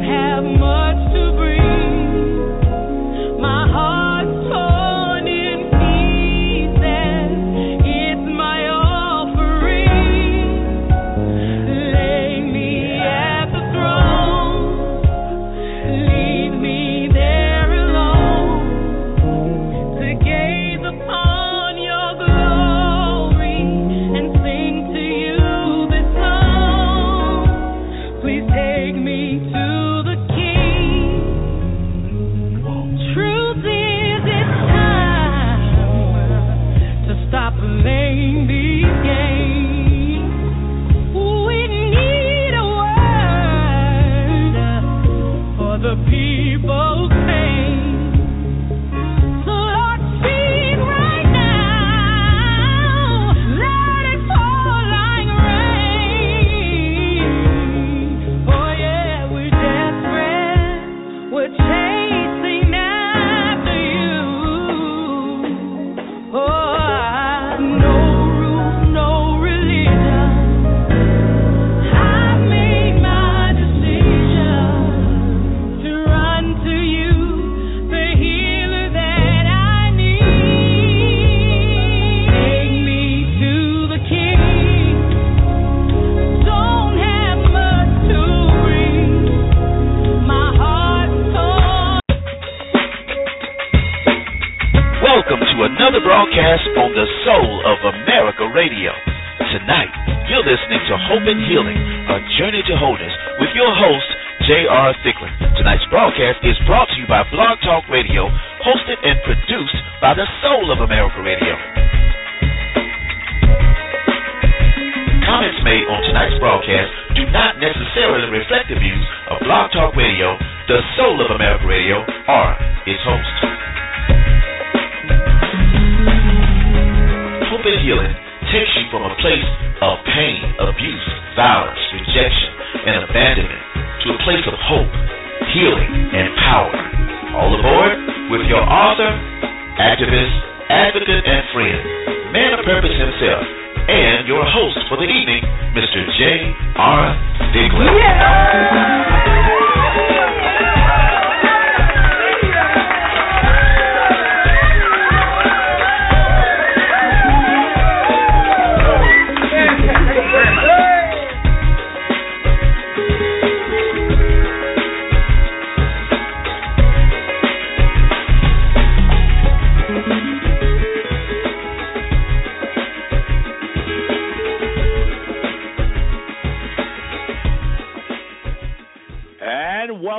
Healing 0.00 0.52
takes 0.52 0.62
you 0.62 0.81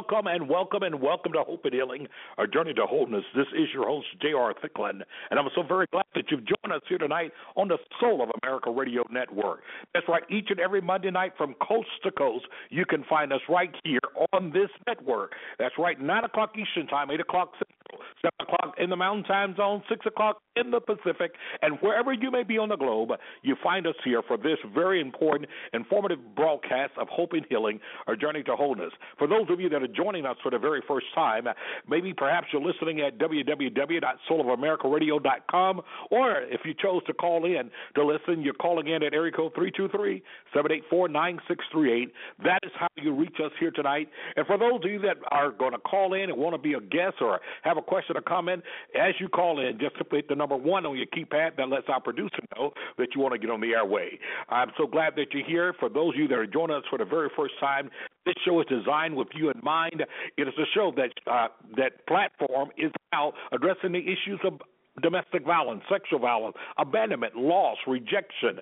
welcome 0.04 0.28
and 0.28 0.50
welcome 0.50 0.84
and 0.84 1.00
welcome 1.00 1.32
to 1.32 1.44
Hope 1.44 1.64
and 1.64 1.74
Healing, 1.74 2.08
our 2.38 2.46
journey 2.46 2.74
to 2.74 2.86
wholeness. 2.86 3.24
This 3.34 3.46
is 3.56 3.70
your 3.74 3.88
host, 3.88 4.08
J.R. 4.22 4.54
Thicklin, 4.54 5.02
and 5.32 5.40
I'm 5.40 5.48
so 5.56 5.64
very 5.64 5.86
glad 5.92 6.04
that 6.16 6.26
you've 6.30 6.42
joined 6.42 6.74
us 6.74 6.82
here 6.90 6.98
tonight 6.98 7.32
on 7.56 7.70
the 7.70 7.78
Soul 8.02 8.22
of 8.22 8.30
America 8.44 8.70
Radio 8.70 9.04
Network. 9.10 9.62
That's 9.94 10.06
right, 10.10 10.24
each 10.30 10.48
and 10.50 10.60
every 10.60 10.82
Monday 10.82 11.10
night 11.10 11.34
from 11.38 11.56
coast 11.66 11.88
to 12.04 12.12
coast, 12.12 12.46
you 12.70 12.86
can 12.86 13.06
find 13.10 13.32
us 13.32 13.40
right 13.48 13.74
here 13.86 14.02
on 14.34 14.52
this 14.52 14.70
network. 14.86 15.32
That's 15.58 15.76
right, 15.78 16.00
9 16.00 16.24
o'clock 16.26 16.54
Eastern 16.58 16.88
Time, 16.88 17.10
8 17.10 17.22
o'clock 17.22 17.52
Central, 17.54 17.83
7 18.22 18.32
o'clock 18.42 18.76
in 18.78 18.90
the 18.90 18.96
Mountain 18.96 19.26
Time 19.26 19.54
Zone, 19.56 19.84
6 19.90 20.06
o'clock 20.06 20.38
in 20.56 20.72
the 20.72 20.80
Pacific, 20.80 21.34
and 21.62 21.78
wherever 21.82 22.14
you 22.14 22.32
may 22.32 22.44
be 22.44 22.58
on 22.58 22.70
the 22.70 22.78
globe, 22.78 23.10
you 23.42 23.58
find 23.62 23.86
us 23.88 23.96
here 24.04 24.22
for 24.28 24.38
this 24.38 24.58
very 24.74 25.02
important, 25.02 25.50
informative 25.74 26.20
broadcast 26.36 26.94
of 26.98 27.10
Hope 27.10 27.34
and 27.34 27.46
Healing, 27.50 27.82
our 28.08 28.16
journey 28.16 28.42
to 28.44 28.56
wholeness. 28.56 28.94
For 29.18 29.28
those 29.28 29.48
of 29.50 29.60
you 29.60 29.68
that 29.70 29.84
are 29.84 29.88
joining 29.88 30.26
us 30.26 30.38
for 30.44 30.52
the 30.52 30.60
very 30.60 30.82
first 30.88 31.08
time, 31.16 31.48
maybe 31.90 32.14
perhaps 32.14 32.48
you're 32.54 32.62
listening 32.62 33.02
at 33.02 33.18
www.soulofamericaradio.com, 33.18 35.82
or 36.12 36.42
if 36.42 36.62
you 36.66 36.74
chose 36.74 37.04
to 37.06 37.14
call 37.14 37.46
in 37.46 37.72
to 37.96 38.06
listen, 38.06 38.42
you're 38.42 38.54
calling 38.54 38.88
in 38.88 39.04
at 39.04 39.14
area 39.14 39.32
code 39.32 39.54
323 39.56 40.22
784 40.54 41.08
9638. 41.10 42.14
That 42.44 42.60
is 42.64 42.72
how 42.78 42.88
you 42.98 43.14
reach 43.14 43.38
us 43.44 43.52
here 43.60 43.72
tonight. 43.72 44.10
And 44.36 44.46
for 44.46 44.58
those 44.58 44.84
of 44.84 44.92
you 44.92 45.00
that 45.00 45.18
are 45.32 45.52
going 45.52 45.74
to 45.74 45.80
call 45.80 46.14
in 46.14 46.30
and 46.30 46.38
want 46.38 46.54
to 46.56 46.62
be 46.62 46.74
a 46.74 46.82
guest 46.82 47.16
or 47.22 47.40
have 47.64 47.78
a 47.78 47.82
question 47.84 48.18
or 48.18 48.22
comment, 48.22 48.64
as 49.00 49.14
you 49.20 49.28
call 49.28 49.60
in, 49.60 49.78
just 49.80 49.98
simply 49.98 50.20
hit 50.20 50.30
the 50.30 50.36
number 50.36 50.56
one 50.56 50.86
on 50.86 50.98
your 50.98 51.08
keypad. 51.08 51.58
That 51.58 51.70
lets 51.70 51.88
our 51.88 52.02
producer 52.02 52.40
know 52.56 52.74
that 52.98 53.10
you 53.16 53.22
want 53.22 53.34
to 53.34 53.40
get 53.40 53.50
on 53.50 53.62
the 53.62 53.74
airway. 53.74 54.20
I'm 54.50 54.72
so 54.78 54.88
glad 54.88 55.14
that 55.16 55.28
you're 55.34 55.46
here. 55.46 55.74
For 55.80 55.90
those 55.90 56.14
of 56.16 56.20
you 56.20 56.28
that 56.28 56.38
are 56.38 56.48
joining 56.48 56.76
us 56.76 56.84
for 56.90 56.98
the 56.98 57.06
very 57.06 57.30
first 57.36 57.54
time, 57.60 57.90
this 58.26 58.36
show 58.46 58.60
is 58.62 58.68
designed 58.68 59.16
with 59.16 59.28
you 59.36 59.50
in 59.50 59.60
mind. 59.64 60.04
It 60.38 60.48
is 60.48 60.54
a 60.58 60.66
show 60.74 60.92
that 60.96 61.32
uh, 61.32 61.48
that 61.78 62.06
platform 62.08 62.70
is 62.78 62.92
about 63.12 63.34
addressing 63.52 63.92
the 63.92 64.00
issues 64.00 64.40
of 64.46 64.60
domestic 65.02 65.44
violence, 65.46 65.82
sexual 65.92 66.20
violence, 66.20 66.56
abandonment, 66.78 67.36
loss, 67.36 67.78
rejection, 67.88 68.60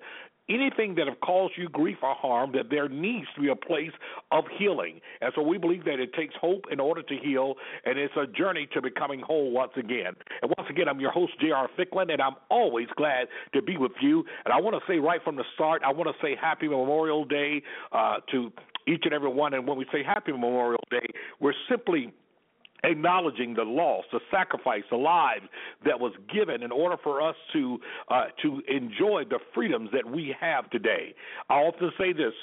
anything 0.50 0.96
that 0.96 1.08
have 1.08 1.20
caused 1.22 1.54
you 1.58 1.70
grief 1.70 1.98
or 2.02 2.16
harm, 2.16 2.52
that 2.54 2.70
there 2.70 2.90
needs 2.90 3.28
to 3.36 3.42
be 3.42 3.50
a 3.50 3.56
place 3.56 3.92
of 4.32 4.44
healing. 4.58 5.00
And 5.22 5.32
so 5.36 5.42
we 5.42 5.58
believe 5.58 5.86
that 5.86 6.00
it 6.00 6.14
takes 6.14 6.34
hope 6.40 6.66
in 6.72 6.80
order 6.80 7.02
to 7.04 7.16
heal, 7.18 7.56
and 7.86 7.98
it's 7.98 8.14
a 8.18 8.28
journey 8.28 8.68
to 8.74 8.82
becoming 8.82 9.22
whole 9.22 9.52
once 9.52 9.72
again. 9.78 10.14
And 10.42 10.54
once 10.58 10.70
again, 10.70 10.88
I'm 10.88 11.00
your 11.00 11.12
host, 11.12 11.34
J.R. 11.40 11.70
Thicklin, 11.78 12.12
and 12.12 12.22
I'm 12.22 12.36
always 12.50 12.88
glad 12.96 13.28
to 13.54 13.62
be 13.62 13.78
with 13.78 13.94
you. 14.02 14.24
And 14.46 14.54
I 14.54 14.60
want 14.60 14.76
to 14.76 14.92
say 14.92 15.00
right 15.00 15.22
from 15.24 15.36
the 15.36 15.46
start, 15.54 15.82
I 15.86 15.92
want 15.92 16.10
to 16.10 16.26
say 16.26 16.36
Happy 16.40 16.68
Memorial 16.68 17.26
Day 17.26 17.62
uh, 17.92 18.18
to 18.32 18.52
each 18.88 19.02
and 19.06 19.14
every 19.14 19.30
one. 19.30 19.54
And 19.54 19.68
when 19.68 19.78
we 19.78 19.86
say 19.92 20.04
Happy 20.04 20.32
Memorial 20.32 20.84
Day, 20.90 21.06
we're 21.40 21.54
simply 21.70 22.14
acknowledging 22.84 23.54
the 23.54 23.64
loss, 23.64 24.04
the 24.12 24.20
sacrifice, 24.32 24.84
the 24.90 24.98
lives 24.98 25.46
that 25.86 26.00
was 26.00 26.14
given 26.34 26.64
in 26.64 26.72
order 26.72 26.98
for 27.04 27.22
us 27.22 27.36
to 27.54 27.80
uh, 28.10 28.26
to 28.42 28.62
enjoy 28.68 29.24
the 29.30 29.40
freedoms 29.54 29.90
that 29.94 30.10
we 30.10 30.36
have 30.40 30.70
today. 30.70 31.14
I 31.50 31.56
often 31.56 31.92
say 31.98 32.14
this: 32.14 32.34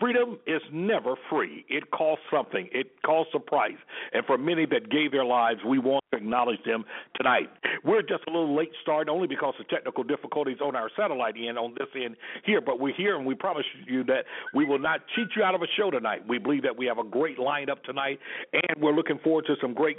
Freedom 0.00 0.38
is 0.46 0.62
never 0.72 1.14
free. 1.30 1.64
It 1.68 1.90
costs 1.90 2.24
something. 2.32 2.68
It 2.72 2.90
costs 3.04 3.32
a 3.34 3.38
price. 3.38 3.76
And 4.12 4.24
for 4.26 4.36
many 4.36 4.66
that 4.66 4.90
gave 4.90 5.12
their 5.12 5.24
lives, 5.24 5.60
we 5.66 5.78
want 5.78 6.04
to 6.12 6.18
acknowledge 6.18 6.62
them 6.64 6.84
tonight. 7.14 7.48
We're 7.84 8.02
just 8.02 8.24
a 8.26 8.30
little 8.30 8.56
late 8.56 8.72
start 8.82 9.08
only 9.08 9.26
because 9.26 9.54
of 9.60 9.68
technical 9.68 10.02
difficulties 10.02 10.58
on 10.62 10.74
our 10.74 10.90
satellite 10.96 11.34
end 11.36 11.58
on 11.58 11.74
this 11.78 11.88
end 11.94 12.16
here, 12.44 12.60
but 12.60 12.80
we're 12.80 12.94
here 12.94 13.16
and 13.16 13.26
we 13.26 13.34
promise 13.34 13.64
you 13.86 14.04
that 14.04 14.24
we 14.54 14.64
will 14.64 14.78
not 14.78 15.00
cheat 15.14 15.28
you 15.36 15.42
out 15.42 15.54
of 15.54 15.62
a 15.62 15.68
show 15.76 15.90
tonight. 15.90 16.26
We 16.28 16.38
believe 16.38 16.62
that 16.62 16.76
we 16.76 16.86
have 16.86 16.98
a 16.98 17.04
great 17.04 17.38
lineup 17.38 17.82
tonight 17.84 18.18
and 18.52 18.82
we're 18.82 18.94
looking 18.94 19.18
forward 19.22 19.46
to 19.46 19.54
some 19.60 19.74
great 19.74 19.98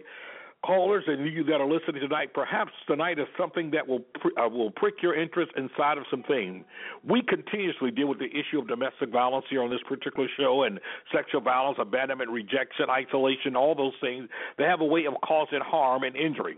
callers 0.66 1.04
and 1.08 1.32
you 1.32 1.44
that 1.44 1.62
are 1.62 1.70
listening 1.70 2.02
tonight, 2.02 2.34
perhaps 2.34 2.72
tonight 2.88 3.20
is 3.20 3.28
something 3.38 3.72
that 3.72 3.88
will 3.88 4.02
uh, 4.42 4.50
will 4.50 4.72
prick 4.72 4.96
your 5.02 5.16
interest 5.16 5.52
inside 5.56 5.98
of 5.98 6.06
some 6.10 6.24
things. 6.24 6.66
We 7.08 7.22
continuously 7.22 7.92
deal 7.92 8.08
with 8.08 8.20
the 8.20 8.30
issue 8.30 8.60
of 8.60 8.68
domestic 8.68 9.12
violence 9.12 9.46
here 9.50 9.62
on 9.62 9.70
this 9.70 9.82
particular 9.88 10.28
show, 10.38 10.64
and 10.64 10.80
sexual 11.14 11.42
violence, 11.42 11.78
abandonment, 11.80 12.32
rejection, 12.32 12.88
isolation, 12.90 13.56
all 13.56 13.76
those 13.76 13.94
things. 14.02 14.28
They 14.58 14.64
have 14.64 14.82
a 14.82 14.86
way 14.86 15.06
of 15.06 15.14
causing 15.24 15.60
harm 15.62 16.04
and 16.04 16.16
injury. 16.16 16.58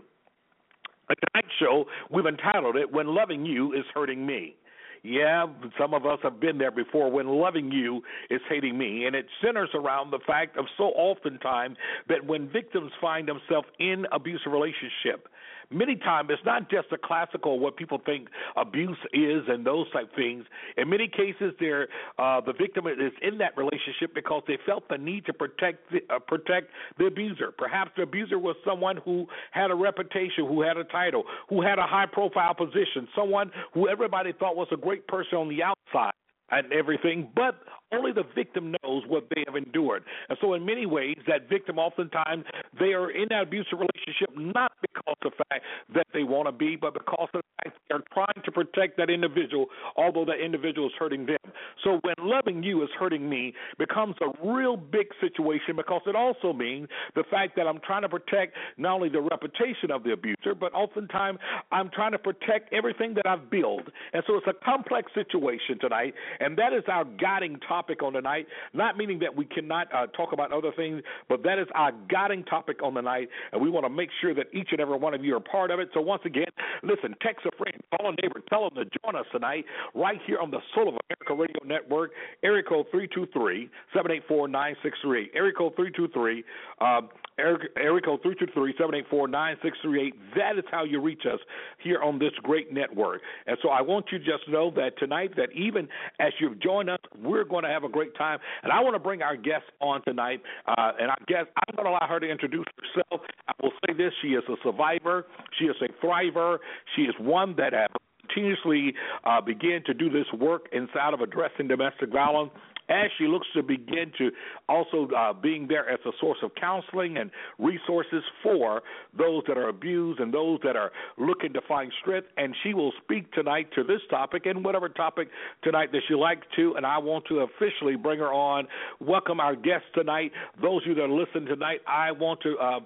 Tonight's 1.08 1.54
show, 1.58 1.86
we've 2.10 2.26
entitled 2.26 2.76
it 2.76 2.90
"When 2.92 3.14
Loving 3.14 3.44
You 3.44 3.72
Is 3.72 3.84
Hurting 3.94 4.24
Me." 4.24 4.56
Yeah, 5.02 5.46
some 5.78 5.94
of 5.94 6.06
us 6.06 6.18
have 6.22 6.40
been 6.40 6.58
there 6.58 6.70
before 6.70 7.10
when 7.10 7.28
loving 7.28 7.70
you 7.70 8.02
is 8.30 8.40
hating 8.48 8.76
me. 8.76 9.06
And 9.06 9.14
it 9.14 9.26
centers 9.44 9.70
around 9.74 10.10
the 10.10 10.18
fact 10.26 10.56
of 10.56 10.66
so 10.76 10.84
oftentimes 10.84 11.76
that 12.08 12.26
when 12.26 12.48
victims 12.48 12.92
find 13.00 13.28
themselves 13.28 13.68
in 13.78 14.06
abusive 14.12 14.52
relationship, 14.52 15.28
many 15.70 15.96
times 15.96 16.30
it's 16.32 16.44
not 16.44 16.70
just 16.70 16.88
a 16.92 16.98
classical 16.98 17.58
what 17.58 17.76
people 17.76 18.00
think 18.04 18.28
abuse 18.56 18.98
is 19.12 19.42
and 19.48 19.66
those 19.66 19.90
type 19.92 20.14
things. 20.16 20.44
In 20.76 20.88
many 20.88 21.08
cases, 21.08 21.52
they're, 21.60 21.88
uh, 22.18 22.40
the 22.40 22.52
victim 22.52 22.86
is 22.86 23.12
in 23.22 23.38
that 23.38 23.56
relationship 23.56 24.14
because 24.14 24.42
they 24.46 24.58
felt 24.66 24.88
the 24.88 24.98
need 24.98 25.26
to 25.26 25.32
protect 25.32 25.90
the, 25.92 26.00
uh, 26.14 26.18
protect 26.18 26.68
the 26.98 27.06
abuser. 27.06 27.52
Perhaps 27.56 27.92
the 27.96 28.02
abuser 28.02 28.38
was 28.38 28.56
someone 28.64 28.98
who 29.04 29.26
had 29.50 29.70
a 29.70 29.74
reputation, 29.74 30.46
who 30.46 30.62
had 30.62 30.76
a 30.76 30.84
title, 30.84 31.24
who 31.48 31.62
had 31.62 31.78
a 31.78 31.86
high 31.86 32.06
profile 32.06 32.54
position, 32.54 33.08
someone 33.14 33.50
who 33.74 33.88
everybody 33.88 34.32
thought 34.32 34.56
was 34.56 34.68
a 34.72 34.76
great 34.76 35.06
person 35.06 35.38
on 35.38 35.48
the 35.48 35.62
outside 35.62 36.12
and 36.50 36.72
everything, 36.72 37.28
but 37.34 37.60
only 37.92 38.12
the 38.12 38.24
victim 38.34 38.74
knows 38.82 39.02
what 39.06 39.28
they 39.34 39.44
have 39.46 39.56
endured. 39.56 40.02
And 40.28 40.38
so, 40.40 40.54
in 40.54 40.64
many 40.64 40.86
ways, 40.86 41.16
that 41.26 41.48
victim 41.48 41.78
oftentimes 41.78 42.44
they 42.78 42.92
are 42.92 43.10
in 43.10 43.28
that 43.30 43.44
abusive 43.44 43.78
relationship 43.78 44.36
not 44.36 44.67
because 44.80 45.16
of 45.22 45.32
the 45.32 45.44
fact 45.48 45.64
that 45.94 46.06
they 46.12 46.22
want 46.22 46.46
to 46.46 46.52
be, 46.52 46.76
but 46.76 46.94
because 46.94 47.28
of 47.34 47.40
the 47.40 47.64
fact 47.64 47.78
they're 47.88 48.02
trying 48.12 48.44
to 48.44 48.52
protect 48.52 48.96
that 48.98 49.10
individual, 49.10 49.66
although 49.96 50.24
that 50.24 50.40
individual 50.44 50.88
is 50.88 50.92
hurting 50.98 51.26
them. 51.26 51.52
So, 51.84 52.00
when 52.02 52.14
loving 52.20 52.62
you 52.62 52.82
is 52.82 52.88
hurting 52.98 53.28
me 53.28 53.54
becomes 53.78 54.16
a 54.20 54.46
real 54.46 54.76
big 54.76 55.08
situation 55.20 55.76
because 55.76 56.02
it 56.06 56.14
also 56.14 56.52
means 56.52 56.88
the 57.14 57.24
fact 57.30 57.56
that 57.56 57.66
I'm 57.66 57.80
trying 57.80 58.02
to 58.02 58.08
protect 58.08 58.56
not 58.76 58.94
only 58.94 59.08
the 59.08 59.20
reputation 59.20 59.90
of 59.90 60.02
the 60.04 60.12
abuser, 60.12 60.54
but 60.58 60.72
oftentimes 60.74 61.38
I'm 61.72 61.90
trying 61.90 62.12
to 62.12 62.18
protect 62.18 62.72
everything 62.72 63.14
that 63.14 63.26
I've 63.26 63.50
built. 63.50 63.88
And 64.12 64.22
so, 64.26 64.36
it's 64.36 64.46
a 64.46 64.64
complex 64.64 65.12
situation 65.14 65.78
tonight, 65.80 66.14
and 66.40 66.56
that 66.58 66.72
is 66.72 66.84
our 66.88 67.04
guiding 67.04 67.58
topic 67.66 68.02
on 68.02 68.12
the 68.12 68.20
night. 68.20 68.46
Not 68.72 68.96
meaning 68.96 69.18
that 69.20 69.34
we 69.34 69.44
cannot 69.44 69.92
uh, 69.94 70.06
talk 70.08 70.32
about 70.32 70.52
other 70.52 70.72
things, 70.76 71.02
but 71.28 71.42
that 71.44 71.58
is 71.58 71.66
our 71.74 71.92
guiding 72.10 72.44
topic 72.44 72.82
on 72.82 72.94
the 72.94 73.02
night, 73.02 73.28
and 73.52 73.60
we 73.60 73.70
want 73.70 73.84
to 73.84 73.90
make 73.90 74.10
sure 74.20 74.34
that 74.34 74.46
each 74.52 74.67
and 74.72 74.80
every 74.80 74.96
one 74.96 75.14
of 75.14 75.24
you 75.24 75.36
are 75.36 75.40
part 75.40 75.70
of 75.70 75.80
it. 75.80 75.88
So 75.94 76.00
once 76.00 76.22
again, 76.24 76.46
listen, 76.82 77.14
text 77.22 77.46
a 77.46 77.50
friend, 77.56 77.76
call 77.96 78.10
a 78.10 78.22
neighbor, 78.22 78.40
tell 78.48 78.68
them 78.68 78.84
to 78.84 78.98
join 79.02 79.16
us 79.16 79.26
tonight 79.32 79.64
right 79.94 80.18
here 80.26 80.38
on 80.38 80.50
the 80.50 80.60
Soul 80.74 80.88
of 80.88 80.94
America 81.08 81.34
Radio 81.34 81.60
Network. 81.64 82.12
Area 82.42 82.62
code 82.62 82.86
three 82.90 83.08
two 83.14 83.26
three 83.32 83.68
seven 83.94 84.10
eight 84.10 84.22
four 84.28 84.48
nine 84.48 84.76
six 84.82 84.98
three. 85.02 85.30
Area 85.34 85.52
code 85.52 85.74
three 85.76 85.92
two 85.92 86.08
three. 86.08 86.44
Um, 86.80 87.08
area 87.38 88.00
code 88.04 88.20
three 88.22 88.34
two 88.34 88.46
three 88.52 88.74
seven 88.78 88.94
eight 88.94 89.06
four 89.08 89.28
nine 89.28 89.56
six 89.62 89.76
three 89.82 90.08
eight. 90.08 90.14
That 90.36 90.58
is 90.58 90.64
how 90.70 90.84
you 90.84 91.00
reach 91.00 91.22
us 91.32 91.38
here 91.82 92.02
on 92.02 92.18
this 92.18 92.32
great 92.42 92.72
network. 92.72 93.20
And 93.46 93.56
so 93.62 93.68
I 93.68 93.80
want 93.80 94.06
you 94.10 94.18
to 94.18 94.24
just 94.24 94.48
know 94.48 94.70
that 94.72 94.98
tonight, 94.98 95.32
that 95.36 95.52
even 95.52 95.88
as 96.18 96.32
you've 96.40 96.60
joined 96.60 96.90
us, 96.90 96.98
we're 97.22 97.44
going 97.44 97.64
to 97.64 97.70
have 97.70 97.84
a 97.84 97.88
great 97.88 98.16
time. 98.16 98.38
And 98.62 98.72
I 98.72 98.80
want 98.80 98.94
to 98.94 98.98
bring 98.98 99.22
our 99.22 99.36
guest 99.36 99.64
on 99.80 100.02
tonight. 100.04 100.40
Uh, 100.66 100.92
and 101.00 101.10
our 101.10 101.18
guest, 101.26 101.48
I'm 101.56 101.76
going 101.76 101.86
to 101.86 101.90
allow 101.90 102.08
her 102.08 102.20
to 102.20 102.28
introduce 102.28 102.66
herself. 102.76 103.20
I 103.46 103.52
will 103.62 103.72
say 103.86 103.94
this: 103.94 104.12
she 104.22 104.28
is 104.28 104.42
a 104.48 104.56
survivor. 104.62 105.26
She 105.58 105.64
is 105.66 105.76
a 105.82 106.04
thriver. 106.04 106.58
She 106.94 107.02
is 107.02 107.14
one 107.18 107.54
that 107.56 107.72
has 107.72 107.88
continuously 108.20 108.94
uh, 109.24 109.40
began 109.40 109.82
to 109.84 109.94
do 109.94 110.10
this 110.10 110.26
work 110.38 110.66
inside 110.72 111.14
of 111.14 111.20
addressing 111.20 111.68
domestic 111.68 112.10
violence 112.10 112.50
as 112.88 113.10
she 113.18 113.26
looks 113.26 113.46
to 113.54 113.62
begin 113.62 114.12
to 114.18 114.30
also 114.68 115.08
uh, 115.16 115.32
being 115.32 115.66
there 115.68 115.88
as 115.88 115.98
a 116.06 116.10
source 116.20 116.38
of 116.42 116.50
counseling 116.54 117.16
and 117.16 117.30
resources 117.58 118.22
for 118.42 118.82
those 119.16 119.42
that 119.48 119.58
are 119.58 119.68
abused 119.68 120.20
and 120.20 120.32
those 120.32 120.58
that 120.64 120.76
are 120.76 120.92
looking 121.16 121.52
to 121.52 121.60
find 121.66 121.92
strength. 122.00 122.28
And 122.36 122.54
she 122.62 122.74
will 122.74 122.92
speak 123.02 123.32
tonight 123.32 123.68
to 123.74 123.84
this 123.84 124.00
topic 124.10 124.46
and 124.46 124.64
whatever 124.64 124.88
topic 124.88 125.28
tonight 125.62 125.92
that 125.92 126.02
she 126.08 126.14
likes 126.14 126.46
to. 126.56 126.74
And 126.76 126.86
I 126.86 126.98
want 126.98 127.24
to 127.26 127.40
officially 127.40 127.96
bring 127.96 128.18
her 128.18 128.32
on. 128.32 128.66
Welcome 129.00 129.40
our 129.40 129.54
guest 129.54 129.84
tonight. 129.94 130.32
Those 130.60 130.82
of 130.82 130.88
you 130.88 130.94
that 130.94 131.02
are 131.02 131.08
listening 131.08 131.46
tonight, 131.46 131.80
I 131.86 132.12
want 132.12 132.40
to 132.42 132.56
uh, 132.58 132.80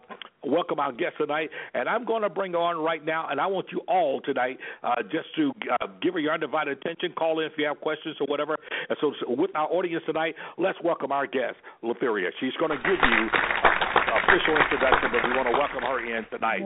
welcome 0.44 0.80
our 0.80 0.92
guest 0.92 1.14
tonight, 1.18 1.50
and 1.74 1.88
I'm 1.88 2.04
going 2.04 2.22
to 2.22 2.30
bring 2.30 2.52
her 2.52 2.58
on 2.58 2.76
right 2.78 3.04
now. 3.04 3.28
And 3.30 3.40
I 3.40 3.46
want 3.46 3.66
you 3.70 3.80
all 3.88 4.20
tonight 4.20 4.58
uh, 4.82 5.02
just 5.02 5.34
to 5.36 5.52
uh, 5.80 5.86
give 6.00 6.14
her 6.14 6.20
your 6.20 6.34
undivided 6.34 6.78
attention. 6.78 7.12
Call 7.16 7.40
in 7.40 7.46
if 7.46 7.52
you 7.56 7.66
have 7.66 7.80
questions 7.80 8.16
or 8.20 8.26
whatever. 8.26 8.56
And 8.88 8.98
so, 9.00 9.12
so 9.20 9.32
with 9.32 9.54
our 9.54 9.68
audience 9.68 9.91
tonight, 10.00 10.34
let's 10.58 10.78
welcome 10.82 11.12
our 11.12 11.26
guest, 11.26 11.56
Latheria. 11.82 12.30
She's 12.40 12.54
going 12.58 12.70
to 12.70 12.76
give 12.76 12.98
you 13.02 13.20
an 13.28 14.12
official 14.22 14.56
introduction, 14.56 15.10
but 15.12 15.28
we 15.28 15.36
want 15.36 15.48
to 15.48 15.58
welcome 15.58 15.82
her 15.82 16.00
in 16.04 16.24
tonight. 16.30 16.62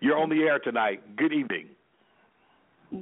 You're 0.00 0.18
on 0.18 0.28
the 0.28 0.42
air 0.42 0.58
tonight. 0.58 1.16
Good 1.16 1.32
evening. 1.32 1.68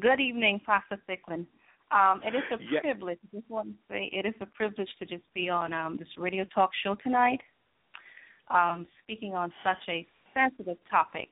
Good 0.00 0.20
evening, 0.20 0.60
Pastor 0.64 0.98
Thicklin. 1.08 1.46
Um, 1.90 2.22
it 2.24 2.34
is 2.34 2.42
a 2.50 2.62
Yeah. 2.62 2.80
privilege. 2.80 3.18
I 3.22 3.36
just 3.36 3.50
want 3.50 3.68
to 3.68 3.74
say 3.88 4.08
it 4.12 4.24
is 4.24 4.34
a 4.40 4.46
privilege 4.46 4.88
to 4.98 5.04
just 5.04 5.24
be 5.34 5.50
on 5.50 5.72
um, 5.72 5.96
this 5.98 6.08
radio 6.16 6.44
talk 6.44 6.70
show 6.82 6.94
tonight, 6.94 7.42
um, 8.48 8.86
speaking 9.02 9.34
on 9.34 9.52
such 9.62 9.86
a 9.88 10.06
sensitive 10.32 10.78
topic. 10.90 11.28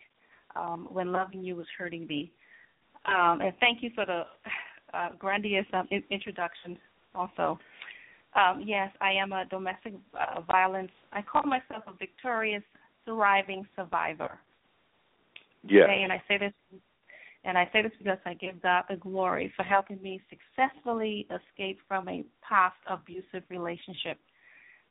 Um, 0.57 0.89
when 0.91 1.12
loving 1.12 1.45
you 1.45 1.55
was 1.55 1.67
hurting 1.79 2.09
me, 2.09 2.33
um, 3.05 3.41
and 3.41 3.57
thank 3.61 3.85
you 3.85 3.91
for 3.95 4.05
the 4.05 4.27
uh, 4.93 5.11
grandiose 5.17 5.65
um, 5.73 5.87
introduction. 6.11 6.77
Also, 7.14 7.59
um, 8.35 8.62
yes, 8.64 8.90
I 9.00 9.12
am 9.12 9.33
a 9.33 9.45
domestic 9.47 9.95
uh, 10.14 10.40
violence. 10.43 10.93
I 11.12 11.23
call 11.23 11.43
myself 11.43 11.85
a 11.87 11.93
victorious, 11.99 12.62
thriving 13.05 13.67
survivor. 13.76 14.38
Yes. 15.62 15.85
Okay, 15.85 16.02
and 16.02 16.12
I 16.12 16.23
say 16.29 16.38
this 16.38 16.52
and 17.45 17.57
I 17.57 17.69
say 17.73 17.83
this 17.83 17.93
because 17.99 18.19
I 18.26 18.35
give 18.35 18.62
God 18.62 18.85
the 18.88 18.97
glory 18.97 19.52
for 19.57 19.62
helping 19.62 20.00
me 20.02 20.21
successfully 20.29 21.26
escape 21.31 21.79
from 21.88 22.09
a 22.09 22.25
past 22.47 22.76
abusive 22.88 23.43
relationship. 23.49 24.19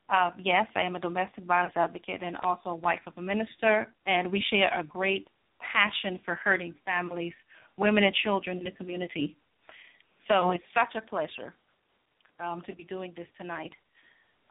Uh, 0.08 0.32
yes, 0.36 0.66
I 0.74 0.82
am 0.82 0.96
a 0.96 1.00
domestic 1.00 1.44
violence 1.44 1.74
advocate 1.76 2.22
and 2.22 2.36
also 2.38 2.70
a 2.70 2.74
wife 2.74 3.00
of 3.06 3.12
a 3.16 3.22
minister, 3.22 3.86
and 4.06 4.32
we 4.32 4.44
share 4.50 4.76
a 4.76 4.82
great 4.82 5.28
passion 5.60 6.18
for 6.24 6.34
hurting 6.34 6.74
families, 6.84 7.34
women, 7.76 8.02
and 8.02 8.14
children 8.24 8.58
in 8.58 8.64
the 8.64 8.72
community. 8.72 9.36
So 10.26 10.50
it's 10.50 10.64
such 10.74 11.00
a 11.00 11.06
pleasure 11.06 11.54
um, 12.42 12.62
to 12.66 12.74
be 12.74 12.84
doing 12.84 13.12
this 13.16 13.28
tonight. 13.38 13.72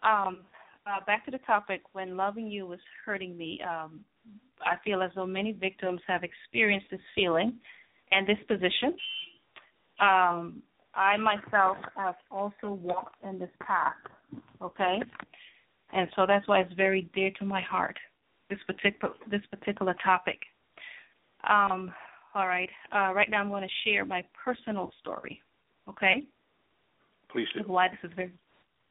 Um, 0.03 0.39
uh, 0.85 1.03
back 1.05 1.25
to 1.25 1.31
the 1.31 1.39
topic 1.39 1.81
when 1.93 2.15
loving 2.15 2.47
you 2.47 2.65
was 2.65 2.79
hurting 3.05 3.37
me, 3.37 3.59
um, 3.69 4.01
I 4.61 4.75
feel 4.83 5.01
as 5.01 5.11
though 5.15 5.25
many 5.25 5.51
victims 5.51 6.01
have 6.07 6.23
experienced 6.23 6.87
this 6.91 6.99
feeling 7.15 7.53
and 8.11 8.27
this 8.27 8.37
position. 8.47 8.95
Um, 9.99 10.63
I 10.95 11.17
myself 11.17 11.77
have 11.95 12.15
also 12.31 12.71
walked 12.71 13.15
in 13.23 13.37
this 13.37 13.49
path, 13.61 13.93
okay, 14.61 14.99
and 15.93 16.09
so 16.15 16.25
that's 16.25 16.47
why 16.47 16.61
it's 16.61 16.73
very 16.73 17.09
dear 17.13 17.31
to 17.39 17.45
my 17.45 17.61
heart. 17.61 17.97
This 18.49 18.59
particular 18.65 19.13
this 19.29 19.41
particular 19.51 19.95
topic. 20.03 20.39
Um, 21.47 21.93
all 22.33 22.47
right, 22.47 22.69
uh, 22.93 23.13
right 23.13 23.29
now 23.29 23.41
I'm 23.41 23.49
going 23.49 23.63
to 23.63 23.89
share 23.89 24.05
my 24.05 24.23
personal 24.43 24.91
story, 25.01 25.41
okay, 25.87 26.23
Please 27.31 27.47
do. 27.55 27.63
why 27.67 27.87
this 27.89 27.99
is 28.03 28.11
very 28.15 28.31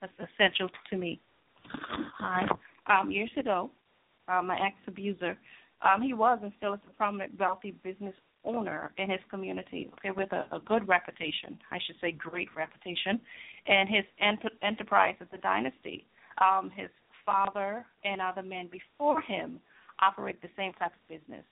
essential 0.02 0.68
to 0.90 0.97
me. 0.97 1.21
Right. 2.21 2.49
Um, 2.87 3.11
years 3.11 3.30
ago, 3.37 3.71
uh, 4.28 4.42
my 4.42 4.57
ex-abuser, 4.64 5.37
um, 5.83 6.02
he 6.02 6.14
was 6.14 6.38
and 6.42 6.52
still 6.57 6.75
is 6.75 6.80
a 6.88 6.92
prominent, 6.92 7.38
wealthy 7.38 7.73
business 7.83 8.14
owner 8.45 8.92
in 8.99 9.11
his 9.11 9.21
community, 9.30 9.90
okay, 9.95 10.11
with 10.11 10.33
a, 10.33 10.47
a 10.52 10.61
good 10.61 10.87
reputation, 10.88 11.59
I 11.71 11.78
should 11.87 11.97
say 12.00 12.12
great 12.12 12.49
reputation, 12.57 13.21
and 13.66 13.88
his 13.88 14.04
ent- 14.21 14.52
enterprise 14.62 15.16
is 15.21 15.28
a 15.33 15.38
dynasty. 15.38 16.07
Um, 16.40 16.71
his 16.75 16.88
father 17.26 17.85
and 18.04 18.21
other 18.21 18.42
men 18.42 18.71
before 18.71 19.21
him 19.21 19.61
operate 20.00 20.40
the 20.40 20.49
same 20.57 20.73
type 20.75 20.92
of 20.92 21.09
business. 21.09 21.45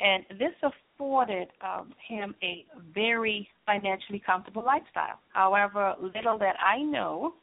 And 0.00 0.24
this 0.38 0.52
afforded 0.62 1.48
um, 1.62 1.92
him 2.06 2.34
a 2.42 2.64
very 2.94 3.48
financially 3.66 4.22
comfortable 4.24 4.64
lifestyle. 4.64 5.18
However, 5.32 5.94
little 6.00 6.38
that 6.38 6.54
I 6.64 6.82
know, 6.82 7.34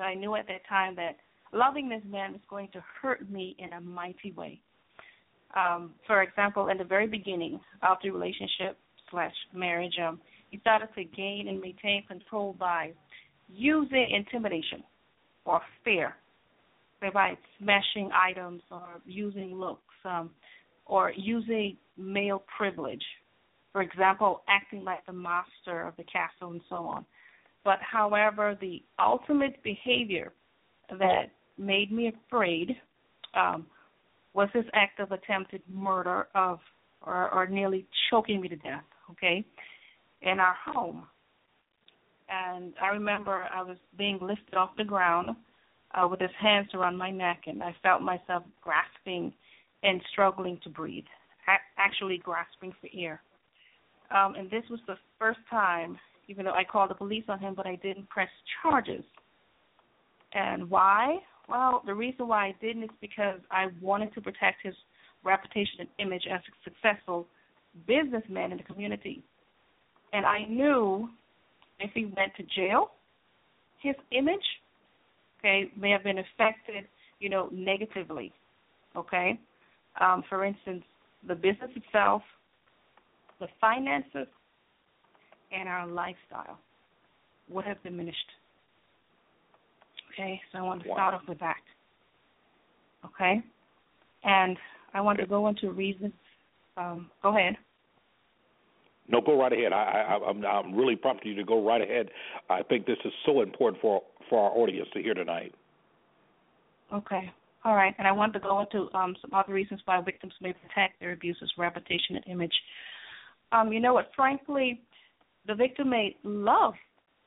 I 0.00 0.14
knew 0.14 0.34
at 0.36 0.46
that 0.46 0.66
time 0.68 0.94
that 0.96 1.16
loving 1.52 1.88
this 1.88 2.02
man 2.08 2.32
was 2.32 2.40
going 2.48 2.68
to 2.72 2.84
hurt 3.00 3.28
me 3.30 3.56
in 3.58 3.72
a 3.72 3.80
mighty 3.80 4.32
way. 4.32 4.60
Um, 5.56 5.92
for 6.06 6.22
example, 6.22 6.68
in 6.68 6.78
the 6.78 6.84
very 6.84 7.06
beginning 7.06 7.60
of 7.82 7.98
the 8.02 8.10
relationship 8.10 8.76
slash 9.10 9.34
marriage, 9.52 9.94
um, 10.04 10.20
he 10.50 10.58
started 10.60 10.88
to 10.96 11.04
gain 11.04 11.48
and 11.48 11.60
maintain 11.60 12.04
control 12.06 12.56
by 12.58 12.92
using 13.52 14.06
intimidation 14.10 14.82
or 15.44 15.60
fear, 15.84 16.14
by 17.12 17.36
smashing 17.58 18.10
items 18.12 18.62
or 18.70 18.82
using 19.04 19.54
looks, 19.58 19.82
um, 20.04 20.30
or 20.86 21.12
using 21.16 21.76
male 21.96 22.42
privilege. 22.56 23.04
For 23.72 23.82
example, 23.82 24.42
acting 24.48 24.84
like 24.84 25.04
the 25.06 25.12
master 25.12 25.82
of 25.86 25.96
the 25.96 26.04
castle 26.04 26.52
and 26.52 26.60
so 26.68 26.76
on. 26.76 27.04
But 27.64 27.78
however, 27.80 28.56
the 28.60 28.82
ultimate 28.98 29.62
behavior 29.62 30.32
that 30.90 31.30
made 31.58 31.90
me 31.90 32.08
afraid 32.08 32.76
um, 33.34 33.66
was 34.34 34.48
this 34.52 34.66
act 34.74 35.00
of 35.00 35.12
attempted 35.12 35.62
murder 35.68 36.28
of 36.34 36.58
or, 37.06 37.32
or 37.32 37.46
nearly 37.46 37.86
choking 38.10 38.40
me 38.40 38.48
to 38.48 38.56
death, 38.56 38.84
okay, 39.10 39.44
in 40.22 40.40
our 40.40 40.56
home. 40.64 41.06
And 42.28 42.72
I 42.82 42.88
remember 42.88 43.46
I 43.52 43.62
was 43.62 43.76
being 43.98 44.18
lifted 44.20 44.54
off 44.54 44.70
the 44.76 44.84
ground 44.84 45.30
uh, 45.94 46.08
with 46.08 46.20
his 46.20 46.30
hands 46.40 46.68
around 46.74 46.96
my 46.96 47.10
neck, 47.10 47.42
and 47.46 47.62
I 47.62 47.74
felt 47.82 48.02
myself 48.02 48.42
grasping 48.62 49.32
and 49.84 50.00
struggling 50.10 50.58
to 50.64 50.70
breathe, 50.70 51.04
actually 51.78 52.18
grasping 52.18 52.72
for 52.80 52.88
air. 52.98 53.20
Um, 54.10 54.34
and 54.34 54.50
this 54.50 54.64
was 54.70 54.80
the 54.86 54.96
first 55.18 55.38
time, 55.50 55.98
even 56.26 56.44
though 56.44 56.52
I 56.52 56.64
called 56.64 56.90
the 56.90 56.94
police 56.94 57.24
on 57.28 57.38
him, 57.38 57.54
but 57.54 57.66
I 57.66 57.76
didn't 57.76 58.08
press 58.08 58.28
charges. 58.62 59.04
And 60.32 60.68
why? 60.68 61.18
Well, 61.48 61.82
the 61.86 61.94
reason 61.94 62.26
why 62.26 62.46
I 62.46 62.54
didn't 62.60 62.84
is 62.84 62.90
because 63.00 63.38
I 63.50 63.66
wanted 63.80 64.12
to 64.14 64.20
protect 64.20 64.62
his 64.62 64.74
reputation 65.22 65.80
and 65.80 65.88
image 65.98 66.24
as 66.32 66.40
a 66.40 66.70
successful 66.70 67.26
businessman 67.86 68.52
in 68.52 68.58
the 68.58 68.64
community. 68.64 69.22
And 70.12 70.24
I 70.24 70.44
knew 70.44 71.10
if 71.78 71.90
he 71.92 72.06
went 72.06 72.34
to 72.36 72.42
jail, 72.56 72.92
his 73.82 73.94
image, 74.12 74.44
okay, 75.40 75.70
may 75.76 75.90
have 75.90 76.04
been 76.04 76.18
affected, 76.18 76.84
you 77.20 77.28
know, 77.28 77.48
negatively. 77.52 78.32
Okay? 78.96 79.38
Um, 80.00 80.24
for 80.28 80.44
instance, 80.44 80.84
the 81.26 81.34
business 81.34 81.70
itself, 81.76 82.22
the 83.40 83.48
finances, 83.60 84.26
and 85.52 85.68
our 85.68 85.86
lifestyle 85.86 86.58
would 87.48 87.64
have 87.64 87.82
diminished. 87.82 88.30
Okay, 90.12 90.40
so 90.52 90.58
I 90.58 90.62
want 90.62 90.82
to 90.82 90.88
Wow. 90.88 90.94
start 90.94 91.14
off 91.14 91.28
with 91.28 91.38
that. 91.40 91.62
Okay, 93.04 93.42
and 94.22 94.56
I 94.94 95.00
want 95.00 95.18
to 95.18 95.26
go 95.26 95.46
into 95.48 95.70
reasons. 95.70 96.14
Um, 96.76 97.10
go 97.22 97.36
ahead. 97.36 97.56
No, 99.06 99.20
go 99.20 99.38
right 99.38 99.52
ahead. 99.52 99.72
I, 99.72 99.84
I, 100.16 100.30
I'm, 100.30 100.44
I'm 100.44 100.74
really 100.74 100.96
prompting 100.96 101.32
you 101.32 101.36
to 101.36 101.44
go 101.44 101.64
right 101.64 101.82
ahead. 101.82 102.10
I 102.48 102.62
think 102.62 102.86
this 102.86 102.96
is 103.04 103.12
so 103.26 103.42
important 103.42 103.80
for 103.82 104.02
for 104.30 104.38
our 104.40 104.56
audience 104.56 104.88
to 104.94 105.02
hear 105.02 105.14
tonight. 105.14 105.54
Okay. 106.92 107.30
All 107.64 107.74
right. 107.74 107.94
And 107.98 108.06
I 108.06 108.12
wanted 108.12 108.34
to 108.34 108.40
go 108.40 108.60
into 108.60 108.94
um, 108.96 109.16
some 109.20 109.32
other 109.32 109.52
reasons 109.52 109.80
why 109.84 110.00
victims 110.02 110.34
may 110.40 110.52
protect 110.52 111.00
their 111.00 111.12
abuser's 111.12 111.52
reputation 111.56 112.16
and 112.16 112.24
image. 112.26 112.54
Um, 113.52 113.72
you 113.72 113.80
know 113.80 113.94
what? 113.94 114.10
Frankly, 114.14 114.82
the 115.46 115.54
victim 115.54 115.90
may 115.90 116.16
love 116.24 116.74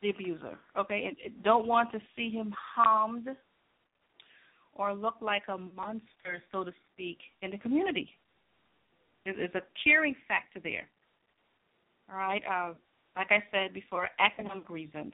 the 0.02 0.10
abuser, 0.10 0.60
okay, 0.78 1.06
and 1.08 1.44
don't 1.44 1.66
want 1.66 1.92
to 1.92 2.00
see 2.16 2.30
him 2.30 2.54
harmed 2.76 3.28
or 4.74 4.94
look 4.94 5.16
like 5.22 5.44
a 5.48 5.58
monster, 5.58 6.44
so 6.52 6.64
to 6.64 6.72
speak, 6.94 7.18
in 7.42 7.50
the 7.50 7.58
community. 7.58 8.10
There's 9.26 9.56
a 9.56 9.62
curing 9.84 10.16
factor 10.28 10.60
there. 10.60 10.88
All 12.12 12.18
right. 12.18 12.42
Uh, 12.50 12.74
like 13.16 13.32
I 13.32 13.44
said 13.52 13.74
before, 13.74 14.10
economic 14.24 14.70
reasons. 14.70 15.14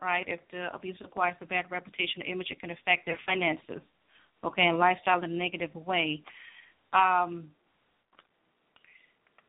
Right. 0.00 0.24
If 0.28 0.40
the 0.50 0.68
abuse 0.72 0.96
acquires 1.04 1.36
a 1.40 1.46
bad 1.46 1.70
reputation 1.70 2.22
or 2.22 2.26
image, 2.26 2.48
it 2.50 2.60
can 2.60 2.70
affect 2.70 3.06
their 3.06 3.18
finances. 3.26 3.80
Okay, 4.44 4.62
and 4.66 4.78
lifestyle 4.78 5.18
in 5.24 5.24
a 5.24 5.34
negative 5.34 5.74
way. 5.74 6.22
Um, 6.92 7.44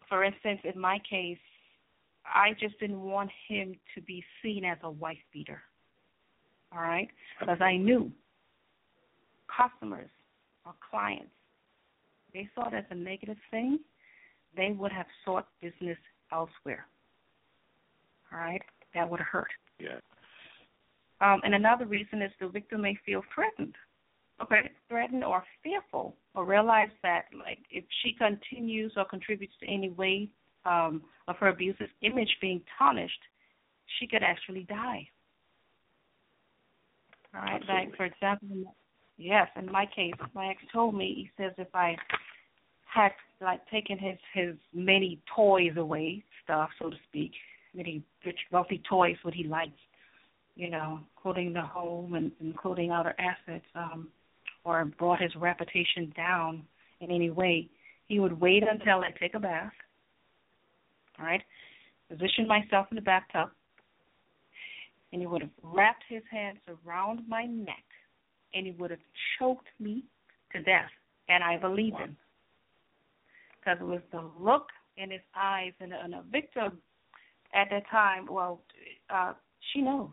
for 0.08 0.24
instance, 0.24 0.60
in 0.64 0.80
my 0.80 1.00
case, 1.10 1.38
I 2.26 2.54
just 2.60 2.80
didn't 2.80 3.02
want 3.02 3.30
him 3.48 3.76
to 3.96 4.02
be 4.02 4.24
seen 4.42 4.66
as 4.66 4.78
a 4.84 4.90
wife 4.90 5.18
beater. 5.34 5.62
all 6.74 6.82
right? 6.82 7.10
Because 7.40 7.60
I 7.62 7.78
knew 7.78 8.12
customers 9.56 10.10
or 10.66 10.74
clients, 10.90 11.32
they 12.34 12.50
saw 12.56 12.68
it 12.68 12.74
as 12.74 12.84
a 12.90 12.96
negative 12.96 13.38
thing, 13.52 13.80
they 14.56 14.72
would 14.72 14.92
have 14.92 15.06
sought 15.24 15.48
business 15.62 15.98
elsewhere. 16.32 16.86
All 18.32 18.40
right? 18.40 18.62
That 18.94 19.10
would 19.10 19.20
have 19.20 19.28
hurt. 19.28 19.52
Yeah. 19.80 20.00
Um, 21.22 21.42
and 21.44 21.54
another 21.56 21.86
reason 21.86 22.22
is 22.22 22.32
the 22.40 22.48
victim 22.48 22.82
may 22.82 22.98
feel 23.06 23.22
threatened. 23.34 23.76
Okay, 24.42 24.70
threatened 24.90 25.24
or 25.24 25.44
fearful, 25.64 26.16
or 26.34 26.46
realize 26.46 26.90
that 27.04 27.26
like 27.38 27.60
if 27.72 27.86
she 28.04 28.14
continues 28.14 28.92
or 28.98 29.06
contributes 29.06 29.54
to 29.62 29.68
any 29.68 29.90
way 29.90 30.30
um, 30.66 31.04
of 31.28 31.38
her 31.38 31.48
abusive 31.48 31.88
image 32.02 32.36
being 32.42 32.62
tarnished, 32.78 33.22
she 34.00 34.08
could 34.08 34.24
actually 34.24 34.64
die. 34.64 35.08
All 37.34 37.42
right, 37.42 37.62
Absolutely. 37.62 37.76
like 37.76 37.96
for 37.96 38.06
example, 38.06 38.76
yes, 39.18 39.48
in 39.56 39.72
my 39.72 39.86
case, 39.86 40.14
my 40.34 40.50
ex 40.50 40.62
told 40.72 40.96
me 40.96 41.14
he 41.16 41.32
says 41.42 41.54
if 41.58 41.74
I 41.74 41.96
had 42.94 43.12
like 43.42 43.62
taken 43.70 43.98
his 43.98 44.18
his 44.34 44.56
many 44.74 45.22
toys 45.34 45.78
away, 45.78 46.24
stuff 46.44 46.70
so 46.80 46.90
to 46.90 46.96
speak, 47.08 47.32
many 47.74 48.04
rich 48.26 48.40
wealthy 48.52 48.82
toys 48.90 49.16
what 49.24 49.34
he 49.34 49.46
likes, 49.46 49.72
you 50.56 50.70
know, 50.70 51.00
including 51.16 51.54
the 51.54 51.62
home 51.62 52.16
and 52.16 52.32
including 52.40 52.92
other 52.92 53.16
assets, 53.20 53.66
um, 53.76 54.10
or 54.66 54.84
brought 54.84 55.22
his 55.22 55.34
reputation 55.36 56.12
down 56.16 56.64
in 57.00 57.12
any 57.12 57.30
way, 57.30 57.70
he 58.08 58.20
would 58.20 58.40
wait 58.40 58.64
until 58.70 59.00
I 59.00 59.12
take 59.20 59.36
a 59.36 59.40
bath. 59.40 59.72
All 61.18 61.26
right, 61.26 61.42
position 62.10 62.48
myself 62.48 62.88
in 62.92 62.96
the 62.96 63.02
bathtub, 63.02 63.50
and 65.14 65.22
he 65.22 65.28
would 65.28 65.42
have 65.42 65.52
wrapped 65.64 66.04
his 66.10 66.24
hands 66.30 66.60
around 66.86 67.22
my 67.28 67.46
neck, 67.46 67.86
and 68.54 68.66
he 68.66 68.74
would 68.74 68.92
have 68.92 69.00
choked 69.40 69.68
me 69.80 70.04
to 70.52 70.62
death, 70.62 70.90
and 71.30 71.44
I 71.44 71.58
believed 71.58 71.98
him 71.98 72.18
because 73.60 73.78
it 73.80 73.86
was 73.86 74.02
the 74.12 74.30
look 74.40 74.68
in 74.98 75.12
his 75.12 75.22
eyes, 75.36 75.72
and, 75.80 75.94
and 75.94 76.14
a 76.14 76.24
victim 76.32 76.80
at 77.54 77.70
that 77.70 77.88
time, 77.90 78.28
well, 78.30 78.62
uh, 79.10 79.34
she 79.74 79.82
knows. 79.82 80.10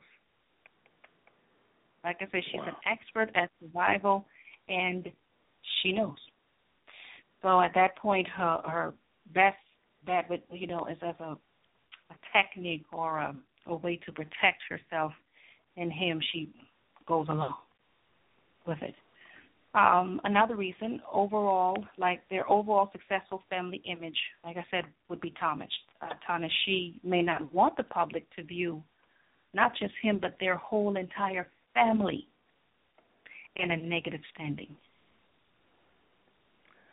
Like 2.05 2.17
I 2.21 2.27
said, 2.33 2.43
she's 2.51 2.61
Wow. 2.61 2.69
an 2.69 2.75
expert 2.87 3.31
at 3.35 3.51
survival, 3.61 4.27
and 4.69 5.11
she 5.83 5.93
knows. 5.93 6.17
So 7.43 7.61
at 7.61 7.73
that 7.75 7.97
point, 7.97 8.29
her 8.29 8.61
her 8.65 8.95
best 9.35 9.57
bet, 10.07 10.29
would 10.31 10.43
you 10.51 10.67
know, 10.67 10.87
is 10.87 10.99
as 11.03 11.15
a 11.21 11.37
a 12.11 12.17
technique 12.33 12.85
or 12.93 13.19
a, 13.19 13.35
a 13.67 13.75
way 13.77 13.99
to 14.07 14.13
protect 14.13 14.63
herself 14.69 15.13
and 15.77 15.93
him. 15.93 16.21
She 16.33 16.51
goes 17.07 17.27
along 17.29 17.55
with 18.67 18.79
it. 18.83 18.95
Um, 19.75 20.21
another 20.25 20.55
reason, 20.55 21.01
overall, 21.11 21.83
like 21.97 22.21
their 22.29 22.49
overall 22.51 22.91
successful 22.93 23.43
family 23.49 23.81
image, 23.91 24.19
like 24.45 24.59
I 24.59 24.67
said, 24.71 24.85
would 25.09 25.21
be 25.21 25.33
tarnished. 25.41 25.73
Uh. 26.03 26.09
She 26.65 27.01
may 27.03 27.23
not 27.23 27.53
want 27.55 27.77
the 27.79 27.85
public 27.85 28.27
to 28.37 28.43
view 28.43 28.83
not 29.55 29.73
just 29.79 29.95
him, 30.03 30.19
but 30.21 30.37
their 30.41 30.57
whole 30.57 30.97
entire 30.97 31.49
family 31.75 32.29
in 33.57 33.71
a 33.71 33.77
negative 33.77 34.21
standing. 34.35 34.77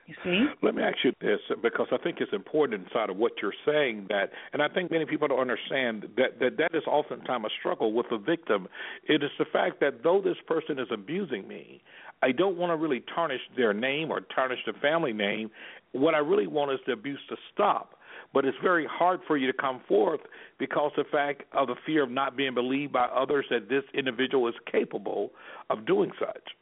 You 0.10 0.16
see? 0.24 0.46
Let 0.64 0.74
me 0.74 0.82
ask 0.82 0.98
you 1.04 1.14
this 1.22 1.40
because 1.62 1.86
I 1.92 1.98
think 1.98 2.18
it's 2.20 2.34
important 2.34 2.84
inside 2.84 3.12
of 3.12 3.18
what 3.18 3.34
you're 3.44 3.54
saying 3.64 4.08
that, 4.10 4.32
and 4.54 4.62
I 4.64 4.68
think 4.68 4.90
many 4.90 5.06
people 5.06 5.28
don't 5.28 5.40
understand 5.40 6.08
that 6.18 6.40
that 6.40 6.58
that 6.58 6.74
is 6.74 6.82
oftentimes 6.88 7.46
a 7.46 7.50
struggle 7.60 7.94
with 7.94 8.08
the 8.10 8.18
victim. 8.18 8.68
It 9.08 9.24
is 9.24 9.30
the 9.38 9.46
fact 9.46 9.80
that 9.82 10.02
though 10.02 10.20
this 10.20 10.38
person 10.48 10.80
is 10.80 10.88
abusing 10.92 11.48
me, 11.48 11.84
I 12.24 12.32
don't 12.32 12.58
want 12.58 12.72
to 12.72 12.76
really 12.76 13.04
tarnish 13.14 13.42
their 13.56 13.72
name 13.72 14.10
or 14.10 14.22
tarnish 14.22 14.58
the 14.66 14.74
family 14.82 15.14
name. 15.14 15.52
What 15.92 16.16
I 16.16 16.20
really 16.20 16.48
want 16.48 16.72
is 16.72 16.80
the 16.88 16.94
abuse 16.94 17.22
to 17.30 17.36
stop. 17.54 17.94
But 18.34 18.46
it's 18.46 18.58
very 18.64 18.88
hard 18.90 19.22
for 19.28 19.38
you 19.38 19.46
to 19.46 19.54
come 19.54 19.82
forth 19.88 20.22
because 20.58 20.92
the 20.98 21.04
fact 21.12 21.44
of 21.54 21.68
the 21.68 21.76
fear 21.86 22.04
of 22.04 22.10
not 22.10 22.36
being 22.36 22.56
believed 22.56 22.94
by 22.94 23.06
others 23.06 23.46
that 23.50 23.70
this 23.70 23.84
individual 23.94 24.48
is 24.48 24.56
capable 24.72 25.32
of 25.70 25.86
doing 25.86 26.12
such. 26.20 26.56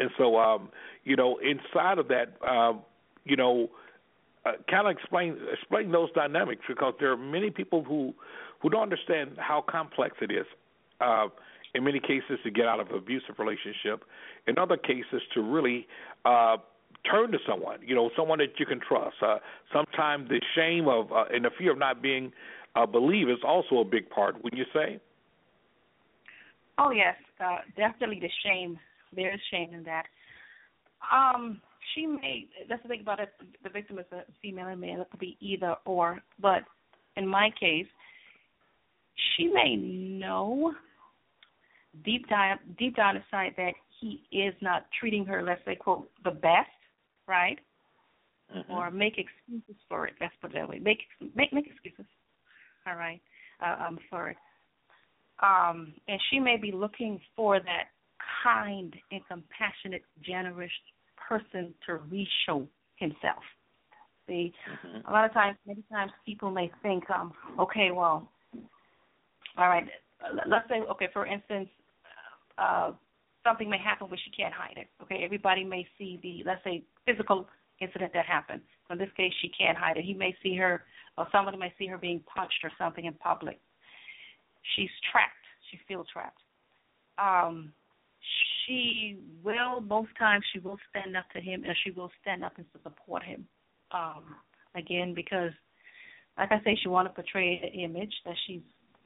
And 0.00 0.10
so, 0.18 0.38
um, 0.38 0.70
you 1.04 1.14
know, 1.14 1.38
inside 1.38 1.98
of 1.98 2.08
that, 2.08 2.34
um, 2.46 2.80
you 3.24 3.36
know, 3.36 3.68
uh, 4.46 4.52
kind 4.70 4.88
of 4.88 4.96
explain 4.96 5.36
explain 5.52 5.92
those 5.92 6.10
dynamics 6.12 6.62
because 6.66 6.94
there 6.98 7.12
are 7.12 7.16
many 7.16 7.50
people 7.50 7.84
who 7.84 8.14
who 8.60 8.70
don't 8.70 8.82
understand 8.82 9.32
how 9.38 9.60
complex 9.60 10.16
it 10.20 10.32
is. 10.32 10.46
Uh, 11.00 11.28
in 11.74 11.84
many 11.84 12.00
cases, 12.00 12.38
to 12.42 12.50
get 12.50 12.66
out 12.66 12.80
of 12.80 12.88
an 12.88 12.96
abusive 12.96 13.38
relationship. 13.38 14.04
In 14.48 14.58
other 14.58 14.76
cases, 14.76 15.22
to 15.34 15.40
really 15.40 15.86
uh, 16.24 16.56
turn 17.08 17.30
to 17.30 17.38
someone, 17.48 17.78
you 17.86 17.94
know, 17.94 18.10
someone 18.16 18.38
that 18.38 18.58
you 18.58 18.66
can 18.66 18.80
trust. 18.80 19.16
Uh, 19.22 19.36
sometimes 19.72 20.28
the 20.28 20.40
shame 20.56 20.88
of 20.88 21.12
uh, 21.12 21.24
and 21.32 21.44
the 21.44 21.50
fear 21.56 21.72
of 21.72 21.78
not 21.78 22.02
being 22.02 22.32
uh, 22.74 22.86
believed 22.86 23.30
is 23.30 23.38
also 23.46 23.78
a 23.78 23.84
big 23.84 24.10
part. 24.10 24.42
Would 24.42 24.54
you 24.56 24.64
say? 24.72 24.98
Oh 26.78 26.90
yes, 26.90 27.14
uh, 27.44 27.58
definitely 27.76 28.20
the 28.20 28.30
shame. 28.42 28.78
There 29.14 29.32
is 29.34 29.40
shame 29.50 29.74
in 29.74 29.82
that. 29.84 30.04
Um, 31.12 31.60
she 31.94 32.06
may. 32.06 32.46
That's 32.68 32.82
the 32.82 32.88
thing 32.88 33.00
about 33.00 33.20
it. 33.20 33.32
The 33.62 33.70
victim 33.70 33.98
is 33.98 34.06
a 34.12 34.22
female 34.42 34.68
and 34.68 34.80
male. 34.80 35.00
It 35.00 35.10
could 35.10 35.20
be 35.20 35.36
either 35.40 35.76
or. 35.84 36.20
But 36.40 36.62
in 37.16 37.26
my 37.26 37.50
case, 37.58 37.86
she 39.36 39.48
may 39.48 39.76
know 39.76 40.74
deep 42.04 42.28
down, 42.28 42.58
deep 42.78 42.96
down 42.96 43.16
inside 43.16 43.54
that 43.56 43.72
he 44.00 44.22
is 44.32 44.54
not 44.60 44.86
treating 44.98 45.24
her, 45.26 45.42
let's 45.42 45.60
say, 45.64 45.74
quote, 45.74 46.08
the 46.24 46.30
best, 46.30 46.70
right? 47.26 47.58
Mm-hmm. 48.54 48.72
Or 48.72 48.90
make 48.90 49.14
excuses 49.18 49.80
for 49.88 50.06
it. 50.06 50.14
Let's 50.20 50.34
put 50.40 50.50
it 50.50 50.54
that 50.54 50.68
way. 50.68 50.80
Make 50.80 50.98
make 51.36 51.52
make 51.52 51.66
excuses. 51.68 52.06
All 52.86 52.96
right, 52.96 53.20
uh, 53.64 53.86
um, 53.86 53.98
for 54.08 54.30
it. 54.30 54.36
Um, 55.40 55.94
and 56.08 56.20
she 56.30 56.40
may 56.40 56.56
be 56.56 56.72
looking 56.72 57.20
for 57.36 57.60
that 57.60 57.84
kind 58.42 58.94
and 59.10 59.20
compassionate, 59.28 60.02
generous 60.24 60.70
person 61.16 61.74
to 61.86 61.96
re-show 61.96 62.66
himself. 62.96 63.42
See, 64.26 64.52
Mm-hmm. 64.84 65.08
a 65.08 65.12
lot 65.12 65.24
of 65.24 65.32
times, 65.32 65.56
many 65.66 65.82
times, 65.90 66.12
people 66.24 66.50
may 66.50 66.70
think, 66.82 67.08
um, 67.10 67.32
okay, 67.58 67.90
well, 67.90 68.30
all 69.56 69.68
right, 69.68 69.86
let's 70.46 70.68
say, 70.68 70.80
okay, 70.90 71.08
for 71.12 71.26
instance, 71.26 71.68
uh, 72.58 72.92
something 73.44 73.68
may 73.68 73.78
happen 73.78 74.08
where 74.08 74.18
she 74.24 74.30
can't 74.30 74.54
hide 74.54 74.76
it. 74.76 74.88
Okay, 75.02 75.22
everybody 75.24 75.64
may 75.64 75.86
see 75.98 76.20
the, 76.22 76.42
let's 76.46 76.62
say, 76.62 76.82
physical 77.06 77.48
incident 77.80 78.12
that 78.12 78.26
happened. 78.26 78.60
So 78.86 78.92
in 78.92 78.98
this 78.98 79.08
case, 79.16 79.32
she 79.40 79.48
can't 79.48 79.76
hide 79.76 79.96
it. 79.96 80.04
He 80.04 80.14
may 80.14 80.34
see 80.42 80.54
her, 80.56 80.84
or 81.18 81.26
somebody 81.32 81.56
may 81.56 81.72
see 81.78 81.86
her 81.86 81.98
being 81.98 82.20
punched 82.32 82.60
or 82.62 82.70
something 82.78 83.06
in 83.06 83.14
public. 83.14 83.58
She's 84.76 84.90
trapped. 85.10 85.32
She 85.70 85.78
feels 85.88 86.06
trapped. 86.12 86.42
Um, 87.18 87.72
she 88.66 89.18
will 89.42 89.80
most 89.80 90.10
times 90.18 90.44
she 90.52 90.58
will 90.58 90.78
stand 90.90 91.16
up 91.16 91.24
to 91.34 91.40
him 91.40 91.64
and 91.64 91.74
she 91.84 91.90
will 91.90 92.10
stand 92.20 92.44
up 92.44 92.52
and 92.56 92.66
support 92.82 93.22
him. 93.22 93.46
Um, 93.92 94.36
again, 94.74 95.14
because 95.14 95.52
like 96.38 96.52
I 96.52 96.62
say, 96.64 96.78
she 96.80 96.88
want 96.88 97.08
to 97.08 97.14
portray 97.14 97.60
the 97.60 97.82
image 97.82 98.12
that 98.24 98.34
she's, 98.46 98.62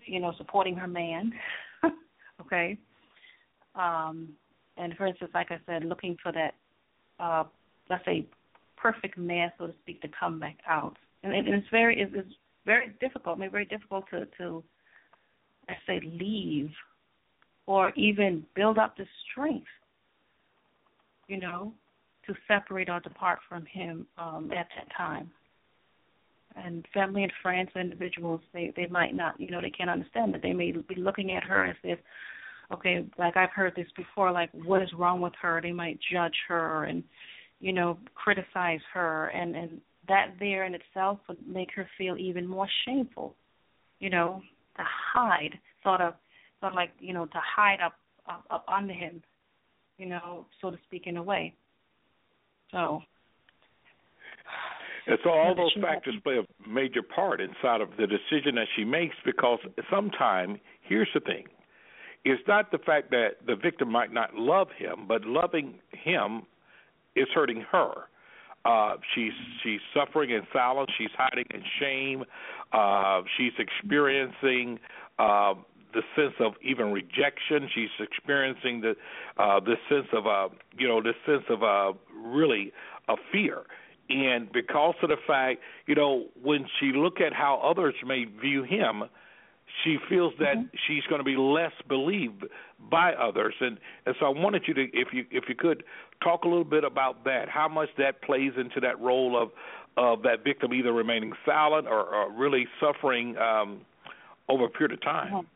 you 0.07 0.21
know, 0.21 0.33
supporting 0.39 0.77
her 0.77 0.87
man. 0.87 1.33
okay. 2.41 2.79
Um, 3.75 4.31
and 4.77 4.95
for 4.97 5.07
instance, 5.07 5.31
like 5.35 5.51
I 5.51 5.59
said, 5.67 5.85
looking 5.85 6.17
for 6.23 6.33
that, 6.33 6.55
uh, 7.19 7.45
let's 7.91 8.05
say, 8.05 8.27
perfect 8.77 9.17
man, 9.19 9.51
so 9.59 9.67
to 9.67 9.73
speak, 9.83 10.01
to 10.03 10.09
come 10.19 10.39
back 10.39 10.59
out. 10.69 10.97
And, 11.23 11.35
and 11.35 11.49
it's 11.49 11.67
very, 11.71 12.01
it's, 12.01 12.35
very 12.67 12.95
difficult. 13.01 13.39
Maybe 13.39 13.51
very 13.51 13.65
difficult 13.67 14.05
to, 14.11 14.27
to, 14.39 14.65
I 15.69 15.75
say, 15.87 16.01
leave 16.03 16.71
or 17.67 17.93
even 17.97 18.45
build 18.55 18.79
up 18.79 18.97
the 18.97 19.07
strength, 19.31 19.67
you 21.29 21.39
know, 21.39 21.73
to 22.27 22.35
separate 22.49 22.89
or 22.89 23.01
depart 23.01 23.39
from 23.49 23.65
him 23.67 24.07
um, 24.19 24.51
at 24.53 24.69
that 24.77 24.89
time. 24.97 25.31
And 26.57 26.87
family 26.95 27.25
and 27.25 27.33
friends, 27.43 27.71
and 27.75 27.85
individuals, 27.85 28.41
they 28.53 28.73
they 28.77 28.87
might 28.87 29.15
not, 29.15 29.41
you 29.41 29.51
know, 29.51 29.61
they 29.61 29.71
can't 29.71 29.91
understand 29.91 30.33
that. 30.35 30.43
They 30.43 30.53
may 30.53 30.73
be 30.73 30.95
looking 30.95 31.33
at 31.33 31.43
her 31.43 31.65
as 31.65 31.77
if, 31.83 31.99
okay, 32.73 33.05
like 33.19 33.37
I've 33.37 33.51
heard 33.51 33.73
this 33.75 33.89
before, 33.97 34.31
like 34.31 34.51
what 34.53 34.81
is 34.81 34.89
wrong 34.97 35.21
with 35.21 35.33
her? 35.43 35.61
They 35.61 35.73
might 35.73 35.99
judge 36.13 36.37
her 36.47 36.85
and, 36.85 37.03
you 37.61 37.73
know, 37.73 37.99
criticize 38.15 38.81
her, 38.93 39.29
and 39.29 39.57
and 39.57 39.81
that 40.07 40.35
there 40.39 40.65
in 40.65 40.75
itself 40.75 41.19
would 41.29 41.39
make 41.47 41.71
her 41.75 41.89
feel 41.99 42.17
even 42.17 42.47
more 42.47 42.69
shameful, 42.85 43.35
you 43.99 44.11
know, 44.11 44.41
to 44.77 44.83
hide, 45.13 45.59
sort 45.83 46.01
of 46.01 46.15
sort 46.65 46.73
of 46.73 46.77
like 46.77 46.93
you 46.99 47.13
know 47.13 47.27
to 47.27 47.39
hide 47.57 47.81
up 47.85 47.95
up, 48.27 48.45
up 48.51 48.65
under 48.69 48.95
him, 48.95 49.23
you 49.99 50.07
know, 50.07 50.47
so 50.63 50.71
to 50.71 50.79
speak, 50.87 51.07
in 51.07 51.19
a 51.19 51.23
way. 51.23 51.55
So. 52.73 53.03
And 55.07 55.19
so 55.23 55.29
all 55.29 55.55
those 55.55 55.77
factors 55.83 56.15
play 56.25 56.39
a 56.39 56.69
major 56.69 57.03
part 57.03 57.39
inside 57.43 57.83
of 57.83 57.91
the 57.99 58.07
decision 58.07 58.55
that 58.55 58.67
she 58.75 58.85
makes 58.85 59.15
because 59.23 59.59
sometimes 59.91 60.59
here's 60.81 61.11
the 61.13 61.21
thing. 61.21 61.45
it's 62.25 62.43
not 62.49 62.71
the 62.73 62.79
fact 62.79 63.11
that 63.11 63.33
the 63.47 63.55
victim 63.55 63.93
might 63.93 64.15
not 64.15 64.35
love 64.35 64.69
him, 64.79 65.05
but 65.07 65.27
loving 65.27 65.75
him 65.93 66.45
is 67.15 67.27
hurting 67.35 67.63
her. 67.71 67.93
Uh, 68.65 68.97
she's 69.15 69.33
she's 69.63 69.81
suffering 69.93 70.31
in 70.31 70.41
silence. 70.51 70.91
She's 70.97 71.11
hiding 71.19 71.45
in 71.53 71.63
shame. 71.79 72.25
Uh, 72.73 73.21
she's 73.37 73.53
experiencing 73.59 74.79
uh, 75.19 75.53
the 75.95 76.03
sense 76.17 76.35
of 76.41 76.55
even 76.63 76.93
rejection. 76.93 77.69
She's 77.75 77.89
experiencing 78.01 78.81
the 78.81 78.97
uh, 79.37 79.61
this 79.61 79.79
sense 79.89 80.09
of 80.13 80.27
uh, 80.27 80.49
you 80.79 80.89
know 80.89 81.03
this 81.03 81.17
sense 81.27 81.45
of 81.49 81.63
uh, 81.63 81.93
really 82.15 82.73
a 83.09 83.17
fear. 83.33 83.63
And 84.11 84.53
because 84.53 84.97
of 85.03 85.09
the 85.09 85.17
fact, 85.27 85.61
you 85.87 85.95
know, 85.95 86.27
when 86.43 86.67
she 86.79 86.93
look 86.95 87.21
at 87.21 87.33
how 87.33 87.59
others 87.65 87.95
may 88.07 88.25
view 88.25 88.63
him, 88.63 89.05
she 89.83 89.97
feels 90.09 90.35
that 90.39 90.57
mm-hmm. 90.57 90.77
she's 90.87 91.05
going 91.09 91.21
to 91.21 91.25
be 91.25 91.37
less 91.37 91.73
believed 91.89 92.45
by 92.91 93.15
others 93.15 93.55
and 93.61 93.79
and 94.07 94.15
so 94.21 94.27
I 94.27 94.29
wanted 94.29 94.63
you 94.67 94.75
to 94.75 94.83
if 94.93 95.09
you 95.13 95.25
if 95.31 95.45
you 95.49 95.55
could 95.55 95.83
talk 96.23 96.45
a 96.45 96.49
little 96.49 96.65
bit 96.65 96.85
about 96.85 97.25
that 97.25 97.49
how 97.49 97.69
much 97.69 97.89
that 97.99 98.23
plays 98.23 98.53
into 98.57 98.81
that 98.81 99.01
role 99.01 99.41
of 99.41 99.51
of 99.97 100.23
that 100.23 100.45
victim 100.45 100.75
either 100.75 100.93
remaining 100.93 101.33
silent 101.47 101.87
or, 101.87 102.03
or 102.03 102.31
really 102.31 102.67
suffering 102.81 103.37
um 103.39 103.81
over 104.49 104.67
a 104.67 104.69
period 104.69 104.93
of 104.93 105.01
time 105.03 105.33
mm-hmm. 105.33 105.47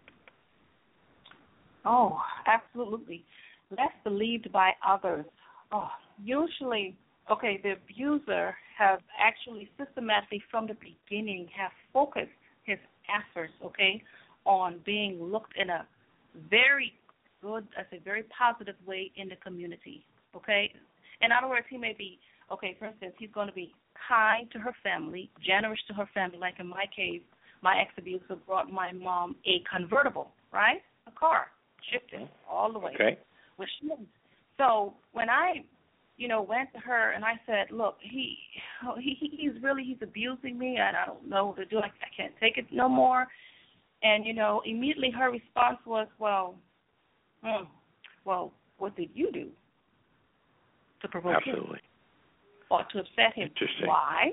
Oh 1.89 2.21
absolutely 2.47 3.25
less 3.71 3.93
believed 4.05 4.51
by 4.53 4.71
others 4.87 5.25
oh 5.73 5.89
usually 6.23 6.97
okay 7.31 7.59
the 7.63 7.73
abuser 7.73 8.55
has 8.79 9.01
actually 9.21 9.69
systematically 9.77 10.43
from 10.51 10.69
the 10.69 10.77
beginning 10.81 11.49
have 11.57 11.73
focused 11.93 12.31
his 12.69 12.79
efforts, 13.09 13.53
okay, 13.65 14.03
on 14.45 14.81
being 14.85 15.23
looked 15.23 15.55
in 15.57 15.71
a 15.71 15.87
very 16.49 16.93
good, 17.43 17.67
I 17.77 17.83
say 17.91 18.01
very 18.05 18.25
positive 18.37 18.77
way 18.87 19.11
in 19.17 19.29
the 19.29 19.37
community, 19.37 20.05
okay? 20.37 20.71
In 21.23 21.33
other 21.33 21.49
words, 21.49 21.67
he 21.69 21.77
may 21.77 21.95
be, 21.97 22.19
okay, 22.53 22.77
for 22.79 22.87
instance, 22.87 23.15
he's 23.19 23.31
going 23.33 23.49
to 23.49 23.55
be 23.55 23.73
kind 24.09 24.49
to 24.53 24.59
her 24.59 24.75
family, 24.83 25.31
generous 25.45 25.81
to 25.89 25.95
her 25.95 26.09
family. 26.15 26.39
Like 26.39 26.55
in 26.61 26.69
my 26.69 26.85
case, 26.95 27.23
my 27.63 27.81
ex 27.81 27.91
abuser 27.99 28.37
brought 28.47 28.71
my 28.71 28.93
mom 28.93 29.35
a 29.47 29.63
convertible, 29.69 30.31
right? 30.53 30.83
A 31.07 31.11
car, 31.11 31.49
it 31.93 32.29
all 32.51 32.73
the 32.73 32.79
way. 32.79 32.93
Okay. 32.95 33.19
Which 33.57 33.71
so 34.57 34.95
when 35.13 35.29
I 35.31 35.65
you 36.19 36.27
know, 36.27 36.43
went 36.43 36.73
to 36.73 36.81
her 36.81 37.13
and 37.13 37.25
I 37.25 37.35
said, 37.47 37.71
"Look, 37.71 37.97
he 38.01 38.37
he 38.99 39.17
he's 39.39 39.63
really 39.63 39.85
he's 39.85 40.03
abusing 40.03 40.59
me, 40.59 40.77
and 40.77 40.97
I 40.97 41.07
don't 41.07 41.27
know 41.27 41.47
what 41.47 41.57
to 41.57 41.65
do. 41.65 41.79
I, 41.79 41.87
I 41.87 42.11
can't 42.15 42.35
take 42.41 42.59
it 42.59 42.67
no 42.73 42.89
more." 42.89 43.27
And 44.03 44.27
you 44.27 44.35
know, 44.35 44.61
immediately 44.67 45.11
her 45.13 45.31
response 45.31 45.79
was, 45.87 46.09
"Well, 46.19 46.57
hmm, 47.43 47.65
well, 48.25 48.53
what 48.79 48.97
did 48.97 49.11
you 49.15 49.31
do 49.33 49.49
to 51.03 51.09
provoke 51.09 51.37
Absolutely. 51.37 51.77
him 51.77 51.81
or 52.71 52.85
to 52.93 52.99
upset 52.99 53.35
him? 53.35 53.51
Why? 53.85 54.33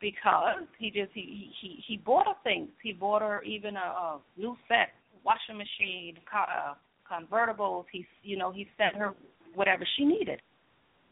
Because 0.00 0.64
he 0.78 0.90
just 0.90 1.12
he 1.12 1.52
he 1.60 1.84
he 1.86 1.98
bought 1.98 2.26
her 2.26 2.34
things. 2.42 2.70
He 2.82 2.92
bought 2.94 3.20
her 3.20 3.42
even 3.42 3.76
a, 3.76 3.80
a 3.80 4.20
new 4.38 4.56
set, 4.66 4.88
washing 5.24 5.56
machine, 5.56 6.16
uh, 6.34 6.74
convertibles. 7.10 7.84
He 7.92 8.06
you 8.22 8.36
know 8.36 8.50
he 8.52 8.68
sent 8.76 8.96
her 8.96 9.14
whatever 9.54 9.86
she 9.96 10.04
needed." 10.04 10.40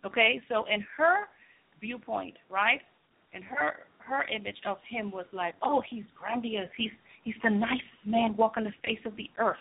Okay, 0.05 0.41
so 0.49 0.65
in 0.73 0.85
her 0.97 1.29
viewpoint, 1.81 2.37
right? 2.49 2.81
And 3.33 3.45
her 3.45 3.87
her 3.99 4.25
image 4.35 4.57
of 4.67 4.79
him 4.89 5.11
was 5.11 5.27
like, 5.33 5.55
oh, 5.63 5.83
he's 5.89 6.05
grandiose. 6.19 6.69
He's 6.77 6.91
he's 7.23 7.35
the 7.43 7.51
nice 7.51 7.79
man 8.05 8.35
walking 8.37 8.65
the 8.65 8.73
face 8.85 9.01
of 9.05 9.17
the 9.17 9.31
earth. 9.39 9.57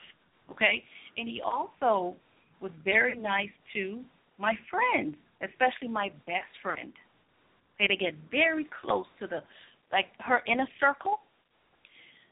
Okay, 0.52 0.84
and 1.18 1.28
he 1.28 1.42
also 1.42 2.16
was 2.62 2.72
very 2.84 3.18
nice 3.18 3.52
to 3.74 4.02
my 4.38 4.54
friends, 4.70 5.16
especially 5.42 5.88
my 5.88 6.10
best 6.26 6.52
friend. 6.62 6.94
Okay, 7.76 7.88
they 7.88 7.96
get 7.96 8.16
very 8.32 8.68
close 8.82 9.06
to 9.20 9.28
the 9.28 9.42
like 9.92 10.08
her 10.20 10.42
inner 10.48 10.68
circle. 10.80 11.20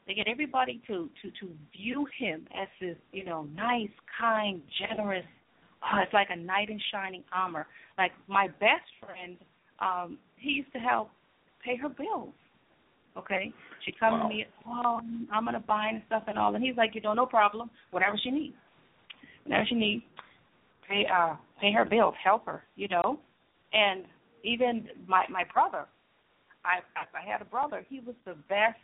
They 0.08 0.14
get 0.14 0.26
everybody 0.26 0.80
to 0.86 1.10
to 1.20 1.30
to 1.30 1.52
view 1.76 2.06
him 2.18 2.48
as 2.58 2.66
this, 2.80 2.96
you 3.12 3.26
know, 3.26 3.46
nice, 3.54 3.90
kind, 4.18 4.62
generous, 4.80 5.26
oh, 5.82 5.98
it's 6.02 6.14
like 6.14 6.28
a 6.30 6.36
knight 6.36 6.70
in 6.70 6.80
shining 6.90 7.22
armor. 7.30 7.66
Like 7.98 8.12
my 8.26 8.48
best 8.48 8.88
friend, 9.04 9.36
um, 9.80 10.18
he 10.36 10.50
used 10.50 10.72
to 10.72 10.78
help 10.78 11.10
pay 11.62 11.76
her 11.76 11.90
bills. 11.90 12.32
Okay, 13.18 13.52
she'd 13.84 14.00
come 14.00 14.14
wow. 14.14 14.22
to 14.22 14.28
me, 14.30 14.46
well, 14.66 15.02
I'm 15.30 15.44
gonna 15.44 15.60
buy 15.60 15.88
and 15.92 16.02
stuff 16.06 16.22
and 16.26 16.38
all, 16.38 16.54
and 16.54 16.64
he's 16.64 16.76
like, 16.78 16.94
you 16.94 17.02
know, 17.02 17.12
no 17.12 17.26
problem, 17.26 17.68
whatever 17.90 18.16
she 18.22 18.30
needs, 18.30 18.54
whatever 19.44 19.66
she 19.68 19.74
needs, 19.74 20.04
pay 20.88 21.04
uh 21.14 21.36
pay 21.60 21.70
her 21.70 21.84
bills, 21.84 22.14
help 22.24 22.46
her, 22.46 22.62
you 22.76 22.88
know, 22.88 23.18
and 23.74 24.04
even 24.42 24.88
my 25.06 25.24
my 25.28 25.44
brother, 25.52 25.84
I 26.64 26.78
I 26.96 27.30
had 27.30 27.42
a 27.42 27.44
brother, 27.44 27.84
he 27.90 28.00
was 28.00 28.14
the 28.24 28.36
best. 28.48 28.78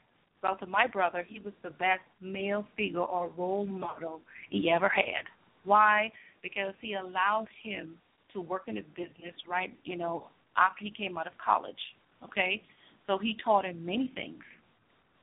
Well, 0.44 0.56
to 0.58 0.66
my 0.66 0.86
brother, 0.86 1.26
he 1.26 1.40
was 1.40 1.54
the 1.64 1.70
best 1.70 2.02
male 2.20 2.64
figure 2.76 3.00
or 3.00 3.30
role 3.36 3.66
model 3.66 4.20
he 4.50 4.70
ever 4.70 4.88
had. 4.88 5.24
Why? 5.64 6.12
because 6.44 6.74
he 6.80 6.94
allowed 6.94 7.48
him 7.64 7.96
to 8.32 8.40
work 8.40 8.64
in 8.68 8.76
a 8.76 8.82
business 8.94 9.34
right, 9.48 9.72
you 9.82 9.96
know, 9.96 10.28
after 10.56 10.84
he 10.84 10.90
came 10.90 11.18
out 11.18 11.26
of 11.26 11.32
college. 11.44 11.78
Okay, 12.22 12.62
so 13.08 13.18
he 13.18 13.36
taught 13.42 13.64
him 13.64 13.84
many 13.84 14.12
things. 14.14 14.42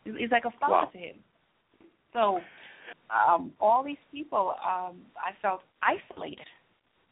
He's 0.03 0.31
like 0.31 0.45
a 0.45 0.51
father 0.59 0.73
wow. 0.73 0.89
to 0.91 0.97
him. 0.97 1.15
So 2.11 2.39
um, 3.09 3.53
all 3.61 3.83
these 3.83 4.01
people, 4.11 4.55
um, 4.67 4.97
I 5.15 5.31
felt 5.41 5.61
isolated. 5.81 6.45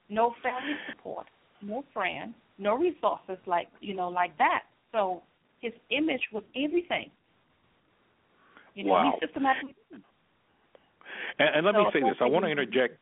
No 0.09 0.33
family 0.41 0.75
support, 0.89 1.27
no 1.61 1.85
friends, 1.93 2.33
no 2.57 2.75
resources 2.75 3.37
like 3.45 3.67
you 3.79 3.93
know 3.93 4.09
like 4.09 4.35
that. 4.39 4.63
So 4.91 5.21
his 5.61 5.73
image 5.91 6.21
was 6.33 6.43
everything. 6.55 7.11
You 8.75 8.85
know, 8.85 8.91
wow. 8.91 9.19
And, 11.39 11.49
and 11.55 11.65
let 11.65 11.75
so 11.75 11.83
me 11.83 11.85
say 11.93 11.99
this: 12.01 12.17
I 12.21 12.25
want 12.25 12.45
to 12.45 12.51
interject 12.51 12.99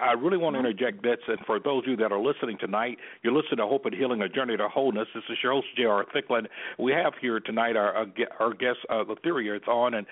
I 0.00 0.12
really 0.12 0.36
want 0.36 0.54
to 0.54 0.60
interject 0.60 1.02
this, 1.02 1.18
and 1.28 1.38
for 1.46 1.58
those 1.60 1.84
of 1.84 1.90
you 1.90 1.96
that 1.96 2.12
are 2.12 2.20
listening 2.20 2.56
tonight, 2.58 2.98
you're 3.22 3.32
listening 3.32 3.58
to 3.58 3.66
Hope 3.66 3.84
and 3.84 3.94
Healing, 3.94 4.22
a 4.22 4.28
journey 4.28 4.56
to 4.56 4.68
wholeness. 4.68 5.08
This 5.14 5.24
is 5.28 5.38
your 5.42 5.52
host, 5.52 5.66
J.R. 5.76 6.04
Thicklin. 6.14 6.46
We 6.78 6.92
have 6.92 7.12
here 7.20 7.40
tonight 7.40 7.76
our, 7.76 8.06
our 8.40 8.54
guest, 8.54 8.78
uh, 8.88 9.04
Letheria. 9.04 9.56
It's 9.56 9.68
on, 9.68 9.94
and 9.94 10.06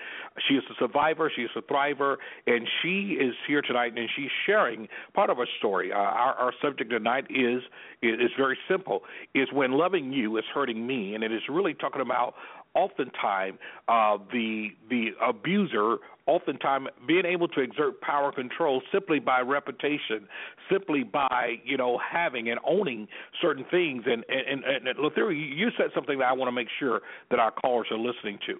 she 0.47 0.55
is 0.55 0.63
a 0.69 0.73
survivor, 0.79 1.31
she 1.35 1.43
is 1.43 1.49
a 1.55 1.61
thriver, 1.61 2.17
and 2.47 2.67
she 2.81 3.17
is 3.19 3.33
here 3.47 3.61
tonight, 3.61 3.93
and 3.95 4.07
she's 4.15 4.29
sharing 4.45 4.87
part 5.13 5.29
of 5.29 5.37
her 5.37 5.47
story. 5.57 5.91
Uh, 5.91 5.95
our, 5.95 6.33
our 6.33 6.53
subject 6.61 6.91
tonight 6.91 7.25
is 7.29 7.61
is 8.03 8.31
very 8.37 8.57
simple: 8.69 9.01
is 9.33 9.47
when 9.51 9.71
loving 9.71 10.13
you 10.13 10.37
is 10.37 10.45
hurting 10.53 10.85
me, 10.85 11.15
and 11.15 11.23
it 11.23 11.31
is 11.31 11.41
really 11.49 11.73
talking 11.73 12.01
about 12.01 12.35
oftentimes 12.73 13.57
uh, 13.87 14.17
the 14.31 14.69
the 14.89 15.09
abuser 15.21 15.97
oftentimes 16.27 16.87
being 17.07 17.25
able 17.25 17.47
to 17.47 17.61
exert 17.61 17.99
power 18.01 18.31
control 18.31 18.81
simply 18.91 19.19
by 19.19 19.41
reputation, 19.41 20.27
simply 20.71 21.03
by 21.03 21.55
you 21.65 21.77
know 21.77 21.99
having 21.99 22.49
and 22.49 22.59
owning 22.65 23.07
certain 23.41 23.65
things. 23.69 24.03
And 24.05 24.23
and, 24.29 24.63
and, 24.63 24.87
and 24.87 24.97
Letheria, 24.97 25.35
you 25.35 25.69
said 25.77 25.87
something 25.93 26.19
that 26.19 26.25
I 26.25 26.33
want 26.33 26.47
to 26.47 26.53
make 26.53 26.69
sure 26.79 27.01
that 27.29 27.39
our 27.39 27.51
callers 27.51 27.87
are 27.91 27.97
listening 27.97 28.39
to. 28.47 28.59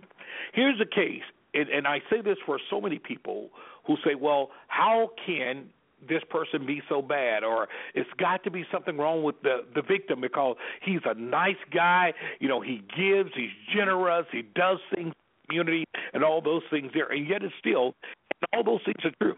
Here's 0.53 0.79
the 0.79 0.85
case, 0.85 1.23
and, 1.53 1.69
and 1.69 1.87
I 1.87 1.99
say 2.09 2.21
this 2.21 2.37
for 2.45 2.59
so 2.69 2.81
many 2.81 2.99
people 2.99 3.49
who 3.85 3.95
say, 4.05 4.15
well, 4.15 4.51
how 4.67 5.11
can 5.25 5.65
this 6.07 6.21
person 6.29 6.65
be 6.65 6.81
so 6.89 7.01
bad 7.01 7.43
or 7.43 7.67
it's 7.93 8.09
got 8.17 8.43
to 8.43 8.51
be 8.51 8.65
something 8.71 8.97
wrong 8.97 9.23
with 9.23 9.35
the 9.43 9.65
the 9.75 9.81
victim 9.81 10.21
because 10.21 10.55
he's 10.81 11.01
a 11.05 11.13
nice 11.13 11.55
guy 11.73 12.13
you 12.39 12.47
know 12.47 12.61
he 12.61 12.81
gives 12.97 13.31
he's 13.35 13.49
generous 13.73 14.25
he 14.31 14.43
does 14.55 14.79
things 14.93 15.13
community 15.47 15.85
and 16.13 16.23
all 16.23 16.41
those 16.41 16.63
things 16.69 16.91
there 16.93 17.11
and 17.11 17.27
yet 17.27 17.43
it's 17.43 17.53
still 17.59 17.93
all 18.53 18.63
those 18.63 18.81
things 18.85 19.03
are 19.03 19.11
true. 19.21 19.37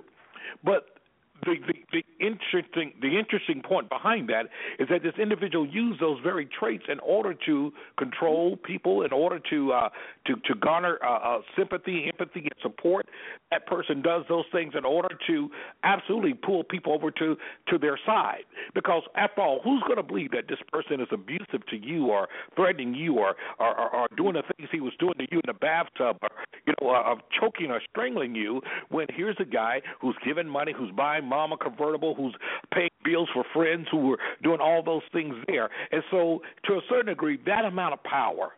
But 0.63 0.92
the, 1.41 1.55
the, 1.67 1.73
the 1.91 2.25
interesting 2.25 2.93
the 3.01 3.17
interesting 3.17 3.61
point 3.61 3.89
behind 3.89 4.29
that 4.29 4.45
is 4.79 4.87
that 4.89 5.03
this 5.03 5.13
individual 5.21 5.67
used 5.67 5.99
those 5.99 6.19
very 6.23 6.45
traits 6.45 6.83
in 6.87 6.99
order 6.99 7.33
to 7.45 7.71
control 7.97 8.55
people, 8.57 9.03
in 9.03 9.11
order 9.11 9.39
to 9.49 9.73
uh, 9.73 9.89
to 10.27 10.35
to 10.45 10.55
garner 10.55 10.99
uh, 11.03 11.37
uh, 11.37 11.41
sympathy, 11.57 12.05
empathy, 12.07 12.41
and 12.41 12.55
support. 12.61 13.07
That 13.51 13.65
person 13.67 14.01
does 14.01 14.23
those 14.29 14.45
things 14.51 14.73
in 14.77 14.85
order 14.85 15.15
to 15.27 15.49
absolutely 15.83 16.33
pull 16.33 16.63
people 16.63 16.93
over 16.93 17.11
to 17.11 17.35
to 17.69 17.77
their 17.77 17.99
side. 18.05 18.43
Because 18.73 19.03
after 19.15 19.41
all, 19.41 19.59
who's 19.63 19.83
going 19.83 19.97
to 19.97 20.03
believe 20.03 20.31
that 20.31 20.47
this 20.47 20.59
person 20.71 21.01
is 21.01 21.07
abusive 21.11 21.65
to 21.69 21.77
you, 21.77 22.07
or 22.07 22.27
threatening 22.55 22.93
you, 22.93 23.17
or 23.17 23.35
or, 23.59 23.79
or, 23.79 23.95
or 23.95 24.07
doing 24.15 24.33
the 24.33 24.43
things 24.55 24.69
he 24.71 24.79
was 24.79 24.93
doing 24.99 25.15
to 25.17 25.27
you 25.31 25.39
in 25.39 25.47
the 25.47 25.53
bathtub, 25.53 26.17
or 26.21 26.29
you 26.65 26.73
know, 26.81 26.91
uh, 26.91 27.11
of 27.11 27.19
choking 27.39 27.71
or 27.71 27.81
strangling 27.89 28.35
you? 28.35 28.61
When 28.89 29.07
here's 29.13 29.37
a 29.39 29.45
guy 29.45 29.81
who's 29.99 30.15
giving 30.25 30.47
money, 30.47 30.73
who's 30.77 30.91
buying 30.91 31.25
mama 31.33 31.57
convertible, 31.57 32.13
who's 32.15 32.35
paying 32.73 32.89
bills 33.03 33.29
for 33.33 33.43
friends, 33.53 33.87
who 33.91 33.97
were 33.97 34.19
doing 34.43 34.59
all 34.61 34.83
those 34.83 35.01
things 35.11 35.35
there. 35.47 35.69
And 35.91 36.03
so, 36.11 36.41
to 36.65 36.73
a 36.73 36.81
certain 36.89 37.07
degree, 37.07 37.39
that 37.45 37.65
amount 37.65 37.93
of 37.93 38.03
power 38.03 38.51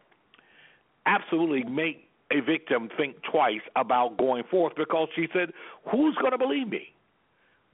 absolutely 1.06 1.64
make 1.64 2.10
a 2.32 2.42
victim 2.42 2.90
think 2.98 3.16
twice 3.32 3.62
about 3.76 4.18
going 4.18 4.44
forth 4.50 4.74
because 4.76 5.08
she 5.16 5.28
said, 5.34 5.54
"Who's 5.92 6.16
going 6.16 6.32
to 6.32 6.38
believe 6.38 6.68
me?" 6.68 6.92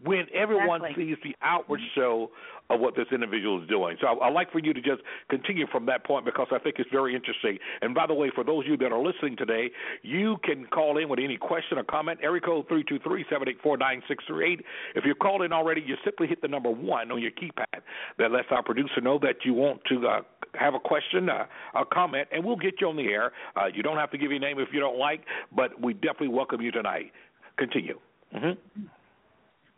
When 0.03 0.25
everyone 0.33 0.81
exactly. 0.81 1.09
sees 1.09 1.17
the 1.23 1.35
outward 1.41 1.79
show 1.95 2.31
of 2.69 2.79
what 2.79 2.95
this 2.95 3.07
individual 3.11 3.61
is 3.61 3.67
doing. 3.67 3.97
So 3.99 4.07
I, 4.07 4.27
would 4.27 4.33
like 4.33 4.51
for 4.51 4.59
you 4.59 4.73
to 4.73 4.81
just 4.81 5.01
continue 5.29 5.67
from 5.67 5.85
that 5.87 6.05
point 6.05 6.25
because 6.25 6.47
I 6.51 6.59
think 6.59 6.77
it's 6.79 6.89
very 6.89 7.15
interesting. 7.15 7.57
And 7.81 7.93
by 7.93 8.07
the 8.07 8.13
way, 8.13 8.31
for 8.33 8.43
those 8.43 8.65
of 8.65 8.71
you 8.71 8.77
that 8.77 8.91
are 8.91 9.03
listening 9.03 9.35
today, 9.35 9.71
you 10.03 10.37
can 10.43 10.65
call 10.65 10.97
in 10.97 11.09
with 11.09 11.19
any 11.19 11.37
question 11.37 11.77
or 11.77 11.83
comment. 11.83 12.19
Area 12.23 12.41
code 12.41 12.67
three 12.67 12.83
two 12.87 12.99
three 12.99 13.25
seven 13.29 13.49
eight 13.49 13.57
four 13.61 13.77
nine 13.77 14.01
six 14.07 14.23
three 14.25 14.53
eight. 14.53 14.65
If 14.95 15.05
you're 15.05 15.15
called 15.15 15.41
in 15.41 15.51
already, 15.51 15.81
you 15.85 15.95
simply 16.03 16.27
hit 16.27 16.41
the 16.41 16.47
number 16.47 16.71
one 16.71 17.11
on 17.11 17.21
your 17.21 17.31
keypad. 17.31 17.81
That 18.17 18.31
lets 18.31 18.47
our 18.51 18.63
producer 18.63 19.01
know 19.01 19.19
that 19.19 19.43
you 19.43 19.53
want 19.53 19.81
to 19.89 20.07
uh, 20.07 20.21
have 20.53 20.73
a 20.73 20.79
question, 20.79 21.29
uh, 21.29 21.45
a 21.75 21.85
comment, 21.85 22.27
and 22.31 22.43
we'll 22.43 22.55
get 22.55 22.75
you 22.79 22.87
on 22.87 22.95
the 22.95 23.07
air. 23.07 23.31
Uh, 23.55 23.65
you 23.73 23.83
don't 23.83 23.97
have 23.97 24.11
to 24.11 24.17
give 24.17 24.31
your 24.31 24.39
name 24.39 24.59
if 24.59 24.69
you 24.71 24.79
don't 24.79 24.97
like, 24.97 25.21
but 25.55 25.81
we 25.81 25.93
definitely 25.93 26.29
welcome 26.29 26.61
you 26.61 26.71
tonight. 26.71 27.11
Continue. 27.57 27.99
Mm-hmm. 28.33 28.81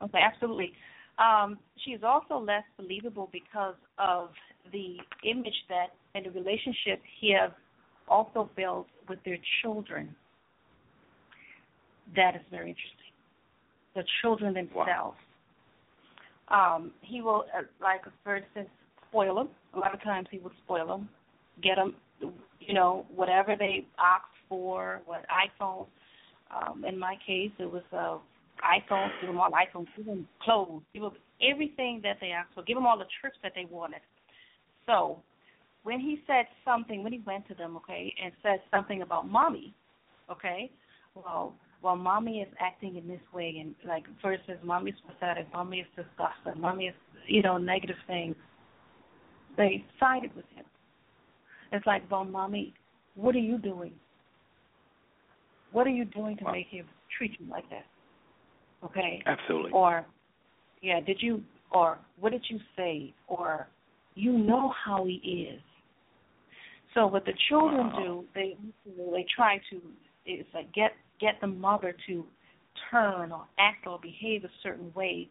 Okay, 0.04 0.20
absolutely. 0.22 0.74
Um, 1.20 1.58
she 1.86 1.92
is 1.92 2.02
also 2.04 2.38
less 2.38 2.64
believable 2.78 3.30
because 3.32 3.76
of 3.98 4.30
the 4.72 4.98
image 5.24 5.54
that 5.70 5.88
and 6.16 6.26
the 6.26 6.32
relationship 6.32 7.02
he 7.20 7.36
has 7.40 7.52
also 8.08 8.50
built 8.56 8.88
with 9.08 9.20
their 9.24 9.38
children. 9.62 10.16
That 12.16 12.36
is 12.36 12.42
very 12.52 12.70
interesting. 12.70 13.12
The 13.96 14.04
children 14.22 14.54
themselves. 14.54 14.88
Wow. 14.90 15.16
Um, 16.50 16.92
he 17.02 17.22
will, 17.22 17.46
uh, 17.58 17.64
like 17.82 18.02
for 18.24 18.36
instance, 18.36 18.70
spoil 19.10 19.36
them. 19.36 19.50
A 19.76 19.80
lot 19.80 19.94
of 19.94 20.04
times 20.04 20.28
he 20.30 20.40
would 20.40 20.52
spoil 20.66 20.88
them, 20.88 21.10
get 21.62 21.76
them, 21.78 21.96
you 22.60 22.74
know, 22.74 23.06
whatever 23.16 23.56
they 23.58 23.86
asked 23.98 24.26
for, 24.50 25.02
what 25.06 25.26
iPhone. 25.30 25.86
Um, 26.52 26.84
in 26.86 27.00
my 27.00 27.16
case, 27.26 27.52
it 27.58 27.72
was 27.72 27.84
a 27.94 28.18
iPhones, 28.62 29.10
give 29.20 29.30
them 29.30 29.40
all 29.40 29.52
iPhones, 29.52 29.88
give 29.96 30.06
them 30.06 30.28
clothes, 30.42 30.82
give 30.94 31.04
them 31.04 31.12
everything 31.42 32.00
that 32.04 32.18
they 32.22 32.32
asked 32.32 32.54
for, 32.54 32.64
give 32.64 32.78
them 32.78 32.86
all 32.86 32.98
the 32.98 33.06
trips 33.22 33.38
that 33.44 33.54
they 33.56 33.66
wanted. 33.66 34.02
So 34.86 35.20
when 35.84 36.00
he 36.00 36.22
said 36.28 36.46
something, 36.66 37.04
when 37.04 37.14
he 37.14 37.22
went 37.26 37.48
to 37.48 37.56
them, 37.56 37.76
okay, 37.78 38.14
and 38.24 38.32
said 38.42 38.62
something 38.72 39.02
about 39.02 39.30
mommy, 39.30 39.74
okay, 40.32 40.72
well, 41.16 41.54
well, 41.82 41.96
mommy 41.98 42.40
is 42.40 42.48
acting 42.60 42.96
in 42.96 43.08
this 43.08 43.20
way, 43.34 43.58
and 43.60 43.76
like 43.88 44.06
first 44.22 44.44
says 44.48 44.58
mommy 44.64 44.92
is 44.92 44.98
pathetic, 45.06 45.48
mommy 45.54 45.80
is 45.80 45.88
disgusting, 45.96 46.62
mommy 46.62 46.86
is, 46.88 46.96
you 47.28 47.42
know, 47.42 47.58
negative 47.58 47.98
things. 48.08 48.36
They 49.58 49.84
sided 50.00 50.36
with 50.36 50.46
him. 50.56 50.66
It's 51.74 51.86
like, 51.86 52.10
well, 52.10 52.24
mommy, 52.24 52.74
what 53.16 53.36
are 53.36 53.40
you 53.40 53.58
doing? 53.58 53.94
What 55.72 55.86
are 55.86 55.92
you 55.92 56.06
doing 56.06 56.38
to 56.38 56.52
make 56.52 56.68
him 56.68 56.86
treat 57.18 57.32
you 57.40 57.48
like 57.50 57.70
that? 57.70 57.86
Okay. 58.84 59.22
Absolutely. 59.26 59.72
Or, 59.72 60.06
yeah, 60.82 61.00
did 61.00 61.18
you, 61.22 61.42
or 61.72 61.98
what 62.20 62.32
did 62.32 62.46
you 62.50 62.60
say? 62.76 63.14
Or, 63.28 63.68
you 64.16 64.32
know 64.32 64.72
how 64.86 65.06
he 65.06 65.50
is. 65.54 65.62
So 66.94 67.08
what 67.08 67.26
the 67.26 67.34
children 67.50 67.88
wow. 67.88 68.04
do, 68.04 68.26
they 68.36 68.56
they 68.86 69.26
try 69.36 69.58
to 69.72 69.82
it's 70.26 70.48
like 70.54 70.72
get 70.74 70.92
get 71.20 71.36
the 71.42 71.48
mother 71.48 71.96
to 72.08 72.26
turn 72.92 73.32
or 73.32 73.46
act 73.58 73.88
or 73.88 74.00
behave 74.00 74.44
a 74.44 74.50
certain 74.62 74.92
way 74.94 75.28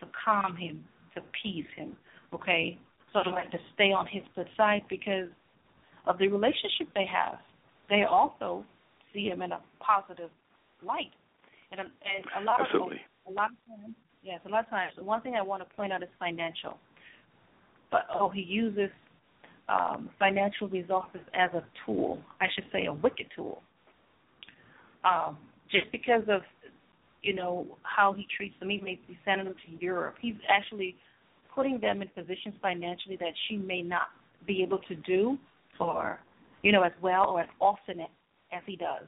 to 0.00 0.06
calm 0.24 0.56
him, 0.56 0.84
to 1.14 1.20
appease 1.20 1.66
him. 1.76 1.96
Okay, 2.34 2.78
sort 3.12 3.26
of 3.26 3.32
like 3.32 3.50
to 3.50 3.58
stay 3.74 3.92
on 3.92 4.06
his 4.06 4.22
good 4.34 4.48
side 4.56 4.82
because 4.90 5.28
of 6.06 6.18
the 6.18 6.28
relationship 6.28 6.88
they 6.94 7.06
have. 7.06 7.38
They 7.88 8.02
also 8.02 8.64
see 9.14 9.28
him 9.28 9.42
in 9.42 9.52
a 9.52 9.60
positive 9.80 10.30
light. 10.84 11.12
And, 11.72 11.80
and 11.80 11.90
a 12.40 12.44
lot 12.44 12.60
Absolutely. 12.60 13.00
of 13.26 13.32
a 13.32 13.34
lot 13.34 13.50
of 13.50 13.56
times, 13.66 13.94
yes, 14.22 14.40
a 14.46 14.48
lot 14.48 14.64
of 14.64 14.70
times. 14.70 14.92
One 14.98 15.20
thing 15.20 15.34
I 15.34 15.42
want 15.42 15.68
to 15.68 15.74
point 15.74 15.92
out 15.92 16.02
is 16.02 16.08
financial. 16.18 16.78
But 17.90 18.02
oh, 18.14 18.28
he 18.28 18.40
uses 18.40 18.90
um, 19.68 20.10
financial 20.18 20.68
resources 20.68 21.20
as 21.34 21.50
a 21.54 21.64
tool. 21.84 22.20
I 22.40 22.46
should 22.54 22.64
say 22.72 22.86
a 22.86 22.92
wicked 22.92 23.26
tool. 23.34 23.62
Um, 25.04 25.38
just 25.70 25.90
because 25.90 26.22
of 26.28 26.42
you 27.22 27.34
know 27.34 27.66
how 27.82 28.12
he 28.12 28.26
treats 28.36 28.58
them, 28.60 28.70
he 28.70 28.80
may 28.80 29.00
be 29.08 29.18
sending 29.24 29.46
them 29.46 29.56
to 29.66 29.84
Europe. 29.84 30.16
He's 30.20 30.34
actually 30.48 30.96
putting 31.54 31.80
them 31.80 32.02
in 32.02 32.08
positions 32.08 32.54
financially 32.62 33.16
that 33.16 33.32
she 33.48 33.56
may 33.56 33.82
not 33.82 34.08
be 34.46 34.62
able 34.62 34.78
to 34.86 34.94
do, 34.94 35.36
or 35.80 36.20
you 36.62 36.70
know, 36.70 36.82
as 36.82 36.92
well 37.02 37.30
or 37.30 37.40
as 37.40 37.48
often 37.60 38.00
as 38.00 38.62
he 38.66 38.76
does 38.76 39.06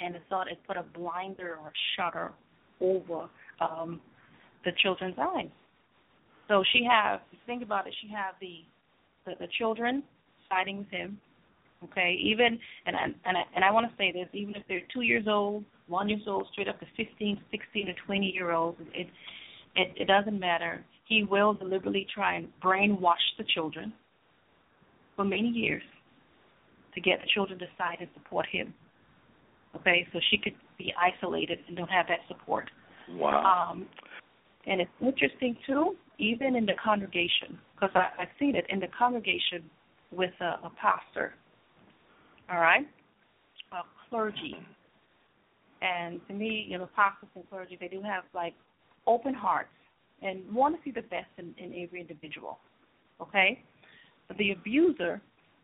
and 0.00 0.14
it 0.14 0.22
thought 0.28 0.48
it 0.48 0.58
put 0.66 0.76
a 0.76 0.82
blinder 0.82 1.56
or 1.62 1.72
shutter 1.96 2.32
over 2.80 3.28
um, 3.60 4.00
the 4.64 4.72
children's 4.82 5.16
eyes. 5.18 5.48
So 6.48 6.62
she 6.72 6.86
have 6.88 7.20
think 7.46 7.62
about 7.62 7.86
it. 7.86 7.94
She 8.02 8.08
have 8.08 8.34
the 8.40 8.60
the, 9.26 9.32
the 9.40 9.48
children 9.58 10.02
siding 10.48 10.78
with 10.78 10.90
him. 10.90 11.18
Okay, 11.84 12.16
even 12.22 12.58
and 12.86 12.96
and 13.24 13.36
I, 13.36 13.42
and 13.54 13.64
I 13.64 13.70
want 13.70 13.90
to 13.90 13.96
say 13.96 14.12
this, 14.12 14.28
even 14.32 14.54
if 14.54 14.62
they're 14.68 14.82
two 14.92 15.02
years 15.02 15.26
old, 15.28 15.64
one 15.86 16.08
years 16.08 16.22
old, 16.26 16.46
straight 16.52 16.68
up 16.68 16.80
to 16.80 16.86
fifteen, 16.96 17.40
sixteen, 17.50 17.88
or 17.88 17.94
twenty 18.06 18.30
year 18.30 18.52
olds, 18.52 18.78
it 18.94 19.06
it, 19.76 19.92
it 19.96 20.06
doesn't 20.06 20.38
matter. 20.38 20.84
He 21.06 21.22
will 21.22 21.52
deliberately 21.52 22.06
try 22.14 22.36
and 22.36 22.48
brainwash 22.62 23.24
the 23.36 23.44
children 23.54 23.92
for 25.16 25.24
many 25.24 25.48
years 25.48 25.82
to 26.94 27.00
get 27.00 27.20
the 27.20 27.28
children 27.34 27.58
to 27.58 27.66
side 27.76 27.98
and 28.00 28.08
support 28.14 28.46
him 28.50 28.72
okay, 29.76 30.06
so 30.12 30.20
she 30.30 30.38
could 30.38 30.54
be 30.78 30.92
isolated 31.00 31.58
and 31.68 31.76
don't 31.76 31.90
have 31.90 32.06
that 32.08 32.20
support. 32.28 32.70
Wow. 33.10 33.70
Um, 33.70 33.86
and 34.66 34.80
it's 34.80 34.90
interesting 35.00 35.56
too, 35.66 35.96
even 36.18 36.56
in 36.56 36.64
the 36.64 36.72
congregation, 36.82 37.58
because 37.74 37.90
I've 37.94 38.28
seen 38.38 38.56
it 38.56 38.64
in 38.70 38.80
the 38.80 38.88
congregation 38.98 39.62
with 40.10 40.32
a, 40.40 40.66
a 40.66 40.72
pastor. 40.80 41.34
All 42.50 42.60
right, 42.60 42.86
a 43.72 43.80
clergy, 44.08 44.54
and 45.80 46.20
to 46.28 46.34
me, 46.34 46.66
you 46.68 46.76
know, 46.76 46.88
pastors 46.94 47.30
and 47.34 47.48
clergy, 47.48 47.78
they 47.80 47.88
do 47.88 48.02
have 48.02 48.24
like 48.34 48.54
open 49.06 49.32
hearts 49.32 49.68
and 50.22 50.42
want 50.54 50.76
to 50.76 50.82
see 50.84 50.90
the 50.90 51.02
best 51.02 51.28
in, 51.38 51.54
in 51.56 51.82
every 51.82 52.00
individual. 52.00 52.58
Okay, 53.20 53.62
but 54.28 54.36
the 54.36 54.52
abuser 54.52 55.22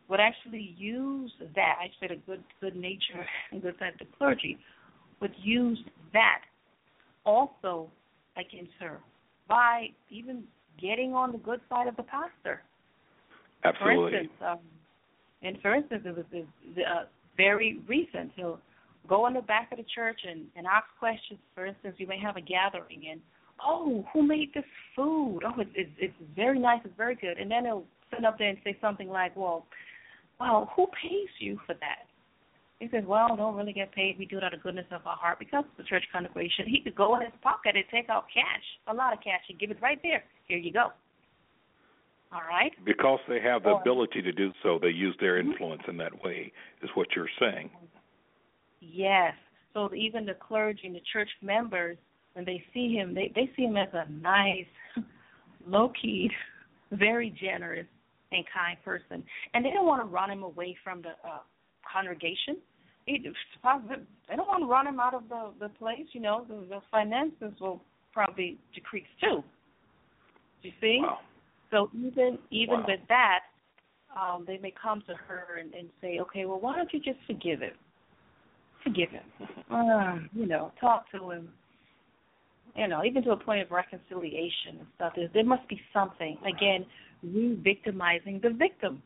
would 0.09 0.19
actually 0.19 0.75
use 0.77 1.31
that, 1.55 1.75
I 1.79 1.87
said 1.99 2.11
a 2.11 2.17
good 2.17 2.43
good 2.59 2.75
nature 2.75 3.25
and 3.51 3.61
good 3.61 3.75
side 3.79 3.93
of 3.93 3.99
the 3.99 4.05
clergy, 4.17 4.57
would 5.21 5.33
use 5.41 5.79
that 6.13 6.41
also 7.25 7.89
against 8.37 8.73
her 8.79 8.99
by 9.47 9.87
even 10.09 10.43
getting 10.81 11.13
on 11.13 11.31
the 11.31 11.37
good 11.37 11.61
side 11.69 11.87
of 11.87 11.95
the 11.95 12.03
pastor. 12.03 12.61
Absolutely. 13.63 14.11
For 14.11 14.17
instance, 14.17 14.31
um, 14.45 14.59
and 15.43 15.57
for 15.61 15.75
instance, 15.75 16.03
it 16.05 16.15
was 16.15 16.25
uh, 16.77 17.03
very 17.37 17.79
recent. 17.87 18.31
He'll 18.35 18.59
go 19.07 19.27
in 19.27 19.33
the 19.33 19.41
back 19.41 19.71
of 19.71 19.77
the 19.77 19.85
church 19.95 20.19
and, 20.29 20.45
and 20.55 20.65
ask 20.67 20.85
questions. 20.99 21.39
For 21.55 21.65
instance, 21.65 21.95
you 21.97 22.07
may 22.07 22.19
have 22.19 22.37
a 22.37 22.41
gathering 22.41 23.03
and, 23.09 23.21
oh, 23.63 24.05
who 24.13 24.23
made 24.23 24.53
this 24.53 24.63
food? 24.95 25.41
Oh, 25.45 25.59
it's, 25.59 25.71
it's, 25.75 25.91
it's 25.99 26.13
very 26.35 26.59
nice. 26.59 26.79
It's 26.85 26.93
very 26.97 27.15
good. 27.15 27.37
And 27.39 27.49
then 27.49 27.65
he'll 27.65 27.83
sit 28.13 28.25
up 28.25 28.37
there 28.37 28.49
and 28.49 28.57
say 28.63 28.77
something 28.81 29.09
like, 29.09 29.35
well, 29.35 29.65
well, 30.41 30.71
who 30.75 30.87
pays 30.87 31.29
you 31.39 31.59
for 31.65 31.75
that? 31.75 32.09
He 32.79 32.89
says, 32.91 33.03
well, 33.05 33.35
don't 33.35 33.55
really 33.55 33.73
get 33.73 33.91
paid. 33.93 34.17
We 34.17 34.25
do 34.25 34.37
it 34.37 34.43
out 34.43 34.55
of 34.55 34.63
goodness 34.63 34.87
of 34.89 35.05
our 35.05 35.15
heart 35.15 35.37
because 35.37 35.63
it's 35.71 35.87
a 35.87 35.89
church 35.89 36.03
congregation. 36.11 36.65
He 36.65 36.81
could 36.81 36.95
go 36.95 37.15
in 37.15 37.21
his 37.21 37.33
pocket 37.43 37.75
and 37.75 37.85
take 37.91 38.09
out 38.09 38.25
cash, 38.33 38.63
a 38.87 38.93
lot 38.93 39.13
of 39.13 39.19
cash, 39.19 39.41
and 39.49 39.59
give 39.59 39.69
it 39.69 39.77
right 39.83 39.99
there. 40.01 40.23
Here 40.47 40.57
you 40.57 40.73
go. 40.73 40.87
All 42.33 42.41
right. 42.49 42.71
Because 42.83 43.19
they 43.29 43.39
have 43.39 43.63
the 43.63 43.69
or, 43.69 43.81
ability 43.81 44.23
to 44.23 44.31
do 44.31 44.51
so, 44.63 44.79
they 44.81 44.89
use 44.89 45.15
their 45.19 45.39
mm-hmm. 45.39 45.51
influence 45.51 45.83
in 45.87 45.97
that 45.97 46.23
way. 46.23 46.51
Is 46.81 46.89
what 46.95 47.07
you're 47.15 47.29
saying? 47.39 47.69
Yes. 48.79 49.33
So 49.75 49.93
even 49.93 50.25
the 50.25 50.33
clergy 50.33 50.81
and 50.85 50.95
the 50.95 51.03
church 51.13 51.29
members, 51.43 51.97
when 52.33 52.45
they 52.45 52.63
see 52.73 52.95
him, 52.95 53.13
they 53.13 53.31
they 53.35 53.51
see 53.55 53.63
him 53.63 53.77
as 53.77 53.89
a 53.93 54.09
nice, 54.09 54.65
low 55.67 55.91
key, 56.01 56.31
very 56.91 57.29
generous 57.39 57.85
and 58.31 58.43
kind 58.53 58.77
person, 58.83 59.23
and 59.53 59.65
they 59.65 59.71
don't 59.71 59.85
want 59.85 60.01
to 60.01 60.07
run 60.07 60.29
him 60.29 60.43
away 60.43 60.75
from 60.83 61.01
the 61.01 61.09
uh, 61.27 61.39
congregation. 61.91 62.57
They 63.07 63.17
don't 63.17 64.47
want 64.47 64.61
to 64.63 64.67
run 64.67 64.87
him 64.87 64.99
out 64.99 65.13
of 65.13 65.23
the 65.29 65.51
the 65.59 65.69
place. 65.69 66.05
You 66.13 66.21
know, 66.21 66.45
the, 66.47 66.55
the 66.69 66.81
finances 66.91 67.53
will 67.59 67.81
probably 68.13 68.57
decrease 68.73 69.07
too. 69.19 69.43
You 70.61 70.71
see? 70.79 70.99
Wow. 71.01 71.19
So 71.71 71.89
even 71.95 72.37
even 72.51 72.81
wow. 72.81 72.85
with 72.87 72.99
that, 73.09 73.39
um, 74.19 74.43
they 74.45 74.57
may 74.57 74.73
come 74.81 75.01
to 75.07 75.13
her 75.15 75.57
and, 75.59 75.73
and 75.73 75.89
say, 76.01 76.19
okay, 76.19 76.45
well, 76.45 76.59
why 76.59 76.75
don't 76.75 76.91
you 76.93 76.99
just 76.99 77.19
forgive 77.25 77.61
him? 77.61 77.73
Forgive 78.83 79.09
him. 79.09 79.23
Uh, 79.71 80.17
you 80.33 80.45
know, 80.45 80.69
talk 80.81 81.09
to 81.09 81.31
him. 81.31 81.47
You 82.75 82.87
know, 82.87 83.03
even 83.03 83.23
to 83.23 83.31
a 83.31 83.37
point 83.37 83.61
of 83.61 83.71
reconciliation 83.71 84.79
and 84.79 84.87
stuff. 84.95 85.13
There, 85.15 85.29
there 85.33 85.45
must 85.45 85.67
be 85.67 85.79
something. 85.93 86.37
Again, 86.47 86.85
re-victimizing 87.23 88.39
the 88.41 88.49
victim. 88.49 89.01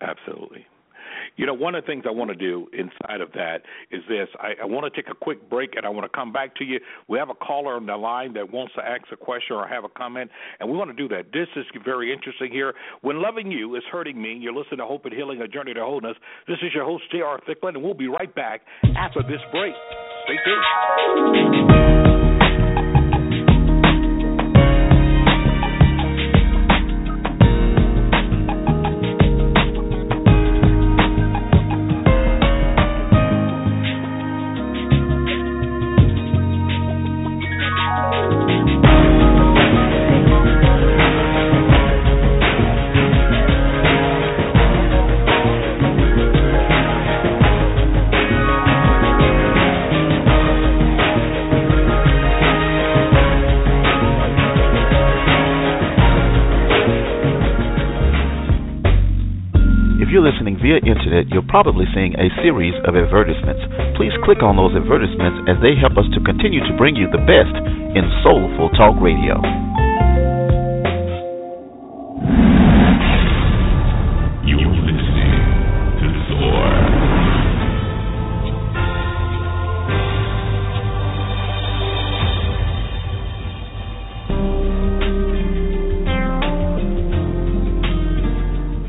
Absolutely. 0.00 0.66
You 1.36 1.46
know, 1.46 1.54
one 1.54 1.74
of 1.74 1.82
the 1.82 1.86
things 1.86 2.04
I 2.06 2.12
want 2.12 2.30
to 2.30 2.36
do 2.36 2.68
inside 2.72 3.20
of 3.20 3.32
that 3.32 3.62
is 3.90 4.02
this. 4.08 4.28
I, 4.38 4.52
I 4.62 4.64
want 4.64 4.92
to 4.92 5.02
take 5.02 5.10
a 5.10 5.14
quick 5.14 5.48
break 5.50 5.76
and 5.76 5.84
I 5.84 5.88
want 5.88 6.10
to 6.10 6.16
come 6.16 6.32
back 6.32 6.54
to 6.56 6.64
you. 6.64 6.78
We 7.08 7.18
have 7.18 7.30
a 7.30 7.34
caller 7.34 7.74
on 7.74 7.86
the 7.86 7.96
line 7.96 8.34
that 8.34 8.52
wants 8.52 8.74
to 8.74 8.82
ask 8.82 9.04
a 9.12 9.16
question 9.16 9.56
or 9.56 9.66
have 9.66 9.84
a 9.84 9.88
comment, 9.88 10.30
and 10.60 10.70
we 10.70 10.76
want 10.76 10.90
to 10.90 10.96
do 10.96 11.08
that. 11.14 11.32
This 11.32 11.48
is 11.56 11.64
very 11.84 12.12
interesting 12.12 12.50
here. 12.52 12.74
When 13.02 13.20
loving 13.20 13.50
you 13.50 13.74
is 13.76 13.82
hurting 13.90 14.20
me, 14.20 14.36
you're 14.40 14.54
listening 14.54 14.78
to 14.78 14.86
Hope 14.86 15.04
and 15.04 15.14
Healing, 15.14 15.40
A 15.40 15.48
Journey 15.48 15.74
to 15.74 15.80
Wholeness. 15.80 16.16
This 16.46 16.58
is 16.62 16.72
your 16.74 16.84
host, 16.84 17.04
J.R. 17.10 17.40
Thicklin, 17.48 17.74
and 17.74 17.82
we'll 17.82 17.94
be 17.94 18.08
right 18.08 18.32
back 18.34 18.62
after 18.96 19.22
this 19.22 19.40
break. 19.52 19.74
Stay 20.24 20.36
tuned. 20.44 22.03
Via 60.62 60.78
internet, 60.78 61.26
you're 61.34 61.42
probably 61.48 61.86
seeing 61.92 62.14
a 62.14 62.30
series 62.38 62.74
of 62.86 62.94
advertisements. 62.94 63.58
Please 63.98 64.14
click 64.22 64.46
on 64.46 64.54
those 64.54 64.70
advertisements 64.70 65.42
as 65.50 65.58
they 65.58 65.74
help 65.74 65.98
us 65.98 66.06
to 66.14 66.22
continue 66.22 66.62
to 66.62 66.70
bring 66.78 66.94
you 66.94 67.10
the 67.10 67.18
best 67.18 67.50
in 67.98 68.06
soulful 68.22 68.70
talk 68.78 68.94
radio. 69.02 69.42
You're 74.46 74.70
listening 74.70 75.34
to 75.98 76.06
the 76.06 76.36
Lord 76.46 76.94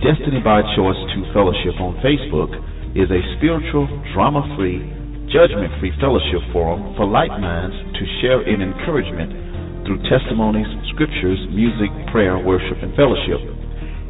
Destiny 0.05 0.37
by 0.37 0.61
Choice 0.77 1.01
2 1.01 1.04
Fellowship 1.35 1.75
on 1.83 1.99
Facebook 1.99 2.47
is 2.95 3.11
a 3.11 3.19
spiritual, 3.35 3.91
drama 4.15 4.39
free, 4.55 4.79
judgment 5.27 5.67
free 5.83 5.91
fellowship 5.99 6.39
forum 6.55 6.95
for 6.95 7.03
like 7.03 7.27
minds 7.27 7.75
to 7.91 8.03
share 8.23 8.39
in 8.47 8.63
encouragement 8.63 9.83
through 9.83 9.99
testimonies, 10.07 10.63
scriptures, 10.95 11.35
music, 11.51 11.91
prayer, 12.15 12.39
worship, 12.39 12.79
and 12.79 12.95
fellowship. 12.95 13.43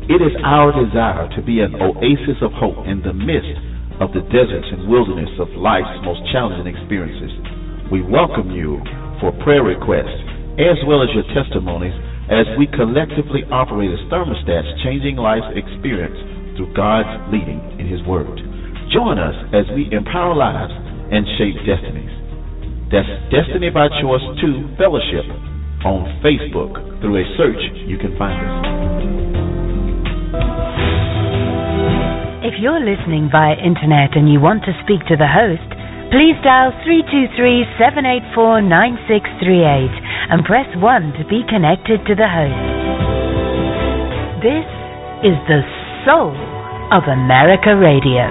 It 0.06 0.22
is 0.22 0.38
our 0.46 0.70
desire 0.70 1.26
to 1.34 1.42
be 1.42 1.66
an 1.66 1.74
oasis 1.82 2.38
of 2.46 2.54
hope 2.62 2.86
in 2.86 3.02
the 3.02 3.18
midst 3.18 3.58
of 3.98 4.14
the 4.14 4.22
deserts 4.30 4.70
and 4.70 4.86
wilderness 4.86 5.34
of 5.42 5.50
life's 5.58 5.98
most 6.06 6.22
challenging 6.30 6.70
experiences. 6.70 7.34
We 7.90 8.06
welcome 8.06 8.54
you 8.54 8.86
for 9.18 9.34
prayer 9.42 9.66
requests 9.66 10.22
as 10.62 10.78
well 10.86 11.02
as 11.02 11.10
your 11.18 11.26
testimonies 11.34 11.98
as 12.30 12.46
we 12.54 12.70
collectively 12.70 13.50
operate 13.50 13.90
as 13.90 14.02
thermostats, 14.14 14.70
changing 14.86 15.18
life's 15.18 15.50
experience 15.58 16.35
through 16.56 16.74
God's 16.74 17.12
leading 17.32 17.60
in 17.80 17.88
His 17.88 18.02
Word. 18.08 18.40
Join 18.92 19.20
us 19.20 19.36
as 19.52 19.68
we 19.76 19.92
empower 19.92 20.36
lives 20.36 20.74
and 21.12 21.28
shape 21.38 21.60
destinies. 21.68 22.12
That's 22.90 23.10
Destiny 23.34 23.70
by 23.74 23.90
Choice 24.00 24.24
2 24.42 24.78
Fellowship 24.78 25.26
on 25.84 26.06
Facebook. 26.22 26.78
Through 27.02 27.18
a 27.18 27.26
search, 27.38 27.62
you 27.86 27.98
can 27.98 28.18
find 28.18 28.38
us. 28.38 28.86
If 32.46 32.62
you're 32.62 32.80
listening 32.80 33.28
via 33.34 33.58
internet 33.58 34.14
and 34.14 34.30
you 34.30 34.40
want 34.40 34.64
to 34.70 34.74
speak 34.86 35.02
to 35.10 35.18
the 35.18 35.26
host, 35.26 35.66
please 36.14 36.38
dial 36.46 36.70
323 36.86 37.66
784 37.82 38.62
9638 38.62 40.30
and 40.30 40.46
press 40.46 40.70
1 40.78 41.18
to 41.18 41.24
be 41.26 41.42
connected 41.50 42.06
to 42.06 42.14
the 42.14 42.30
host. 42.30 42.66
This 44.46 44.70
is 45.26 45.38
the 45.50 45.66
soul 46.06 46.38
of 46.92 47.04
America 47.10 47.76
Radio. 47.76 48.30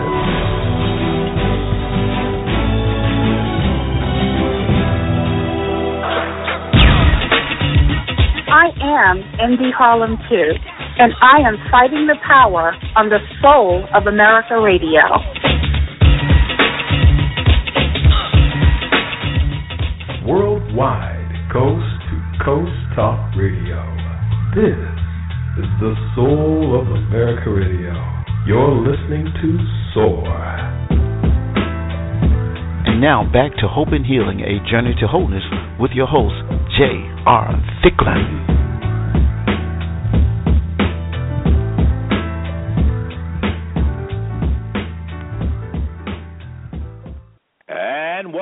I 8.46 8.70
am 8.80 9.18
Indy 9.42 9.72
Harlem 9.76 10.16
too, 10.28 10.52
and 10.98 11.12
I 11.20 11.40
am 11.40 11.56
fighting 11.68 12.06
the 12.06 12.14
power 12.24 12.76
on 12.94 13.08
the 13.08 13.18
soul 13.42 13.84
of 13.92 14.06
America 14.06 14.60
Radio. 14.60 15.02
Worldwide 20.24 21.50
Coast 21.52 21.84
to 22.08 22.44
Coast 22.44 22.70
Talk 22.94 23.34
Radio. 23.34 23.82
This 24.54 24.78
is 25.58 25.70
the 25.80 25.94
soul 26.14 26.80
of 26.80 26.86
America 26.86 27.50
Radio. 27.50 28.23
You're 28.46 28.74
listening 28.74 29.24
to 29.24 29.58
SOAR. 29.94 30.28
And 32.84 33.00
now 33.00 33.24
back 33.32 33.56
to 33.56 33.68
Hope 33.68 33.88
and 33.92 34.04
Healing, 34.04 34.40
a 34.40 34.60
journey 34.70 34.94
to 35.00 35.06
wholeness 35.06 35.44
with 35.80 35.92
your 35.92 36.06
host, 36.06 36.34
J.R. 36.76 37.54
Thicklin. 37.82 38.63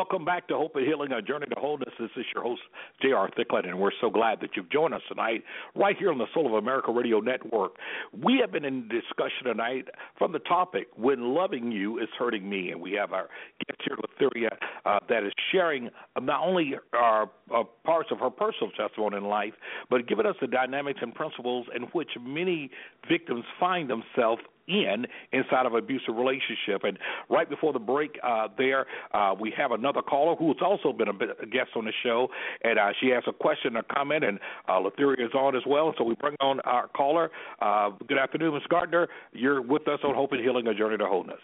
Welcome 0.02 0.24
back 0.24 0.48
to 0.48 0.56
Hope 0.56 0.74
and 0.74 0.84
Healing, 0.84 1.12
a 1.12 1.22
journey 1.22 1.46
to 1.46 1.54
wholeness. 1.56 1.94
This 1.96 2.10
is 2.16 2.24
your 2.34 2.42
host, 2.42 2.62
J.R. 3.00 3.30
Thicklin, 3.38 3.68
and 3.68 3.78
we're 3.78 3.92
so 4.00 4.10
glad 4.10 4.40
that 4.40 4.50
you've 4.56 4.68
joined 4.68 4.94
us 4.94 5.00
tonight 5.08 5.44
right 5.76 5.96
here 5.96 6.10
on 6.10 6.18
the 6.18 6.26
Soul 6.34 6.48
of 6.48 6.54
America 6.54 6.90
Radio 6.90 7.20
Network. 7.20 7.76
We 8.20 8.38
have 8.40 8.50
been 8.50 8.64
in 8.64 8.88
discussion 8.88 9.44
tonight 9.44 9.86
from 10.18 10.32
the 10.32 10.40
topic, 10.40 10.88
When 10.96 11.34
Loving 11.34 11.70
You 11.70 12.00
is 12.00 12.08
Hurting 12.18 12.50
Me, 12.50 12.72
and 12.72 12.80
we 12.80 12.94
have 12.94 13.12
our 13.12 13.28
guest 13.64 13.80
here, 13.86 13.96
Letheria, 13.96 14.50
uh, 14.84 14.98
that 15.08 15.22
is 15.22 15.32
sharing 15.52 15.88
not 16.20 16.44
only 16.44 16.74
our 16.92 17.30
uh, 17.54 17.62
parts 17.84 18.08
of 18.10 18.18
her 18.18 18.30
personal 18.30 18.72
testimony 18.72 19.18
in 19.18 19.24
life, 19.26 19.54
but 19.88 20.08
giving 20.08 20.26
us 20.26 20.34
the 20.40 20.48
dynamics 20.48 20.98
and 21.00 21.14
principles 21.14 21.68
in 21.76 21.82
which 21.92 22.10
many 22.20 22.72
victims 23.08 23.44
find 23.60 23.88
themselves 23.88 24.42
in 24.68 25.06
inside 25.32 25.66
of 25.66 25.72
an 25.72 25.78
abusive 25.78 26.14
relationship. 26.14 26.84
And 26.84 26.98
right 27.28 27.48
before 27.48 27.72
the 27.72 27.78
break, 27.78 28.18
uh, 28.22 28.48
there 28.58 28.86
uh, 29.12 29.34
we 29.38 29.52
have 29.56 29.72
another 29.72 30.02
caller 30.02 30.36
who 30.36 30.48
has 30.48 30.56
also 30.62 30.92
been 30.92 31.08
a, 31.08 31.12
guest 31.46 31.70
on 31.76 31.84
the 31.84 31.92
show, 32.02 32.28
and 32.62 32.78
uh, 32.78 32.92
she 33.00 33.08
has 33.08 33.22
a 33.26 33.32
question 33.32 33.76
or 33.76 33.82
comment, 33.82 34.24
and 34.24 34.38
uh, 34.68 34.72
Letheria 34.72 35.24
is 35.24 35.34
on 35.34 35.56
as 35.56 35.62
well. 35.66 35.94
So 35.98 36.04
we 36.04 36.14
bring 36.14 36.36
on 36.40 36.60
our 36.60 36.88
caller. 36.88 37.30
Uh, 37.60 37.90
good 38.06 38.18
afternoon, 38.18 38.54
Ms. 38.54 38.62
Gardner. 38.68 39.08
You're 39.32 39.62
with 39.62 39.86
us 39.88 40.00
on 40.04 40.14
Hope 40.14 40.32
and 40.32 40.40
Healing: 40.40 40.66
A 40.66 40.74
Journey 40.74 40.98
to 40.98 41.06
Wholeness. 41.06 41.40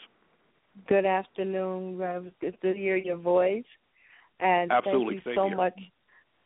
Good 0.86 1.06
afternoon, 1.06 1.98
Rev. 1.98 2.30
Good 2.40 2.60
to 2.62 2.72
hear 2.72 2.96
your 2.96 3.16
voice, 3.16 3.64
and 4.40 4.70
Absolutely. 4.70 5.16
thank 5.16 5.26
you 5.26 5.34
so 5.34 5.48
here. 5.48 5.56
much 5.56 5.80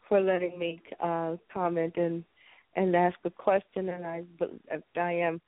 for 0.08 0.20
letting 0.20 0.58
me 0.58 0.80
uh, 1.00 1.36
comment 1.52 1.94
and 1.96 2.24
and 2.74 2.96
ask 2.96 3.16
a 3.24 3.30
question. 3.30 3.90
And 3.90 4.06
I 4.06 4.22
I 4.96 5.12
am 5.12 5.40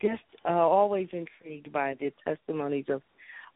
just 0.00 0.22
uh, 0.44 0.52
always 0.52 1.08
intrigued 1.12 1.72
by 1.72 1.96
the 2.00 2.12
testimonies 2.24 2.86
of 2.88 3.02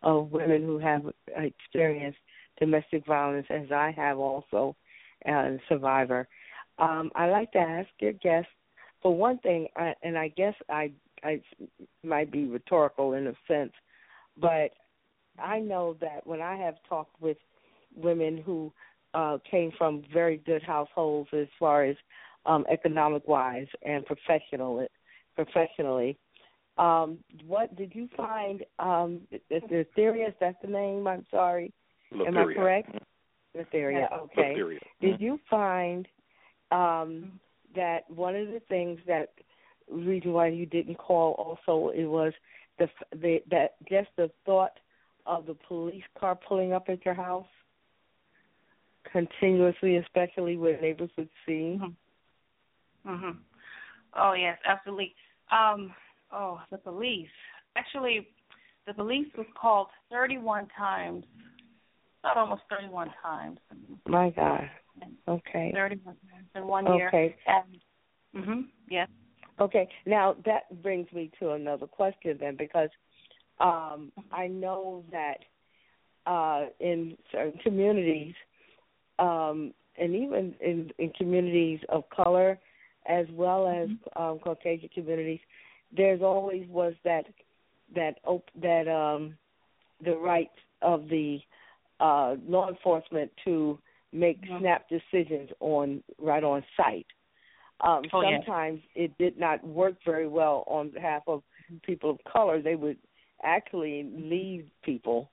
of 0.02 0.32
women 0.32 0.62
who 0.62 0.78
have 0.78 1.02
experienced 1.36 2.18
domestic 2.58 3.06
violence, 3.06 3.46
as 3.50 3.70
I 3.70 3.92
have 3.96 4.18
also, 4.18 4.74
and 5.24 5.60
survivor. 5.68 6.26
Um, 6.78 7.12
I 7.14 7.28
like 7.28 7.52
to 7.52 7.58
ask 7.58 7.88
your 8.00 8.12
guests 8.14 8.50
for 9.00 9.16
one 9.16 9.38
thing, 9.38 9.68
I, 9.76 9.94
and 10.02 10.18
I 10.18 10.28
guess 10.28 10.54
I 10.68 10.92
I 11.22 11.40
might 12.02 12.32
be 12.32 12.46
rhetorical 12.46 13.12
in 13.12 13.28
a 13.28 13.34
sense, 13.46 13.72
but 14.40 14.72
I 15.38 15.60
know 15.60 15.96
that 16.00 16.26
when 16.26 16.40
I 16.40 16.56
have 16.56 16.74
talked 16.88 17.20
with 17.20 17.36
women 17.94 18.42
who 18.44 18.72
uh, 19.14 19.38
came 19.48 19.70
from 19.78 20.02
very 20.12 20.38
good 20.38 20.62
households 20.62 21.28
as 21.32 21.46
far 21.58 21.84
as 21.84 21.96
um, 22.46 22.64
economic 22.70 23.26
wise 23.28 23.68
and 23.82 24.04
professional 24.04 24.86
professionally. 25.34 26.16
Um, 26.78 27.18
what 27.46 27.74
did 27.76 27.94
you 27.94 28.08
find? 28.16 28.64
Um, 28.78 29.20
is 29.30 29.62
the 29.68 29.86
theory 29.94 30.22
is 30.22 30.34
that 30.40 30.56
the 30.62 30.68
name? 30.68 31.06
I'm 31.06 31.26
sorry. 31.30 31.72
Letheria. 32.12 32.28
Am 32.28 32.38
I 32.38 32.54
correct? 32.54 32.98
Letheria. 33.56 34.12
Okay. 34.20 34.54
Letheria. 34.56 34.78
Did 35.00 35.20
you 35.20 35.38
find 35.50 36.08
um, 36.70 37.40
that 37.74 38.08
one 38.08 38.34
of 38.34 38.48
the 38.48 38.60
things 38.68 38.98
that 39.06 39.32
reason 39.90 40.32
why 40.32 40.48
you 40.48 40.64
didn't 40.66 40.96
call 40.96 41.32
also 41.32 41.92
it 41.94 42.06
was 42.06 42.32
the 42.78 42.88
the 43.12 43.42
that 43.50 43.74
just 43.88 44.08
the 44.16 44.30
thought 44.46 44.78
of 45.26 45.46
the 45.46 45.54
police 45.68 46.02
car 46.18 46.34
pulling 46.34 46.72
up 46.72 46.88
at 46.88 47.04
your 47.04 47.14
house 47.14 47.46
continuously, 49.10 49.96
especially 49.96 50.56
when 50.56 50.80
neighbors 50.80 51.10
would 51.16 51.28
see. 51.44 51.78
Mhm. 53.04 53.36
Oh 54.16 54.34
yes, 54.34 54.58
absolutely. 54.66 55.14
Um, 55.50 55.94
oh, 56.32 56.60
the 56.70 56.78
police. 56.78 57.28
Actually, 57.76 58.28
the 58.86 58.94
police 58.94 59.28
was 59.36 59.46
called 59.60 59.88
31 60.10 60.68
times. 60.76 61.24
Not 62.24 62.36
almost 62.36 62.62
31 62.70 63.10
times. 63.22 63.58
My 64.06 64.30
God. 64.30 64.70
Okay. 65.26 65.72
31 65.74 66.04
times 66.04 66.46
in 66.54 66.66
one 66.66 66.86
year. 66.94 67.08
Okay. 67.08 67.36
Mhm. 68.34 68.68
Yes. 68.88 69.08
Okay. 69.60 69.88
Now 70.06 70.36
that 70.44 70.82
brings 70.82 71.10
me 71.12 71.30
to 71.40 71.52
another 71.52 71.86
question 71.86 72.36
then, 72.38 72.56
because 72.56 72.90
um, 73.60 74.12
I 74.30 74.46
know 74.46 75.04
that 75.10 75.38
uh, 76.26 76.66
in 76.80 77.16
certain 77.30 77.58
communities, 77.62 78.34
um, 79.18 79.72
and 79.98 80.14
even 80.14 80.54
in, 80.60 80.90
in 80.98 81.10
communities 81.10 81.80
of 81.88 82.08
color, 82.10 82.58
as 83.06 83.26
well 83.32 83.66
as 83.66 83.88
um, 84.16 84.38
Caucasian 84.38 84.88
communities, 84.94 85.40
there's 85.96 86.22
always 86.22 86.66
was 86.68 86.94
that 87.04 87.26
that 87.94 88.18
op- 88.24 88.50
that 88.60 88.88
um, 88.88 89.36
the 90.04 90.16
right 90.16 90.50
of 90.80 91.08
the 91.08 91.38
uh, 92.00 92.36
law 92.46 92.68
enforcement 92.68 93.30
to 93.44 93.78
make 94.12 94.40
snap 94.58 94.88
decisions 94.88 95.50
on 95.60 96.02
right 96.18 96.44
on 96.44 96.62
site. 96.76 97.06
Um, 97.80 98.02
Oh, 98.12 98.22
sometimes 98.22 98.80
it 98.94 99.16
did 99.18 99.38
not 99.38 99.64
work 99.66 99.94
very 100.04 100.28
well 100.28 100.64
on 100.66 100.90
behalf 100.90 101.22
of 101.26 101.42
people 101.82 102.10
of 102.10 102.18
color. 102.30 102.60
They 102.62 102.76
would 102.76 102.98
actually 103.42 104.04
leave 104.04 104.70
people 104.82 105.30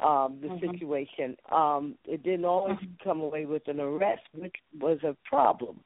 um, 0.00 0.40
the 0.40 0.48
Mhm. 0.48 0.60
situation. 0.60 1.36
Um, 1.50 1.96
it 2.04 2.22
didn't 2.22 2.44
always 2.44 2.78
come 3.04 3.20
away 3.20 3.46
with 3.46 3.68
an 3.68 3.78
arrest, 3.80 4.22
which 4.32 4.56
was 4.80 5.02
a 5.04 5.14
problem. 5.24 5.82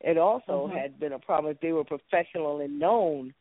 It 0.00 0.16
also 0.16 0.66
Mhm. 0.66 0.72
had 0.72 0.98
been 0.98 1.12
a 1.12 1.18
problem 1.18 1.52
if 1.52 1.60
they 1.60 1.72
were 1.72 1.84
professional 1.84 2.60
and 2.60 2.78
known. 2.78 3.34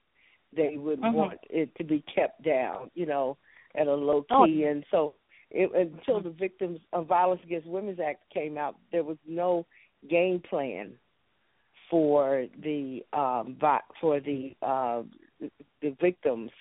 They 0.52 0.78
would 0.78 1.00
Mhm. 1.00 1.14
want 1.14 1.40
it 1.50 1.74
to 1.76 1.84
be 1.84 2.02
kept 2.02 2.42
down, 2.42 2.92
you 2.96 3.06
know, 3.06 3.38
at 3.76 3.88
a 3.88 3.96
low 3.96 4.26
Oh. 4.30 4.46
key. 4.46 4.66
And 4.66 4.86
so, 4.92 5.16
it, 5.52 5.72
until 5.72 6.20
the 6.20 6.32
Victims 6.32 6.82
of 6.92 7.06
Violence 7.08 7.44
Against 7.44 7.68
Women's 7.68 8.00
Act 8.00 8.30
came 8.30 8.58
out, 8.58 8.76
there 8.92 9.04
was 9.04 9.18
no 9.26 9.66
game 10.08 10.40
plan 10.40 10.98
for 11.90 12.48
the 12.60 13.06
um 13.14 13.58
for 14.00 14.20
the 14.20 14.56
uh 14.62 15.04
the 15.82 15.90
victims 16.00 16.52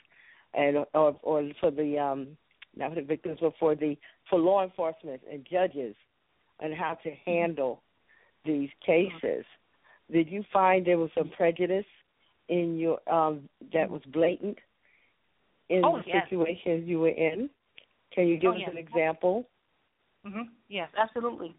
and 0.55 0.79
or 0.95 1.19
or 1.23 1.49
for 1.61 1.71
the 1.71 1.99
um 1.99 2.37
not 2.77 2.91
for 2.91 2.95
the 2.97 3.03
victims 3.03 3.39
but 3.41 3.57
for 3.59 3.75
the 3.75 3.97
for 4.29 4.39
law 4.39 4.63
enforcement 4.65 5.21
and 5.31 5.45
judges 5.45 5.95
and 6.61 6.75
how 6.75 6.95
to 6.95 7.11
handle 7.27 7.83
these 8.45 8.71
cases 8.85 9.45
did 10.11 10.29
you 10.29 10.45
find 10.53 10.87
there 10.87 10.99
was 10.99 11.11
some 11.17 11.31
prejudice 11.37 11.85
in 12.49 12.79
your 12.79 12.99
um 13.13 13.49
that 13.73 13.91
was 13.91 14.03
blatant 14.13 14.59
in 15.69 15.83
Oh, 15.85 15.99
the 15.99 16.03
yes. 16.07 16.25
situations 16.25 16.89
you 16.89 17.01
were 17.01 17.09
in 17.09 17.51
can 18.15 18.27
you 18.27 18.37
give 18.39 18.53
Oh, 18.53 18.55
us 18.55 18.61
yes. 18.61 18.71
an 18.73 18.79
example 18.79 19.45
hmm 20.25 20.43
Yes, 20.69 20.89
absolutely. 20.99 21.55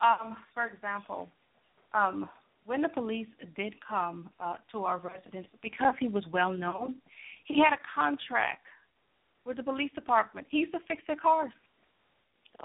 Um, 0.00 0.36
for 0.54 0.66
example, 0.66 1.28
um, 1.94 2.28
when 2.64 2.82
the 2.82 2.88
police 2.88 3.28
did 3.56 3.74
come 3.86 4.30
uh, 4.40 4.56
to 4.72 4.84
our 4.84 4.98
residence, 4.98 5.46
because 5.62 5.94
he 6.00 6.08
was 6.08 6.24
well 6.32 6.52
known, 6.52 6.96
he 7.44 7.58
had 7.62 7.72
a 7.72 7.80
contract 7.94 8.64
with 9.44 9.56
the 9.56 9.62
police 9.62 9.90
department. 9.94 10.46
He 10.50 10.58
used 10.58 10.72
to 10.72 10.78
fix 10.88 11.02
their 11.06 11.16
cars. 11.16 11.52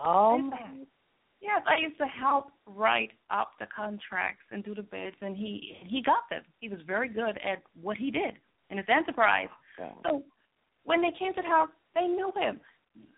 um 0.04 0.52
Yes, 1.42 1.62
I 1.68 1.80
used 1.80 1.98
to 2.00 2.06
help 2.06 2.48
write 2.66 3.12
up 3.30 3.52
the 3.60 3.68
contracts 3.74 4.44
and 4.52 4.64
do 4.64 4.74
the 4.74 4.82
bids, 4.82 5.16
and 5.22 5.38
he 5.38 5.78
he 5.86 6.02
got 6.02 6.30
them. 6.30 6.42
He 6.60 6.70
was 6.70 6.80
very 6.88 7.10
good 7.10 7.38
at 7.38 7.62
what 7.80 7.98
he 7.98 8.10
did 8.10 8.40
in 8.70 8.78
his 8.78 8.88
enterprise. 8.90 9.50
So 10.04 10.24
when 10.84 11.02
they 11.02 11.12
came 11.18 11.34
to 11.36 11.42
the 11.42 11.48
house, 11.48 11.70
they 11.94 12.08
knew 12.08 12.32
him. 12.36 12.60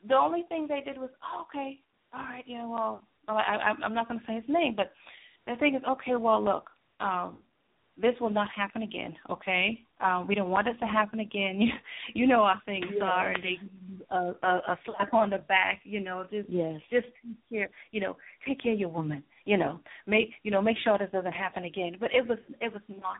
The 0.08 0.16
only 0.16 0.44
thing 0.50 0.68
they 0.68 0.82
did 0.82 0.98
was, 0.98 1.10
oh, 1.24 1.44
okay, 1.44 1.80
all 2.14 2.22
right, 2.22 2.44
yeah, 2.46 2.66
well, 2.66 3.04
well 3.28 3.38
I, 3.38 3.56
I, 3.56 3.74
I'm 3.84 3.94
not 3.94 4.08
going 4.08 4.20
to 4.20 4.26
say 4.26 4.36
his 4.36 4.44
name, 4.48 4.76
but 4.76 4.92
the 5.48 5.56
thing 5.56 5.76
is, 5.76 5.82
okay, 5.88 6.16
well, 6.16 6.44
look, 6.44 6.70
um, 7.00 7.38
this 8.02 8.16
will 8.20 8.30
not 8.30 8.48
happen 8.56 8.82
again, 8.84 9.16
okay? 9.30 9.80
Um, 10.02 10.28
we 10.28 10.36
don't 10.36 10.50
want 10.50 10.68
this 10.68 10.80
to 10.80 10.86
happen 10.86 11.20
again. 11.20 11.60
You, 11.60 11.72
you 12.24 12.28
know 12.28 12.44
how 12.46 12.60
things 12.66 12.86
Yeah. 12.96 13.04
are, 13.04 13.32
and 13.32 13.44
they 13.44 13.60
a, 14.10 14.34
a, 14.42 14.62
a 14.74 14.80
slap 14.86 15.14
on 15.14 15.30
the 15.30 15.38
back, 15.40 15.82
you 15.84 16.00
know, 16.00 16.26
just 16.32 16.50
yes 16.50 16.80
just 16.90 17.08
take 17.24 17.38
care, 17.52 17.70
you 17.92 18.00
know, 18.02 18.16
take 18.48 18.62
care 18.62 18.74
of 18.74 18.80
your 18.80 18.90
woman, 18.90 19.24
you 19.46 19.58
know, 19.58 19.80
make 20.08 20.30
you 20.44 20.52
know, 20.52 20.62
make 20.62 20.78
sure 20.84 20.98
this 20.98 21.10
doesn't 21.12 21.32
happen 21.32 21.66
again. 21.66 21.98
But 22.00 22.12
it 22.14 22.28
was 22.28 22.40
it 22.62 22.72
was 22.72 22.82
not 22.88 23.18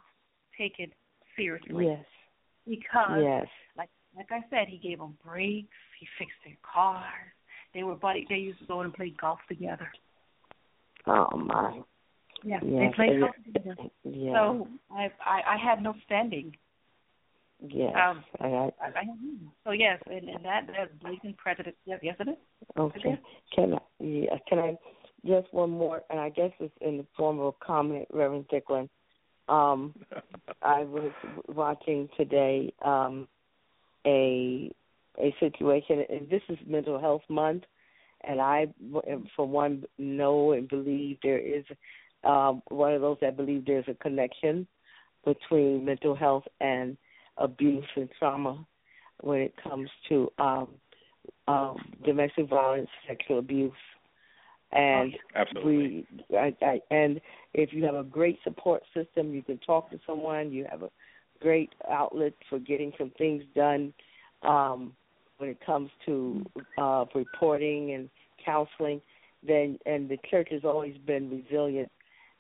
taken 0.58 0.92
seriously 1.36 1.86
yes 1.86 2.06
because 2.68 3.22
yes 3.24 3.48
like 3.78 3.90
like 4.16 4.32
I 4.32 4.42
said, 4.50 4.68
he 4.68 4.78
gave 4.78 5.00
them 5.00 5.18
breaks, 5.24 5.68
he 6.00 6.08
fixed 6.18 6.38
their 6.46 6.58
cars. 6.64 7.06
They 7.74 7.84
were 7.84 7.96
buddy. 7.96 8.26
They 8.28 8.36
used 8.36 8.60
to 8.60 8.66
go 8.66 8.82
and 8.82 8.94
play 8.94 9.14
golf 9.20 9.40
together. 9.48 9.92
oh 11.08 11.38
my 11.38 11.82
Yeah, 12.44 12.60
Yes, 12.64 12.92
they 12.92 12.96
played 12.96 13.10
and- 13.12 13.22
golf 13.22 13.36
together. 13.46 13.76
yes 14.04 14.36
So 14.36 14.68
I, 14.92 15.12
I 15.26 15.42
I 15.54 15.58
had 15.58 15.82
no 15.82 15.94
standing. 16.06 16.56
yes 17.68 17.94
Um, 17.96 18.24
I, 18.40 18.48
I, 18.48 18.72
I, 18.82 19.04
so 19.66 19.72
yes, 19.72 20.00
and, 20.08 20.30
and 20.30 20.46
that 20.46 20.68
that's 20.68 20.92
blatant 21.02 21.38
prejudice. 21.38 21.74
Yes, 21.86 22.00
yes 22.02 22.16
it 22.20 22.30
is. 22.30 22.36
Okay. 22.78 23.20
Can 23.56 23.74
I, 23.74 23.78
yeah, 24.00 24.38
can 24.48 24.60
I 24.60 24.78
just 25.26 25.54
one 25.54 25.72
more, 25.72 26.04
and 26.10 26.20
I 26.20 26.30
guess 26.30 26.52
it's 26.60 26.74
in 26.82 26.98
the 26.98 27.06
form 27.18 27.40
of 27.40 27.48
a 27.48 27.66
comment, 27.66 28.08
Reverend 28.14 28.48
Thicklin. 28.48 28.88
Um, 29.50 29.94
I 30.62 30.84
was 30.84 31.12
watching 31.48 32.08
today 32.16 32.74
um, 32.84 33.28
a 34.06 34.72
a 35.22 35.36
situation, 35.42 36.06
and 36.10 36.30
this 36.30 36.42
is 36.48 36.58
Mental 36.66 36.98
Health 37.00 37.24
Month, 37.28 37.64
and 38.22 38.40
I, 38.40 38.68
for 39.36 39.46
one, 39.46 39.84
know 39.98 40.54
and 40.54 40.70
believe 40.70 41.18
there 41.24 41.40
is 41.40 41.66
um, 42.24 42.62
one 42.70 42.94
of 42.94 43.02
those 43.02 43.18
that 43.22 43.38
believe 43.38 43.66
there's 43.66 43.88
a 43.88 43.94
connection 43.96 44.68
between 45.26 45.86
mental 45.86 46.16
health 46.16 46.44
and 46.60 46.98
abuse 47.38 47.86
and 47.96 48.10
trauma 48.18 48.66
when 49.22 49.40
it 49.40 49.54
comes 49.62 49.90
to 50.08 50.32
um, 50.40 50.68
um, 51.48 51.78
domestic 52.06 52.50
violence, 52.50 52.90
sexual 53.08 53.40
abuse, 53.40 53.72
and 54.72 55.14
Absolutely. 55.36 56.06
we 56.30 56.38
I, 56.38 56.56
I, 56.62 56.82
and 56.92 57.20
if 57.54 57.74
you 57.74 57.84
have 57.86 57.96
a 57.96 58.04
great 58.04 58.38
support 58.44 58.84
system, 58.94 59.34
you 59.34 59.42
can 59.42 59.58
talk 59.60 59.90
to 59.92 60.00
someone. 60.06 60.52
You 60.52 60.68
have 60.70 60.84
a 60.84 60.90
great 61.42 61.72
outlet 61.90 62.34
for 62.50 62.60
getting 62.60 62.92
some 62.98 63.12
things 63.18 63.44
done 63.56 63.94
um, 64.44 64.94
when 65.38 65.50
it 65.50 65.58
comes 65.66 65.90
to 66.06 66.46
uh, 66.78 67.06
reporting 67.16 67.94
and 67.94 68.10
counseling. 68.46 69.02
Then 69.46 69.80
and 69.86 70.10
the 70.10 70.18
church 70.30 70.50
has 70.52 70.64
always 70.64 70.98
been 71.06 71.30
resilient 71.30 71.92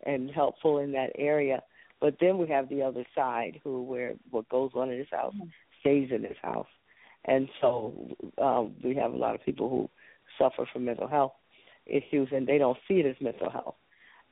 and 0.05 0.29
helpful 0.31 0.79
in 0.79 0.91
that 0.93 1.11
area. 1.15 1.61
But 2.01 2.15
then 2.21 2.37
we 2.37 2.47
have 2.47 2.69
the 2.69 2.81
other 2.81 3.05
side, 3.13 3.59
who 3.63 3.83
where 3.83 4.13
what 4.31 4.47
goes 4.49 4.71
on 4.73 4.89
in 4.89 4.97
this 4.99 5.07
house 5.11 5.35
stays 5.81 6.09
in 6.11 6.21
this 6.21 6.37
house, 6.41 6.67
and 7.25 7.49
so 7.61 7.93
um, 8.41 8.73
we 8.83 8.95
have 8.95 9.13
a 9.13 9.17
lot 9.17 9.35
of 9.35 9.43
people 9.43 9.69
who 9.69 9.89
suffer 10.37 10.65
from 10.71 10.85
mental 10.85 11.07
health 11.07 11.33
issues, 11.85 12.29
and 12.31 12.47
they 12.47 12.57
don't 12.57 12.77
see 12.87 12.95
it 12.95 13.05
as 13.05 13.15
mental 13.19 13.49
health. 13.49 13.75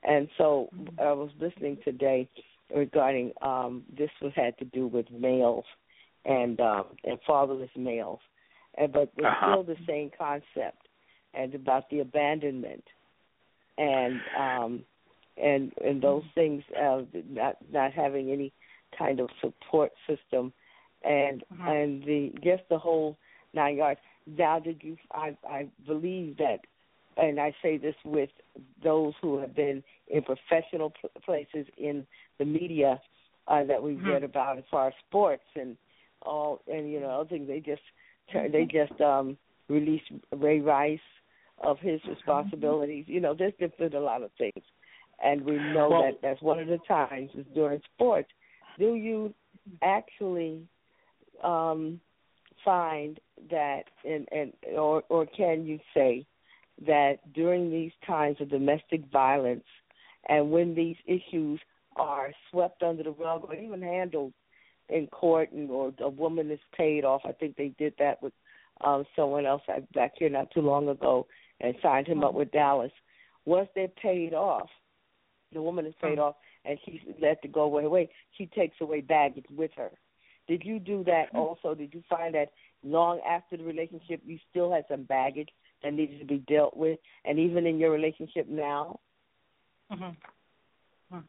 And 0.04 0.30
so 0.38 0.70
I 1.00 1.12
was 1.12 1.32
listening 1.40 1.78
today 1.84 2.30
regarding 2.74 3.32
um, 3.42 3.84
this 3.98 4.12
was 4.22 4.32
had 4.36 4.58
to 4.60 4.66
do 4.66 4.88
with 4.88 5.10
males 5.12 5.66
and 6.26 6.60
um, 6.62 6.86
and 7.04 7.18
fatherless 7.26 7.70
males, 7.76 8.20
and 8.78 8.94
but 8.94 9.12
it's 9.18 9.26
Uh-huh. 9.26 9.52
still 9.52 9.64
the 9.64 9.82
same 9.88 10.10
concept, 10.18 10.88
and 11.34 11.54
about 11.56 11.90
the 11.90 12.00
abandonment, 12.00 12.84
and 13.78 14.22
um, 14.40 14.84
and 15.42 15.72
and 15.84 16.02
those 16.02 16.24
things 16.36 16.64
uh, 16.82 17.02
not 17.30 17.58
not 17.72 17.94
having 17.94 18.32
any 18.32 18.52
kind 18.98 19.20
of 19.20 19.30
support 19.42 19.92
system, 20.08 20.54
and 21.04 21.44
and 21.62 22.04
the 22.04 22.32
just 22.44 22.64
the 22.70 22.78
whole 22.78 23.18
nine 23.54 23.78
yards. 23.78 24.00
Now, 24.26 24.60
did 24.60 24.82
you? 24.82 24.98
I 25.12 25.38
I 25.50 25.68
believe 25.86 26.38
that, 26.38 26.60
and 27.18 27.40
I 27.40 27.56
say 27.62 27.78
this 27.78 27.96
with 28.04 28.30
those 28.84 29.14
who 29.22 29.38
have 29.40 29.56
been 29.56 29.84
in 30.08 30.24
professional 30.24 30.92
pl- 31.00 31.10
places 31.24 31.66
in 31.78 32.06
the 32.40 32.46
media 32.46 33.02
uh, 33.48 33.64
that 33.64 33.82
we 33.82 33.96
read 33.96 34.24
about 34.24 34.58
as 34.58 34.64
far 34.70 34.88
as 34.88 34.94
sports 35.08 35.44
and 35.56 35.78
all, 36.22 36.62
and 36.68 36.92
you 36.92 37.00
know 37.00 37.22
other 37.22 37.30
things. 37.30 37.48
They 37.48 37.60
just 37.60 37.82
they 38.52 38.66
just 38.66 39.00
um 39.02 39.38
released 39.70 40.12
Ray 40.36 40.60
Rice 40.60 41.00
of 41.64 41.80
his 41.80 42.00
responsibilities. 42.08 43.06
You 43.08 43.20
know, 43.22 43.34
there's 43.34 43.54
there's 43.60 43.72
been 43.80 43.94
a 43.94 44.00
lot 44.00 44.24
of 44.24 44.32
things, 44.38 44.64
and 45.24 45.42
we 45.42 45.58
know 45.58 45.90
Well- 45.90 46.04
that 46.04 46.22
that's 46.22 46.42
one 46.42 46.60
of 46.60 46.68
the 46.68 46.80
times 46.80 47.32
is 47.36 47.46
during 47.54 47.82
sports. 47.94 48.30
Do 48.78 48.96
you 48.96 49.34
actually 49.82 50.68
um 51.44 52.00
find 52.64 53.20
that, 53.50 53.84
and 54.04 54.28
and 54.32 54.54
or 54.76 55.04
or 55.10 55.26
can 55.26 55.66
you 55.66 55.80
say 55.94 56.26
that 56.86 57.34
during 57.34 57.72
these 57.72 57.92
times 58.06 58.38
of 58.40 58.50
domestic 58.50 59.06
violence, 59.12 59.66
and 60.30 60.52
when 60.52 60.76
these 60.76 60.98
issues 61.06 61.60
are 61.96 62.32
swept 62.52 62.84
under 62.84 63.04
the 63.04 63.12
rug 63.12 63.46
or 63.48 63.56
even 63.56 63.82
handled 63.82 64.34
in 64.90 65.08
court, 65.08 65.52
and 65.52 65.70
or 65.72 65.94
a 66.00 66.10
woman 66.10 66.52
is 66.52 66.60
paid 66.76 67.04
off, 67.04 67.22
I 67.26 67.32
think 67.32 67.56
they 67.56 67.70
did 67.80 67.94
that 68.00 68.22
with 68.22 68.34
um, 68.82 69.06
someone 69.16 69.46
else 69.46 69.64
back 69.94 70.14
here 70.18 70.30
not 70.30 70.52
too 70.52 70.62
long 70.62 70.88
ago, 70.90 71.26
and 71.60 71.74
signed 71.82 72.08
him 72.08 72.24
up 72.24 72.34
with 72.34 72.52
Dallas. 72.52 72.92
Once 73.46 73.70
they're 73.74 73.88
paid 73.88 74.34
off, 74.34 74.70
the 75.54 75.62
woman 75.62 75.86
is 75.86 75.94
paid 76.02 76.20
off, 76.20 76.36
and 76.66 76.78
she's 76.86 77.00
let 77.22 77.42
to 77.42 77.48
go 77.48 77.62
away. 77.62 77.86
away. 77.86 78.10
She 78.38 78.48
takes 78.48 78.76
away 78.82 79.02
baggage 79.02 79.46
with 79.50 79.72
her. 79.76 79.92
Did 80.48 80.64
you 80.64 80.80
do 80.80 81.04
that 81.06 81.26
also? 81.36 81.74
Did 81.76 81.94
you 81.94 82.04
find 82.10 82.34
that 82.36 82.50
long 82.84 83.20
after 83.28 83.58
the 83.58 83.64
relationship 83.64 84.22
you 84.26 84.38
still 84.50 84.72
had 84.72 84.86
some 84.90 85.04
baggage 85.04 85.50
that 85.84 85.94
needed 85.94 86.20
to 86.20 86.26
be 86.26 86.44
dealt 86.48 86.76
with, 86.76 87.00
and 87.26 87.38
even 87.40 87.66
in 87.66 87.78
your 87.78 87.92
relationship 87.92 88.48
now? 88.48 89.00
Mm-hmm. 89.92 91.20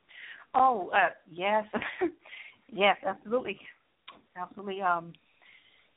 Oh, 0.54 0.90
uh, 0.94 1.10
yes, 1.30 1.64
yes, 2.72 2.96
absolutely, 3.06 3.58
absolutely. 4.36 4.80
Um, 4.80 5.12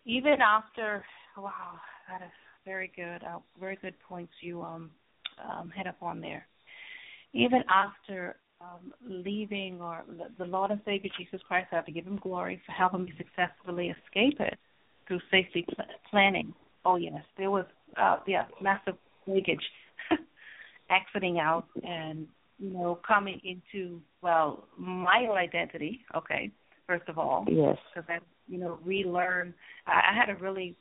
even 0.05 0.37
after, 0.41 1.03
wow, 1.37 1.79
that 2.09 2.21
is 2.21 2.31
very 2.65 2.91
good, 2.95 3.23
uh, 3.23 3.39
very 3.59 3.77
good 3.81 3.95
points 4.07 4.33
you 4.41 4.61
um, 4.61 4.91
um 5.43 5.71
hit 5.75 5.87
up 5.87 6.01
on 6.01 6.21
there. 6.21 6.45
Even 7.33 7.63
after 7.69 8.35
um, 8.61 8.93
leaving 9.07 9.81
or 9.81 10.03
the 10.37 10.45
Lord 10.45 10.71
and 10.71 10.81
Savior 10.85 11.09
Jesus 11.17 11.39
Christ, 11.47 11.69
I 11.71 11.75
have 11.75 11.85
to 11.85 11.91
give 11.91 12.05
him 12.05 12.19
glory 12.21 12.61
for 12.65 12.71
helping 12.71 13.05
me 13.05 13.13
successfully 13.17 13.93
escape 14.05 14.39
it 14.39 14.57
through 15.07 15.19
safety 15.31 15.65
pl- 15.73 15.85
planning. 16.09 16.53
Oh 16.85 16.95
yes, 16.95 17.23
there 17.37 17.51
was 17.51 17.65
uh, 17.97 18.17
yeah 18.27 18.45
massive 18.61 18.95
leakage, 19.27 19.63
exiting 20.89 21.39
out 21.39 21.65
and 21.83 22.27
you 22.59 22.71
know 22.71 22.99
coming 23.07 23.39
into 23.43 24.01
well 24.21 24.65
my 24.77 25.27
identity. 25.31 26.01
Okay, 26.15 26.51
first 26.87 27.07
of 27.07 27.17
all, 27.17 27.45
yes, 27.47 27.77
because 27.93 28.09
I 28.09 28.19
you 28.47 28.57
know 28.59 28.79
relearn. 28.83 29.53
I, 29.87 30.11
I 30.11 30.15
had 30.15 30.25
to 30.25 30.41
really 30.41 30.75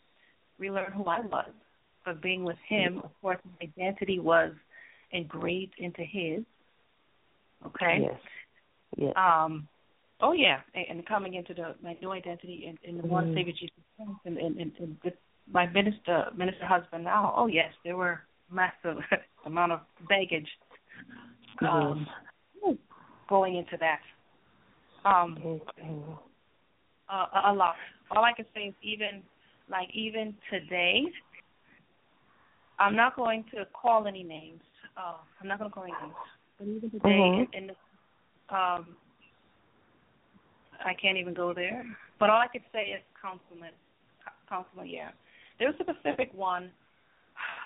relearn 0.59 0.93
who 0.93 1.05
I 1.05 1.21
was. 1.21 1.51
Because 2.05 2.21
being 2.23 2.45
with 2.45 2.57
him, 2.67 3.03
of 3.05 3.11
course, 3.21 3.39
my 3.45 3.67
identity 3.67 4.19
was 4.19 4.53
engraved 5.13 5.75
into 5.79 6.03
his. 6.03 6.45
Okay. 7.67 7.99
Yes. 8.03 8.21
Yes. 8.97 9.13
Um, 9.17 9.69
oh 10.21 10.33
yeah, 10.33 10.61
and, 10.75 10.99
and 10.99 11.07
coming 11.07 11.35
into 11.35 11.55
the 11.55 11.75
my 11.83 11.97
new 12.01 12.11
identity 12.11 12.65
in, 12.67 12.79
in 12.89 12.97
the 12.97 13.03
and 13.03 13.13
Mhm. 13.13 13.35
Savior 13.35 13.53
Jesus 13.53 13.77
Christ, 13.97 14.11
and, 14.25 14.39
and, 14.39 14.57
and, 14.59 14.73
and 14.79 14.97
with 15.05 15.15
my 15.51 15.67
minister 15.67 16.27
minister 16.37 16.67
husband 16.67 17.05
now. 17.05 17.35
Oh 17.37 17.47
yes, 17.47 17.73
there 17.85 17.97
were 17.97 18.21
massive 18.51 18.99
amount 19.47 19.73
of 19.73 19.81
baggage 20.09 20.49
um, 21.61 22.07
going 23.29 23.57
into 23.57 23.77
that. 23.79 24.01
Um, 25.05 25.61
uh, 27.09 27.15
a 27.35 27.53
a 27.53 27.53
lot. 27.53 27.77
All 28.11 28.25
I 28.25 28.33
can 28.33 28.45
say 28.55 28.63
is 28.63 28.75
even 28.83 29.23
like 29.71 29.89
even 29.95 30.35
today, 30.51 31.05
I'm 32.79 32.97
not 32.97 33.17
going 33.17 33.45
to 33.55 33.67
call 33.73 34.07
any 34.07 34.23
names. 34.23 34.61
Uh, 34.97 35.15
I'm 35.41 35.49
not 35.49 35.59
going 35.59 35.71
to 35.71 35.75
call 35.75 35.85
any. 35.85 35.95
But 36.59 36.67
even 36.69 36.91
today, 36.91 37.01
Mhm. 37.09 37.49
in, 37.55 37.63
in 37.63 37.67
the, 37.69 38.55
um, 38.55 38.97
I 40.85 40.95
can't 40.95 41.19
even 41.19 41.35
go 41.35 41.53
there. 41.53 41.85
But 42.19 42.31
all 42.31 42.41
I 42.41 42.49
could 42.49 42.65
say 42.73 42.91
is 42.91 43.03
councilman, 43.21 43.73
councilman. 44.49 44.89
Yeah, 44.89 45.11
there's 45.59 45.75
a 45.81 45.85
specific 45.85 46.33
one, 46.35 46.71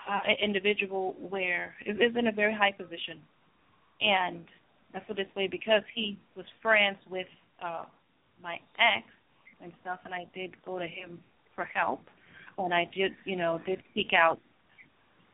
uh, 0.07 0.21
an 0.27 0.37
individual 0.41 1.13
where 1.13 1.75
is, 1.85 1.97
is 1.97 2.15
in 2.15 2.27
a 2.27 2.31
very 2.31 2.53
high 2.53 2.71
position, 2.71 3.21
and 4.01 4.45
that's 4.93 5.07
what 5.09 5.17
this 5.17 5.27
way 5.35 5.47
because 5.47 5.83
he 5.93 6.17
was 6.35 6.45
friends 6.61 6.97
with 7.09 7.27
uh, 7.61 7.85
my 8.41 8.59
ex 8.79 9.07
and 9.61 9.73
stuff, 9.81 9.99
and 10.05 10.13
I 10.13 10.25
did 10.33 10.55
go 10.63 10.79
to 10.79 10.87
him 10.87 11.19
for 11.53 11.65
help, 11.65 12.01
and 12.57 12.73
I 12.73 12.89
did, 12.95 13.13
you 13.25 13.35
know, 13.35 13.59
did 13.65 13.81
seek 13.93 14.13
out 14.13 14.39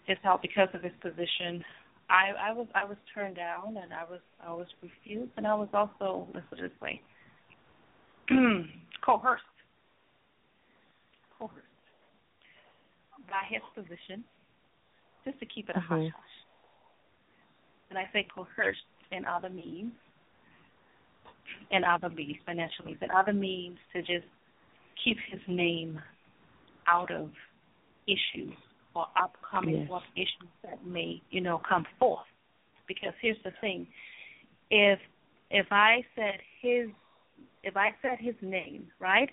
his 0.05 0.17
help 0.23 0.41
because 0.41 0.69
of 0.73 0.81
his 0.81 0.93
position. 1.01 1.63
I 2.11 2.49
I 2.49 2.53
was 2.53 2.67
I 2.75 2.83
was 2.83 2.97
turned 3.15 3.37
down, 3.37 3.77
and 3.81 3.93
I 3.93 4.03
was 4.03 4.19
I 4.45 4.51
was 4.51 4.67
refused, 4.83 5.31
and 5.37 5.47
I 5.47 5.55
was 5.55 5.69
also 5.73 6.27
let's 6.33 6.45
put 6.49 6.59
it 6.59 6.63
this 6.63 6.81
way, 6.81 7.01
coerced, 9.05 9.43
coerced 11.39 11.55
by 13.29 13.43
his 13.47 13.61
position, 13.73 14.25
just 15.23 15.39
to 15.39 15.45
keep 15.45 15.69
it 15.69 15.77
a 15.77 15.79
hush 15.79 15.99
Mhm. 15.99 16.11
hush. 16.11 16.35
And 17.89 17.97
I 17.97 18.09
say 18.11 18.23
coerced 18.35 18.83
in 19.11 19.25
other 19.25 19.49
means, 19.49 19.93
in 21.71 21.85
other 21.85 22.09
means, 22.09 22.37
financial 22.45 22.85
means, 22.85 23.01
in 23.01 23.11
other 23.11 23.33
means 23.33 23.79
to 23.93 24.01
just 24.01 24.27
keep 25.01 25.17
his 25.29 25.41
name 25.47 26.01
out 26.87 27.09
of 27.11 27.31
issues 28.07 28.57
or 28.95 29.07
upcoming 29.21 29.77
Yes. 29.77 29.87
forth 29.87 30.03
issues 30.15 30.49
that 30.63 30.85
may, 30.85 31.21
you 31.29 31.41
know, 31.41 31.61
come 31.67 31.85
forth. 31.99 32.25
Because 32.87 33.13
here's 33.21 33.41
the 33.43 33.51
thing. 33.61 33.87
If 34.69 34.99
if 35.49 35.67
I 35.71 36.03
said 36.15 36.39
his 36.61 36.89
if 37.63 37.77
I 37.77 37.91
said 38.01 38.19
his 38.19 38.35
name, 38.41 38.87
right? 38.99 39.29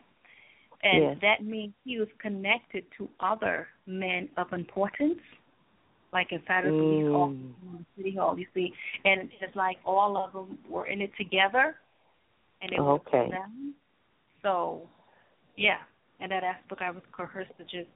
And 0.83 1.03
Yes. 1.03 1.19
that 1.23 1.45
means 1.45 1.75
he 1.85 1.99
was 1.99 2.09
connected 2.19 2.85
to 2.99 3.09
other 3.19 3.69
men 3.87 4.29
of 4.37 4.53
importance, 4.53 5.21
like 6.13 6.31
inside 6.31 6.67
of 6.67 6.77
police 6.77 7.07
hall, 7.11 7.31
Mm. 7.31 7.85
city 7.97 8.15
hall, 8.15 8.39
you 8.39 8.47
see. 8.55 8.73
And 9.05 9.33
it's 9.41 9.57
like 9.57 9.79
all 9.85 10.17
of 10.17 10.33
them 10.33 10.59
were 10.69 10.87
in 10.87 11.01
it 11.01 11.15
together 11.17 11.81
and 12.63 12.73
it 12.73 12.81
was 12.81 13.01
them. 13.31 13.75
So 14.43 14.89
yeah. 15.57 15.79
And 16.21 16.31
that 16.33 16.45
aspect 16.45 16.83
I 16.83 16.91
was 16.91 17.03
coerced 17.13 17.57
to 17.59 17.65
just 17.65 17.91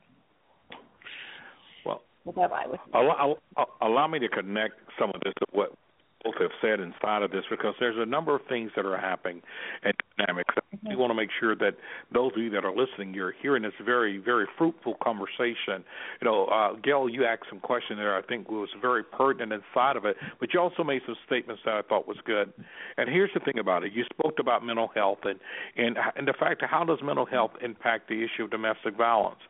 I 2.26 2.66
was 2.66 2.78
Allow, 2.94 3.36
allow- 3.56 3.68
allow 3.80 4.06
me 4.06 4.18
to 4.20 4.28
connect 4.28 4.74
some 4.98 5.10
of 5.10 5.20
this 5.24 5.34
to 5.40 5.46
what 5.52 5.72
both 6.24 6.34
have 6.40 6.50
said 6.60 6.80
inside 6.80 7.22
of 7.22 7.30
this 7.30 7.44
because 7.50 7.74
there's 7.80 7.96
a 7.98 8.06
number 8.06 8.34
of 8.34 8.42
things 8.48 8.70
that 8.76 8.84
are 8.84 8.96
happening 8.96 9.42
and 9.82 9.94
dynamics. 10.18 10.54
We 10.88 10.96
want 10.96 11.10
to 11.10 11.14
make 11.14 11.30
sure 11.38 11.54
that 11.56 11.76
those 12.12 12.32
of 12.32 12.38
you 12.38 12.50
that 12.50 12.64
are 12.64 12.74
listening, 12.74 13.14
you're 13.14 13.34
hearing 13.40 13.62
this 13.62 13.72
very, 13.84 14.18
very 14.18 14.46
fruitful 14.58 14.96
conversation. 15.02 15.84
You 16.20 16.24
know, 16.24 16.46
uh, 16.46 16.74
Gail, 16.82 17.08
you 17.08 17.24
asked 17.24 17.44
some 17.48 17.60
question 17.60 17.96
there 17.96 18.16
I 18.16 18.22
think 18.22 18.50
was 18.50 18.68
very 18.80 19.02
pertinent 19.02 19.52
inside 19.52 19.96
of 19.96 20.04
it, 20.04 20.16
but 20.40 20.52
you 20.52 20.60
also 20.60 20.82
made 20.84 21.02
some 21.06 21.16
statements 21.26 21.62
that 21.64 21.74
I 21.74 21.82
thought 21.82 22.06
was 22.06 22.18
good. 22.24 22.52
And 22.96 23.08
here's 23.08 23.30
the 23.34 23.40
thing 23.40 23.58
about 23.58 23.84
it: 23.84 23.92
you 23.92 24.04
spoke 24.12 24.38
about 24.38 24.64
mental 24.64 24.90
health 24.94 25.20
and 25.24 25.38
and 25.76 25.96
and 26.16 26.26
the 26.26 26.34
fact 26.38 26.62
of 26.62 26.70
how 26.70 26.84
does 26.84 26.98
mental 27.02 27.26
health 27.26 27.52
impact 27.62 28.08
the 28.08 28.24
issue 28.24 28.44
of 28.44 28.50
domestic 28.50 28.96
violence. 28.96 29.40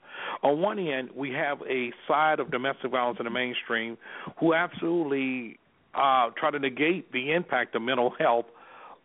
On 0.42 0.60
one 0.60 0.78
end, 0.78 1.10
we 1.14 1.30
have 1.32 1.58
a 1.68 1.92
side 2.06 2.40
of 2.40 2.50
domestic 2.50 2.90
violence 2.90 3.18
in 3.18 3.24
the 3.24 3.30
mainstream 3.30 3.96
who 4.38 4.54
absolutely 4.54 5.58
uh, 5.95 6.30
try 6.36 6.51
to 6.51 6.59
negate 6.59 7.12
the 7.12 7.32
impact 7.32 7.74
of 7.74 7.82
mental 7.82 8.14
health 8.18 8.47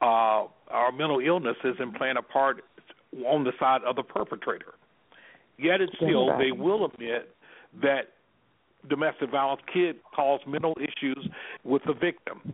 uh, 0.02 0.46
or 0.72 0.92
mental 0.92 1.20
illnesses 1.20 1.76
and 1.80 1.94
playing 1.94 2.18
a 2.18 2.22
part 2.22 2.64
on 3.26 3.44
the 3.44 3.52
side 3.60 3.82
of 3.84 3.96
the 3.96 4.04
perpetrator. 4.04 4.74
Yet 5.58 5.82
and 5.82 5.90
still, 5.96 6.38
they 6.38 6.52
will 6.52 6.86
admit 6.86 7.34
that 7.82 8.14
domestic 8.88 9.32
violence 9.32 9.62
could 9.74 9.98
cause 10.16 10.40
mental 10.48 10.76
issues 10.80 11.28
with 11.64 11.82
the 11.86 11.94
victim. 11.94 12.54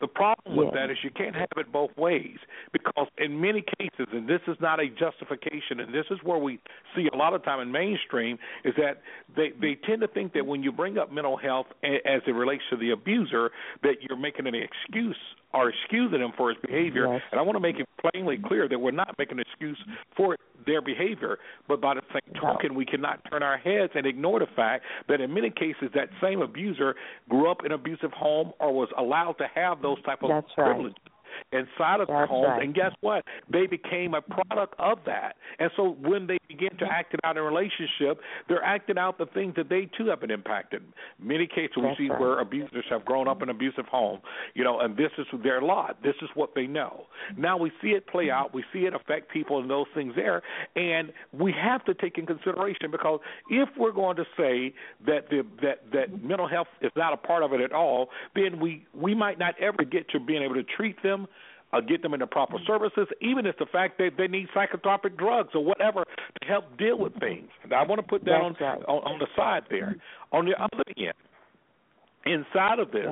The 0.00 0.06
problem 0.08 0.56
with 0.56 0.68
Yeah. 0.68 0.86
that 0.86 0.90
is 0.90 0.98
you 1.02 1.10
can't 1.10 1.34
have 1.34 1.48
it 1.56 1.72
both 1.72 1.96
ways 1.96 2.38
because 2.72 3.08
in 3.18 3.40
many 3.40 3.62
cases, 3.78 4.06
and 4.12 4.28
this 4.28 4.40
is 4.46 4.60
not 4.60 4.78
a 4.80 4.88
justification, 4.88 5.80
and 5.80 5.92
this 5.92 6.06
is 6.10 6.22
where 6.22 6.38
we 6.38 6.60
see 6.94 7.08
a 7.12 7.16
lot 7.16 7.34
of 7.34 7.42
time 7.42 7.60
in 7.60 7.72
mainstream 7.72 8.38
is 8.64 8.74
that 8.76 9.02
they 9.34 9.50
they 9.50 9.74
tend 9.74 10.00
to 10.02 10.08
think 10.08 10.32
that 10.34 10.46
when 10.46 10.62
you 10.62 10.70
bring 10.72 10.98
up 10.98 11.10
mental 11.10 11.36
health 11.36 11.66
as 11.82 12.22
it 12.26 12.34
relates 12.34 12.62
to 12.70 12.76
the 12.76 12.90
abuser, 12.90 13.50
that 13.82 14.02
you're 14.02 14.18
making 14.18 14.46
an 14.46 14.54
excuse 14.54 15.18
or 15.54 15.70
excusing 15.70 16.20
him 16.20 16.32
for 16.36 16.50
his 16.50 16.58
behavior. 16.60 17.12
Yes. 17.12 17.22
And 17.30 17.40
I 17.40 17.42
want 17.42 17.56
to 17.56 17.60
make 17.60 17.76
it 17.76 17.88
plainly 18.12 18.38
clear 18.38 18.68
that 18.68 18.78
we're 18.78 18.90
not 18.90 19.14
making 19.18 19.38
an 19.38 19.44
excuse 19.50 19.78
for 20.16 20.36
their 20.66 20.82
behavior, 20.82 21.38
but 21.66 21.80
by 21.80 21.94
the 21.94 22.02
same 22.12 22.34
token, 22.34 22.74
we 22.74 22.84
cannot 22.84 23.20
turn 23.30 23.42
our 23.42 23.56
heads 23.56 23.92
and 23.94 24.06
ignore 24.06 24.40
the 24.40 24.46
fact 24.54 24.84
that 25.08 25.20
in 25.20 25.32
many 25.32 25.50
cases 25.50 25.90
that 25.94 26.08
same 26.22 26.42
abuser 26.42 26.94
grew 27.28 27.50
up 27.50 27.64
in 27.64 27.72
an 27.72 27.78
abusive 27.78 28.12
home 28.12 28.52
or 28.60 28.72
was 28.72 28.88
allowed 28.98 29.32
to 29.34 29.46
have 29.54 29.80
those 29.80 30.02
type 30.02 30.22
of 30.22 30.28
That's 30.28 30.46
right. 30.56 30.92
Inside 31.52 32.00
of 32.00 32.08
That's 32.08 32.28
homes 32.28 32.46
right. 32.48 32.62
and 32.62 32.74
guess 32.74 32.92
what 33.00 33.24
they 33.50 33.66
became 33.66 34.14
a 34.14 34.22
product 34.22 34.74
of 34.78 34.98
that 35.06 35.36
and 35.58 35.70
so 35.76 35.96
when 36.00 36.26
they 36.26 36.38
begin 36.48 36.76
to 36.78 36.86
act 36.90 37.14
it 37.14 37.20
out 37.24 37.36
in 37.36 37.42
a 37.42 37.46
relationship, 37.46 38.20
they're 38.48 38.62
acting 38.62 38.98
out 38.98 39.18
the 39.18 39.26
things 39.26 39.54
that 39.56 39.68
they 39.68 39.88
too 39.96 40.06
have 40.06 40.20
been 40.20 40.30
impacted. 40.30 40.82
Many 41.20 41.46
cases 41.46 41.72
we 41.76 41.82
That's 41.82 41.98
see 41.98 42.08
right. 42.08 42.20
where 42.20 42.40
abusers 42.40 42.84
have 42.90 43.04
grown 43.04 43.28
up 43.28 43.42
in 43.42 43.48
an 43.48 43.56
abusive 43.56 43.86
home, 43.86 44.20
you 44.54 44.64
know, 44.64 44.80
and 44.80 44.96
this 44.96 45.10
is 45.18 45.26
their 45.42 45.60
lot. 45.60 45.98
This 46.02 46.14
is 46.22 46.28
what 46.34 46.54
they 46.54 46.66
know. 46.66 47.06
Now 47.36 47.56
we 47.56 47.72
see 47.82 47.88
it 47.88 48.06
play 48.06 48.30
out. 48.30 48.54
We 48.54 48.64
see 48.72 48.80
it 48.80 48.94
affect 48.94 49.32
people 49.32 49.60
and 49.60 49.68
those 49.68 49.86
things 49.94 50.14
there, 50.14 50.42
and 50.76 51.12
we 51.32 51.52
have 51.52 51.84
to 51.86 51.94
take 51.94 52.18
in 52.18 52.26
consideration 52.26 52.90
because 52.90 53.20
if 53.50 53.68
we're 53.76 53.92
going 53.92 54.16
to 54.16 54.24
say 54.36 54.74
that 55.06 55.28
the 55.30 55.44
that 55.62 55.90
that 55.92 56.22
mental 56.22 56.48
health 56.48 56.68
is 56.80 56.92
not 56.96 57.12
a 57.12 57.16
part 57.16 57.42
of 57.42 57.52
it 57.52 57.60
at 57.60 57.72
all, 57.72 58.08
then 58.34 58.60
we 58.60 58.86
we 58.94 59.14
might 59.14 59.38
not 59.38 59.54
ever 59.60 59.84
get 59.84 60.08
to 60.10 60.20
being 60.20 60.42
able 60.42 60.54
to 60.54 60.64
treat 60.64 61.02
them 61.02 61.17
uh, 61.72 61.80
get 61.80 62.02
them 62.02 62.14
in 62.14 62.20
the 62.20 62.26
proper 62.26 62.58
mm. 62.58 62.66
services, 62.66 63.06
even 63.20 63.46
if 63.46 63.56
the 63.58 63.66
fact 63.66 63.98
that 63.98 64.10
they 64.16 64.26
need 64.26 64.48
psychotropic 64.54 65.16
drugs 65.18 65.50
or 65.54 65.64
whatever 65.64 66.04
to 66.04 66.48
help 66.48 66.64
deal 66.78 66.98
with 66.98 67.12
mm-hmm. 67.12 67.24
things. 67.24 67.48
And 67.62 67.72
I 67.72 67.82
want 67.82 68.00
to 68.00 68.06
put 68.06 68.24
that 68.24 68.40
on, 68.40 68.56
right. 68.60 68.78
on 68.88 69.12
on 69.12 69.18
the 69.18 69.26
side 69.36 69.64
there. 69.70 69.96
Mm-hmm. 70.32 70.36
On 70.36 70.44
the 70.46 70.54
other 70.62 70.82
end, 70.96 71.12
inside 72.26 72.78
of 72.78 72.90
this, 72.90 73.06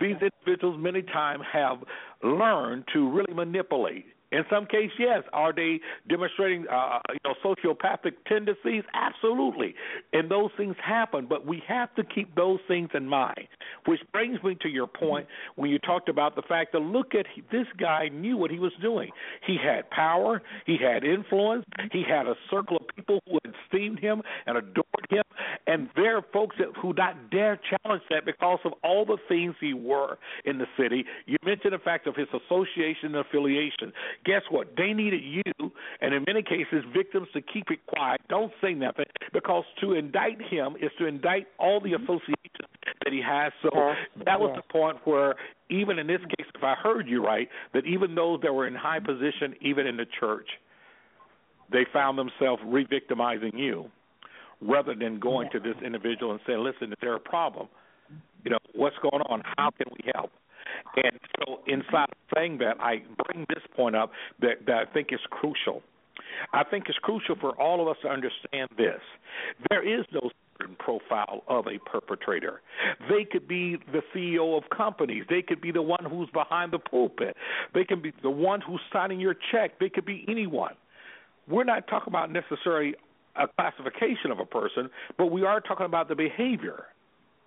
these 0.00 0.16
individuals 0.20 0.76
many 0.78 1.02
times 1.02 1.42
have 1.52 1.78
learned 2.22 2.84
to 2.92 3.10
really 3.10 3.34
manipulate. 3.34 4.06
In 4.32 4.44
some 4.50 4.66
cases, 4.66 4.92
yes. 4.98 5.22
Are 5.32 5.52
they 5.52 5.80
demonstrating, 6.08 6.66
uh, 6.68 6.98
you 7.10 7.18
know, 7.24 7.34
sociopathic 7.44 8.12
tendencies? 8.26 8.82
Absolutely, 8.94 9.74
and 10.12 10.30
those 10.30 10.50
things 10.56 10.76
happen. 10.84 11.26
But 11.28 11.46
we 11.46 11.62
have 11.68 11.94
to 11.94 12.04
keep 12.04 12.34
those 12.34 12.58
things 12.66 12.90
in 12.94 13.08
mind. 13.08 13.48
Which 13.86 14.00
brings 14.12 14.42
me 14.42 14.56
to 14.62 14.68
your 14.68 14.86
point 14.86 15.26
when 15.54 15.70
you 15.70 15.78
talked 15.78 16.08
about 16.08 16.34
the 16.34 16.42
fact 16.42 16.72
that 16.72 16.80
look 16.80 17.14
at 17.14 17.26
this 17.52 17.66
guy 17.78 18.08
knew 18.08 18.36
what 18.36 18.50
he 18.50 18.58
was 18.58 18.72
doing. 18.82 19.10
He 19.46 19.56
had 19.62 19.88
power, 19.90 20.42
he 20.64 20.76
had 20.76 21.04
influence, 21.04 21.64
he 21.92 22.02
had 22.08 22.26
a 22.26 22.34
circle 22.50 22.78
of 22.78 22.82
people 22.96 23.20
who 23.28 23.38
esteemed 23.44 24.00
him 24.00 24.22
and 24.46 24.58
adored 24.58 24.86
him, 25.08 25.22
and 25.66 25.88
there 25.94 26.16
are 26.16 26.24
folks 26.32 26.56
that, 26.58 26.68
who 26.80 26.92
not 26.94 27.30
dare 27.30 27.58
challenge 27.58 28.02
that 28.10 28.24
because 28.24 28.58
of 28.64 28.72
all 28.82 29.04
the 29.04 29.18
things 29.28 29.54
he 29.60 29.72
were 29.72 30.18
in 30.44 30.58
the 30.58 30.66
city. 30.78 31.04
You 31.26 31.36
mentioned 31.44 31.72
the 31.72 31.78
fact 31.78 32.06
of 32.06 32.16
his 32.16 32.28
association 32.28 33.14
and 33.14 33.16
affiliation. 33.16 33.92
Guess 34.24 34.42
what? 34.50 34.76
They 34.76 34.92
needed 34.92 35.22
you, 35.22 35.72
and 36.00 36.14
in 36.14 36.24
many 36.26 36.42
cases, 36.42 36.84
victims 36.94 37.28
to 37.34 37.40
keep 37.40 37.70
it 37.70 37.84
quiet, 37.86 38.20
don't 38.28 38.52
say 38.60 38.74
nothing, 38.74 39.06
because 39.32 39.64
to 39.80 39.94
indict 39.94 40.40
him 40.42 40.76
is 40.80 40.90
to 40.98 41.06
indict 41.06 41.46
all 41.58 41.80
the 41.80 41.92
mm-hmm. 41.92 42.02
associations 42.04 42.68
that 43.04 43.12
he 43.12 43.20
has. 43.20 43.52
So 43.62 43.70
that 44.24 44.40
was 44.40 44.56
the 44.56 44.62
point 44.72 44.98
where, 45.04 45.34
even 45.70 45.98
in 45.98 46.06
this 46.06 46.20
case, 46.20 46.46
if 46.54 46.64
I 46.64 46.74
heard 46.74 47.08
you 47.08 47.24
right, 47.24 47.48
that 47.72 47.84
even 47.86 48.14
those 48.14 48.40
that 48.42 48.52
were 48.52 48.66
in 48.66 48.74
high 48.74 48.98
mm-hmm. 48.98 49.06
position, 49.06 49.54
even 49.60 49.86
in 49.86 49.96
the 49.96 50.06
church, 50.18 50.48
they 51.70 51.84
found 51.92 52.18
themselves 52.18 52.62
re-victimizing 52.64 53.56
you 53.56 53.90
rather 54.60 54.94
than 54.94 55.18
going 55.18 55.50
to 55.52 55.60
this 55.60 55.76
individual 55.84 56.32
and 56.32 56.40
saying, 56.46 56.60
"Listen, 56.60 56.92
is 56.92 56.98
there 57.00 57.14
a 57.14 57.20
problem? 57.20 57.68
You 58.44 58.52
know, 58.52 58.58
what's 58.74 58.96
going 59.02 59.22
on? 59.28 59.42
How 59.56 59.70
can 59.70 59.86
we 59.92 60.10
help?" 60.14 60.30
And 60.96 61.18
so, 61.38 61.60
inside 61.66 62.08
saying 62.34 62.58
that, 62.58 62.80
I 62.80 63.02
bring 63.24 63.46
this 63.48 63.62
point 63.74 63.96
up 63.96 64.12
that, 64.40 64.66
that 64.66 64.76
I 64.76 64.84
think 64.92 65.08
is 65.12 65.20
crucial. 65.30 65.82
I 66.52 66.64
think 66.64 66.84
it's 66.88 66.98
crucial 66.98 67.36
for 67.36 67.50
all 67.60 67.80
of 67.80 67.88
us 67.88 67.96
to 68.02 68.08
understand 68.08 68.70
this. 68.76 69.00
There 69.70 69.86
is 69.86 70.04
no 70.12 70.30
certain 70.58 70.76
profile 70.76 71.42
of 71.48 71.66
a 71.66 71.78
perpetrator. 71.88 72.62
They 73.10 73.24
could 73.24 73.46
be 73.46 73.76
the 73.92 74.02
CEO 74.14 74.56
of 74.56 74.64
companies. 74.76 75.24
They 75.28 75.42
could 75.42 75.60
be 75.60 75.70
the 75.70 75.82
one 75.82 76.04
who's 76.08 76.28
behind 76.30 76.72
the 76.72 76.78
pulpit. 76.78 77.36
They 77.74 77.84
can 77.84 78.00
be 78.00 78.12
the 78.22 78.30
one 78.30 78.60
who's 78.60 78.80
signing 78.92 79.20
your 79.20 79.36
check. 79.52 79.78
They 79.78 79.88
could 79.88 80.06
be 80.06 80.24
anyone. 80.28 80.74
We're 81.48 81.64
not 81.64 81.86
talking 81.88 82.12
about 82.12 82.30
necessarily 82.32 82.94
a 83.36 83.46
classification 83.48 84.30
of 84.30 84.38
a 84.38 84.46
person, 84.46 84.90
but 85.18 85.26
we 85.26 85.44
are 85.44 85.60
talking 85.60 85.86
about 85.86 86.08
the 86.08 86.14
behavior 86.14 86.86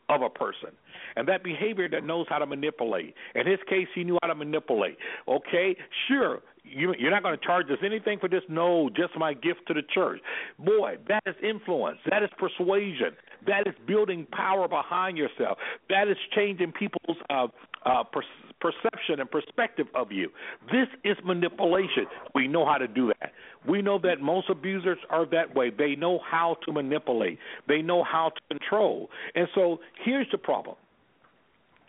of 0.10 0.22
a 0.22 0.30
person. 0.30 0.72
And 1.16 1.28
that 1.28 1.44
behavior 1.44 1.88
that 1.90 2.04
knows 2.04 2.26
how 2.30 2.40
to 2.40 2.46
manipulate. 2.46 3.14
In 3.36 3.48
his 3.48 3.60
case, 3.68 3.88
he 3.96 4.04
knew 4.04 4.18
how 4.22 4.28
to 4.28 4.36
manipulate. 4.36 4.98
Okay, 5.28 5.76
sure, 6.08 6.42
you, 6.64 6.94
you're 6.98 7.12
not 7.12 7.24
going 7.24 7.38
to 7.38 7.46
charge 7.46 7.68
us 7.68 7.78
anything 7.84 8.20
for 8.20 8.30
this. 8.30 8.44
No, 8.50 8.90
just 8.90 9.18
my 9.18 9.34
gift 9.34 9.62
to 9.68 9.74
the 9.74 9.82
church. 9.94 10.20
Boy, 10.58 10.98
that 11.08 11.24
is 11.26 11.36
influence. 11.44 11.98
That 12.10 12.24
is 12.24 12.30
persuasion. 12.38 13.16
That 13.48 13.68
is 13.68 13.74
building 13.88 14.28
power 14.32 14.68
behind 14.68 15.18
yourself. 15.18 15.58
That 15.90 16.08
is 16.08 16.18
changing 16.36 16.74
people's 16.74 17.18
uh, 17.30 17.48
uh, 17.86 18.04
per- 18.04 18.24
perception 18.60 19.20
and 19.20 19.30
perspective 19.30 19.88
of 19.96 20.12
you. 20.12 20.30
This 20.72 20.88
is 21.04 21.18
manipulation. 21.24 22.06
We 22.36 22.48
know 22.48 22.66
how 22.66 22.78
to 22.78 22.88
do 22.88 23.12
that. 23.20 23.32
We 23.68 23.82
know 23.82 24.00
that 24.00 24.22
most 24.22 24.50
abusers 24.50 24.98
are 25.10 25.26
that 25.28 25.56
way. 25.56 25.72
They 25.76 25.96
know 25.96 26.20
how 26.30 26.58
to 26.66 26.72
manipulate. 26.72 27.40
They 27.68 27.82
know 27.82 28.04
how 28.04 28.30
to 28.30 28.58
control. 28.58 29.10
And 29.36 29.48
so 29.56 29.80
here's 30.04 30.28
the 30.32 30.38
problem. 30.38 30.76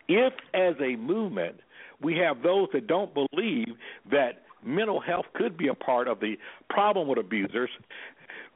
If, 0.09 0.33
as 0.55 0.75
a 0.81 0.97
movement, 0.97 1.57
we 2.03 2.17
have 2.17 2.43
those 2.43 2.69
that 2.73 2.87
don't 2.87 3.13
believe 3.15 3.69
that 4.11 4.43
mental 4.65 5.01
health 5.01 5.27
could 5.35 5.57
be 5.57 5.69
a 5.69 5.75
part 5.75 6.09
of 6.09 6.21
the 6.21 6.37
problem 6.69 7.09
with 7.09 7.19
abusers, 7.19 7.71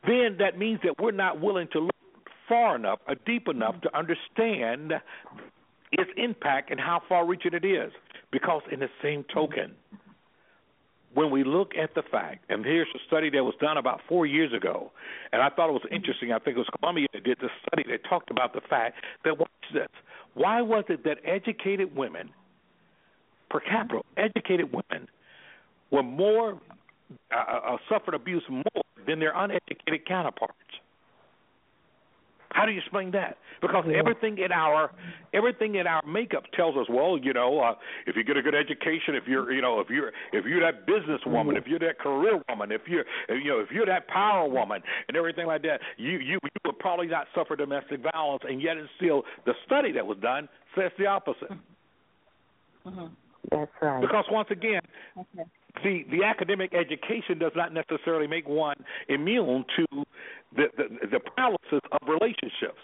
then 0.07 0.37
that 0.39 0.59
means 0.59 0.81
that 0.83 1.01
we're 1.01 1.13
not 1.13 1.41
willing 1.41 1.69
to 1.73 1.81
look 1.81 1.95
far 2.49 2.77
enough 2.77 2.99
or 3.09 3.15
deep 3.27 3.49
enough 3.49 3.81
to 3.83 3.97
understand 3.97 4.93
its 5.93 6.11
impact 6.17 6.71
and 6.71 6.81
how 6.81 7.01
far 7.09 7.27
reaching 7.27 7.55
it 7.55 7.65
is. 7.65 7.93
Because, 8.35 8.63
in 8.73 8.81
the 8.81 8.89
same 9.01 9.25
token, 9.33 9.77
when 11.15 11.31
we 11.31 11.45
look 11.45 11.71
at 11.81 11.95
the 11.95 12.03
fact, 12.03 12.45
and 12.49 12.65
here's 12.65 12.89
a 12.93 12.99
study 13.07 13.31
that 13.31 13.45
was 13.45 13.55
done 13.61 13.77
about 13.77 14.01
four 14.09 14.27
years 14.27 14.53
ago, 14.53 14.91
and 15.31 15.41
I 15.41 15.51
thought 15.51 15.69
it 15.69 15.73
was 15.73 15.87
interesting. 15.89 16.33
I 16.33 16.41
think 16.41 16.57
it 16.57 16.59
was 16.59 16.67
Columbia 16.81 17.07
that 17.13 17.23
did 17.23 17.39
the 17.41 17.49
study 17.65 17.85
that 17.93 18.01
talked 18.11 18.33
about 18.33 18.53
the 18.53 18.61
fact 18.69 18.97
that 19.25 19.39
watch 19.39 19.49
this. 19.73 19.87
Why 20.35 20.63
was 20.63 20.83
it 20.89 21.05
that 21.05 21.19
educated 21.25 21.95
women, 21.95 22.31
per 23.51 23.61
capita, 23.61 24.01
educated 24.17 24.73
women, 24.73 25.07
were 25.93 26.03
more 26.03 26.61
uh, 27.33 27.37
uh, 27.37 27.77
suffered 27.89 28.15
abuse 28.15 28.43
more 28.51 28.83
than 29.07 29.21
their 29.21 29.33
uneducated 29.37 30.07
counterparts? 30.09 30.59
How 32.55 32.65
do 32.65 32.71
you 32.71 32.79
explain 32.79 33.11
that? 33.11 33.37
Because 33.61 33.85
Yeah. 33.87 33.99
everything 33.99 34.39
in 34.39 34.53
our 34.53 34.93
everything 35.33 35.75
in 35.75 35.89
our 35.89 36.03
makeup 36.07 36.47
tells 36.53 36.77
us, 36.77 36.89
well, 36.89 37.19
you 37.19 37.33
know, 37.33 37.59
uh, 37.59 37.75
if 38.07 38.15
you 38.15 38.23
get 38.23 38.37
a 38.37 38.43
good 38.43 38.55
education, 38.55 39.17
if 39.17 39.27
you're, 39.27 39.51
you 39.51 39.61
know, 39.61 39.81
if 39.81 39.91
you're 39.91 40.13
if 40.33 40.45
you're 40.47 40.61
that 40.61 40.87
businesswoman, 40.87 41.57
if 41.57 41.67
you're 41.67 41.81
that 41.81 41.99
career 41.99 42.41
woman, 42.49 42.71
if 42.71 42.83
you're, 42.87 43.05
if, 43.29 43.43
you 43.43 43.51
know, 43.51 43.59
if 43.59 43.73
you're 43.73 43.87
that 43.87 44.07
power 44.07 44.49
woman, 44.49 44.83
and 45.09 45.17
everything 45.17 45.47
like 45.49 45.63
that, 45.63 45.81
you 45.97 46.19
you 46.19 46.39
you 46.45 46.61
would 46.65 46.79
probably 46.79 47.09
not 47.09 47.27
suffer 47.35 47.57
domestic 47.57 48.01
violence, 48.13 48.45
and 48.49 48.63
yet 48.63 48.77
it's 48.77 48.89
still 48.97 49.25
the 49.47 49.55
study 49.67 49.91
that 49.91 50.07
was 50.07 50.19
done 50.19 50.49
says 50.77 50.93
the 50.97 51.07
opposite. 51.07 51.51
That's 53.51 53.71
right. 53.83 54.01
Because 54.01 54.27
once 54.31 54.51
again, 54.51 54.81
the 55.83 56.05
the 56.11 56.25
academic 56.25 56.73
education 56.75 57.39
does 57.39 57.53
not 57.57 57.73
necessarily 57.73 58.27
make 58.27 58.49
one 58.49 58.77
immune 59.09 59.65
to 59.77 60.05
the 60.55 60.67
the, 60.77 61.07
the 61.11 61.21
paralysis 61.21 61.81
of 61.91 62.09
relationships. 62.09 62.81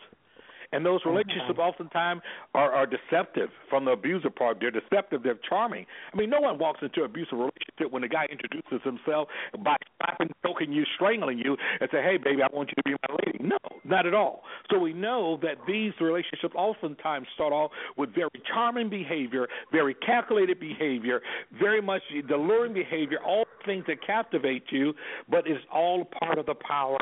And 0.73 0.87
those 0.87 1.01
oh, 1.05 1.11
relationships 1.11 1.59
oftentimes 1.59 2.23
are, 2.55 2.73
are 2.73 2.87
deceptive 2.87 3.51
from 3.69 3.85
the 3.85 3.93
abuser 3.93 4.31
part. 4.31 4.59
They're 4.61 4.71
deceptive. 4.71 5.23
They're 5.23 5.39
charming. 5.49 5.87
I 6.13 6.17
mean, 6.17 6.31
no 6.31 6.41
one 6.41 6.59
walks 6.59 6.81
into 6.83 7.01
an 7.01 7.07
abusive 7.07 7.39
relationship 7.39 7.91
when 7.91 8.03
the 8.03 8.09
guy 8.09 8.27
introduces 8.31 8.81
himself 8.85 9.29
by 9.65 9.77
slapping, 9.99 10.31
choking 10.47 10.73
you, 10.73 10.85
strangling 10.95 11.39
you, 11.39 11.57
and 11.81 11.89
say, 11.91 12.03
"Hey, 12.03 12.17
baby, 12.17 12.43
I 12.43 12.49
want 12.55 12.71
you 12.71 12.75
to 12.77 12.83
be 12.85 12.93
my 13.09 13.17
lady." 13.27 13.39
No, 13.43 13.59
not 13.85 14.07
at 14.07 14.15
all. 14.15 14.45
So 14.71 14.79
we 14.79 14.93
know 14.93 15.39
that 15.43 15.57
these 15.67 15.93
relationships 16.01 16.55
oftentimes 16.55 17.27
start 17.35 17.53
off 17.53 17.73
with 17.97 18.15
very 18.15 18.31
charming 18.53 18.89
behavior, 18.89 19.49
very 19.73 19.95
calculated 19.95 20.61
behavior, 20.61 21.21
very 21.59 21.81
much 21.81 22.03
the 22.11 22.35
alluring 22.35 22.75
behavior, 22.75 23.19
all 23.25 23.45
things 23.65 23.85
that 23.87 24.05
captivate 24.07 24.65
you, 24.71 24.95
but 25.29 25.47
it's 25.47 25.65
all 25.73 26.05
part 26.05 26.39
of 26.39 26.47
the 26.47 26.55
power 26.55 26.99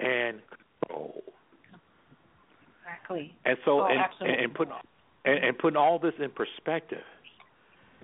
and 0.00 0.40
control. 0.88 1.22
Exactly. 2.92 3.34
And 3.44 3.56
so, 3.64 3.80
Oh, 3.80 3.86
and, 3.86 3.98
absolutely. 4.00 4.44
and 4.44 4.54
put 4.54 4.68
and, 5.24 5.44
and 5.44 5.58
putting 5.58 5.76
all 5.76 5.98
this 5.98 6.14
in 6.18 6.30
perspective, 6.30 7.04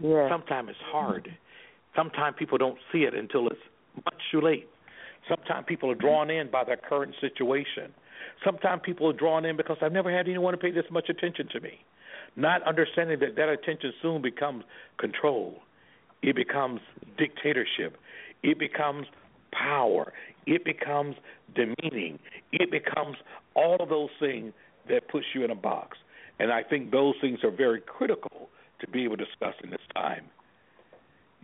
Yes. 0.01 0.31
sometimes 0.31 0.71
it's 0.71 0.79
hard. 0.93 1.37
Sometimes 1.97 2.37
people 2.39 2.59
don't 2.59 2.79
see 2.93 3.03
it 3.05 3.15
until 3.15 3.49
it's 3.49 3.61
much 4.05 4.21
too 4.31 4.41
late. 4.41 4.69
Sometimes 5.29 5.67
people 5.67 5.91
are 5.91 5.97
drawn 5.97 6.31
in 6.31 6.49
by 6.51 6.63
their 6.65 6.77
current 6.77 7.15
situation. 7.21 7.93
Sometimes 8.45 8.83
people 8.85 9.09
are 9.11 9.13
drawn 9.13 9.45
in 9.45 9.57
because 9.57 9.79
I've 9.83 9.93
never 9.93 10.15
had 10.17 10.29
anyone 10.29 10.53
to 10.53 10.59
pay 10.59 10.71
this 10.71 10.85
much 10.91 11.09
attention 11.09 11.49
to 11.49 11.61
me, 11.61 11.81
not 12.37 12.63
understanding 12.63 13.19
that 13.21 13.35
that 13.37 13.49
attention 13.49 13.93
soon 14.01 14.23
becomes 14.23 14.65
control. 14.99 15.57
It 16.23 16.37
becomes 16.37 16.81
dictatorship. 17.17 17.97
It 18.45 18.59
becomes 18.59 19.07
power. 19.53 20.13
It 20.47 20.65
becomes 20.65 21.17
demeaning. 21.55 22.21
It 22.53 22.71
becomes 22.71 23.17
all 23.55 23.77
of 23.81 23.89
those 23.89 24.11
things 24.21 24.53
that 24.89 25.09
puts 25.09 25.27
you 25.35 25.45
in 25.45 25.51
a 25.51 25.55
box. 25.55 25.99
And 26.39 26.53
I 26.53 26.63
think 26.63 26.91
those 26.91 27.15
things 27.21 27.41
are 27.45 27.51
very 27.51 27.81
critical 27.81 28.49
to 28.81 28.89
be 28.89 29.05
able 29.05 29.17
to 29.17 29.25
discuss 29.25 29.55
in 29.63 29.71
this 29.71 29.81
time. 29.95 30.25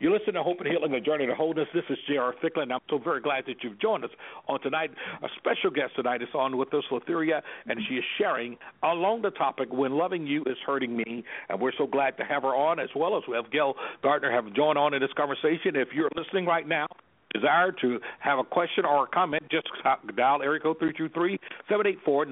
You 0.00 0.12
listen 0.12 0.34
to 0.34 0.42
Hope 0.42 0.58
and 0.58 0.66
Healing, 0.66 0.92
a 0.92 1.00
journey 1.00 1.26
to 1.26 1.34
wholeness. 1.36 1.68
This 1.72 1.84
is 1.88 1.96
J.R. 2.08 2.34
Thicklin. 2.42 2.72
I'm 2.72 2.80
so 2.90 2.98
very 2.98 3.20
glad 3.20 3.44
that 3.46 3.62
you've 3.62 3.80
joined 3.80 4.04
us 4.04 4.10
on 4.48 4.60
tonight. 4.60 4.90
A 5.22 5.28
special 5.38 5.70
guest 5.70 5.94
tonight 5.94 6.20
is 6.20 6.28
on 6.34 6.56
with 6.56 6.74
us, 6.74 6.82
Latheria, 6.90 7.42
and 7.66 7.78
she 7.88 7.94
is 7.94 8.04
sharing 8.18 8.56
along 8.82 9.22
the 9.22 9.30
topic, 9.30 9.72
When 9.72 9.92
Loving 9.92 10.26
You 10.26 10.42
is 10.46 10.56
Hurting 10.66 10.96
Me. 10.96 11.24
And 11.48 11.60
we're 11.60 11.72
so 11.78 11.86
glad 11.86 12.16
to 12.16 12.24
have 12.24 12.42
her 12.42 12.56
on, 12.56 12.80
as 12.80 12.88
well 12.96 13.16
as 13.16 13.22
we 13.28 13.36
have 13.36 13.52
Gail 13.52 13.74
Gardner 14.02 14.32
have 14.32 14.52
joined 14.52 14.78
on 14.78 14.94
in 14.94 15.00
this 15.00 15.12
conversation. 15.16 15.76
If 15.76 15.88
you're 15.94 16.10
listening 16.16 16.44
right 16.44 16.66
now, 16.66 16.86
desire 17.32 17.72
to 17.80 18.00
have 18.18 18.40
a 18.40 18.44
question 18.44 18.84
or 18.84 19.04
a 19.04 19.06
comment, 19.06 19.44
just 19.50 19.68
dial 20.16 20.42
area 20.42 20.60
code 20.60 20.78
323 20.78 21.38
784 21.68 22.26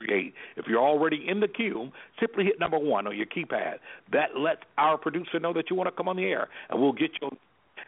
if 0.00 0.66
you're 0.68 0.82
already 0.82 1.24
in 1.28 1.40
the 1.40 1.48
queue, 1.48 1.90
simply 2.20 2.44
hit 2.44 2.60
number 2.60 2.78
one 2.78 3.06
on 3.06 3.16
your 3.16 3.26
keypad. 3.26 3.76
That 4.12 4.36
lets 4.36 4.60
our 4.78 4.98
producer 4.98 5.38
know 5.40 5.52
that 5.52 5.70
you 5.70 5.76
want 5.76 5.88
to 5.88 5.92
come 5.96 6.08
on 6.08 6.16
the 6.16 6.24
air, 6.24 6.48
and 6.70 6.80
we'll 6.80 6.92
get 6.92 7.10
you. 7.20 7.30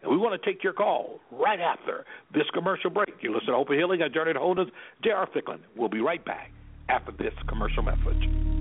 And 0.03 0.11
we 0.11 0.19
want 0.19 0.41
to 0.41 0.51
take 0.51 0.63
your 0.63 0.73
call 0.73 1.21
right 1.31 1.61
after 1.61 2.05
this 2.33 2.45
commercial 2.53 2.91
break. 2.91 3.15
You 3.21 3.33
listen 3.33 3.49
to 3.49 3.55
Hope 3.55 3.71
and 3.71 3.79
Healing, 3.79 4.03
a 4.03 4.09
journey 4.09 4.35
to 4.35 4.39
wholeness. 4.39 4.69
J.R. 5.03 5.27
Thicklin. 5.29 5.61
We'll 5.77 5.89
be 5.89 6.01
right 6.01 6.25
back 6.25 6.51
after 6.89 7.13
this 7.13 7.35
commercial 7.49 7.83
message. 7.83 8.56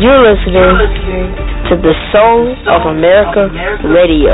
You're 0.00 0.24
listening 0.24 1.36
to 1.68 1.76
the 1.76 1.92
Soul 2.08 2.56
of 2.72 2.88
America 2.88 3.52
Radio. 3.84 4.32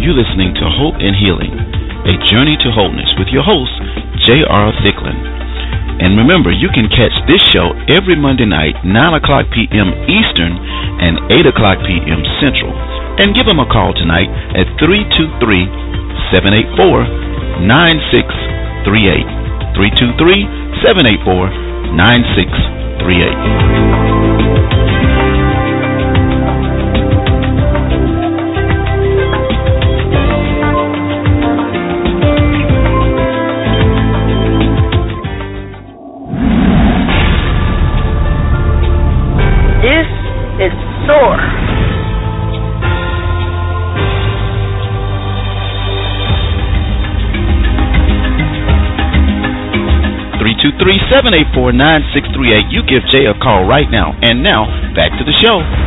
You're 0.00 0.16
listening 0.16 0.56
to 0.56 0.72
Hope 0.72 0.96
and 1.04 1.12
Healing, 1.20 1.52
a 2.08 2.16
journey 2.32 2.56
to 2.64 2.72
wholeness 2.72 3.12
with 3.20 3.28
your 3.28 3.44
host, 3.44 3.76
J.R. 4.24 4.72
Thicklin. 4.80 5.20
And 6.00 6.16
remember, 6.16 6.48
you 6.48 6.72
can 6.72 6.88
catch 6.88 7.12
this 7.28 7.44
show 7.52 7.76
every 7.92 8.16
Monday 8.16 8.48
night, 8.48 8.88
9 8.88 9.20
o'clock 9.20 9.52
p.m. 9.52 9.92
Eastern 10.08 10.56
and 10.96 11.28
8 11.28 11.44
o'clock 11.52 11.84
p.m. 11.84 12.24
Central. 12.40 12.72
And 13.20 13.36
give 13.36 13.44
them 13.44 13.60
a 13.60 13.68
call 13.68 13.92
tonight 13.92 14.32
at 14.56 14.64
323 14.80 15.28
784 16.32 17.68
9638. 17.68 19.35
323 19.76 20.48
784 20.82 21.50
9638. 21.92 24.85
784 51.10 51.74
9638. 51.74 52.70
You 52.70 52.86
give 52.86 53.02
Jay 53.10 53.26
a 53.26 53.34
call 53.34 53.66
right 53.66 53.90
now. 53.90 54.14
And 54.22 54.42
now, 54.46 54.70
back 54.94 55.10
to 55.18 55.24
the 55.26 55.34
show. 55.42 55.85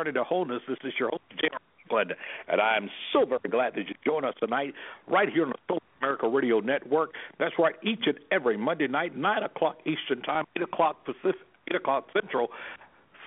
Journey 0.00 0.12
to 0.14 0.24
wholeness. 0.24 0.62
This 0.66 0.78
is 0.84 0.94
your 0.98 1.10
host, 1.10 1.22
J.R. 1.38 1.60
Thicklin, 1.90 2.14
and 2.48 2.58
I'm 2.58 2.88
so 3.12 3.26
very 3.26 3.50
glad 3.50 3.74
that 3.74 3.86
you 3.86 3.94
join 4.02 4.24
us 4.24 4.32
tonight 4.40 4.72
right 5.06 5.28
here 5.28 5.44
on 5.44 5.50
the 5.50 5.58
Soul 5.68 5.82
America 6.00 6.26
Radio 6.26 6.60
Network. 6.60 7.10
That's 7.38 7.52
right, 7.58 7.74
each 7.82 8.04
and 8.06 8.18
every 8.32 8.56
Monday 8.56 8.86
night, 8.86 9.14
9 9.14 9.42
o'clock 9.42 9.76
Eastern 9.84 10.22
Time, 10.22 10.46
8 10.56 10.62
o'clock 10.62 11.04
Pacific, 11.04 11.42
8 11.68 11.76
o'clock 11.76 12.06
Central, 12.14 12.48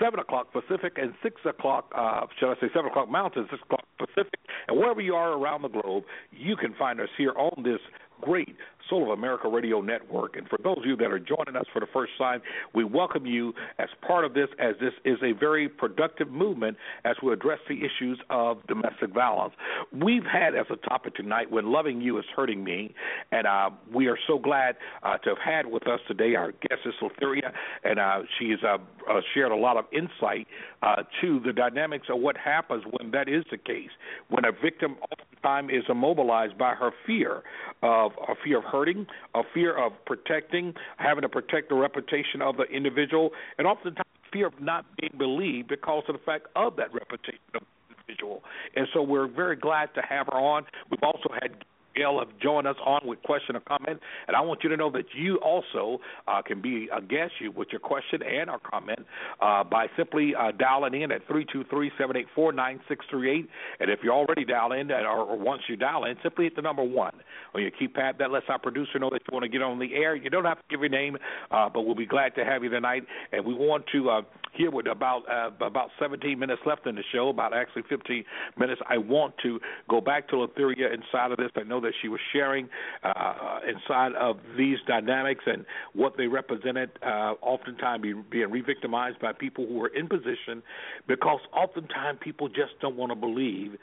7 0.01 0.19
o'clock 0.19 0.47
Pacific, 0.51 0.93
and 0.97 1.13
6 1.21 1.41
o'clock, 1.45 1.91
uh, 1.95 2.21
should 2.39 2.49
I 2.49 2.55
say 2.55 2.67
7 2.74 2.89
o'clock 2.89 3.07
Mountain, 3.07 3.45
6 3.51 3.61
o'clock 3.61 3.86
Pacific. 3.99 4.39
And 4.67 4.76
wherever 4.76 5.01
you 5.01 5.13
are 5.13 5.34
around 5.34 5.61
the 5.61 5.67
globe, 5.67 6.05
you 6.32 6.55
can 6.55 6.74
find 6.74 6.99
us 6.99 7.09
here 7.15 7.34
on 7.38 7.61
this 7.61 7.82
great 8.19 8.55
Soul 8.89 9.11
of 9.11 9.17
America 9.17 9.47
Radio 9.47 9.81
Network. 9.81 10.36
And 10.36 10.47
for 10.47 10.57
those 10.63 10.77
of 10.77 10.86
you 10.86 10.95
that 10.97 11.11
are 11.11 11.19
joining 11.19 11.55
us 11.55 11.65
for 11.71 11.79
the 11.79 11.88
first 11.91 12.13
time, 12.17 12.41
we 12.73 12.84
welcome 12.84 13.25
you 13.25 13.53
as 13.79 13.89
part 14.05 14.25
of 14.25 14.34
this, 14.34 14.47
as 14.59 14.75
this 14.79 14.93
is 15.05 15.17
a 15.23 15.31
very 15.31 15.69
productive 15.69 16.29
movement 16.29 16.77
as 17.05 17.15
we 17.23 17.31
address 17.34 17.59
the 17.67 17.79
issues 17.84 18.19
of 18.29 18.65
domestic 18.67 19.11
violence. 19.13 19.53
We've 19.91 20.25
had 20.25 20.55
as 20.55 20.65
a 20.69 20.75
topic 20.88 21.15
tonight, 21.15 21.51
When 21.51 21.71
Loving 21.71 22.01
You 22.01 22.17
is 22.19 22.25
Hurting 22.36 22.63
Me, 22.63 22.93
and 23.31 23.47
uh, 23.47 23.69
we 23.93 24.07
are 24.07 24.17
so 24.27 24.38
glad 24.38 24.75
uh, 25.03 25.17
to 25.19 25.29
have 25.29 25.38
had 25.43 25.65
with 25.65 25.88
us 25.88 25.99
today 26.07 26.36
our 26.36 26.51
guest 26.51 26.81
is 26.86 26.93
Latheria, 27.01 27.51
and 27.84 27.99
uh, 27.99 28.19
she 28.38 28.49
has 28.51 28.59
uh, 28.63 28.77
uh, 29.09 29.21
shared 29.34 29.51
a 29.51 29.55
lot 29.55 29.77
of 29.77 29.86
insight 29.91 30.47
uh, 30.81 31.03
to 31.21 31.39
the 31.39 31.53
dynamics 31.53 32.07
of 32.09 32.19
what 32.19 32.38
happens 32.38 32.84
when 32.91 33.11
that 33.11 33.27
is 33.27 33.43
the 33.51 33.57
case, 33.57 33.89
when 34.29 34.45
a 34.45 34.51
victim 34.51 34.95
oftentimes 35.43 35.69
is 35.71 35.83
immobilized 35.89 36.57
by 36.57 36.73
her 36.73 36.91
fear 37.05 37.43
of 37.81 38.11
a 38.27 38.35
fear 38.43 38.59
of 38.59 38.63
hurting, 38.63 39.05
a 39.35 39.41
fear 39.53 39.75
of 39.75 39.93
protecting, 40.05 40.73
having 40.97 41.21
to 41.21 41.29
protect 41.29 41.69
the 41.69 41.75
reputation 41.75 42.41
of 42.41 42.57
the 42.57 42.63
individual, 42.63 43.31
and 43.57 43.67
oftentimes 43.67 44.07
fear 44.31 44.47
of 44.47 44.59
not 44.59 44.85
being 44.99 45.13
believed 45.17 45.67
because 45.67 46.03
of 46.07 46.13
the 46.13 46.21
fact 46.25 46.47
of 46.55 46.75
that 46.77 46.93
reputation 46.93 47.39
of 47.55 47.61
the 47.61 47.95
individual. 47.95 48.43
And 48.75 48.87
so 48.93 49.01
we're 49.01 49.27
very 49.27 49.55
glad 49.55 49.93
to 49.95 50.01
have 50.01 50.27
her 50.27 50.39
on. 50.39 50.65
We've 50.89 51.03
also 51.03 51.29
had 51.41 51.63
Gail 51.95 52.19
have 52.19 52.29
joined 52.41 52.67
us 52.67 52.75
on 52.85 53.01
with 53.05 53.21
question 53.23 53.55
or 53.55 53.61
comment, 53.61 53.99
and 54.27 54.35
I 54.35 54.41
want 54.41 54.63
you 54.63 54.69
to 54.69 54.77
know 54.77 54.91
that 54.91 55.05
you 55.15 55.37
also 55.37 55.99
uh, 56.27 56.41
can 56.41 56.61
be 56.61 56.89
a 56.95 57.01
guest 57.01 57.33
you 57.39 57.51
with 57.51 57.69
your 57.71 57.79
question 57.79 58.21
and 58.23 58.49
or 58.49 58.59
comment 58.59 58.99
uh, 59.41 59.63
by 59.63 59.87
simply 59.97 60.33
uh, 60.35 60.51
dialing 60.51 61.01
in 61.01 61.11
at 61.11 61.25
three 61.27 61.45
two 61.51 61.63
three 61.69 61.91
seven 61.97 62.17
eight 62.17 62.27
four 62.33 62.51
nine 62.51 62.79
six 62.87 63.05
three 63.09 63.29
eight. 63.31 63.49
And 63.79 63.89
if 63.89 63.99
you're 64.03 64.13
already 64.13 64.45
dial 64.45 64.71
in, 64.71 64.91
or, 64.91 65.05
or 65.05 65.37
once 65.37 65.63
you 65.67 65.75
dial 65.75 66.05
in, 66.05 66.15
simply 66.23 66.45
hit 66.45 66.55
the 66.55 66.61
number 66.61 66.83
one 66.83 67.13
on 67.53 67.61
your 67.61 67.71
keypad. 67.71 68.17
That 68.17 68.31
lets 68.31 68.45
our 68.49 68.59
producer 68.59 68.99
know 68.99 69.09
that 69.11 69.21
you 69.27 69.33
want 69.33 69.43
to 69.43 69.49
get 69.49 69.61
on 69.61 69.79
the 69.79 69.93
air. 69.93 70.15
You 70.15 70.29
don't 70.29 70.45
have 70.45 70.57
to 70.57 70.63
give 70.69 70.79
your 70.79 70.89
name, 70.89 71.17
uh, 71.51 71.69
but 71.69 71.81
we'll 71.81 71.95
be 71.95 72.05
glad 72.05 72.35
to 72.35 72.45
have 72.45 72.63
you 72.63 72.69
tonight. 72.69 73.03
And 73.31 73.45
we 73.45 73.53
want 73.53 73.85
to 73.91 74.09
hear 74.53 74.71
with 74.71 74.87
about 74.87 75.23
uh, 75.29 75.65
about 75.65 75.89
17 75.99 76.37
minutes 76.37 76.61
left 76.65 76.85
in 76.87 76.95
the 76.95 77.03
show, 77.11 77.29
about 77.29 77.55
actually 77.55 77.83
15 77.89 78.23
minutes. 78.57 78.81
I 78.87 78.97
want 78.97 79.35
to 79.43 79.59
go 79.89 80.01
back 80.01 80.27
to 80.29 80.35
Latheria 80.35 80.93
inside 80.93 81.31
of 81.31 81.37
this. 81.37 81.49
I 81.55 81.63
know 81.63 81.81
that 81.81 81.93
she 82.01 82.07
was 82.07 82.19
sharing 82.31 82.69
uh, 83.03 83.59
inside 83.67 84.13
of 84.13 84.37
these 84.57 84.77
dynamics 84.87 85.43
and 85.45 85.65
what 85.93 86.17
they 86.17 86.27
represented, 86.27 86.91
uh, 87.01 87.33
oftentimes 87.41 88.03
being 88.29 88.51
re-victimized 88.51 89.19
by 89.19 89.33
people 89.33 89.65
who 89.67 89.81
are 89.81 89.87
in 89.87 90.07
position, 90.07 90.61
because 91.07 91.39
oftentimes 91.53 92.19
people 92.21 92.47
just 92.47 92.79
don't 92.81 92.95
want 92.95 93.11
to 93.11 93.15
believe 93.15 93.77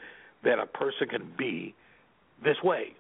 that 0.45 0.59
a 0.59 0.67
person 0.67 1.09
can 1.09 1.33
be 1.37 1.75
this 2.43 2.57
way. 2.63 2.95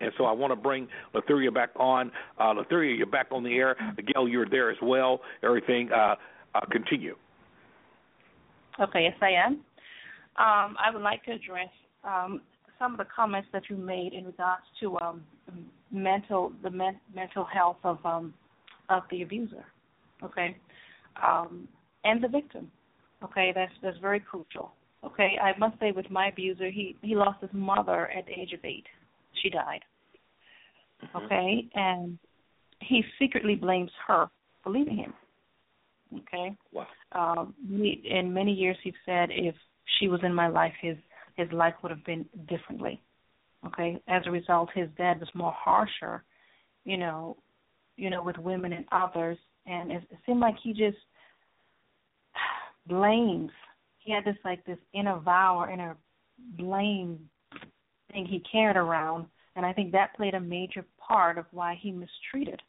And 0.00 0.12
so 0.18 0.24
I 0.24 0.32
want 0.32 0.52
to 0.52 0.56
bring 0.56 0.88
Latheria 1.14 1.52
back 1.52 1.70
on. 1.76 2.12
Uh, 2.38 2.54
Latheria, 2.54 2.96
you're 2.96 3.06
back 3.06 3.28
on 3.30 3.42
the 3.42 3.56
air. 3.56 3.76
Gail, 4.14 4.28
you're 4.28 4.48
there 4.48 4.70
as 4.70 4.76
well. 4.82 5.20
Everything, 5.42 5.90
uh, 5.90 6.16
uh, 6.56 6.66
continue. 6.70 7.16
Okay, 8.80 9.04
yes, 9.04 9.14
I 9.20 9.30
am. 9.46 9.52
Um, 10.38 10.76
I 10.78 10.90
would 10.92 11.02
like 11.02 11.24
to 11.24 11.32
address 11.32 11.70
um, 12.04 12.40
some 12.78 12.92
of 12.92 12.98
the 12.98 13.06
comments 13.14 13.48
that 13.52 13.64
you 13.70 13.76
made 13.76 14.12
in 14.12 14.24
regards 14.24 14.64
to 14.80 14.98
um, 14.98 15.22
mental 15.90 16.52
the 16.62 16.70
men, 16.70 17.00
mental 17.14 17.44
health 17.44 17.78
of 17.84 17.98
um, 18.04 18.34
of 18.88 19.02
the 19.10 19.22
abuser, 19.22 19.64
okay, 20.22 20.56
um, 21.22 21.66
and 22.04 22.22
the 22.22 22.28
victim. 22.28 22.70
Okay, 23.24 23.52
that's 23.54 23.72
that's 23.82 23.98
very 23.98 24.20
crucial. 24.20 24.72
Okay, 25.04 25.38
I 25.42 25.56
must 25.58 25.78
say 25.80 25.92
with 25.92 26.10
my 26.10 26.28
abuser, 26.28 26.70
he 26.70 26.96
he 27.02 27.14
lost 27.14 27.40
his 27.40 27.50
mother 27.52 28.10
at 28.10 28.26
the 28.26 28.32
age 28.32 28.52
of 28.52 28.60
eight. 28.64 28.86
She 29.42 29.48
died. 29.48 29.80
Mm-hmm. 31.02 31.24
Okay, 31.24 31.68
and 31.74 32.18
he 32.80 33.02
secretly 33.18 33.54
blames 33.54 33.90
her 34.06 34.28
for 34.62 34.70
leaving 34.70 34.98
him. 34.98 35.14
Okay. 36.18 36.56
Wow. 36.72 36.86
Um, 37.12 37.54
in 37.70 38.32
many 38.32 38.52
years, 38.52 38.76
he 38.82 38.92
said 39.04 39.28
if 39.30 39.54
she 39.98 40.08
was 40.08 40.20
in 40.22 40.34
my 40.34 40.48
life, 40.48 40.72
his 40.80 40.96
his 41.36 41.50
life 41.52 41.74
would 41.82 41.90
have 41.90 42.04
been 42.04 42.26
differently. 42.48 43.00
Okay. 43.66 44.00
As 44.08 44.22
a 44.26 44.30
result, 44.30 44.70
his 44.74 44.88
dad 44.96 45.20
was 45.20 45.28
more 45.34 45.52
harsher, 45.52 46.24
you 46.84 46.96
know, 46.96 47.36
you 47.96 48.10
know, 48.10 48.22
with 48.22 48.38
women 48.38 48.72
and 48.72 48.84
others, 48.92 49.38
and 49.66 49.90
it, 49.90 50.02
it 50.10 50.18
seemed 50.24 50.40
like 50.40 50.56
he 50.62 50.72
just 50.72 50.98
blames. 52.86 53.50
He 53.98 54.12
had 54.12 54.24
this 54.24 54.36
like 54.44 54.64
this 54.64 54.78
inner 54.94 55.18
vow 55.18 55.58
or 55.58 55.70
inner 55.70 55.96
blame 56.56 57.28
thing 58.12 58.26
he 58.26 58.42
carried 58.50 58.76
around, 58.76 59.26
and 59.56 59.66
I 59.66 59.72
think 59.72 59.92
that 59.92 60.14
played 60.16 60.34
a 60.34 60.40
major 60.40 60.84
part 60.98 61.38
of 61.38 61.46
why 61.50 61.78
he 61.80 61.90
mistreated 61.90 62.62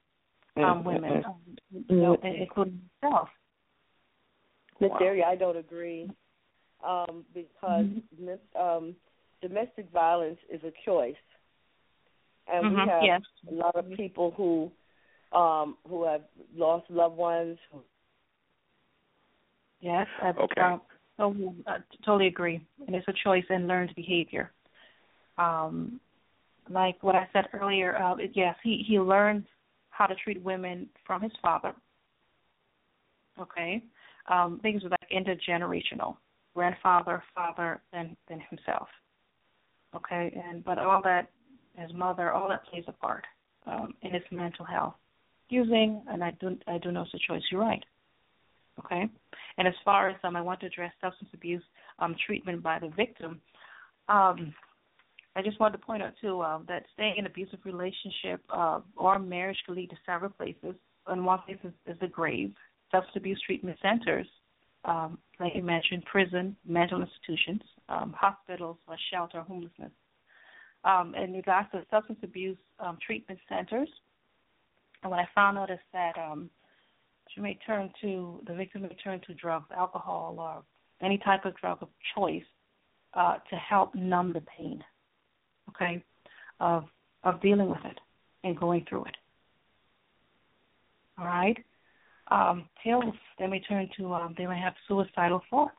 um, 0.64 0.84
women, 0.84 1.24
um, 1.26 1.36
you 1.90 1.96
know, 1.96 2.18
including 2.24 2.82
himself. 3.02 3.30
Miss 4.80 4.92
wow. 4.92 5.00
Area, 5.02 5.26
I 5.26 5.36
don't 5.36 5.58
agree 5.58 6.10
um, 6.86 7.26
because 7.34 7.86
mm-hmm. 8.22 8.60
um, 8.60 8.96
domestic 9.42 9.90
violence 9.92 10.38
is 10.52 10.62
a 10.64 10.72
choice, 10.86 11.16
and 12.52 12.66
mm-hmm. 12.66 12.76
we 12.76 12.90
have 12.90 13.04
yes. 13.04 13.22
a 13.50 13.54
lot 13.54 13.76
of 13.76 13.92
people 13.94 14.34
who 14.38 14.72
um, 15.38 15.78
who 15.88 16.06
have 16.06 16.22
lost 16.56 16.90
loved 16.90 17.18
ones. 17.18 17.58
Yes, 19.82 20.08
I 20.22 20.30
okay. 20.30 20.62
uh, 20.62 20.78
totally, 21.18 21.56
uh, 21.68 21.78
totally 22.06 22.28
agree, 22.28 22.66
and 22.86 22.96
it's 22.96 23.08
a 23.08 23.14
choice 23.24 23.46
and 23.50 23.68
learned 23.68 23.94
behavior. 23.96 24.52
Um, 25.38 26.00
like 26.70 27.02
what 27.02 27.16
I 27.16 27.28
said 27.34 27.46
earlier, 27.54 27.96
uh, 27.98 28.16
yes, 28.34 28.56
he 28.64 28.84
he 28.88 29.00
learns 29.00 29.46
how 29.98 30.06
to 30.06 30.16
treat 30.16 30.42
women 30.44 30.88
from 31.06 31.22
his 31.22 31.32
father. 31.42 31.74
Okay, 33.40 33.84
um, 34.32 34.60
things 34.62 34.84
are 34.84 34.90
like 34.90 35.10
intergenerational, 35.12 36.18
grandfather, 36.54 37.24
father, 37.36 37.82
then 37.92 38.16
then 38.28 38.42
himself. 38.50 38.88
Okay, 39.96 40.40
and 40.46 40.64
but 40.64 40.78
all 40.78 41.02
that, 41.04 41.30
his 41.76 41.92
mother, 41.94 42.32
all 42.32 42.50
that 42.50 42.66
plays 42.66 42.84
a 42.88 42.92
part 42.92 43.26
um, 43.66 43.94
in 44.02 44.12
his 44.14 44.24
mental 44.32 44.66
health. 44.66 44.96
Using, 45.50 46.02
and 46.10 46.24
I 46.24 46.32
do 46.40 46.58
I 46.68 46.78
do 46.78 46.92
know 46.92 47.04
it's 47.04 47.14
a 47.14 47.32
choice. 47.32 47.44
You're 47.52 47.62
right. 47.62 47.84
Okay, 48.80 49.10
and 49.58 49.68
as 49.68 49.74
far 49.84 50.10
as 50.10 50.16
um, 50.24 50.36
I 50.36 50.42
want 50.42 50.60
to 50.60 50.68
address 50.68 50.92
substance 51.02 51.30
abuse 51.34 51.64
um, 52.00 52.16
treatment 52.26 52.62
by 52.62 52.80
the 52.80 52.90
victim. 52.90 53.42
Um, 54.10 54.54
I 55.38 55.44
just 55.44 55.60
wanted 55.60 55.78
to 55.78 55.86
point 55.86 56.02
out 56.02 56.14
too 56.20 56.42
uh, 56.42 56.60
that 56.68 56.86
staying 56.96 57.18
in 57.20 57.28
abusive 57.28 57.60
relationship 57.64 58.42
uh, 58.50 58.80
or 58.96 59.20
marriage 59.20 59.58
can 59.68 59.76
lead 59.76 59.92
to 59.92 59.96
several 60.04 60.32
places. 60.32 60.74
And 61.06 61.24
one 61.24 61.40
place 61.46 61.60
is, 61.64 61.74
is 61.86 61.96
the 62.02 62.08
grave. 62.08 62.54
Substance 62.92 63.16
abuse 63.16 63.40
treatment 63.46 63.78
centers, 63.80 64.26
um, 64.84 65.20
like 65.40 65.54
you 65.54 65.62
mentioned, 65.62 66.04
prison, 66.06 66.56
mental 66.68 67.02
institutions, 67.02 67.62
um, 67.88 68.16
hospitals, 68.18 68.78
or 68.88 68.96
shelter, 69.14 69.42
homelessness. 69.42 69.92
Um, 70.84 71.14
in 71.14 71.34
regards 71.34 71.70
to 71.72 71.86
substance 71.92 72.20
abuse 72.24 72.58
um, 72.80 72.98
treatment 73.06 73.40
centers, 73.48 73.90
and 75.04 75.12
what 75.12 75.20
I 75.20 75.28
found 75.36 75.60
out 75.60 75.70
is 75.70 75.80
that 75.94 76.14
um, 76.18 76.50
you 77.36 77.44
may 77.44 77.60
turn 77.68 77.92
to 78.02 78.42
the 78.48 78.56
victim 78.56 78.82
may 78.82 78.98
turn 79.04 79.22
to 79.28 79.36
drugs, 79.36 79.68
alcohol, 79.78 80.36
or 80.40 80.64
any 81.06 81.20
type 81.20 81.46
of 81.46 81.56
drug 81.58 81.78
of 81.84 81.90
choice 82.16 82.42
uh, 83.14 83.36
to 83.52 83.56
help 83.56 83.94
numb 83.94 84.34
the 84.34 84.42
pain 84.58 84.84
okay, 85.70 86.04
of 86.60 86.86
of 87.24 87.42
dealing 87.42 87.70
with 87.70 87.84
it 87.86 88.00
and 88.44 88.58
going 88.58 88.86
through 88.88 89.06
it. 89.06 89.16
All 91.18 91.26
right. 91.26 91.58
Um, 92.30 92.66
pills 92.84 93.16
they 93.40 93.48
may 93.48 93.60
turn 93.62 93.90
to 93.98 94.14
um, 94.14 94.36
they 94.38 94.46
may 94.46 94.60
have 94.60 94.74
suicidal 94.88 95.42
thoughts, 95.50 95.76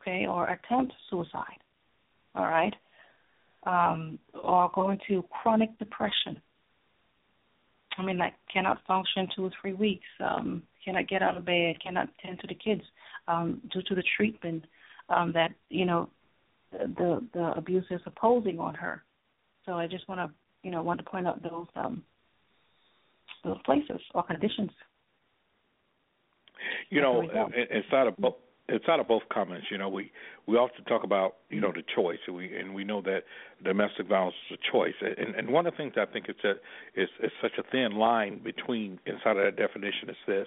okay, 0.00 0.26
or 0.26 0.48
attempt 0.48 0.92
suicide. 1.10 1.60
All 2.34 2.46
right. 2.46 2.74
Um, 3.66 4.18
or 4.42 4.70
going 4.74 4.98
to 5.08 5.24
chronic 5.30 5.78
depression. 5.78 6.40
I 7.96 8.04
mean, 8.04 8.18
like 8.18 8.34
cannot 8.52 8.84
function 8.86 9.28
two 9.34 9.44
or 9.44 9.50
three 9.60 9.72
weeks, 9.72 10.06
um, 10.20 10.62
cannot 10.84 11.08
get 11.08 11.22
out 11.22 11.36
of 11.36 11.44
bed, 11.44 11.76
cannot 11.82 12.08
tend 12.24 12.40
to 12.40 12.46
the 12.46 12.54
kids 12.54 12.82
um, 13.28 13.60
due 13.72 13.82
to 13.82 13.94
the 13.94 14.02
treatment 14.16 14.64
um, 15.08 15.32
that 15.32 15.52
you 15.68 15.86
know 15.86 16.08
the 16.72 17.24
the 17.32 17.52
abuser 17.56 17.94
is 17.94 18.00
imposing 18.06 18.58
on 18.58 18.74
her. 18.74 19.02
So 19.66 19.74
I 19.74 19.86
just 19.86 20.08
want 20.08 20.20
to, 20.20 20.34
you 20.62 20.70
know, 20.70 20.82
want 20.82 20.98
to 20.98 21.04
point 21.04 21.26
out 21.26 21.42
those 21.42 21.66
um, 21.76 22.02
those 23.44 23.58
places 23.64 24.00
or 24.14 24.22
conditions. 24.22 24.70
You 26.90 27.00
know, 27.00 27.22
inside 27.22 28.06
of 28.06 28.16
both 28.16 28.34
inside 28.68 28.98
of 28.98 29.06
both 29.06 29.22
comments, 29.30 29.66
you 29.70 29.78
know, 29.78 29.88
we 29.88 30.10
we 30.46 30.56
often 30.56 30.84
talk 30.84 31.04
about 31.04 31.36
you 31.50 31.60
know 31.60 31.72
the 31.72 31.82
choice, 31.94 32.18
and 32.26 32.36
we 32.36 32.56
and 32.56 32.74
we 32.74 32.84
know 32.84 33.02
that 33.02 33.24
domestic 33.62 34.08
violence 34.08 34.34
is 34.50 34.58
a 34.58 34.72
choice, 34.72 34.94
and 35.00 35.34
and 35.34 35.48
one 35.48 35.66
of 35.66 35.74
the 35.74 35.76
things 35.76 35.94
I 35.96 36.06
think 36.06 36.26
it's 36.28 36.44
a 36.44 36.52
is 37.00 37.08
is 37.22 37.30
such 37.42 37.52
a 37.58 37.62
thin 37.70 37.92
line 37.92 38.40
between 38.42 38.98
inside 39.06 39.36
of 39.36 39.44
that 39.44 39.56
definition 39.56 40.08
is 40.08 40.16
this. 40.26 40.46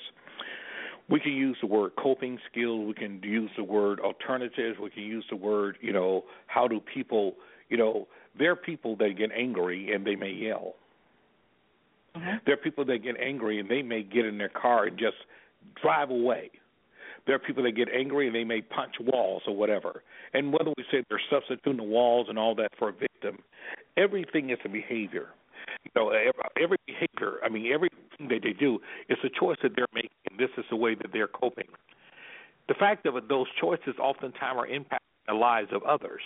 We 1.10 1.22
can 1.22 1.32
use 1.32 1.58
the 1.62 1.68
word 1.68 1.92
coping 1.98 2.38
skills. 2.52 2.86
We 2.86 2.94
can 2.94 3.22
use 3.24 3.50
the 3.56 3.64
word 3.64 4.02
alternatives. 4.02 4.78
We 4.82 4.90
can 4.90 5.04
use 5.04 5.26
the 5.30 5.38
word, 5.38 5.78
you 5.80 5.94
know, 5.94 6.26
how 6.48 6.68
do 6.68 6.82
people, 6.82 7.36
you 7.70 7.78
know, 7.78 8.10
there 8.40 8.52
are 8.52 8.56
people 8.56 8.96
that 8.98 9.18
get 9.18 9.32
angry 9.32 9.94
and 9.94 10.06
they 10.06 10.16
may 10.16 10.32
yell. 10.32 10.76
Mm-hmm. 12.16 12.38
There 12.46 12.56
are 12.56 12.58
people 12.58 12.86
that 12.86 13.04
get 13.04 13.16
angry 13.20 13.60
and 13.60 13.70
they 13.70 13.82
may 13.82 14.04
get 14.04 14.26
in 14.26 14.38
their 14.38 14.50
car 14.50 14.86
and 14.86 14.98
just 14.98 15.18
drive 15.82 16.10
away. 16.10 16.52
There 17.26 17.36
are 17.36 17.40
people 17.40 17.64
that 17.64 17.74
get 17.74 17.90
angry 17.94 18.28
and 18.28 18.36
they 18.36 18.46
may 18.46 18.62
punch 18.62 18.96
walls 19.02 19.44
or 19.48 19.56
whatever. 19.56 20.04
And 20.34 20.54
whether 20.54 20.72
we 20.78 20.84
say 20.92 21.04
they're 21.10 21.22
substituting 21.30 21.78
the 21.78 21.84
walls 21.84 22.28
and 22.30 22.40
all 22.40 22.56
that 22.56 22.72
for 22.80 22.90
a 22.90 22.94
victim, 22.94 23.40
everything 23.98 24.50
is 24.50 24.58
a 24.64 24.70
behavior. 24.70 25.28
You 25.84 25.92
know, 25.96 26.14
every 26.62 26.78
behavior, 26.86 27.40
I 27.44 27.50
mean, 27.50 27.72
everything 27.74 28.30
that 28.30 28.40
they 28.44 28.54
do 28.54 28.80
is 29.10 29.18
a 29.24 29.30
choice 29.40 29.58
that 29.64 29.74
they're 29.76 29.88
making, 29.94 30.10
and 30.30 30.40
this 30.40 30.50
is 30.58 30.64
the 30.70 30.76
way 30.76 30.96
that 30.96 31.08
they're 31.12 31.28
coping. 31.28 31.68
The 32.68 32.74
fact 32.76 33.06
of 33.06 33.16
it, 33.18 33.28
those 33.28 33.48
choices 33.60 33.96
oftentimes 34.00 34.58
are 34.58 34.68
impacting 34.68 35.28
the 35.28 35.34
lives 35.34 35.70
of 35.74 35.84
others 35.84 36.22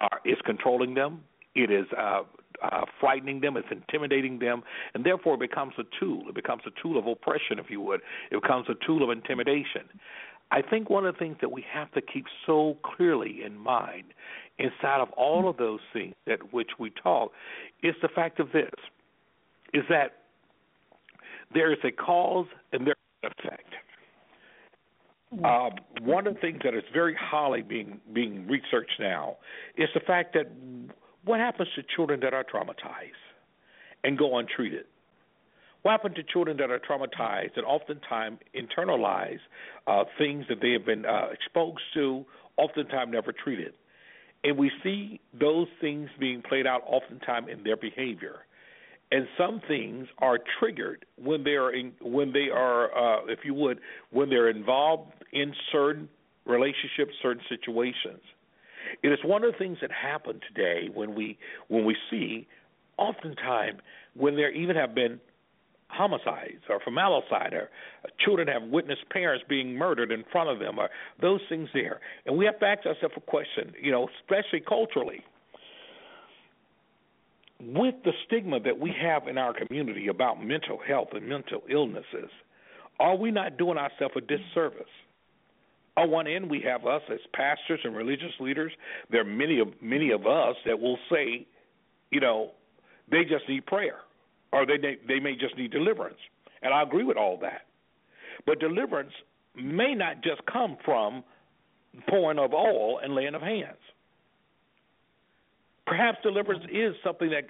uh, 0.00 0.08
is 0.24 0.38
controlling 0.44 0.94
them. 0.94 1.22
It 1.54 1.70
is 1.70 1.86
uh, 1.96 2.22
uh, 2.62 2.84
frightening 3.00 3.40
them. 3.40 3.56
It's 3.56 3.68
intimidating 3.70 4.38
them, 4.38 4.62
and 4.94 5.04
therefore 5.04 5.34
it 5.34 5.40
becomes 5.40 5.74
a 5.78 5.84
tool. 5.98 6.24
It 6.28 6.34
becomes 6.34 6.62
a 6.66 6.82
tool 6.82 6.98
of 6.98 7.06
oppression, 7.06 7.58
if 7.58 7.70
you 7.70 7.80
would. 7.80 8.00
It 8.30 8.40
becomes 8.40 8.66
a 8.68 8.74
tool 8.86 9.02
of 9.02 9.10
intimidation. 9.10 9.82
I 10.50 10.62
think 10.62 10.88
one 10.88 11.06
of 11.06 11.14
the 11.14 11.18
things 11.18 11.36
that 11.40 11.52
we 11.52 11.64
have 11.72 11.92
to 11.92 12.00
keep 12.00 12.24
so 12.46 12.78
clearly 12.82 13.42
in 13.44 13.56
mind 13.56 14.04
inside 14.58 15.00
of 15.00 15.10
all 15.12 15.48
of 15.48 15.56
those 15.56 15.80
things 15.92 16.14
that 16.26 16.52
which 16.52 16.70
we 16.78 16.90
talk 16.90 17.32
is 17.82 17.94
the 18.02 18.08
fact 18.08 18.40
of 18.40 18.52
this 18.52 18.70
is 19.74 19.84
that 19.90 20.12
there 21.52 21.72
is 21.72 21.78
a 21.84 21.90
cause 21.90 22.46
and 22.72 22.86
there 22.86 22.94
is 22.94 23.30
an 23.30 23.30
effect. 23.38 23.74
Uh, 25.44 25.70
one 26.02 26.26
of 26.26 26.34
the 26.34 26.40
things 26.40 26.60
that 26.64 26.74
is 26.74 26.84
very 26.92 27.14
highly 27.14 27.60
being 27.60 28.00
being 28.14 28.46
researched 28.46 28.98
now 28.98 29.36
is 29.76 29.88
the 29.92 30.00
fact 30.00 30.32
that 30.32 30.50
what 31.24 31.38
happens 31.38 31.68
to 31.76 31.82
children 31.94 32.20
that 32.20 32.32
are 32.32 32.44
traumatized 32.44 33.12
and 34.04 34.16
go 34.16 34.38
untreated. 34.38 34.86
What 35.82 35.92
happens 35.92 36.16
to 36.16 36.22
children 36.22 36.56
that 36.56 36.70
are 36.70 36.78
traumatized 36.80 37.56
and 37.56 37.66
oftentimes 37.66 38.38
internalize 38.56 39.38
uh, 39.86 40.04
things 40.16 40.46
that 40.48 40.60
they 40.62 40.72
have 40.72 40.86
been 40.86 41.04
uh, 41.04 41.28
exposed 41.30 41.82
to, 41.94 42.24
oftentimes 42.56 43.12
never 43.12 43.32
treated, 43.32 43.74
and 44.44 44.56
we 44.56 44.70
see 44.82 45.20
those 45.38 45.68
things 45.80 46.08
being 46.18 46.42
played 46.42 46.66
out 46.66 46.82
oftentimes 46.86 47.48
in 47.52 47.62
their 47.64 47.76
behavior 47.76 48.40
and 49.10 49.26
some 49.38 49.60
things 49.66 50.06
are 50.18 50.38
triggered 50.58 51.04
when 51.16 51.44
they 51.44 51.52
are 51.52 51.72
in, 51.72 51.92
when 52.02 52.32
they 52.32 52.48
are, 52.52 52.86
uh, 52.96 53.24
if 53.26 53.40
you 53.44 53.54
would, 53.54 53.80
when 54.10 54.28
they're 54.28 54.50
involved 54.50 55.12
in 55.32 55.54
certain 55.72 56.08
relationships, 56.44 57.12
certain 57.22 57.42
situations. 57.48 58.20
It 59.02 59.08
is 59.08 59.18
one 59.24 59.44
of 59.44 59.52
the 59.52 59.58
things 59.58 59.78
that 59.80 59.90
happen 59.90 60.40
today 60.48 60.88
when 60.92 61.14
we 61.14 61.38
when 61.68 61.84
we 61.84 61.96
see, 62.10 62.46
oftentimes 62.96 63.80
when 64.14 64.36
there 64.36 64.50
even 64.50 64.76
have 64.76 64.94
been 64.94 65.20
homicides 65.88 66.62
or 66.68 66.80
formalicide 66.80 67.52
or 67.52 67.70
children 68.18 68.48
have 68.48 68.62
witnessed 68.70 69.08
parents 69.10 69.44
being 69.48 69.74
murdered 69.74 70.12
in 70.12 70.24
front 70.30 70.50
of 70.50 70.58
them 70.58 70.78
or 70.78 70.90
those 71.20 71.40
things 71.48 71.68
there. 71.72 72.00
And 72.26 72.36
we 72.36 72.44
have 72.44 72.58
to 72.60 72.66
ask 72.66 72.86
ourselves 72.86 73.14
a 73.16 73.20
question, 73.20 73.72
you 73.80 73.90
know, 73.90 74.08
especially 74.20 74.60
culturally. 74.60 75.24
With 77.60 77.96
the 78.04 78.12
stigma 78.26 78.60
that 78.60 78.78
we 78.78 78.94
have 79.00 79.26
in 79.26 79.36
our 79.36 79.52
community 79.52 80.08
about 80.08 80.42
mental 80.42 80.78
health 80.86 81.08
and 81.12 81.28
mental 81.28 81.62
illnesses, 81.68 82.30
are 83.00 83.16
we 83.16 83.30
not 83.30 83.58
doing 83.58 83.78
ourselves 83.78 84.14
a 84.16 84.20
disservice? 84.20 84.86
On 85.96 86.10
one 86.10 86.28
end, 86.28 86.48
we 86.48 86.60
have 86.60 86.86
us 86.86 87.02
as 87.12 87.18
pastors 87.34 87.80
and 87.82 87.96
religious 87.96 88.32
leaders. 88.38 88.70
There 89.10 89.20
are 89.20 89.24
many 89.24 89.58
of 89.58 89.68
many 89.82 90.12
of 90.12 90.26
us 90.26 90.54
that 90.64 90.78
will 90.78 90.98
say, 91.10 91.46
you 92.10 92.20
know, 92.20 92.52
they 93.10 93.24
just 93.24 93.48
need 93.48 93.66
prayer 93.66 93.98
or 94.52 94.64
they 94.64 94.76
they 95.08 95.18
may 95.18 95.34
just 95.34 95.56
need 95.56 95.72
deliverance. 95.72 96.18
And 96.62 96.72
I 96.72 96.82
agree 96.82 97.04
with 97.04 97.16
all 97.16 97.38
that. 97.38 97.62
But 98.46 98.60
deliverance 98.60 99.12
may 99.56 99.94
not 99.94 100.22
just 100.22 100.40
come 100.46 100.76
from 100.84 101.24
pouring 102.08 102.38
of 102.38 102.52
oil 102.54 103.00
and 103.02 103.14
laying 103.14 103.34
of 103.34 103.42
hands. 103.42 103.78
Perhaps 105.88 106.18
deliverance 106.22 106.64
is 106.70 106.94
something 107.02 107.30
that, 107.30 107.44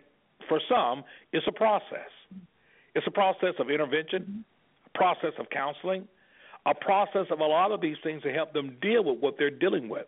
for 0.48 0.60
some, 0.68 1.02
is 1.32 1.42
a 1.48 1.52
process. 1.52 2.10
It's 2.94 3.06
a 3.06 3.10
process 3.10 3.54
of 3.58 3.68
intervention, 3.68 4.44
a 4.86 4.98
process 4.98 5.32
of 5.38 5.50
counseling, 5.50 6.06
a 6.64 6.74
process 6.74 7.26
of 7.30 7.40
a 7.40 7.44
lot 7.44 7.72
of 7.72 7.80
these 7.80 7.96
things 8.02 8.22
to 8.22 8.32
help 8.32 8.52
them 8.52 8.76
deal 8.80 9.04
with 9.04 9.18
what 9.20 9.34
they're 9.38 9.50
dealing 9.50 9.88
with. 9.88 10.06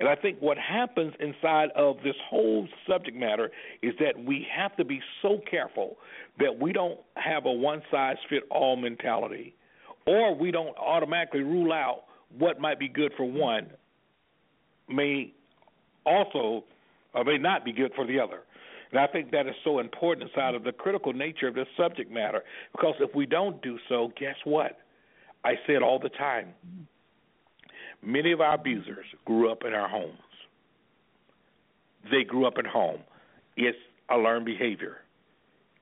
And 0.00 0.08
I 0.08 0.14
think 0.16 0.38
what 0.40 0.58
happens 0.58 1.14
inside 1.20 1.70
of 1.76 1.96
this 2.04 2.16
whole 2.28 2.68
subject 2.88 3.16
matter 3.16 3.50
is 3.80 3.94
that 4.00 4.22
we 4.22 4.46
have 4.54 4.76
to 4.76 4.84
be 4.84 5.00
so 5.22 5.40
careful 5.48 5.96
that 6.38 6.58
we 6.60 6.72
don't 6.72 6.98
have 7.16 7.46
a 7.46 7.52
one 7.52 7.80
size 7.90 8.16
fit 8.28 8.42
all 8.50 8.76
mentality 8.76 9.54
or 10.06 10.34
we 10.34 10.50
don't 10.50 10.76
automatically 10.78 11.42
rule 11.42 11.72
out 11.72 12.04
what 12.36 12.60
might 12.60 12.78
be 12.78 12.88
good 12.88 13.12
for 13.16 13.24
one 13.24 13.70
may 14.88 15.32
also 16.04 16.64
or 17.14 17.24
may 17.24 17.38
not 17.38 17.64
be 17.64 17.72
good 17.72 17.92
for 17.94 18.06
the 18.06 18.18
other. 18.18 18.40
And 18.90 19.00
I 19.00 19.06
think 19.06 19.30
that 19.32 19.46
is 19.46 19.54
so 19.64 19.78
important 19.80 20.28
inside 20.30 20.54
of 20.54 20.62
the 20.62 20.72
critical 20.72 21.12
nature 21.12 21.48
of 21.48 21.54
this 21.54 21.66
subject 21.76 22.10
matter 22.12 22.42
because 22.72 22.94
if 23.00 23.14
we 23.14 23.26
don't 23.26 23.60
do 23.62 23.78
so, 23.88 24.12
guess 24.18 24.36
what? 24.44 24.78
I 25.44 25.54
say 25.66 25.74
it 25.74 25.82
all 25.82 25.98
the 25.98 26.10
time 26.10 26.54
Many 28.04 28.32
of 28.32 28.40
our 28.40 28.54
abusers 28.54 29.06
grew 29.24 29.50
up 29.50 29.64
in 29.66 29.72
our 29.72 29.88
homes. 29.88 30.18
They 32.10 32.22
grew 32.22 32.46
up 32.46 32.54
at 32.58 32.66
home. 32.66 33.00
It's 33.56 33.78
a 34.10 34.16
learned 34.16 34.44
behavior. 34.44 34.98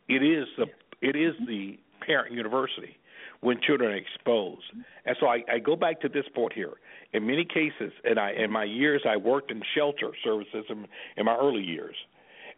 It 0.09 0.23
is 0.23 0.47
the 0.57 0.67
it 1.01 1.17
is 1.17 1.35
the 1.49 1.79
parent 2.07 2.33
university 2.33 2.97
when 3.41 3.61
children 3.61 3.91
are 3.91 3.97
exposed. 3.97 4.63
And 5.05 5.17
so 5.19 5.27
I, 5.27 5.43
I 5.53 5.59
go 5.59 5.75
back 5.75 6.01
to 6.03 6.09
this 6.09 6.25
point 6.33 6.53
here. 6.53 6.75
In 7.13 7.27
many 7.27 7.45
cases, 7.45 7.93
and 8.05 8.19
I 8.19 8.33
in 8.33 8.51
my 8.51 8.65
years 8.65 9.03
I 9.09 9.17
worked 9.17 9.51
in 9.51 9.63
shelter 9.77 10.13
services 10.25 10.65
in, 10.69 10.87
in 11.17 11.27
my 11.27 11.37
early 11.37 11.63
years, 11.63 11.97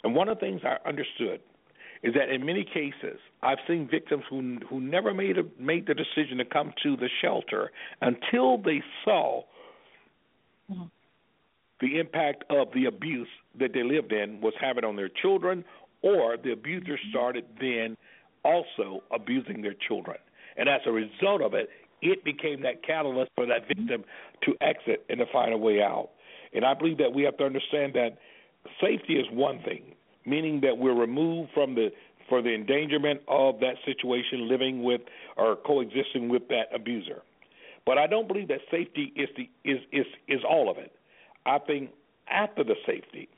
and 0.02 0.14
one 0.14 0.28
of 0.28 0.38
the 0.38 0.40
things 0.40 0.60
I 0.64 0.76
understood 0.88 1.40
is 2.02 2.14
that 2.14 2.28
in 2.28 2.44
many 2.44 2.64
cases 2.64 3.18
I've 3.42 3.58
seen 3.66 3.88
victims 3.90 4.24
who 4.30 4.58
who 4.68 4.80
never 4.80 5.12
made 5.12 5.38
a, 5.38 5.42
made 5.58 5.86
the 5.86 5.94
decision 5.94 6.38
to 6.38 6.44
come 6.44 6.72
to 6.82 6.96
the 6.96 7.08
shelter 7.20 7.72
until 8.00 8.58
they 8.58 8.82
saw 9.04 9.42
Mm-hmm. 10.70 10.84
The 11.80 11.98
impact 11.98 12.44
of 12.50 12.68
the 12.72 12.86
abuse 12.86 13.28
that 13.58 13.72
they 13.74 13.82
lived 13.82 14.12
in 14.12 14.40
was 14.40 14.54
having 14.60 14.84
on 14.84 14.96
their 14.96 15.08
children, 15.08 15.64
or 16.02 16.36
the 16.36 16.52
abuser 16.52 16.92
mm-hmm. 16.92 17.10
started 17.10 17.44
then 17.60 17.96
also 18.44 19.02
abusing 19.12 19.62
their 19.62 19.74
children. 19.86 20.16
And 20.56 20.68
as 20.68 20.80
a 20.86 20.92
result 20.92 21.42
of 21.42 21.54
it, 21.54 21.68
it 22.02 22.24
became 22.24 22.62
that 22.62 22.82
catalyst 22.82 23.30
for 23.34 23.46
that 23.46 23.66
victim 23.68 24.04
to 24.42 24.54
exit 24.60 25.04
and 25.08 25.18
to 25.18 25.26
find 25.32 25.52
a 25.52 25.58
way 25.58 25.82
out. 25.82 26.10
And 26.52 26.64
I 26.64 26.74
believe 26.74 26.98
that 26.98 27.12
we 27.12 27.22
have 27.24 27.36
to 27.38 27.44
understand 27.44 27.94
that 27.94 28.18
safety 28.80 29.14
is 29.14 29.26
one 29.32 29.60
thing, 29.62 29.94
meaning 30.24 30.60
that 30.60 30.78
we're 30.78 30.94
removed 30.94 31.50
from 31.54 31.74
the 31.74 31.90
for 32.28 32.40
the 32.40 32.54
endangerment 32.54 33.20
of 33.28 33.60
that 33.60 33.74
situation, 33.84 34.48
living 34.48 34.82
with 34.82 35.02
or 35.36 35.56
coexisting 35.56 36.30
with 36.30 36.48
that 36.48 36.74
abuser. 36.74 37.22
But 37.84 37.98
I 37.98 38.06
don't 38.06 38.26
believe 38.26 38.48
that 38.48 38.60
safety 38.70 39.12
is 39.14 39.28
the 39.36 39.50
is 39.64 39.80
is 39.92 40.06
is 40.28 40.40
all 40.48 40.70
of 40.70 40.78
it. 40.78 40.92
I 41.44 41.58
think 41.58 41.90
after 42.28 42.64
the 42.64 42.76
safety, 42.86 43.28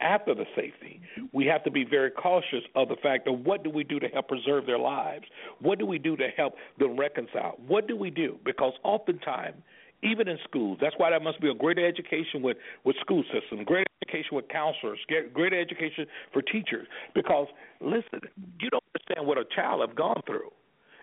after 0.00 0.34
the 0.34 0.44
safety, 0.54 1.00
we 1.32 1.46
have 1.46 1.64
to 1.64 1.70
be 1.70 1.84
very 1.84 2.10
cautious 2.10 2.62
of 2.74 2.88
the 2.88 2.96
fact 3.02 3.28
of 3.28 3.40
what 3.40 3.64
do 3.64 3.70
we 3.70 3.84
do 3.84 3.98
to 4.00 4.08
help 4.08 4.28
preserve 4.28 4.66
their 4.66 4.78
lives? 4.78 5.24
What 5.60 5.78
do 5.78 5.86
we 5.86 5.98
do 5.98 6.16
to 6.16 6.28
help 6.36 6.54
them 6.78 6.98
reconcile? 6.98 7.56
What 7.66 7.88
do 7.88 7.96
we 7.96 8.10
do? 8.10 8.38
Because 8.44 8.72
oftentimes, 8.82 9.56
even 10.02 10.28
in 10.28 10.38
schools, 10.44 10.78
that's 10.80 10.94
why 10.98 11.10
there 11.10 11.20
must 11.20 11.40
be 11.40 11.50
a 11.50 11.54
greater 11.54 11.86
education 11.86 12.42
with 12.42 12.56
with 12.84 12.96
school 13.00 13.24
systems, 13.32 13.64
greater 13.64 13.86
education 14.02 14.36
with 14.36 14.48
counselors, 14.48 14.98
greater 15.32 15.58
education 15.58 16.06
for 16.32 16.42
teachers. 16.42 16.86
Because 17.14 17.48
listen, 17.80 18.20
you 18.60 18.70
don't 18.70 18.84
understand 18.94 19.26
what 19.26 19.38
a 19.38 19.44
child 19.54 19.80
have 19.86 19.96
gone 19.96 20.22
through. 20.26 20.50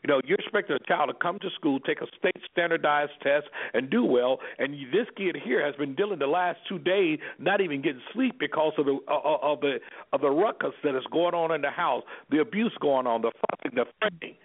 You 0.03 0.13
know, 0.13 0.21
you're 0.25 0.37
expecting 0.37 0.75
a 0.75 0.87
child 0.87 1.09
to 1.09 1.13
come 1.13 1.39
to 1.39 1.49
school, 1.55 1.79
take 1.79 2.01
a 2.01 2.07
state 2.19 2.35
standardized 2.51 3.13
test, 3.21 3.45
and 3.73 3.89
do 3.89 4.03
well. 4.03 4.39
And 4.59 4.73
this 4.91 5.07
kid 5.15 5.37
here 5.41 5.65
has 5.65 5.75
been 5.75 5.95
dealing 5.95 6.19
the 6.19 6.27
last 6.27 6.59
two 6.67 6.77
days, 6.77 7.19
not 7.39 7.61
even 7.61 7.81
getting 7.81 8.01
sleep 8.13 8.35
because 8.37 8.73
of 8.77 8.85
the 8.85 8.99
uh, 9.07 9.13
uh, 9.13 9.37
of 9.41 9.61
the 9.61 9.79
of 10.11 10.19
the 10.19 10.29
ruckus 10.29 10.73
that 10.83 10.95
is 10.97 11.05
going 11.11 11.33
on 11.33 11.53
in 11.53 11.61
the 11.61 11.69
house, 11.69 12.03
the 12.31 12.39
abuse 12.39 12.73
going 12.81 13.07
on, 13.07 13.21
the 13.21 13.31
fussing, 13.31 13.75
the 13.75 13.85
fighting. 14.01 14.35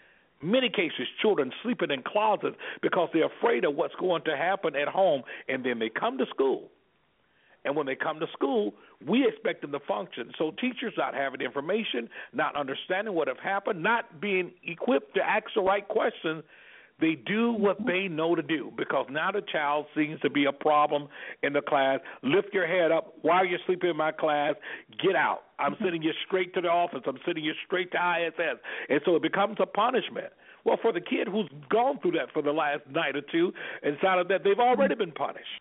Many 0.40 0.68
cases, 0.68 1.08
children 1.20 1.50
sleeping 1.64 1.90
in 1.90 2.04
closets 2.04 2.54
because 2.80 3.08
they're 3.12 3.26
afraid 3.26 3.64
of 3.64 3.74
what's 3.74 3.94
going 3.96 4.22
to 4.26 4.36
happen 4.36 4.76
at 4.76 4.86
home, 4.86 5.22
and 5.48 5.64
then 5.64 5.80
they 5.80 5.88
come 5.88 6.16
to 6.18 6.26
school 6.26 6.70
and 7.68 7.76
when 7.76 7.84
they 7.84 7.94
come 7.94 8.18
to 8.18 8.26
school, 8.32 8.72
we 9.06 9.28
expect 9.28 9.60
them 9.60 9.72
to 9.72 9.80
function. 9.80 10.32
So 10.38 10.52
teachers 10.52 10.94
not 10.96 11.12
having 11.12 11.42
information, 11.42 12.08
not 12.32 12.56
understanding 12.56 13.12
what 13.12 13.28
have 13.28 13.38
happened, 13.38 13.82
not 13.82 14.22
being 14.22 14.52
equipped 14.64 15.14
to 15.16 15.20
ask 15.20 15.44
the 15.54 15.60
right 15.60 15.86
questions, 15.86 16.44
they 16.98 17.14
do 17.14 17.52
what 17.52 17.76
they 17.86 18.08
know 18.08 18.34
to 18.34 18.40
do 18.40 18.72
because 18.74 19.06
now 19.10 19.30
the 19.30 19.42
child 19.52 19.84
seems 19.94 20.18
to 20.20 20.30
be 20.30 20.46
a 20.46 20.52
problem 20.52 21.08
in 21.42 21.52
the 21.52 21.60
class. 21.60 22.00
Lift 22.22 22.54
your 22.54 22.66
head 22.66 22.90
up. 22.90 23.12
while 23.20 23.44
you're 23.44 23.58
sleeping 23.66 23.90
in 23.90 23.98
my 23.98 24.12
class? 24.12 24.54
Get 25.04 25.14
out. 25.14 25.42
I'm 25.58 25.74
mm-hmm. 25.74 25.84
sending 25.84 26.02
you 26.02 26.12
straight 26.26 26.54
to 26.54 26.62
the 26.62 26.68
office. 26.68 27.02
I'm 27.06 27.18
sending 27.26 27.44
you 27.44 27.52
straight 27.66 27.92
to 27.92 27.98
ISS. 27.98 28.58
And 28.88 29.02
so 29.04 29.14
it 29.14 29.20
becomes 29.20 29.58
a 29.60 29.66
punishment. 29.66 30.32
Well, 30.64 30.78
for 30.80 30.90
the 30.94 31.02
kid 31.02 31.28
who's 31.28 31.50
gone 31.68 31.98
through 32.00 32.12
that 32.12 32.32
for 32.32 32.40
the 32.40 32.52
last 32.52 32.80
night 32.90 33.14
or 33.14 33.22
two, 33.30 33.52
inside 33.82 34.20
of 34.20 34.28
that, 34.28 34.42
they've 34.42 34.58
already 34.58 34.94
been 34.94 35.12
punished. 35.12 35.60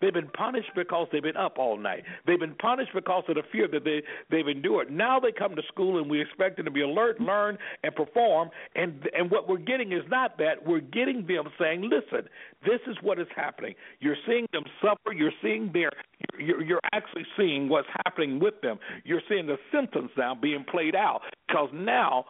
They've 0.00 0.12
been 0.12 0.28
punished 0.28 0.70
because 0.74 1.08
they've 1.10 1.22
been 1.22 1.36
up 1.36 1.58
all 1.58 1.78
night. 1.78 2.04
They've 2.26 2.38
been 2.38 2.54
punished 2.54 2.90
because 2.94 3.24
of 3.28 3.36
the 3.36 3.42
fear 3.50 3.66
that 3.68 3.84
they 3.84 4.02
they've 4.30 4.46
endured. 4.46 4.90
Now 4.90 5.18
they 5.18 5.32
come 5.32 5.56
to 5.56 5.62
school 5.68 5.98
and 5.98 6.10
we 6.10 6.20
expect 6.20 6.56
them 6.56 6.66
to 6.66 6.70
be 6.70 6.82
alert, 6.82 7.20
learn, 7.20 7.56
and 7.82 7.94
perform. 7.94 8.50
And 8.74 9.08
and 9.16 9.30
what 9.30 9.48
we're 9.48 9.56
getting 9.58 9.92
is 9.92 10.02
not 10.08 10.36
that. 10.38 10.66
We're 10.66 10.80
getting 10.80 11.26
them 11.26 11.44
saying, 11.58 11.82
"Listen, 11.82 12.28
this 12.64 12.80
is 12.86 12.96
what 13.02 13.18
is 13.18 13.28
happening." 13.34 13.74
You're 14.00 14.16
seeing 14.26 14.46
them 14.52 14.64
suffer. 14.82 15.12
You're 15.14 15.32
seeing 15.42 15.70
their. 15.72 15.90
You're, 16.38 16.62
you're 16.62 16.80
actually 16.92 17.26
seeing 17.36 17.68
what's 17.68 17.88
happening 18.04 18.38
with 18.38 18.60
them. 18.60 18.78
You're 19.04 19.22
seeing 19.28 19.46
the 19.46 19.56
symptoms 19.72 20.10
now 20.16 20.34
being 20.34 20.64
played 20.70 20.94
out 20.94 21.22
because 21.48 21.70
now 21.72 22.26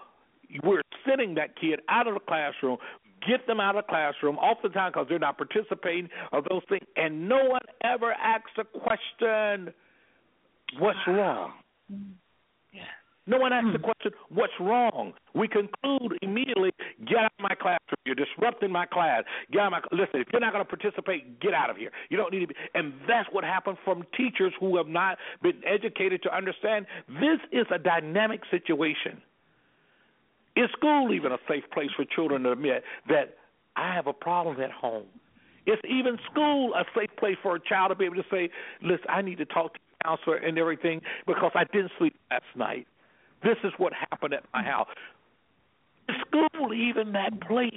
we're 0.63 0.83
sending 1.07 1.35
that 1.35 1.59
kid 1.59 1.81
out 1.89 2.07
of 2.07 2.15
the 2.15 2.21
classroom 2.21 2.79
get 3.27 3.47
them 3.47 3.61
out 3.61 3.77
of 3.77 3.85
the 3.85 3.89
classroom 3.89 4.37
oftentimes 4.37 4.93
because 4.93 5.07
they're 5.09 5.19
not 5.19 5.39
participating 5.39 6.09
of 6.33 6.45
those 6.51 6.63
things, 6.69 6.87
and 6.97 7.29
no 7.29 7.45
one 7.45 7.63
ever 7.83 8.13
asks 8.13 8.53
a 8.59 8.65
question, 8.65 9.73
"What's 10.79 10.99
wrong?" 11.07 11.53
Yeah. 12.73 12.83
No 13.29 13.39
one 13.39 13.53
asks 13.53 13.73
the 13.73 13.79
hmm. 13.79 13.85
question, 13.85 14.13
"What's 14.29 14.53
wrong?" 14.61 15.15
We 15.35 15.49
conclude 15.49 16.19
immediately, 16.23 16.73
"Get 17.05 17.19
out 17.19 17.33
of 17.39 17.43
my 17.43 17.55
classroom. 17.55 17.99
You're 18.05 18.15
disrupting 18.15 18.71
my 18.71 18.87
class. 18.87 19.25
Get 19.51 19.63
out 19.63 19.73
of 19.73 19.73
my 19.73 19.97
listen. 19.99 20.21
If 20.21 20.29
you're 20.33 20.41
not 20.41 20.53
going 20.53 20.65
to 20.65 20.69
participate, 20.77 21.41
get 21.41 21.53
out 21.53 21.71
of 21.71 21.77
here. 21.77 21.91
You 22.09 22.17
don't 22.17 22.33
need 22.33 22.41
to 22.41 22.47
be." 22.47 22.57
And 22.75 22.95
that's 23.09 23.29
what 23.33 23.45
happened 23.45 23.79
from 23.85 24.05
teachers 24.17 24.53
who 24.61 24.77
have 24.77 24.89
not 24.89 25.19
been 25.43 25.61
educated 25.65 26.23
to 26.23 26.35
understand 26.35 26.87
this 27.09 27.41
is 27.51 27.67
a 27.71 27.79
dynamic 27.79 28.43
situation. 28.51 29.21
Is 30.57 30.71
school 30.73 31.13
even 31.13 31.33
a 31.33 31.39
safe 31.49 31.65
place 31.73 31.91
for 31.95 32.05
children 32.05 32.43
to 32.45 32.53
admit 32.53 32.83
that 33.09 33.37
I 33.77 33.95
have 33.95 34.07
a 34.07 34.13
problem 34.13 34.61
at 34.61 34.71
home? 34.71 35.07
Is 35.67 35.79
even 35.89 36.19
school 36.31 36.73
a 36.75 36.85
safe 36.97 37.11
place 37.19 37.37
for 37.43 37.57
a 37.57 37.61
child 37.61 37.91
to 37.91 37.95
be 37.95 38.07
able 38.07 38.17
to 38.17 38.25
say, 38.31 38.49
listen, 38.83 39.07
I 39.09 39.21
need 39.21 39.39
to 39.39 39.45
talk 39.45 39.75
to 39.75 39.81
the 39.81 40.05
counselor 40.05 40.37
and 40.37 40.59
everything 40.59 41.03
because 41.27 41.51
I 41.55 41.65
didn't 41.65 41.93
sleep 41.99 42.15
last 42.31 42.45
night. 42.55 42.87
This 43.43 43.57
is 43.65 43.73
what 43.77 43.93
happened 44.11 44.33
at 44.33 44.45
my 44.55 44.63
house. 44.63 44.89
Is 46.09 46.17
school 46.27 46.73
even 46.73 47.13
that 47.13 47.41
place? 47.41 47.75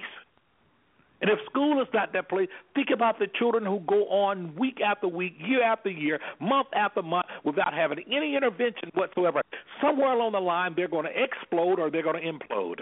And 1.21 1.29
if 1.29 1.39
school 1.49 1.81
is 1.81 1.87
not 1.93 2.13
that 2.13 2.29
place, 2.29 2.47
think 2.73 2.87
about 2.93 3.19
the 3.19 3.27
children 3.27 3.65
who 3.65 3.81
go 3.81 4.07
on 4.07 4.55
week 4.55 4.79
after 4.81 5.07
week, 5.07 5.35
year 5.37 5.61
after 5.61 5.89
year, 5.89 6.19
month 6.39 6.67
after 6.73 7.01
month 7.01 7.25
without 7.43 7.73
having 7.73 7.99
any 8.11 8.35
intervention 8.35 8.91
whatsoever. 8.93 9.41
Somewhere 9.81 10.13
along 10.13 10.33
the 10.33 10.39
line, 10.39 10.73
they're 10.75 10.87
going 10.87 11.05
to 11.05 11.23
explode 11.23 11.79
or 11.79 11.89
they're 11.89 12.03
going 12.03 12.21
to 12.21 12.31
implode. 12.31 12.81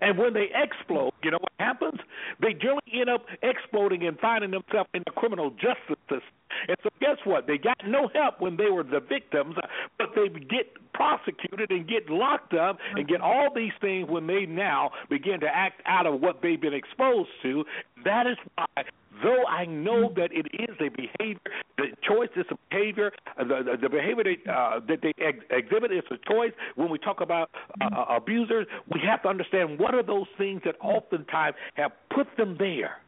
And 0.00 0.16
when 0.16 0.32
they 0.32 0.48
explode, 0.54 1.12
you 1.22 1.30
know 1.30 1.38
what 1.40 1.52
happens? 1.58 2.00
They 2.40 2.54
generally 2.54 2.80
end 2.94 3.10
up 3.10 3.26
exploding 3.42 4.06
and 4.06 4.18
finding 4.18 4.50
themselves 4.50 4.88
in 4.94 5.02
the 5.04 5.12
criminal 5.12 5.50
justice 5.50 6.00
system. 6.08 6.39
And 6.68 6.76
so, 6.82 6.90
guess 7.00 7.16
what? 7.24 7.46
They 7.46 7.58
got 7.58 7.78
no 7.86 8.08
help 8.14 8.40
when 8.40 8.56
they 8.56 8.70
were 8.70 8.82
the 8.82 9.00
victims, 9.00 9.56
but 9.98 10.08
they 10.14 10.28
get 10.28 10.72
prosecuted 10.92 11.70
and 11.70 11.88
get 11.88 12.10
locked 12.10 12.54
up 12.54 12.78
and 12.94 13.06
get 13.08 13.20
all 13.20 13.48
these 13.54 13.72
things 13.80 14.08
when 14.08 14.26
they 14.26 14.46
now 14.46 14.90
begin 15.08 15.40
to 15.40 15.48
act 15.48 15.82
out 15.86 16.06
of 16.06 16.20
what 16.20 16.42
they've 16.42 16.60
been 16.60 16.74
exposed 16.74 17.30
to. 17.42 17.64
That 18.04 18.26
is 18.26 18.36
why 18.56 18.84
though 19.22 19.44
I 19.46 19.66
know 19.66 20.12
that 20.16 20.30
it 20.32 20.46
is 20.52 20.76
a 20.80 20.88
behavior, 20.88 21.40
the 21.76 21.86
choice 22.02 22.30
is 22.36 22.46
a 22.50 22.56
behavior, 22.70 23.12
the 23.36 23.44
the, 23.44 23.76
the 23.82 23.88
behavior 23.88 24.24
that, 24.24 24.52
uh, 24.52 24.80
that 24.88 25.02
they 25.02 25.12
ex- 25.22 25.44
exhibit 25.50 25.92
is 25.92 26.02
a 26.10 26.32
choice. 26.32 26.52
When 26.76 26.90
we 26.90 26.98
talk 26.98 27.20
about 27.20 27.50
uh, 27.80 28.04
abusers, 28.08 28.66
we 28.92 29.00
have 29.06 29.22
to 29.22 29.28
understand 29.28 29.78
what 29.78 29.94
are 29.94 30.02
those 30.02 30.26
things 30.38 30.62
that 30.64 30.76
oftentimes 30.80 31.56
have 31.74 31.92
put 32.14 32.26
them 32.36 32.56
there. 32.58 32.98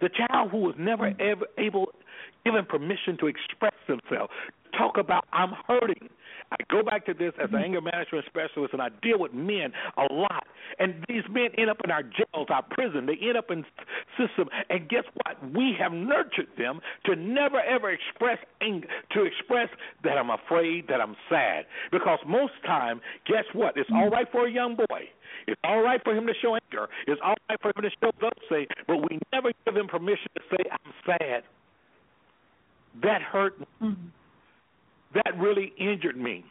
The 0.00 0.08
child 0.08 0.50
who 0.50 0.58
was 0.58 0.74
never 0.78 1.10
mm. 1.10 1.20
ever 1.20 1.46
able 1.58 1.92
given 2.44 2.64
permission 2.64 3.16
to 3.18 3.26
express 3.26 3.74
themselves, 3.86 4.32
talk 4.76 4.96
about 4.96 5.24
I'm 5.32 5.52
hurting. 5.66 6.08
I 6.52 6.56
go 6.68 6.82
back 6.82 7.06
to 7.06 7.14
this 7.14 7.32
as 7.42 7.50
an 7.52 7.62
anger 7.62 7.80
management 7.80 8.24
specialist, 8.26 8.72
and 8.72 8.82
I 8.82 8.88
deal 9.02 9.18
with 9.18 9.32
men 9.32 9.72
a 9.96 10.12
lot. 10.12 10.44
And 10.78 11.04
these 11.08 11.22
men 11.30 11.50
end 11.56 11.70
up 11.70 11.78
in 11.84 11.90
our 11.90 12.02
jails, 12.02 12.48
our 12.50 12.62
prison. 12.62 13.06
They 13.06 13.16
end 13.26 13.36
up 13.36 13.50
in 13.50 13.64
system. 14.18 14.48
And 14.68 14.88
guess 14.88 15.04
what? 15.22 15.36
We 15.54 15.74
have 15.78 15.92
nurtured 15.92 16.48
them 16.58 16.80
to 17.06 17.14
never 17.16 17.60
ever 17.60 17.90
express 17.90 18.38
anger, 18.60 18.86
to 19.12 19.24
express 19.24 19.68
that 20.04 20.18
I'm 20.18 20.30
afraid, 20.30 20.88
that 20.88 21.00
I'm 21.00 21.16
sad. 21.28 21.66
Because 21.92 22.18
most 22.26 22.54
time, 22.66 23.00
guess 23.26 23.44
what? 23.52 23.76
It's 23.76 23.90
all 23.92 24.10
right 24.10 24.26
for 24.32 24.46
a 24.46 24.50
young 24.50 24.76
boy. 24.76 25.08
It's 25.46 25.60
all 25.64 25.82
right 25.82 26.00
for 26.02 26.14
him 26.14 26.26
to 26.26 26.34
show 26.42 26.54
anger. 26.54 26.88
It's 27.06 27.20
all 27.24 27.34
right 27.48 27.60
for 27.62 27.68
him 27.68 27.82
to 27.82 27.90
show 28.02 28.10
those 28.20 28.30
things, 28.48 28.68
but 28.86 28.98
we 28.98 29.18
never 29.32 29.52
give 29.64 29.76
him 29.76 29.86
permission 29.86 30.28
to 30.36 30.42
say, 30.50 30.64
I'm 30.70 30.92
sad. 31.06 31.42
That 33.02 33.22
hurt. 33.22 33.58
Mm-hmm. 33.82 34.08
That 35.14 35.38
really 35.38 35.72
injured 35.78 36.16
me. 36.16 36.44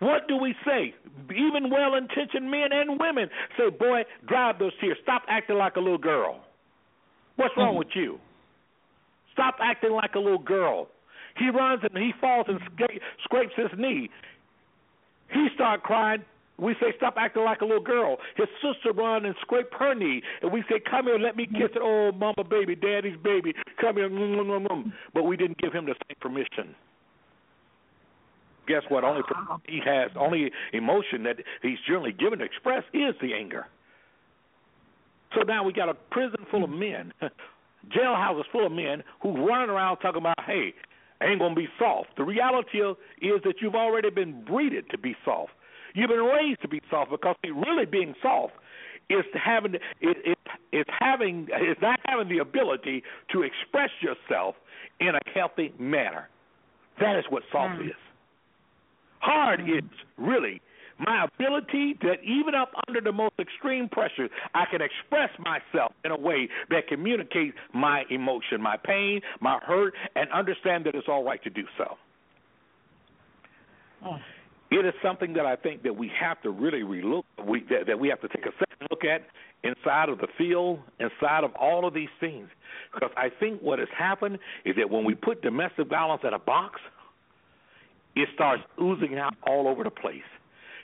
What 0.00 0.28
do 0.28 0.36
we 0.36 0.54
say? 0.66 0.94
Even 1.30 1.70
well 1.70 1.94
intentioned 1.94 2.50
men 2.50 2.68
and 2.72 3.00
women 3.00 3.28
say, 3.56 3.70
Boy, 3.70 4.02
drive 4.26 4.58
those 4.58 4.72
tears. 4.80 4.98
Stop 5.02 5.22
acting 5.28 5.56
like 5.56 5.76
a 5.76 5.80
little 5.80 5.98
girl. 5.98 6.40
What's 7.36 7.56
wrong 7.56 7.70
mm-hmm. 7.70 7.78
with 7.78 7.88
you? 7.94 8.18
Stop 9.32 9.56
acting 9.60 9.92
like 9.92 10.14
a 10.14 10.18
little 10.18 10.38
girl. 10.38 10.88
He 11.38 11.48
runs 11.48 11.82
and 11.82 11.96
he 11.96 12.12
falls 12.20 12.46
and 12.48 12.60
sca- 12.74 13.00
scrapes 13.24 13.54
his 13.56 13.70
knee. 13.78 14.10
He 15.32 15.48
start 15.54 15.82
crying. 15.82 16.22
We 16.56 16.74
say, 16.74 16.92
stop 16.96 17.14
acting 17.16 17.42
like 17.42 17.62
a 17.62 17.64
little 17.64 17.82
girl. 17.82 18.18
His 18.36 18.46
sister 18.62 18.92
run 18.92 19.24
and 19.24 19.34
scrape 19.40 19.74
her 19.76 19.92
knee, 19.92 20.22
and 20.40 20.52
we 20.52 20.62
say, 20.70 20.80
come 20.88 21.06
here, 21.06 21.18
let 21.18 21.34
me 21.34 21.46
kiss 21.46 21.70
it. 21.74 21.82
Oh, 21.82 22.12
mama, 22.12 22.44
baby, 22.48 22.76
daddy's 22.76 23.16
baby, 23.24 23.54
come 23.80 23.96
here. 23.96 24.08
Mm, 24.08 24.36
mm, 24.36 24.66
mm, 24.68 24.92
but 25.12 25.24
we 25.24 25.36
didn't 25.36 25.58
give 25.58 25.72
him 25.72 25.86
the 25.86 25.96
same 26.06 26.16
permission 26.20 26.76
guess 28.66 28.82
what? 28.88 29.04
Only 29.04 29.22
he 29.68 29.80
has 29.84 30.10
only 30.16 30.50
emotion 30.72 31.22
that 31.24 31.36
he's 31.62 31.78
generally 31.86 32.12
given 32.12 32.38
to 32.38 32.44
express 32.44 32.84
is 32.92 33.14
the 33.20 33.34
anger. 33.34 33.66
So 35.34 35.42
now 35.42 35.64
we 35.64 35.72
got 35.72 35.88
a 35.88 35.94
prison 35.94 36.46
full 36.50 36.64
of 36.64 36.70
men, 36.70 37.12
jailhouses 37.88 38.44
full 38.52 38.66
of 38.66 38.72
men 38.72 39.02
who 39.20 39.46
running 39.46 39.70
around 39.70 39.98
talking 39.98 40.20
about, 40.20 40.40
hey, 40.46 40.74
ain't 41.22 41.40
gonna 41.40 41.54
be 41.54 41.68
soft. 41.78 42.16
The 42.16 42.24
reality 42.24 42.78
is 42.78 43.40
that 43.44 43.54
you've 43.60 43.74
already 43.74 44.10
been 44.10 44.44
breeded 44.44 44.90
to 44.90 44.98
be 44.98 45.16
soft. 45.24 45.52
You've 45.94 46.10
been 46.10 46.24
raised 46.24 46.60
to 46.62 46.68
be 46.68 46.80
soft 46.90 47.10
because 47.10 47.36
really 47.44 47.86
being 47.86 48.14
soft 48.20 48.54
is 49.10 49.24
having 49.32 49.74
it, 49.74 49.82
it, 50.00 50.38
it's 50.72 50.90
having 50.98 51.48
it's 51.50 51.80
not 51.80 52.00
having 52.06 52.28
the 52.28 52.38
ability 52.38 53.02
to 53.32 53.42
express 53.42 53.90
yourself 54.00 54.54
in 55.00 55.14
a 55.14 55.20
healthy 55.34 55.72
manner. 55.78 56.28
That 57.00 57.16
is 57.16 57.24
what 57.28 57.42
soft 57.50 57.80
mm. 57.80 57.86
is. 57.88 58.03
Hard 59.24 59.60
is 59.62 59.82
really 60.18 60.60
my 60.98 61.24
ability 61.24 61.96
that 62.02 62.22
even 62.22 62.54
up 62.54 62.72
under 62.86 63.00
the 63.00 63.10
most 63.10 63.32
extreme 63.38 63.88
pressure, 63.88 64.28
I 64.54 64.66
can 64.70 64.80
express 64.82 65.30
myself 65.38 65.92
in 66.04 66.10
a 66.10 66.18
way 66.18 66.48
that 66.68 66.88
communicates 66.88 67.56
my 67.72 68.02
emotion, 68.10 68.60
my 68.60 68.76
pain, 68.76 69.22
my 69.40 69.58
hurt, 69.66 69.94
and 70.14 70.30
understand 70.30 70.84
that 70.84 70.94
it's 70.94 71.08
all 71.08 71.24
right 71.24 71.42
to 71.42 71.48
do 71.48 71.64
so. 71.78 71.96
Oh. 74.04 74.18
It 74.70 74.84
is 74.84 74.92
something 75.02 75.32
that 75.34 75.46
I 75.46 75.56
think 75.56 75.84
that 75.84 75.96
we 75.96 76.10
have 76.20 76.42
to 76.42 76.50
really 76.50 76.80
relook, 76.80 77.24
we, 77.46 77.60
that, 77.70 77.86
that 77.86 77.98
we 77.98 78.08
have 78.08 78.20
to 78.20 78.28
take 78.28 78.44
a 78.44 78.52
second 78.58 78.88
look 78.90 79.04
at 79.04 79.22
inside 79.62 80.10
of 80.10 80.18
the 80.18 80.28
field, 80.36 80.80
inside 81.00 81.44
of 81.44 81.54
all 81.54 81.86
of 81.86 81.94
these 81.94 82.08
things. 82.20 82.48
Because 82.92 83.10
I 83.16 83.30
think 83.40 83.62
what 83.62 83.78
has 83.78 83.88
happened 83.96 84.38
is 84.66 84.76
that 84.76 84.90
when 84.90 85.04
we 85.04 85.14
put 85.14 85.40
domestic 85.40 85.88
violence 85.88 86.22
in 86.26 86.34
a 86.34 86.38
box– 86.38 86.78
it 88.16 88.28
starts 88.34 88.62
oozing 88.80 89.18
out 89.18 89.34
all 89.46 89.68
over 89.68 89.84
the 89.84 89.90
place. 89.90 90.22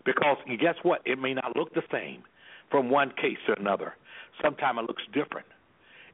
Because 0.05 0.37
guess 0.61 0.76
what? 0.83 1.01
It 1.05 1.18
may 1.18 1.35
not 1.35 1.57
look 1.57 1.74
the 1.74 1.83
same 1.93 2.22
from 2.70 2.91
one 2.91 3.11
case 3.11 3.37
to 3.47 3.59
another. 3.59 3.95
Sometimes 4.43 4.78
it 4.81 4.87
looks 4.89 5.03
different. 5.12 5.47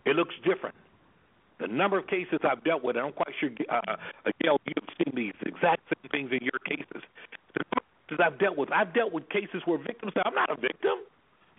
It 0.05 0.17
looks 0.17 0.35
different. 0.45 0.75
The 1.59 1.69
number 1.69 1.99
of 1.99 2.07
cases 2.07 2.39
I've 2.45 2.63
dealt 2.65 2.85
with, 2.85 2.97
and 2.97 3.07
I'm 3.07 3.13
quite 3.13 3.35
sure, 3.41 3.49
uh, 3.71 3.97
Gail, 4.43 4.59
you've 4.67 4.89
seen 4.99 5.15
these 5.15 5.33
exact 5.47 5.81
same 5.89 6.11
things 6.11 6.31
in 6.33 6.41
your 6.43 6.61
cases. 6.67 7.03
The 7.55 7.65
cases 7.65 8.21
I've 8.23 8.39
dealt 8.39 8.59
with, 8.59 8.71
I've 8.73 8.93
dealt 8.93 9.13
with 9.13 9.29
cases 9.31 9.63
where 9.65 9.79
victims 9.79 10.13
say, 10.15 10.23
I'm 10.25 10.35
not 10.35 10.51
a 10.51 10.61
victim. 10.61 11.01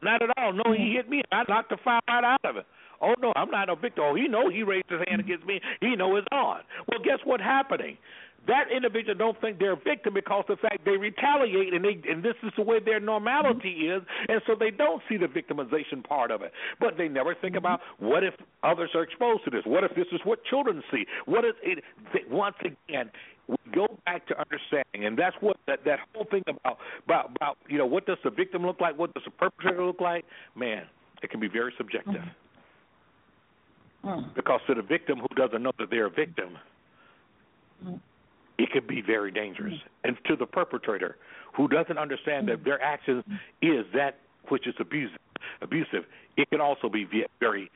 Not 0.03 0.21
at 0.21 0.29
all. 0.37 0.53
No, 0.53 0.71
he 0.71 0.93
hit 0.93 1.09
me. 1.09 1.23
I 1.31 1.43
knocked 1.49 1.69
the 1.69 1.77
fire 1.83 1.99
right 2.07 2.23
out 2.23 2.45
of 2.45 2.57
it. 2.57 2.65
Oh 3.01 3.13
no, 3.21 3.33
I'm 3.35 3.49
not 3.49 3.69
a 3.69 3.75
victim. 3.75 4.03
Oh, 4.07 4.15
he 4.15 4.27
know 4.27 4.49
he 4.49 4.63
raised 4.63 4.89
his 4.89 5.01
hand 5.07 5.21
against 5.21 5.45
me. 5.45 5.59
He 5.81 5.95
know 5.95 6.15
it's 6.15 6.27
on. 6.31 6.61
Well, 6.87 6.99
guess 7.03 7.19
what's 7.23 7.43
happening? 7.43 7.97
That 8.47 8.71
individual 8.75 9.15
don't 9.15 9.39
think 9.41 9.59
they're 9.59 9.73
a 9.73 9.75
victim 9.75 10.13
because 10.13 10.45
of 10.49 10.57
the 10.57 10.61
fact 10.61 10.85
they 10.85 10.97
retaliate 10.97 11.73
and 11.73 11.83
they 11.83 11.99
and 12.09 12.23
this 12.23 12.35
is 12.43 12.51
the 12.57 12.63
way 12.63 12.79
their 12.79 12.99
normality 12.99 13.87
is 13.87 14.01
and 14.29 14.41
so 14.47 14.55
they 14.57 14.71
don't 14.71 15.01
see 15.09 15.17
the 15.17 15.27
victimization 15.27 16.03
part 16.03 16.31
of 16.31 16.41
it. 16.41 16.51
But 16.79 16.97
they 16.97 17.07
never 17.07 17.35
think 17.35 17.55
mm-hmm. 17.55 17.65
about 17.65 17.81
what 17.99 18.23
if 18.23 18.33
others 18.63 18.91
are 18.95 19.03
exposed 19.03 19.43
to 19.45 19.51
this? 19.51 19.61
What 19.65 19.83
if 19.83 19.93
this 19.95 20.07
is 20.11 20.19
what 20.23 20.43
children 20.45 20.81
see? 20.91 21.05
What 21.25 21.45
is 21.45 21.53
it 21.63 21.83
once 22.29 22.55
again 22.61 23.11
we 23.47 23.55
go 23.73 23.87
back 24.05 24.27
to 24.27 24.35
understanding 24.39 25.05
and 25.05 25.17
that's 25.17 25.35
what 25.39 25.57
that 25.67 25.83
that 25.85 25.99
whole 26.13 26.25
thing 26.29 26.43
about 26.47 26.77
about 27.05 27.31
about 27.35 27.57
you 27.67 27.77
know 27.77 27.85
what 27.85 28.05
does 28.05 28.17
the 28.23 28.29
victim 28.29 28.65
look 28.65 28.79
like? 28.81 28.97
What 28.97 29.13
does 29.13 29.23
the 29.25 29.31
perpetrator 29.31 29.85
look 29.85 30.01
like? 30.01 30.25
Man 30.55 30.83
it 31.23 31.31
can 31.31 31.39
be 31.39 31.47
very 31.47 31.73
subjective. 31.77 32.21
Mm-hmm. 34.03 34.09
mm. 34.09 34.35
because 34.35 34.61
to 34.67 34.75
the 34.75 34.81
victim 34.81 35.19
who 35.19 35.27
doesn't 35.35 35.61
know 35.61 35.71
that 35.79 35.89
they're 35.89 36.07
a 36.07 36.09
victim 36.09 36.57
mm 37.85 37.99
it 38.57 38.71
could 38.71 38.87
be 38.87 39.01
very 39.01 39.31
dangerous. 39.31 39.73
Mm-hmm. 39.73 40.07
And 40.07 40.17
to 40.27 40.35
the 40.35 40.45
perpetrator 40.45 41.17
who 41.55 41.67
doesn't 41.67 41.97
understand 41.97 42.47
that 42.49 42.57
mm-hmm. 42.57 42.65
their 42.65 42.81
actions 42.81 43.23
is 43.61 43.85
that 43.93 44.19
which 44.49 44.67
is 44.67 44.75
abusive, 44.79 45.17
abusive, 45.61 46.03
it 46.37 46.49
can 46.49 46.61
also 46.61 46.89
be 46.89 47.07
very 47.39 47.69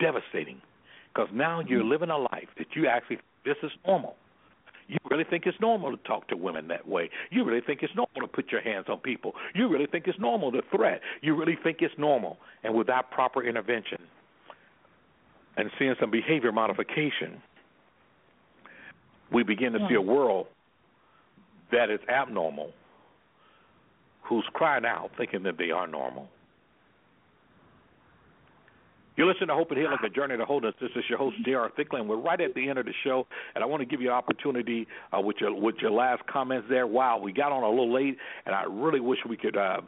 devastating 0.00 0.60
because 1.14 1.28
now 1.32 1.60
you're 1.60 1.80
mm-hmm. 1.80 1.90
living 1.90 2.10
a 2.10 2.18
life 2.18 2.48
that 2.58 2.66
you 2.74 2.86
actually 2.86 3.18
this 3.44 3.56
is 3.62 3.70
normal. 3.86 4.16
You 4.88 4.98
really 5.10 5.24
think 5.24 5.46
it's 5.46 5.60
normal 5.60 5.90
to 5.96 6.02
talk 6.04 6.28
to 6.28 6.36
women 6.36 6.68
that 6.68 6.86
way. 6.86 7.10
You 7.30 7.44
really 7.44 7.60
think 7.60 7.82
it's 7.82 7.94
normal 7.96 8.20
to 8.20 8.28
put 8.28 8.52
your 8.52 8.60
hands 8.60 8.86
on 8.88 8.98
people. 8.98 9.32
You 9.54 9.68
really 9.68 9.86
think 9.86 10.06
it's 10.06 10.18
normal 10.18 10.52
to 10.52 10.62
threat. 10.74 11.00
You 11.22 11.34
really 11.34 11.58
think 11.62 11.78
it's 11.80 11.94
normal. 11.98 12.38
And 12.62 12.74
without 12.74 13.10
proper 13.10 13.42
intervention 13.42 13.98
and 15.56 15.70
seeing 15.78 15.94
some 15.98 16.10
behavior 16.10 16.52
modification, 16.52 17.42
we 19.32 19.42
begin 19.42 19.72
to 19.72 19.78
yeah. 19.80 19.88
see 19.88 19.94
a 19.94 20.00
world 20.00 20.46
that 21.72 21.90
is 21.90 22.00
abnormal, 22.08 22.70
who's 24.22 24.44
crying 24.52 24.84
out 24.84 25.10
thinking 25.16 25.42
that 25.44 25.58
they 25.58 25.70
are 25.70 25.86
normal. 25.86 26.28
You're 29.16 29.26
listening 29.26 29.48
to 29.48 29.54
Hope 29.54 29.70
and 29.70 29.78
Healing, 29.78 29.96
the 30.02 30.10
journey 30.10 30.36
to 30.36 30.44
wholeness. 30.44 30.74
This 30.78 30.90
is 30.94 31.04
your 31.08 31.16
host, 31.16 31.36
J.R. 31.42 31.70
Thicklin. 31.70 32.06
We're 32.06 32.20
right 32.20 32.38
at 32.38 32.52
the 32.52 32.68
end 32.68 32.78
of 32.78 32.84
the 32.84 32.92
show, 33.02 33.26
and 33.54 33.64
I 33.64 33.66
want 33.66 33.80
to 33.80 33.86
give 33.86 34.02
you 34.02 34.08
an 34.08 34.14
opportunity 34.14 34.86
uh, 35.16 35.22
with 35.22 35.36
your 35.40 35.58
with 35.58 35.76
your 35.80 35.90
last 35.90 36.26
comments 36.26 36.66
there. 36.68 36.86
Wow, 36.86 37.18
we 37.18 37.32
got 37.32 37.50
on 37.50 37.62
a 37.62 37.70
little 37.70 37.90
late, 37.90 38.18
and 38.44 38.54
I 38.54 38.64
really 38.64 39.00
wish 39.00 39.20
we 39.26 39.38
could. 39.38 39.56
Uh, 39.56 39.80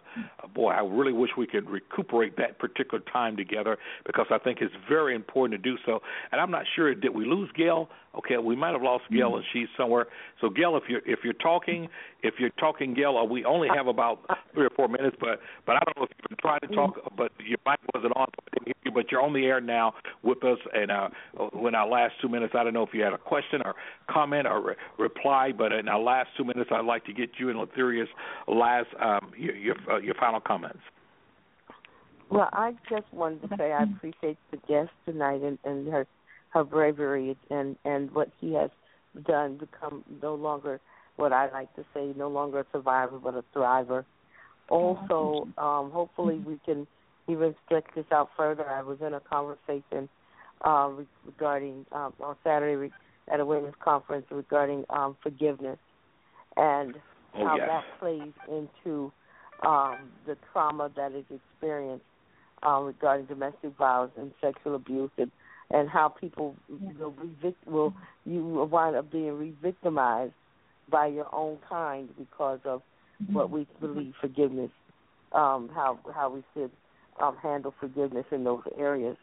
boy, 0.55 0.71
I 0.71 0.81
really 0.81 1.13
wish 1.13 1.29
we 1.37 1.47
could 1.47 1.69
recuperate 1.69 2.39
that 2.39 2.59
particular 2.59 3.05
time 3.13 3.37
together 3.37 3.77
because 4.07 4.27
I 4.31 4.39
think 4.39 4.61
it's 4.63 4.73
very 4.89 5.15
important 5.15 5.63
to 5.63 5.71
do 5.71 5.77
so. 5.85 6.01
And 6.33 6.41
I'm 6.41 6.51
not 6.51 6.65
sure 6.75 6.95
did 6.95 7.15
we 7.15 7.27
lose 7.27 7.51
Gail? 7.55 7.91
Okay, 8.17 8.39
we 8.39 8.57
might 8.57 8.73
have 8.73 8.83
lost 8.83 9.05
Gail, 9.13 9.37
and 9.37 9.45
she's 9.53 9.69
somewhere. 9.77 10.07
So, 10.41 10.49
Gail, 10.49 10.77
if 10.77 10.85
you're 10.89 11.03
if 11.05 11.21
you're 11.23 11.35
talking, 11.35 11.89
if 12.23 12.35
you're 12.39 12.51
talking, 12.59 12.95
Gail, 12.95 13.17
uh, 13.17 13.25
we 13.25 13.45
only 13.45 13.69
have 13.69 13.87
about 13.87 14.21
three 14.55 14.65
or 14.65 14.71
four 14.71 14.89
minutes, 14.89 15.17
but 15.21 15.41
but 15.67 15.77
I 15.77 15.81
don't 15.85 15.99
know 15.99 16.05
if 16.05 16.11
you've 16.17 16.31
been 16.31 16.39
trying 16.41 16.61
to 16.61 16.69
talk, 16.69 16.95
but 17.17 17.31
your 17.39 17.59
mic 17.67 17.79
wasn't 17.95 18.17
on, 18.17 18.27
so 18.27 18.43
I 18.47 18.51
didn't 18.55 18.67
hear 18.67 18.75
you. 18.87 18.91
But 18.91 19.13
you're 19.13 19.18
on 19.21 19.33
the 19.33 19.45
air 19.45 19.61
now 19.61 19.95
with 20.23 20.43
us, 20.45 20.59
and 20.73 20.91
uh, 20.91 21.09
in 21.67 21.75
our 21.75 21.89
last 21.89 22.15
two 22.21 22.29
minutes, 22.29 22.55
I 22.57 22.65
don't 22.65 22.75
know 22.75 22.83
if 22.83 22.91
you 22.93 23.03
had 23.03 23.13
a 23.13 23.19
question 23.19 23.63
or 23.65 23.75
comment 24.09 24.47
or 24.47 24.61
re- 24.61 24.75
reply, 24.99 25.53
but 25.57 25.73
in 25.73 25.89
our 25.89 26.01
last 26.01 26.31
two 26.37 26.45
minutes, 26.45 26.71
I'd 26.73 26.85
like 26.85 27.05
to 27.07 27.13
get 27.13 27.31
you 27.39 27.51
and 27.51 27.59
Letheria's 27.59 28.09
last 28.47 28.89
um, 29.01 29.33
your 29.37 29.57
your, 29.57 29.77
uh, 29.91 29.99
your 29.99 30.15
final 30.15 30.41
comments. 30.41 30.81
Well, 32.31 32.49
I 32.53 32.75
just 32.91 33.07
wanted 33.13 33.49
to 33.49 33.57
say 33.57 33.73
I 33.73 33.85
appreciate 33.85 34.37
the 34.51 34.59
guest 34.69 34.91
tonight 35.07 35.41
and, 35.43 35.59
and 35.65 35.89
her 35.89 36.07
her 36.51 36.65
bravery 36.65 37.37
and 37.51 37.77
and 37.85 38.11
what 38.13 38.31
she 38.41 38.53
has 38.55 38.71
done 39.27 39.59
to 39.59 39.67
become 39.67 40.05
no 40.23 40.35
longer 40.35 40.81
what 41.17 41.33
I 41.33 41.51
like 41.51 41.75
to 41.75 41.85
say, 41.95 42.13
no 42.17 42.29
longer 42.29 42.61
a 42.61 42.67
survivor 42.73 43.19
but 43.19 43.35
a 43.35 43.45
thriver. 43.55 44.05
Also, 44.69 45.49
um, 45.57 45.91
hopefully 45.91 46.37
we 46.47 46.61
can 46.65 46.87
even 47.29 47.55
stretch 47.65 47.85
this 47.95 48.07
out 48.13 48.31
further. 48.37 48.69
I 48.69 48.83
was 48.83 48.99
in 49.05 49.15
a 49.15 49.21
conversation 49.21 50.09
uh, 50.65 50.91
regarding 51.25 51.87
um, 51.93 52.13
on 52.21 52.37
Saturday 52.43 52.91
at 53.33 53.41
a 53.41 53.45
women's 53.45 53.75
conference 53.83 54.27
regarding 54.31 54.85
um, 54.91 55.17
forgiveness 55.23 55.79
and 56.57 56.95
oh, 57.37 57.45
how 57.45 57.57
that 57.59 57.85
plays 58.01 58.33
into 58.49 59.13
um, 59.67 59.97
the 60.27 60.37
trauma 60.53 60.91
that 60.97 61.13
is 61.13 61.25
experienced 61.31 62.05
uh, 62.67 62.81
regarding 62.81 63.27
domestic 63.27 63.77
violence 63.77 64.13
and 64.17 64.33
sexual 64.41 64.75
abuse 64.75 65.11
and 65.19 65.31
and 65.71 65.87
how 65.91 66.09
people 66.09 66.57
will 66.99 67.13
revict 67.13 67.67
will 67.67 67.93
you 68.25 68.43
will 68.43 68.67
wind 68.67 68.97
up 68.97 69.13
being 69.13 69.37
re-victimized 69.39 70.33
by 70.91 71.07
your 71.07 71.33
own 71.35 71.59
kind 71.69 72.09
because 72.17 72.59
of 72.65 72.81
what 73.31 73.51
we 73.51 73.67
believe 73.81 74.15
forgiveness, 74.21 74.71
um, 75.33 75.69
how 75.75 75.99
how 76.15 76.31
we 76.31 76.43
should 76.55 76.71
um, 77.21 77.37
handle 77.37 77.75
forgiveness 77.79 78.27
in 78.31 78.45
those 78.45 78.63
areas. 78.77 79.17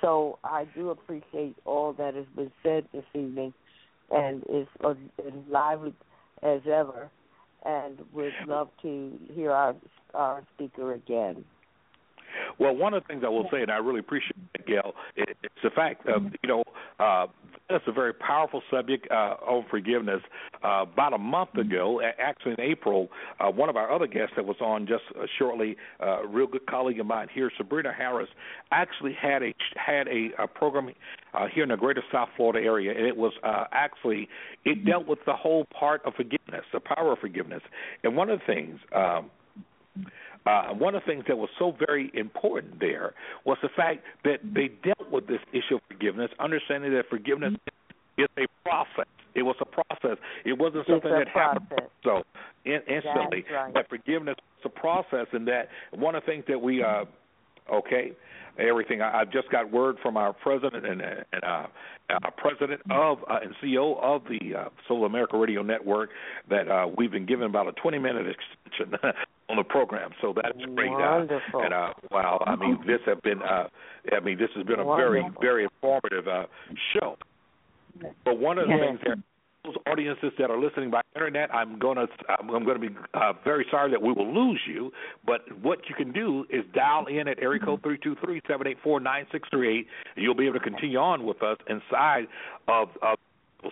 So 0.00 0.38
I 0.44 0.66
do 0.74 0.90
appreciate 0.90 1.56
all 1.64 1.92
that 1.94 2.14
has 2.14 2.26
been 2.34 2.52
said 2.62 2.86
this 2.92 3.04
evening, 3.14 3.54
and 4.10 4.42
is 4.48 4.66
as 4.84 4.96
lively 5.48 5.94
as 6.42 6.60
ever, 6.66 7.10
and 7.64 7.98
would 8.12 8.32
love 8.46 8.68
to 8.82 9.18
hear 9.32 9.52
our 9.52 9.74
our 10.14 10.42
speaker 10.54 10.92
again. 10.94 11.44
Well, 12.58 12.74
one 12.74 12.94
of 12.94 13.02
the 13.02 13.08
things 13.08 13.22
I 13.24 13.28
will 13.28 13.48
say, 13.50 13.62
and 13.62 13.70
I 13.70 13.76
really 13.76 14.00
appreciate 14.00 14.36
it, 14.54 14.66
Gail, 14.66 14.92
it, 15.16 15.36
it's 15.42 15.54
the 15.62 15.70
fact 15.70 16.06
of 16.06 16.22
you 16.42 16.48
know 16.48 16.64
uh, 16.98 17.26
that's 17.68 17.84
a 17.86 17.92
very 17.92 18.12
powerful 18.12 18.62
subject 18.70 19.08
uh, 19.10 19.34
on 19.46 19.64
forgiveness. 19.70 20.20
Uh, 20.62 20.84
about 20.92 21.12
a 21.12 21.18
month 21.18 21.54
ago, 21.56 22.00
actually 22.18 22.52
in 22.52 22.60
April, 22.60 23.08
uh, 23.40 23.50
one 23.50 23.68
of 23.68 23.76
our 23.76 23.92
other 23.92 24.06
guests 24.06 24.32
that 24.36 24.44
was 24.44 24.56
on 24.60 24.86
just 24.86 25.02
uh, 25.18 25.26
shortly, 25.38 25.76
uh, 26.00 26.22
a 26.22 26.26
real 26.26 26.46
good 26.46 26.66
colleague 26.66 27.00
of 27.00 27.06
mine 27.06 27.28
here, 27.32 27.50
Sabrina 27.56 27.92
Harris, 27.92 28.28
actually 28.70 29.16
had 29.20 29.42
a 29.42 29.54
had 29.74 30.06
a, 30.08 30.30
a 30.38 30.46
program 30.46 30.90
uh, 31.34 31.46
here 31.52 31.64
in 31.64 31.70
the 31.70 31.76
Greater 31.76 32.02
South 32.12 32.28
Florida 32.36 32.64
area, 32.64 32.92
and 32.96 33.06
it 33.06 33.16
was 33.16 33.32
uh, 33.42 33.64
actually 33.72 34.28
it 34.64 34.84
dealt 34.84 35.06
with 35.06 35.18
the 35.26 35.34
whole 35.34 35.66
part 35.66 36.02
of 36.04 36.14
forgiveness, 36.14 36.64
the 36.72 36.80
power 36.80 37.12
of 37.12 37.18
forgiveness, 37.18 37.62
and 38.04 38.16
one 38.16 38.30
of 38.30 38.40
the 38.40 38.46
things. 38.46 38.78
Um, 38.94 39.30
uh, 40.46 40.74
one 40.74 40.94
of 40.94 41.02
the 41.04 41.12
things 41.12 41.24
that 41.28 41.36
was 41.36 41.48
so 41.58 41.76
very 41.86 42.10
important 42.14 42.78
there 42.80 43.14
was 43.44 43.58
the 43.62 43.68
fact 43.76 44.04
that 44.24 44.38
they 44.42 44.68
dealt 44.84 45.10
with 45.10 45.26
this 45.26 45.40
issue 45.52 45.76
of 45.76 45.80
forgiveness, 45.88 46.30
understanding 46.38 46.92
that 46.92 47.04
forgiveness 47.08 47.54
is 48.18 48.28
a 48.38 48.46
process. 48.64 49.06
It 49.34 49.42
was 49.42 49.56
a 49.60 49.66
process. 49.66 50.18
It 50.44 50.58
wasn't 50.58 50.86
something 50.86 51.10
that 51.10 51.28
happened 51.28 51.66
so 52.02 52.22
in, 52.64 52.80
instantly. 52.88 53.44
Right. 53.52 53.74
But 53.74 53.88
forgiveness 53.88 54.36
is 54.60 54.64
a 54.64 54.68
process, 54.68 55.26
and 55.32 55.46
that 55.48 55.68
one 55.90 56.14
of 56.14 56.22
the 56.24 56.26
things 56.32 56.44
that 56.48 56.60
we 56.60 56.82
uh, 56.82 57.04
okay 57.72 58.12
everything. 58.58 59.02
I, 59.02 59.20
I've 59.20 59.30
just 59.30 59.50
got 59.50 59.70
word 59.70 59.96
from 60.02 60.16
our 60.16 60.32
president 60.32 60.86
and, 60.86 61.02
and 61.02 61.44
uh, 61.44 61.66
uh, 62.10 62.30
president 62.36 62.80
of 62.90 63.18
uh, 63.28 63.40
and 63.42 63.54
CEO 63.62 64.00
of 64.02 64.22
the 64.24 64.54
uh, 64.54 64.68
Soul 64.88 65.04
America 65.04 65.36
Radio 65.36 65.62
Network 65.62 66.10
that 66.48 66.68
uh, 66.68 66.86
we've 66.96 67.10
been 67.10 67.26
given 67.26 67.46
about 67.46 67.68
a 67.68 67.72
20 67.72 67.98
minute 67.98 68.26
extension 68.26 68.98
on 69.48 69.56
the 69.56 69.64
program. 69.64 70.10
So 70.20 70.32
that's 70.34 70.58
great. 70.74 70.90
Wonderful. 70.90 71.60
Uh, 71.60 71.64
and 71.64 71.74
uh, 71.74 71.92
wow, 72.10 72.42
I 72.46 72.56
mean, 72.56 72.78
this 72.86 73.00
have 73.06 73.22
been. 73.22 73.42
Uh, 73.42 73.68
I 74.12 74.20
mean, 74.20 74.38
this 74.38 74.50
has 74.56 74.64
been 74.66 74.80
a 74.80 74.84
very 74.84 75.22
Wonderful. 75.22 75.42
very 75.42 75.64
informative 75.64 76.28
uh, 76.28 76.46
show. 76.92 77.16
But 78.24 78.38
one 78.38 78.58
of 78.58 78.68
the 78.68 78.74
Yes. 78.74 78.80
things 78.80 79.00
there 79.04 79.16
those 79.66 79.74
audiences 79.90 80.32
that 80.38 80.50
are 80.50 80.58
listening 80.58 80.90
by 80.90 81.00
internet, 81.14 81.52
I'm 81.52 81.78
going 81.78 81.96
to 81.96 82.06
I'm, 82.28 82.64
to 82.64 82.78
be 82.78 82.88
uh, 83.14 83.32
very 83.44 83.66
sorry 83.70 83.90
that 83.90 84.00
we 84.00 84.12
will 84.12 84.32
lose 84.32 84.60
you. 84.66 84.92
But 85.26 85.40
what 85.60 85.80
you 85.88 85.94
can 85.94 86.12
do 86.12 86.44
is 86.50 86.64
dial 86.72 87.06
in 87.06 87.28
at 87.28 87.38
area 87.40 87.60
code 87.60 87.82
three 87.82 87.98
two 87.98 88.16
three 88.24 88.40
seven 88.48 88.66
eight 88.66 88.78
four 88.82 89.00
nine 89.00 89.26
six 89.32 89.48
three 89.50 89.80
eight, 89.80 89.86
and 90.14 90.24
you'll 90.24 90.34
be 90.34 90.46
able 90.46 90.58
to 90.58 90.64
continue 90.64 90.98
on 90.98 91.26
with 91.26 91.42
us 91.42 91.58
inside 91.68 92.26
of. 92.68 92.88
of 93.02 93.18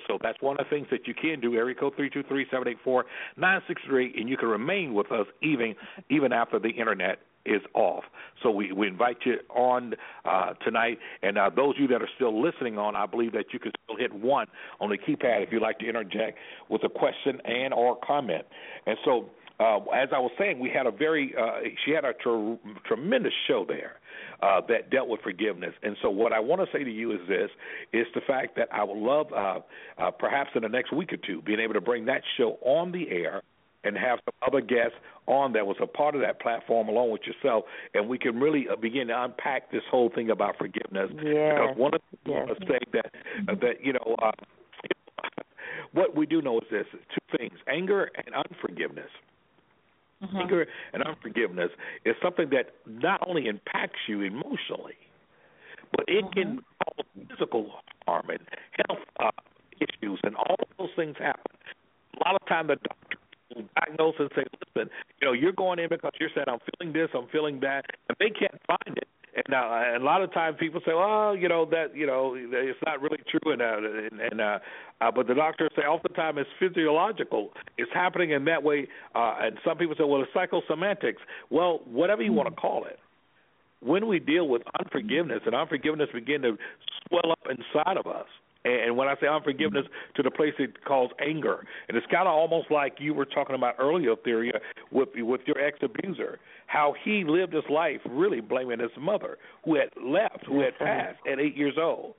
so 0.07 0.19
that's 0.23 0.41
one 0.41 0.57
of 0.59 0.67
the 0.67 0.71
things 0.71 0.87
that 0.91 1.07
you 1.07 1.15
can 1.15 1.41
do. 1.41 1.55
Area 1.55 1.75
code 1.75 1.95
three 1.97 2.11
two 2.11 2.23
three 2.25 2.47
seven 2.51 2.69
eight 2.69 2.79
four 2.83 3.07
nine 3.37 3.61
six 3.69 3.81
three, 3.87 4.15
and 4.17 4.29
you 4.29 4.37
can 4.37 4.49
remain 4.49 4.95
with 4.95 5.11
us 5.13 5.27
even 5.43 5.75
even 6.11 6.33
after 6.33 6.59
the 6.59 6.71
internet 6.71 7.19
is 7.47 7.61
off. 7.75 8.05
So 8.43 8.51
we, 8.51 8.73
we 8.73 8.89
invite 8.89 9.19
you 9.25 9.37
on 9.55 9.95
uh, 10.25 10.55
tonight, 10.65 10.99
and 11.23 11.37
uh, 11.37 11.51
those 11.55 11.75
of 11.77 11.81
you 11.83 11.89
that 11.89 12.01
are 12.01 12.09
still 12.17 12.43
listening 12.43 12.79
on, 12.79 12.97
I 12.97 13.07
believe 13.07 13.33
that 13.33 13.47
you 13.53 13.59
can 13.59 13.73
still 13.85 13.97
hit 13.97 14.13
one 14.15 14.47
on 14.81 14.91
the 14.91 14.99
keypad 14.99 15.43
if 15.43 15.53
you'd 15.53 15.63
like 15.63 15.79
to 15.81 15.87
interject 15.87 16.39
with 16.69 16.83
a 16.85 16.89
question 16.89 17.41
and 17.45 17.75
or 17.75 17.99
comment. 18.05 18.47
And 18.87 18.97
so, 19.05 19.27
uh, 19.61 19.77
as 19.95 20.09
I 20.15 20.19
was 20.19 20.33
saying, 20.39 20.59
we 20.59 20.71
had 20.71 20.87
a 20.87 20.91
very 20.91 21.35
uh, 21.39 21.69
she 21.85 21.93
had 21.93 22.05
a 22.05 22.13
tr- 22.15 22.55
tremendous 22.87 23.35
show 23.47 23.65
there. 23.67 23.97
Uh, 24.45 24.61
that 24.69 24.91
dealt 24.91 25.09
with 25.09 25.21
forgiveness, 25.23 25.73
and 25.83 25.97
so 26.03 26.11
what 26.11 26.33
I 26.35 26.41
want 26.41 26.61
to 26.61 26.67
say 26.77 26.85
to 26.85 26.91
you 26.91 27.13
is 27.13 27.21
this: 27.27 27.49
is 27.95 28.07
the 28.15 28.21
fact 28.27 28.57
that 28.57 28.69
I 28.71 28.85
would 28.85 28.99
love, 28.99 29.29
uh, 29.33 29.61
uh, 29.97 30.11
perhaps 30.11 30.51
in 30.55 30.61
the 30.63 30.69
next 30.69 30.93
week 30.93 31.15
or 31.15 31.17
two, 31.17 31.41
being 31.41 31.61
able 31.61 31.73
to 31.73 31.81
bring 31.81 32.05
that 32.07 32.21
show 32.37 32.59
on 32.61 32.93
the 32.93 33.09
air 33.09 33.41
and 33.85 33.97
have 33.97 34.19
some 34.27 34.35
other 34.47 34.61
guests 34.61 34.97
on 35.27 35.53
that 35.55 35.67
was 35.67 35.77
a 35.81 35.87
part 35.87 36.15
of 36.15 36.21
that 36.21 36.41
platform 36.41 36.89
along 36.89 37.11
with 37.11 37.23
yourself, 37.23 37.65
and 37.95 38.07
we 38.07 38.19
can 38.19 38.39
really 38.39 38.67
uh, 38.71 38.77
begin 38.77 39.07
to 39.09 39.23
unpack 39.25 39.71
this 39.73 39.83
whole 39.91 40.11
thing 40.15 40.29
about 40.29 40.57
forgiveness. 40.59 41.11
Yes. 41.15 41.55
Because 41.55 41.77
one 41.79 41.95
of 41.95 42.01
the 42.11 42.17
things 42.19 42.27
I 42.27 42.31
Yes. 42.31 42.49
want 42.49 42.61
to 42.61 42.67
say 42.67 42.79
that 42.93 43.11
uh, 43.49 43.55
that 43.63 43.75
you 43.83 43.93
know 43.95 44.17
uh, 44.23 44.33
what 45.93 46.15
we 46.15 46.27
do 46.27 46.43
know 46.43 46.59
is 46.59 46.67
this: 46.71 46.87
two 46.93 47.39
things, 47.39 47.55
anger 47.67 48.11
and 48.27 48.35
unforgiveness. 48.35 49.11
Anger 50.37 50.67
and 50.93 51.03
unforgiveness 51.03 51.71
is 52.05 52.15
something 52.23 52.51
that 52.51 52.75
not 52.87 53.21
only 53.27 53.47
impacts 53.47 53.99
you 54.09 54.23
emotionally, 54.23 54.97
but 55.93 56.05
it 56.09 56.25
can 56.33 56.61
cause 56.83 57.07
physical 57.29 57.71
harm 58.07 58.31
and 58.31 58.41
health 58.87 59.05
uh, 59.21 59.31
issues, 59.81 60.21
and 60.23 60.35
all 60.37 60.57
of 60.59 60.69
those 60.79 60.91
things 60.97 61.17
happen. 61.19 61.53
A 62.17 62.29
lot 62.29 62.41
of 62.41 62.47
time, 62.49 62.67
the 62.69 62.77
doctor 62.77 63.19
will 63.55 63.65
diagnose 63.79 64.15
and 64.19 64.31
say, 64.35 64.45
"Listen, 64.75 64.91
you 65.21 65.27
know, 65.27 65.33
you're 65.33 65.53
going 65.53 65.79
in 65.79 65.89
because 65.89 66.13
you're 66.19 66.31
saying 66.35 66.47
I'm 66.49 66.61
feeling 66.79 66.93
this, 66.93 67.09
I'm 67.15 67.29
feeling 67.29 67.61
that," 67.61 67.85
and 68.09 68.17
they 68.19 68.31
can't 68.31 68.61
find 68.67 68.97
it. 68.97 69.09
And, 69.37 69.53
uh, 69.53 69.99
a 69.99 70.05
lot 70.05 70.23
of 70.23 70.33
times 70.33 70.57
people 70.61 70.81
say, 70.87 70.93
"Well, 70.95 71.37
you 71.37 71.49
know 71.49 71.65
that 71.67 71.97
you 71.97 72.07
know 72.07 72.37
it's 72.37 72.79
not 72.87 73.01
really 73.01 73.19
true," 73.29 73.53
and 73.53 73.61
uh, 73.61 73.77
and, 73.79 74.21
and 74.21 74.41
uh, 74.41 74.59
uh, 75.01 75.11
but 75.11 75.27
the 75.27 75.35
doctors 75.35 75.71
say 75.75 75.83
oftentimes 75.83 76.39
it's 76.39 76.51
physiological. 76.61 77.51
It's 77.77 77.91
happening 77.93 78.31
in 78.31 78.45
that 78.45 78.63
way, 78.63 78.87
uh, 79.15 79.35
and 79.41 79.59
some 79.65 79.77
people 79.77 79.97
say, 79.99 80.05
"Well, 80.05 80.23
it's 80.23 80.33
psychosemantics." 80.33 81.19
Well, 81.51 81.81
whatever 81.85 82.23
you 82.23 82.33
want 82.33 82.49
to 82.49 82.55
call 82.55 82.85
it 82.85 82.99
when 83.81 84.07
we 84.07 84.19
deal 84.19 84.49
with 84.49 84.63
unforgiveness 84.81 85.41
and 85.45 85.55
unforgiveness 85.55 86.09
begin 86.13 86.43
to 86.43 86.57
swell 87.09 87.31
up 87.31 87.41
inside 87.51 87.97
of 87.97 88.07
us 88.07 88.27
and 88.65 88.97
when 88.97 89.09
I 89.09 89.15
say 89.21 89.27
unforgiveness 89.27 89.87
to 90.17 90.23
the 90.23 90.31
place 90.31 90.55
it 90.59 90.85
calls 90.85 91.11
anger, 91.21 91.65
and 91.89 91.97
it's 91.97 92.07
kind 92.07 92.27
of 92.27 92.35
almost 92.35 92.71
like 92.71 92.95
you 92.99 93.15
were 93.15 93.27
talking 93.27 93.55
about 93.55 93.75
earlier, 93.79 94.15
Theria, 94.17 94.59
with 94.91 95.11
with 95.17 95.43
your 95.47 95.59
ex 95.59 95.79
abuser, 95.83 96.39
how 96.67 96.95
he 97.05 97.25
lived 97.27 97.53
his 97.53 97.65
life 97.69 98.01
really 98.09 98.41
blaming 98.41 98.81
his 98.81 98.91
mother, 98.99 99.39
who 99.65 99.75
had 99.77 99.91
left, 100.03 100.47
who 100.47 100.61
had 100.61 100.79
passed 100.79 101.19
at 101.31 101.39
eight 101.39 101.57
years 101.57 101.75
old. 101.79 102.15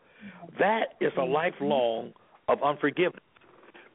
That 0.60 0.94
is 1.02 1.12
a 1.18 1.24
lifelong 1.24 2.14
of 2.48 2.62
unforgiveness. 2.64 3.24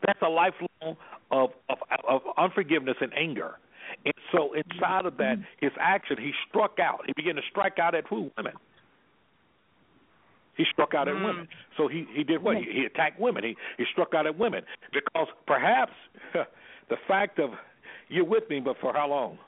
That's 0.06 0.20
a 0.22 0.28
lifelong 0.28 0.96
of 1.30 1.50
of, 1.68 1.78
of 2.08 2.22
unforgiveness 2.36 2.96
and 3.00 3.12
anger. 3.14 3.58
And 4.04 4.14
so 4.32 4.52
inside 4.54 5.04
of 5.06 5.16
that, 5.16 5.36
mm-hmm. 5.36 5.64
his 5.66 5.72
action, 5.80 6.16
he 6.18 6.32
struck 6.48 6.78
out. 6.78 7.00
He 7.06 7.12
began 7.14 7.36
to 7.36 7.42
strike 7.50 7.78
out 7.78 7.94
at 7.94 8.06
who? 8.08 8.30
Women. 8.36 8.54
He 10.60 10.66
struck 10.72 10.92
out 10.94 11.08
at 11.08 11.14
Mm. 11.14 11.24
women. 11.24 11.48
So 11.78 11.88
he 11.88 12.06
he 12.12 12.22
did 12.22 12.42
what? 12.42 12.58
He, 12.58 12.64
he 12.70 12.84
attacked 12.84 13.18
women. 13.18 13.42
He 13.44 13.56
he 13.78 13.86
struck 13.92 14.14
out 14.14 14.26
at 14.26 14.36
women 14.36 14.62
because 14.92 15.28
perhaps 15.46 15.92
the 16.34 16.98
fact 17.08 17.38
of 17.38 17.50
you're 18.08 18.26
with 18.26 18.48
me, 18.50 18.60
but 18.60 18.76
for 18.78 18.92
how 18.92 19.08
long? 19.08 19.38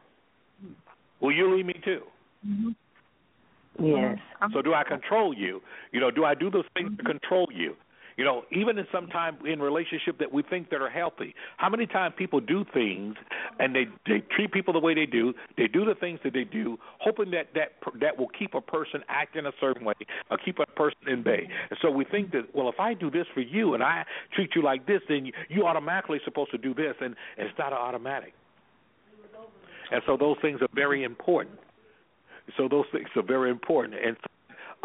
Will 1.21 1.33
you 1.33 1.55
leave 1.55 1.67
me 1.67 1.75
too? 1.85 2.03
Yes. 3.79 4.19
So 4.55 4.63
do 4.63 4.73
I 4.73 4.85
control 4.85 5.35
you? 5.35 5.61
You 5.93 6.01
know, 6.01 6.11
do 6.11 6.25
I 6.25 6.35
do 6.35 6.51
those 6.51 6.65
things 6.75 6.97
to 6.97 7.05
control 7.05 7.49
you? 7.53 7.77
You 8.17 8.25
know, 8.25 8.43
even 8.53 8.79
in 8.79 8.87
some 8.93 9.07
time 9.09 9.39
in 9.47 9.61
relationship 9.61 10.19
that 10.19 10.33
we 10.33 10.43
think 10.43 10.71
that 10.71 10.81
are 10.81 10.91
healthy. 10.91 11.35
How 11.57 11.69
many 11.69 11.87
times 11.87 12.15
people 12.17 12.41
do 12.41 12.65
things 12.73 13.17
and 13.59 13.75
they 13.75 13.87
they 14.07 14.23
treat 14.35 14.53
people 14.53 14.73
the 14.73 14.81
way 14.81 14.95
they 14.95 15.07
do, 15.07 15.33
they 15.57 15.67
do 15.67 15.85
the 15.85 15.95
things 15.95 16.21
that 16.25 16.33
they 16.33 16.45
do, 16.45 16.79
hoping 16.99 17.31
that 17.31 17.49
that 17.55 17.73
that 18.01 18.19
will 18.19 18.29
keep 18.29 18.55
a 18.55 18.61
person 18.61 19.03
acting 19.09 19.47
a 19.47 19.53
certain 19.61 19.85
way, 19.85 19.95
or 20.31 20.39
keep 20.39 20.59
a 20.59 20.67
person 20.67 21.09
in 21.09 21.23
bay. 21.23 21.49
And 21.71 21.79
so 21.81 21.91
we 21.91 22.05
think 22.05 22.33
that 22.33 22.55
well, 22.55 22.69
if 22.69 22.79
I 22.79 22.95
do 22.95 23.11
this 23.11 23.27
for 23.35 23.41
you 23.41 23.75
and 23.75 23.83
I 23.83 24.05
treat 24.35 24.51
you 24.55 24.63
like 24.63 24.87
this, 24.87 25.01
then 25.09 25.27
you, 25.27 25.33
you 25.49 25.67
automatically 25.67 26.21
supposed 26.25 26.51
to 26.53 26.59
do 26.59 26.75
this, 26.75 26.95
and, 27.01 27.15
and 27.39 27.49
it's 27.49 27.59
not 27.59 27.73
automatic. 27.73 28.35
And 29.91 30.03
so 30.07 30.17
those 30.17 30.37
things 30.41 30.63
are 30.63 30.69
very 30.75 31.05
important. 31.05 31.59
So 32.57 32.67
those 32.69 32.87
things 32.93 33.09
are 33.15 33.23
very 33.23 33.51
important, 33.51 33.95
and 34.05 34.17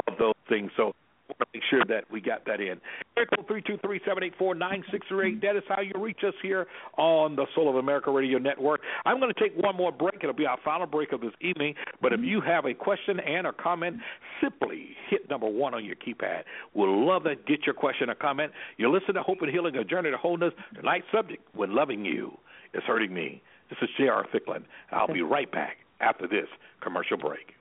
of 0.07 0.17
those 0.17 0.33
things. 0.47 0.71
So 0.77 0.93
want 1.29 1.39
to 1.39 1.45
make 1.53 1.63
sure 1.69 1.83
that 1.87 2.09
we 2.11 2.21
got 2.21 2.45
that 2.45 2.59
in. 2.59 2.79
Area 3.15 3.27
code 3.35 3.47
three 3.47 3.61
two 3.61 3.77
three 3.83 3.99
seven 4.05 4.23
eight 4.23 4.33
four 4.37 4.55
nine 4.55 4.83
six 4.91 5.05
three 5.07 5.33
eight. 5.33 5.41
That 5.41 5.55
is 5.55 5.63
how 5.67 5.81
you 5.81 5.93
reach 5.97 6.19
us 6.25 6.33
here 6.41 6.67
on 6.97 7.35
the 7.35 7.45
Soul 7.55 7.69
of 7.69 7.75
America 7.75 8.11
Radio 8.11 8.37
Network. 8.37 8.81
I'm 9.05 9.19
going 9.19 9.33
to 9.33 9.39
take 9.39 9.55
one 9.57 9.75
more 9.75 9.91
break. 9.91 10.15
It'll 10.21 10.33
be 10.33 10.45
our 10.45 10.57
final 10.63 10.87
break 10.87 11.11
of 11.11 11.21
this 11.21 11.33
evening. 11.41 11.75
But 12.01 12.13
if 12.13 12.21
you 12.21 12.41
have 12.41 12.65
a 12.65 12.73
question 12.73 13.19
and 13.19 13.47
a 13.47 13.53
comment, 13.53 13.97
simply 14.41 14.89
hit 15.09 15.29
number 15.29 15.47
one 15.47 15.73
on 15.73 15.83
your 15.83 15.95
keypad. 15.95 16.43
We'll 16.73 17.05
love 17.05 17.23
to 17.23 17.35
get 17.35 17.65
your 17.65 17.75
question 17.75 18.09
or 18.09 18.15
comment. 18.15 18.51
You 18.77 18.91
listen 18.91 19.15
to 19.15 19.23
Hope 19.23 19.39
and 19.41 19.51
Healing, 19.51 19.75
a 19.75 19.83
journey 19.83 20.11
to 20.11 20.17
wholeness. 20.17 20.53
Tonight's 20.75 21.07
subject: 21.13 21.43
When 21.53 21.75
loving 21.75 22.05
you 22.05 22.37
is 22.73 22.83
hurting 22.85 23.13
me. 23.13 23.41
This 23.69 23.79
is 23.81 23.89
J.R. 23.97 24.25
Thicklin. 24.33 24.63
I'll 24.91 25.11
be 25.11 25.21
right 25.21 25.51
back 25.51 25.77
after 25.99 26.27
this 26.27 26.47
commercial 26.81 27.17
break. 27.17 27.53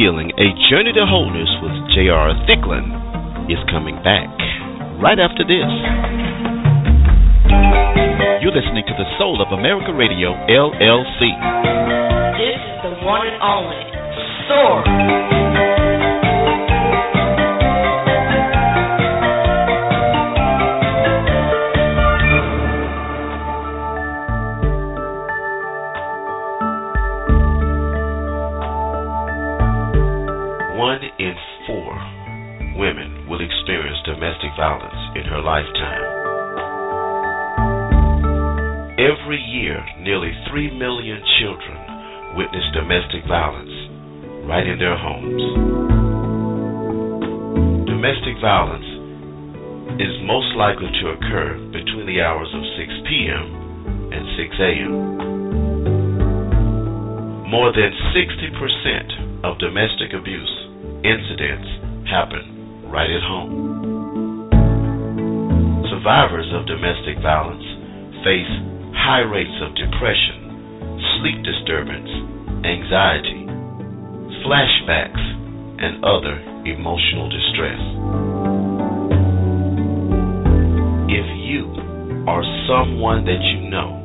Healing, 0.00 0.32
a 0.40 0.48
journey 0.72 0.96
to 0.96 1.04
wholeness 1.04 1.50
with 1.60 1.76
J.R. 1.92 2.32
Thicklin 2.48 2.88
is 3.52 3.58
coming 3.68 3.96
back 4.00 4.32
right 4.96 5.20
after 5.20 5.44
this. 5.44 5.68
You're 8.40 8.56
listening 8.56 8.88
to 8.88 8.96
the 8.96 9.04
Soul 9.18 9.44
of 9.44 9.52
America 9.52 9.92
Radio, 9.92 10.32
LLC. 10.48 11.20
This 12.32 12.56
is 12.56 12.80
the 12.80 13.04
one 13.04 13.28
and 13.28 13.42
only 13.44 13.76
Soar. 14.48 15.39
Three 40.60 40.76
million 40.76 41.24
children 41.40 42.36
witness 42.36 42.68
domestic 42.76 43.24
violence 43.24 43.72
right 44.44 44.68
in 44.68 44.76
their 44.76 44.92
homes. 44.92 45.40
Domestic 47.88 48.36
violence 48.44 48.84
is 49.96 50.12
most 50.28 50.52
likely 50.60 50.92
to 51.00 51.16
occur 51.16 51.56
between 51.72 52.04
the 52.04 52.20
hours 52.20 52.52
of 52.52 52.60
6 52.76 52.92
p.m. 53.08 54.12
and 54.12 54.20
6 54.36 54.60
a.m. 54.60 54.92
More 57.48 57.72
than 57.72 57.96
60% 58.12 59.40
of 59.48 59.56
domestic 59.64 60.12
abuse 60.12 60.54
incidents 61.08 61.72
happen 62.04 62.84
right 62.84 63.08
at 63.08 63.24
home. 63.24 63.80
Survivors 65.88 66.52
of 66.52 66.68
domestic 66.68 67.16
violence 67.24 67.64
face 68.20 68.52
high 68.92 69.24
rates 69.24 69.56
of 69.64 69.72
depression 69.72 70.39
sleep 71.20 71.44
disturbance, 71.44 72.08
anxiety, 72.64 73.44
flashbacks, 74.40 75.20
and 75.80 76.00
other 76.00 76.40
emotional 76.64 77.28
distress. 77.28 77.80
If 81.12 81.28
you 81.44 81.68
or 82.24 82.40
someone 82.64 83.28
that 83.28 83.40
you 83.40 83.68
know 83.68 84.00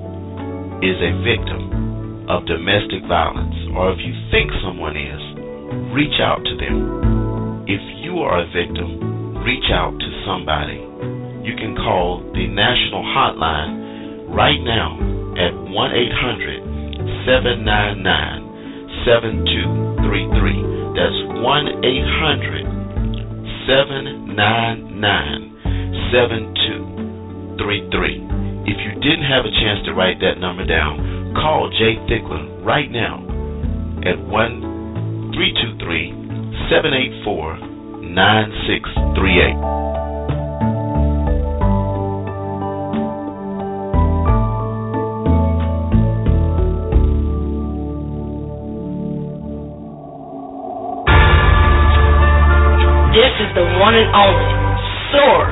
is 0.84 1.00
a 1.00 1.16
victim 1.24 2.28
of 2.28 2.44
domestic 2.48 3.08
violence, 3.08 3.56
or 3.76 3.96
if 3.96 4.00
you 4.04 4.12
think 4.32 4.52
someone 4.60 5.00
is, 5.00 5.24
reach 5.96 6.20
out 6.20 6.44
to 6.44 6.54
them. 6.60 7.64
If 7.68 7.80
you 8.04 8.20
are 8.28 8.44
a 8.44 8.48
victim, 8.52 9.40
reach 9.44 9.72
out 9.72 9.96
to 9.96 10.10
somebody. 10.28 10.84
You 11.48 11.56
can 11.56 11.76
call 11.80 12.20
the 12.34 12.48
national 12.48 13.08
hotline 13.08 14.36
right 14.36 14.60
now 14.60 15.00
at 15.40 15.54
1 15.54 15.72
800 15.72 16.65
799 17.26 18.46
7233. 19.06 20.62
That's 20.96 21.20
1 21.42 21.68
800 21.84 22.66
799 23.66 25.02
7233. 26.14 28.22
If 28.66 28.82
you 28.82 28.98
didn't 29.02 29.26
have 29.30 29.46
a 29.46 29.52
chance 29.54 29.86
to 29.86 29.94
write 29.94 30.18
that 30.22 30.40
number 30.42 30.66
down, 30.66 30.98
call 31.38 31.70
Jay 31.78 31.98
Thicklin 32.10 32.66
right 32.66 32.90
now 32.90 33.22
at 34.06 34.18
1 34.18 34.34
323 35.34 36.10
784 36.70 37.58
9638. 38.02 40.05
This 53.16 53.32
is 53.40 53.48
the 53.56 53.64
one 53.80 53.96
and 53.96 54.12
only 54.12 54.52
Soar. 55.16 55.48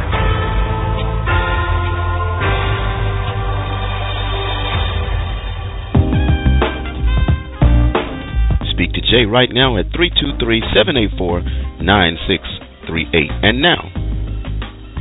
Speak 8.75 8.91
to 8.91 8.99
Jay 8.99 9.23
right 9.23 9.47
now 9.49 9.77
at 9.77 9.85
323 9.95 10.59
784 10.75 11.39
9638. 11.79 13.31
And 13.31 13.61
now, 13.61 13.79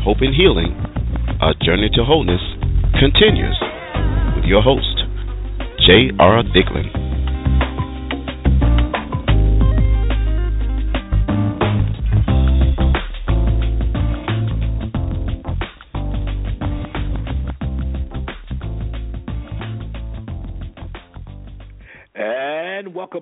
Hope 0.04 0.18
and 0.20 0.30
Healing, 0.32 0.78
a 1.42 1.58
journey 1.66 1.90
to 1.98 2.04
wholeness, 2.04 2.46
continues 2.94 3.58
with 4.36 4.44
your 4.44 4.62
host, 4.62 5.02
J.R. 5.84 6.44
Thicklin. 6.54 7.11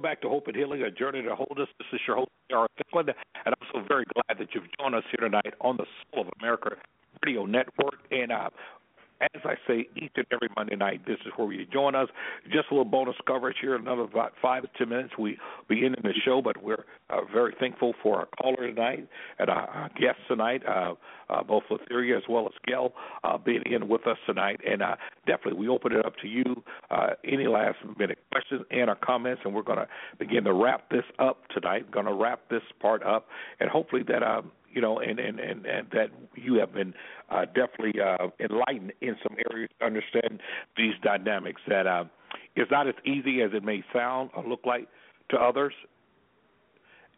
Back 0.00 0.20
to 0.22 0.28
Hope 0.28 0.46
and 0.46 0.56
Healing, 0.56 0.82
a 0.82 0.90
journey 0.90 1.22
to 1.22 1.34
wholeness. 1.34 1.68
This 1.78 1.88
is 1.92 2.00
your 2.06 2.16
host, 2.16 2.30
J.R. 2.50 2.66
Thicklin, 2.78 3.08
and 3.44 3.54
I'm 3.54 3.68
so 3.72 3.82
very 3.86 4.04
glad 4.14 4.38
that 4.38 4.54
you've 4.54 4.66
joined 4.78 4.94
us 4.94 5.04
here 5.10 5.28
tonight 5.28 5.54
on 5.60 5.76
the 5.76 5.84
Soul 6.12 6.22
of 6.22 6.28
America 6.40 6.76
Radio 7.24 7.46
Network. 7.46 7.94
And 8.10 8.32
uh, 8.32 8.50
as 9.20 9.42
I 9.44 9.54
say, 9.66 9.88
each 9.96 10.12
and 10.16 10.26
every 10.32 10.48
Monday 10.56 10.76
night, 10.76 11.02
this 11.06 11.18
is 11.26 11.32
where 11.36 11.52
you 11.52 11.66
join 11.66 11.94
us. 11.94 12.08
Just 12.46 12.68
a 12.70 12.74
little 12.74 12.84
bonus 12.84 13.16
coverage 13.26 13.56
here, 13.60 13.74
another 13.74 14.02
about 14.02 14.32
five 14.40 14.62
to 14.62 14.68
ten 14.78 14.88
minutes. 14.88 15.12
We 15.18 15.38
be 15.68 15.84
ending 15.84 16.02
the 16.02 16.14
show, 16.24 16.40
but 16.42 16.62
we're 16.62 16.84
uh, 17.10 17.20
very 17.32 17.54
thankful 17.60 17.94
for 18.02 18.18
our 18.18 18.28
caller 18.40 18.68
tonight 18.68 19.06
and 19.38 19.50
our, 19.50 19.68
our 19.68 19.88
guests 19.90 20.22
tonight, 20.28 20.62
uh, 20.66 20.94
uh, 21.28 21.42
both 21.42 21.64
Letheria 21.70 22.16
as 22.16 22.24
well 22.28 22.46
as 22.46 22.52
Gail, 22.66 22.92
uh, 23.24 23.36
being 23.38 23.62
in 23.66 23.88
with 23.88 24.06
us 24.06 24.16
tonight. 24.26 24.60
And 24.66 24.82
uh, 24.82 24.96
definitely, 25.26 25.60
we 25.60 25.68
open 25.68 25.92
it 25.92 26.04
up 26.04 26.14
to 26.22 26.28
you. 26.28 26.62
Uh, 26.90 27.10
any 27.24 27.46
last 27.46 27.76
minute 27.98 28.18
questions 28.32 28.62
and 28.70 28.88
or 28.88 28.96
comments, 28.96 29.42
and 29.44 29.54
we're 29.54 29.62
going 29.62 29.78
to 29.78 29.88
begin 30.18 30.44
to 30.44 30.54
wrap 30.54 30.88
this 30.90 31.04
up 31.18 31.48
tonight. 31.48 31.90
Going 31.90 32.06
to 32.06 32.14
wrap 32.14 32.48
this 32.48 32.62
part 32.80 33.02
up, 33.02 33.26
and 33.60 33.68
hopefully 33.68 34.02
that. 34.08 34.22
Um, 34.22 34.52
you 34.72 34.80
know, 34.80 34.98
and 34.98 35.18
and 35.18 35.40
and, 35.40 35.66
and 35.66 35.86
that 35.92 36.10
you 36.34 36.54
have 36.54 36.72
been 36.72 36.94
uh, 37.30 37.44
definitely 37.46 38.00
uh, 38.00 38.28
enlightened 38.38 38.92
in 39.00 39.16
some 39.22 39.36
areas 39.50 39.70
to 39.80 39.86
understand 39.86 40.40
these 40.76 40.94
dynamics. 41.02 41.60
That 41.68 41.86
uh, 41.86 42.04
it's 42.56 42.70
not 42.70 42.88
as 42.88 42.94
easy 43.04 43.42
as 43.42 43.50
it 43.54 43.64
may 43.64 43.82
sound 43.92 44.30
or 44.34 44.44
look 44.44 44.64
like 44.64 44.88
to 45.30 45.36
others. 45.36 45.74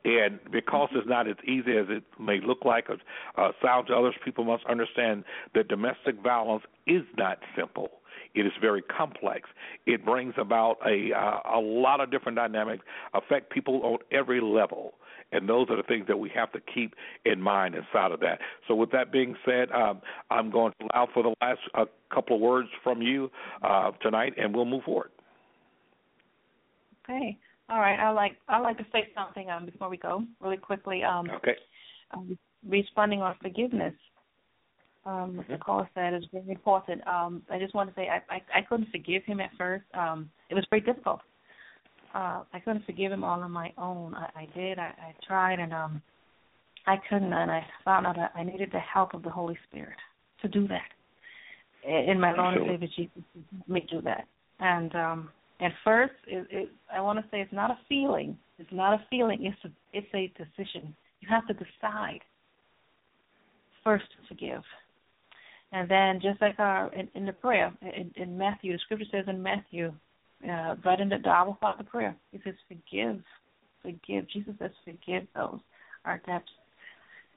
And 0.05 0.41
because 0.51 0.89
it's 0.93 1.09
not 1.09 1.29
as 1.29 1.37
easy 1.45 1.77
as 1.77 1.87
it 1.89 2.03
may 2.19 2.41
look 2.45 2.65
like 2.65 2.89
or 2.91 2.97
uh, 3.39 3.53
sound 3.62 3.87
to 3.87 3.95
others, 3.95 4.15
people 4.24 4.43
must 4.43 4.65
understand 4.66 5.23
that 5.55 5.69
domestic 5.69 6.20
violence 6.20 6.65
is 6.89 7.03
not 7.16 7.39
simple. 7.57 7.89
It 8.35 8.47
is 8.47 8.53
very 8.61 8.83
complex. 8.83 9.49
It 9.87 10.05
brings 10.05 10.35
about 10.39 10.79
a 10.87 11.12
uh, 11.12 11.59
a 11.59 11.61
lot 11.61 12.01
of 12.01 12.11
different 12.11 12.37
dynamics, 12.37 12.85
affect 13.15 13.51
people 13.51 13.81
on 13.85 13.99
every 14.11 14.41
level 14.41 14.95
and 15.33 15.49
those 15.49 15.67
are 15.71 15.77
the 15.77 15.83
things 15.83 16.07
that 16.09 16.19
we 16.19 16.31
have 16.35 16.53
to 16.53 16.61
keep 16.75 16.95
in 17.25 17.41
mind 17.41 17.75
inside 17.75 18.13
of 18.13 18.21
that. 18.21 18.39
So, 18.69 18.75
with 18.75 18.91
that 18.93 19.11
being 19.11 19.35
said, 19.45 19.71
um, 19.73 20.01
I'm 20.31 20.51
going 20.51 20.73
to 20.81 20.89
allow 20.93 21.09
for 21.13 21.23
the 21.23 21.35
last 21.41 21.61
uh, 21.75 21.87
couple 22.13 22.37
of 22.37 22.43
words 22.43 22.69
from 22.83 23.03
you 23.03 23.31
uh, 23.63 23.93
tonight, 24.03 24.35
and 24.37 24.55
we'll 24.55 24.65
move 24.65 24.85
forward. 24.85 25.11
Okay. 27.05 27.37
All 27.69 27.81
right. 27.81 27.99
I 27.99 28.11
like 28.11 28.37
I 28.49 28.59
like 28.59 28.79
to 28.79 28.87
say 28.93 29.09
something 29.15 29.51
um, 29.51 29.67
before 29.67 29.89
we 29.89 29.97
go, 29.97 30.25
really 30.41 30.57
quickly. 30.57 31.03
Um, 31.03 31.31
okay. 31.31 31.57
Um, 32.13 32.39
responding 32.69 33.23
on 33.23 33.35
forgiveness. 33.41 33.95
Um, 35.05 35.37
the 35.37 35.55
mm-hmm. 35.55 35.63
caller 35.63 35.91
said 35.95 36.15
is 36.15 36.23
very 36.33 36.51
important. 36.51 37.05
Um, 37.09 37.43
I 37.51 37.59
just 37.59 37.75
want 37.75 37.89
to 37.89 37.95
say 37.97 38.09
I, 38.09 38.23
I 38.33 38.43
I 38.59 38.63
couldn't 38.63 38.91
forgive 38.91 39.25
him 39.25 39.41
at 39.41 39.51
first. 39.59 39.85
Um, 39.95 40.31
it 40.49 40.55
was 40.55 40.65
very 40.71 40.81
difficult 40.81 41.21
uh 42.15 42.43
I 42.53 42.61
couldn't 42.61 42.87
forgive 42.87 43.13
him 43.13 43.25
all 43.25 43.41
on 43.41 43.51
my 43.51 43.73
own. 43.79 44.15
I, 44.15 44.43
I 44.43 44.49
did. 44.55 44.79
I, 44.79 44.93
I 44.99 45.15
tried 45.27 45.59
and 45.59 45.73
um 45.73 46.03
I 46.87 46.97
couldn't 47.09 47.33
and 47.33 47.51
I 47.51 47.65
found 47.85 48.07
out 48.07 48.17
that 48.17 48.33
I 48.35 48.43
needed 48.43 48.71
the 48.73 48.81
help 48.81 49.15
of 49.15 49.23
the 49.23 49.31
Holy 49.31 49.59
Spirit 49.69 49.97
to 50.43 50.49
do 50.49 50.69
that. 50.69 50.91
In 51.85 52.21
my 52.21 52.33
Lord 52.35 52.57
and 52.57 52.67
Savior 52.69 52.89
Jesus 52.97 53.23
me 53.69 53.87
do 53.91 54.01
that. 54.03 54.27
And 54.61 54.95
um 54.95 55.31
and 55.61 55.73
first 55.85 56.15
it, 56.27 56.47
it 56.51 56.69
I 56.93 57.01
wanna 57.01 57.25
say 57.31 57.41
it's 57.41 57.53
not 57.53 57.71
a 57.71 57.79
feeling. 57.89 58.37
It's 58.59 58.73
not 58.73 58.95
a 58.95 59.05
feeling, 59.11 59.45
it's 59.45 59.65
a 59.65 59.71
it's 59.93 60.15
a 60.15 60.33
decision. 60.39 60.95
You 61.21 61.29
have 61.29 61.47
to 61.47 61.55
decide 61.55 62.21
first 63.85 64.05
to 64.11 64.29
forgive. 64.29 64.63
And 65.73 65.91
then 65.91 66.21
just 66.21 66.41
like 66.41 66.59
our 66.59 66.93
in, 66.93 67.09
in 67.15 67.27
the 67.27 67.33
prayer 67.33 67.73
in, 67.81 68.13
in 68.17 68.37
Matthew, 68.37 68.73
the 68.73 68.79
scripture 68.81 69.07
says 69.11 69.25
in 69.29 69.43
Matthew 69.43 69.93
uh, 70.48 70.77
right 70.85 71.01
in 71.01 71.09
the 71.09 71.19
Bible 71.19 71.56
Father 71.60 71.85
prayer. 71.85 72.16
He 72.31 72.40
says, 72.44 72.55
"Forgive, 72.69 73.23
forgive." 73.82 74.28
Jesus 74.28 74.55
says, 74.59 74.73
"Forgive 74.85 75.27
those 75.35 75.60
our 76.05 76.19
debts 76.27 76.51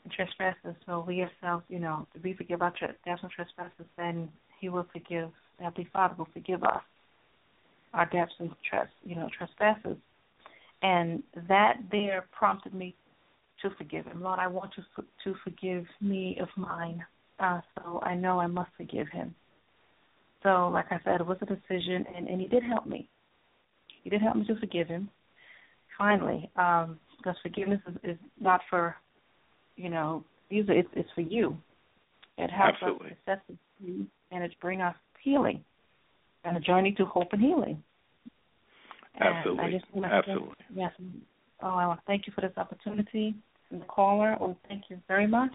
and 0.03 0.13
trespasses." 0.13 0.75
So 0.85 1.03
we 1.07 1.21
ourselves, 1.21 1.63
you 1.69 1.79
know, 1.79 2.07
if 2.15 2.23
we 2.23 2.33
forgive 2.33 2.61
our 2.61 2.73
debts 2.79 3.21
and 3.21 3.31
trespasses, 3.31 3.85
then 3.97 4.29
He 4.59 4.69
will 4.69 4.87
forgive. 4.91 5.31
The 5.57 5.65
Heavenly 5.65 5.89
Father 5.93 6.15
will 6.17 6.27
forgive 6.33 6.63
us 6.63 6.81
our 7.95 8.05
debts 8.07 8.33
and 8.39 8.51
tres, 8.69 8.87
you 9.03 9.15
know, 9.15 9.29
trespasses. 9.35 9.97
And 10.81 11.23
that 11.47 11.77
there 11.91 12.27
prompted 12.31 12.73
me 12.73 12.95
to 13.61 13.69
forgive 13.77 14.05
him. 14.05 14.21
Lord, 14.21 14.39
I 14.39 14.47
want 14.47 14.73
you 14.77 14.83
to 15.23 15.39
forgive 15.43 15.85
me 16.01 16.37
of 16.41 16.49
mine. 16.57 17.03
Uh, 17.39 17.61
so 17.75 17.99
I 18.03 18.15
know 18.15 18.39
I 18.39 18.47
must 18.47 18.69
forgive 18.77 19.07
him. 19.09 19.33
So, 20.45 20.69
like 20.71 20.85
I 20.91 20.99
said, 21.03 21.21
it 21.21 21.25
was 21.25 21.37
a 21.41 21.45
decision, 21.47 22.05
and, 22.15 22.27
and 22.27 22.39
he 22.39 22.47
did 22.47 22.61
help 22.61 22.85
me. 22.85 23.09
He 24.03 24.11
did 24.11 24.21
help 24.21 24.35
me 24.35 24.45
to 24.45 24.55
forgive 24.59 24.87
him. 24.87 25.09
Finally, 25.97 26.51
um, 26.55 26.99
because 27.17 27.35
forgiveness 27.41 27.79
is, 27.87 28.11
is 28.11 28.17
not 28.39 28.61
for, 28.69 28.95
you 29.75 29.89
know, 29.89 30.23
usually 30.51 30.77
it's, 30.77 30.89
it's 30.93 31.09
for 31.15 31.21
you. 31.21 31.57
It 32.37 32.51
helps 32.51 32.77
Absolutely. 32.83 33.07
us 33.07 33.17
assess 33.25 33.39
it, 33.49 34.07
and 34.31 34.43
it's 34.43 34.53
bring 34.61 34.81
us 34.81 34.95
healing 35.23 35.63
and 36.43 36.55
a 36.55 36.59
journey 36.59 36.93
to 36.99 37.05
hope 37.05 37.29
and 37.31 37.41
healing. 37.41 37.81
And 39.19 39.35
Absolutely. 39.35 39.65
I 39.65 39.71
just 39.71 39.85
want 39.95 40.11
to 40.11 40.15
Absolutely. 40.15 40.55
Say, 40.59 40.75
yes. 40.75 40.91
Oh, 41.63 41.69
I 41.69 41.87
want 41.87 42.01
to 42.01 42.05
thank 42.05 42.27
you 42.27 42.33
for 42.33 42.41
this 42.41 42.55
opportunity. 42.57 43.33
And 43.71 43.81
the 43.81 43.85
caller, 43.85 44.37
oh, 44.39 44.55
thank 44.67 44.83
you 44.89 44.99
very 45.07 45.25
much 45.25 45.53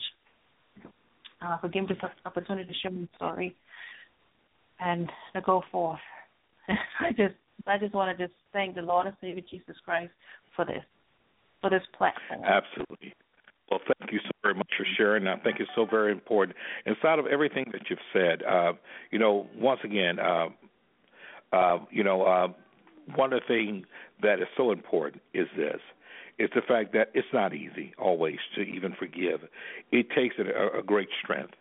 uh, 1.42 1.58
for 1.58 1.68
giving 1.68 1.88
me 1.88 1.94
this 1.94 2.10
opportunity 2.24 2.66
to 2.66 2.78
share 2.80 2.90
my 2.90 3.06
story 3.14 3.54
and 4.80 5.10
to 5.34 5.40
go 5.40 5.62
forth. 5.70 6.00
I 6.68 7.10
just 7.10 7.34
I 7.66 7.78
just 7.78 7.94
want 7.94 8.16
to 8.16 8.26
just 8.26 8.36
thank 8.52 8.74
the 8.74 8.82
Lord 8.82 9.06
and 9.06 9.16
Savior 9.20 9.42
Jesus 9.48 9.76
Christ 9.84 10.12
for 10.56 10.64
this, 10.64 10.84
for 11.60 11.70
this 11.70 11.82
platform. 11.96 12.42
Absolutely. 12.44 13.14
Well, 13.70 13.80
thank 13.98 14.12
you 14.12 14.18
so 14.24 14.30
very 14.42 14.54
much 14.54 14.70
for 14.76 14.86
sharing. 14.96 15.28
I 15.28 15.36
think 15.38 15.60
it's 15.60 15.70
so 15.76 15.86
very 15.88 16.10
important. 16.10 16.56
Inside 16.86 17.18
of 17.18 17.26
everything 17.26 17.66
that 17.72 17.82
you've 17.88 17.98
said, 18.12 18.42
uh, 18.42 18.72
you 19.10 19.18
know, 19.18 19.46
once 19.56 19.80
again, 19.84 20.18
uh, 20.18 20.48
uh, 21.52 21.78
you 21.90 22.02
know, 22.02 22.22
uh, 22.22 22.48
one 23.14 23.32
of 23.32 23.40
the 23.40 23.46
things 23.46 23.86
that 24.22 24.40
is 24.40 24.48
so 24.56 24.72
important 24.72 25.22
is 25.34 25.46
this. 25.56 25.80
It's 26.38 26.54
the 26.54 26.62
fact 26.62 26.92
that 26.94 27.10
it's 27.14 27.28
not 27.32 27.54
easy 27.54 27.92
always 27.98 28.38
to 28.56 28.62
even 28.62 28.94
forgive. 28.98 29.42
It 29.92 30.06
takes 30.16 30.36
a, 30.38 30.78
a 30.78 30.82
great 30.82 31.08
strength. 31.22 31.54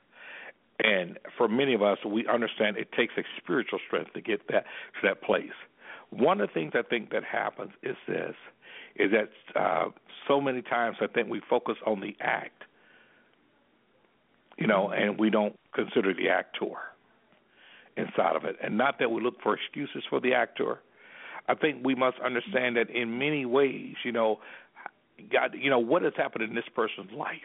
And 0.82 1.20
for 1.38 1.48
many 1.48 1.74
of 1.74 1.82
us, 1.82 1.98
we 2.06 2.26
understand 2.28 2.78
it 2.78 2.92
takes 2.94 3.14
a 3.18 3.24
spiritual 3.42 3.80
strength 3.86 4.14
to 4.14 4.22
get 4.22 4.48
that 4.48 4.64
to 5.02 5.08
that 5.08 5.22
place. 5.22 5.52
One 6.10 6.40
of 6.42 6.48
the 6.48 6.54
things 6.54 6.72
I 6.74 6.84
think 6.84 7.12
that 7.12 7.24
happens 7.24 7.72
is 7.84 7.98
this: 8.08 8.36
is 8.96 9.12
that 9.12 9.60
uh, 9.60 9.90
so 10.28 10.40
many 10.40 10.62
times 10.62 10.98
I 11.02 11.08
think 11.08 11.30
we 11.30 11.42
focus 11.50 11.76
on 11.86 12.00
the 12.00 12.16
act, 12.22 12.64
you 14.58 14.68
know, 14.68 14.90
and 14.90 15.20
we 15.20 15.30
don't 15.30 15.58
consider 15.74 16.14
the 16.14 16.30
actor 16.30 16.76
inside 17.98 18.38
of 18.38 18.46
it. 18.46 18.56
And 18.64 18.78
not 18.78 19.00
that 19.00 19.12
we 19.12 19.22
look 19.22 19.42
for 19.44 19.54
excuses 19.56 20.04
for 20.10 20.22
the 20.22 20.34
actor. 20.34 20.80
I 21.50 21.56
think 21.56 21.84
we 21.84 21.96
must 21.96 22.18
understand 22.24 22.78
that 22.78 22.90
in 22.90 23.20
many 23.20 23.46
ways, 23.46 23.96
you 24.06 24.14
know, 24.14 24.40
God, 25.32 25.56
you 25.60 25.70
know, 25.70 25.80
what 25.80 26.04
has 26.04 26.14
happened 26.16 26.46
in 26.46 26.56
this 26.56 26.70
person's 26.74 27.12
life, 27.12 27.38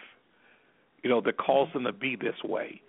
you 1.02 1.10
know, 1.10 1.20
that 1.22 1.36
caused 1.36 1.72
them 1.74 1.84
to 1.84 1.92
be 1.92 2.14
this 2.14 2.36
way 2.44 2.80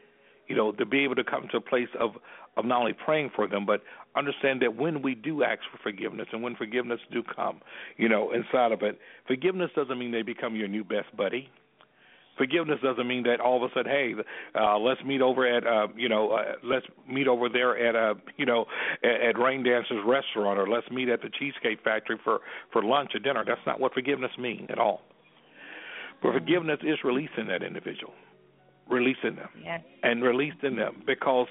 you 0.48 0.56
know, 0.56 0.72
to 0.74 0.86
be 0.86 1.04
able 1.04 1.16
to 1.16 1.24
come 1.24 1.48
to 1.52 1.58
a 1.58 1.62
place 1.62 1.90
of 2.00 2.12
of 2.58 2.66
not 2.66 2.80
only 2.80 2.94
praying 2.94 3.32
for 3.36 3.48
them, 3.48 3.66
but 3.66 3.82
understand 4.16 4.62
that 4.62 4.76
when 4.76 5.02
we 5.02 5.14
do 5.14 5.44
ask 5.44 5.60
for 5.72 5.78
forgiveness 5.84 6.28
and 6.32 6.42
when 6.42 6.56
forgiveness 6.56 7.00
do 7.12 7.22
come, 7.22 7.60
you 7.98 8.08
know, 8.08 8.32
inside 8.32 8.72
of 8.72 8.82
it, 8.82 8.98
forgiveness 9.28 9.70
doesn't 9.76 10.00
mean 10.00 10.12
they 10.12 10.22
become 10.22 10.56
your 10.56 10.68
new 10.68 10.84
best 10.84 11.16
buddy. 11.18 11.50
Forgiveness 12.38 12.80
doesn't 12.84 13.08
mean 13.08 13.24
that 13.24 13.40
all 13.40 13.64
of 13.64 13.70
a 13.70 13.74
sudden, 13.74 13.92
hey, 13.92 14.14
uh, 14.60 14.78
let's 14.78 15.02
meet 15.06 15.22
over 15.22 15.48
at, 15.48 15.66
uh, 15.66 15.88
you 15.96 16.10
know, 16.10 16.32
uh, 16.32 16.54
let's 16.64 16.86
meet 17.10 17.28
over 17.28 17.48
there 17.48 17.78
at, 17.78 17.96
uh, 17.96 18.20
you 18.38 18.46
know, 18.46 18.66
at, 19.04 19.30
at 19.30 19.40
Rain 19.40 19.64
Dancers 19.64 20.04
Restaurant, 20.06 20.60
or 20.60 20.68
let's 20.68 20.90
meet 20.92 21.08
at 21.08 21.22
the 21.22 21.30
Cheesecake 21.40 21.82
Factory 21.84 22.18
for 22.24 22.42
for 22.74 22.84
lunch 22.84 23.12
or 23.16 23.20
dinner. 23.20 23.44
That's 23.46 23.62
not 23.66 23.80
what 23.80 23.94
forgiveness 23.94 24.32
means 24.38 24.68
at 24.70 24.80
all. 24.80 25.02
But 26.22 26.34
forgiveness 26.34 26.80
is 26.84 26.98
releasing 27.06 27.48
that 27.48 27.64
individual 27.64 28.14
releasing 28.90 29.36
them 29.36 29.50
yes. 29.64 29.82
and 30.04 30.24
releasing 30.24 30.76
them 30.76 31.04
because 31.06 31.48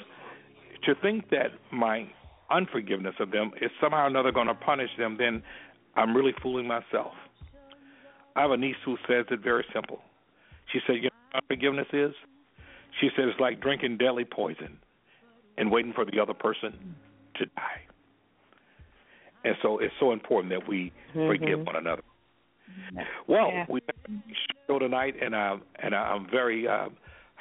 to 0.84 0.94
think 1.02 1.30
that 1.30 1.50
my 1.72 2.08
unforgiveness 2.50 3.14
of 3.20 3.30
them 3.30 3.50
is 3.60 3.70
somehow 3.80 4.04
or 4.04 4.06
another 4.06 4.32
going 4.32 4.46
to 4.46 4.54
punish 4.54 4.90
them, 4.98 5.16
then 5.18 5.42
I'm 5.96 6.16
really 6.16 6.34
fooling 6.42 6.66
myself. 6.66 7.12
I 8.36 8.42
have 8.42 8.50
a 8.50 8.56
niece 8.56 8.76
who 8.84 8.96
says 9.08 9.26
it 9.30 9.40
very 9.40 9.64
simple. 9.72 10.00
She 10.72 10.80
said, 10.86 10.96
"You 10.96 11.02
know 11.02 11.10
what 11.32 11.44
unforgiveness 11.44 11.86
is?" 11.92 12.14
She 13.00 13.10
said 13.16 13.28
it's 13.28 13.40
like 13.40 13.60
drinking 13.60 13.98
deadly 13.98 14.24
poison 14.24 14.78
and 15.56 15.70
waiting 15.70 15.92
for 15.92 16.04
the 16.04 16.20
other 16.20 16.34
person 16.34 16.96
to 17.36 17.46
die. 17.46 17.80
And 19.44 19.54
so 19.62 19.78
it's 19.78 19.94
so 20.00 20.12
important 20.12 20.52
that 20.52 20.68
we 20.68 20.92
mm-hmm. 21.14 21.28
forgive 21.28 21.60
one 21.60 21.76
another. 21.76 22.02
Well, 23.28 23.50
yeah. 23.52 23.66
we 23.68 23.80
show 24.66 24.78
tonight, 24.78 25.14
and 25.20 25.34
uh, 25.34 25.56
and 25.82 25.94
I'm 25.94 26.28
very 26.30 26.66
uh, 26.66 26.88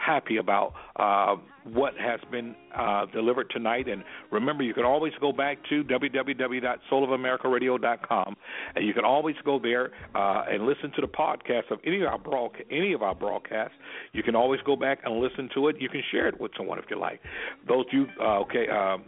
happy 0.04 0.38
about 0.38 0.74
uh, 0.98 1.36
what 1.64 1.94
has 1.98 2.20
been 2.32 2.56
uh, 2.76 3.06
delivered 3.08 3.50
tonight. 3.50 3.88
And 3.88 4.04
remember, 4.32 4.64
you 4.64 4.74
can 4.74 4.86
always 4.86 5.14
go 5.22 5.32
back 5.32 5.60
to 5.70 5.84
www.soulofamerica.radio.com 5.84 8.36
And 8.76 8.86
you 8.86 8.94
can 8.94 9.06
always 9.06 9.38
go 9.46 9.58
there 9.60 9.92
uh, 10.16 10.44
and 10.50 10.66
listen 10.66 10.92
to 10.96 11.02
the 11.02 11.08
podcast 11.08 11.72
of 11.72 11.80
any 11.86 12.02
of 12.02 12.08
our 12.08 12.20
broadcast, 12.20 12.66
any 12.72 12.94
of 12.94 13.02
our 13.02 13.16
broadcasts. 13.16 13.76
You 14.14 14.24
can 14.24 14.36
always 14.36 14.60
go 14.66 14.76
back 14.76 15.00
and 15.06 15.20
listen 15.20 15.50
to 15.56 15.70
it. 15.70 15.78
You 15.80 15.88
can 15.90 16.04
share 16.12 16.28
it 16.28 16.40
with 16.40 16.52
someone 16.58 16.78
if 16.80 16.86
you 16.90 17.00
like. 17.00 17.22
Those 17.68 17.86
you 17.92 18.08
uh, 18.20 18.40
okay. 18.40 18.68
Um, 18.70 19.04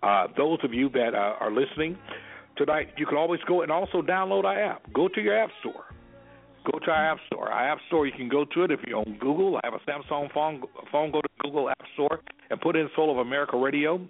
uh, 0.00 0.28
those 0.36 0.60
of 0.62 0.72
you 0.72 0.88
that 0.90 1.12
uh, 1.14 1.34
are 1.40 1.50
listening 1.50 1.98
tonight, 2.56 2.90
you 2.96 3.04
can 3.04 3.16
always 3.16 3.40
go 3.48 3.62
and 3.62 3.72
also 3.72 4.00
download 4.00 4.44
our 4.44 4.56
app. 4.58 4.82
Go 4.92 5.08
to 5.08 5.20
your 5.20 5.36
app 5.36 5.50
store. 5.60 5.86
Go 6.70 6.78
to 6.78 6.90
our 6.90 7.12
app 7.12 7.18
store. 7.26 7.48
Our 7.48 7.72
app 7.72 7.78
store, 7.86 8.06
you 8.06 8.12
can 8.12 8.28
go 8.28 8.44
to 8.44 8.64
it 8.64 8.70
if 8.70 8.80
you're 8.86 8.98
on 8.98 9.16
Google. 9.18 9.56
I 9.56 9.60
have 9.64 9.74
a 9.74 9.90
Samsung 9.90 10.30
phone. 10.32 10.62
Phone, 10.92 11.10
go 11.10 11.22
to 11.22 11.28
Google 11.40 11.70
App 11.70 11.82
Store 11.94 12.20
and 12.50 12.60
put 12.60 12.76
in 12.76 12.88
Soul 12.94 13.10
of 13.10 13.18
America 13.18 13.56
Radio 13.56 14.06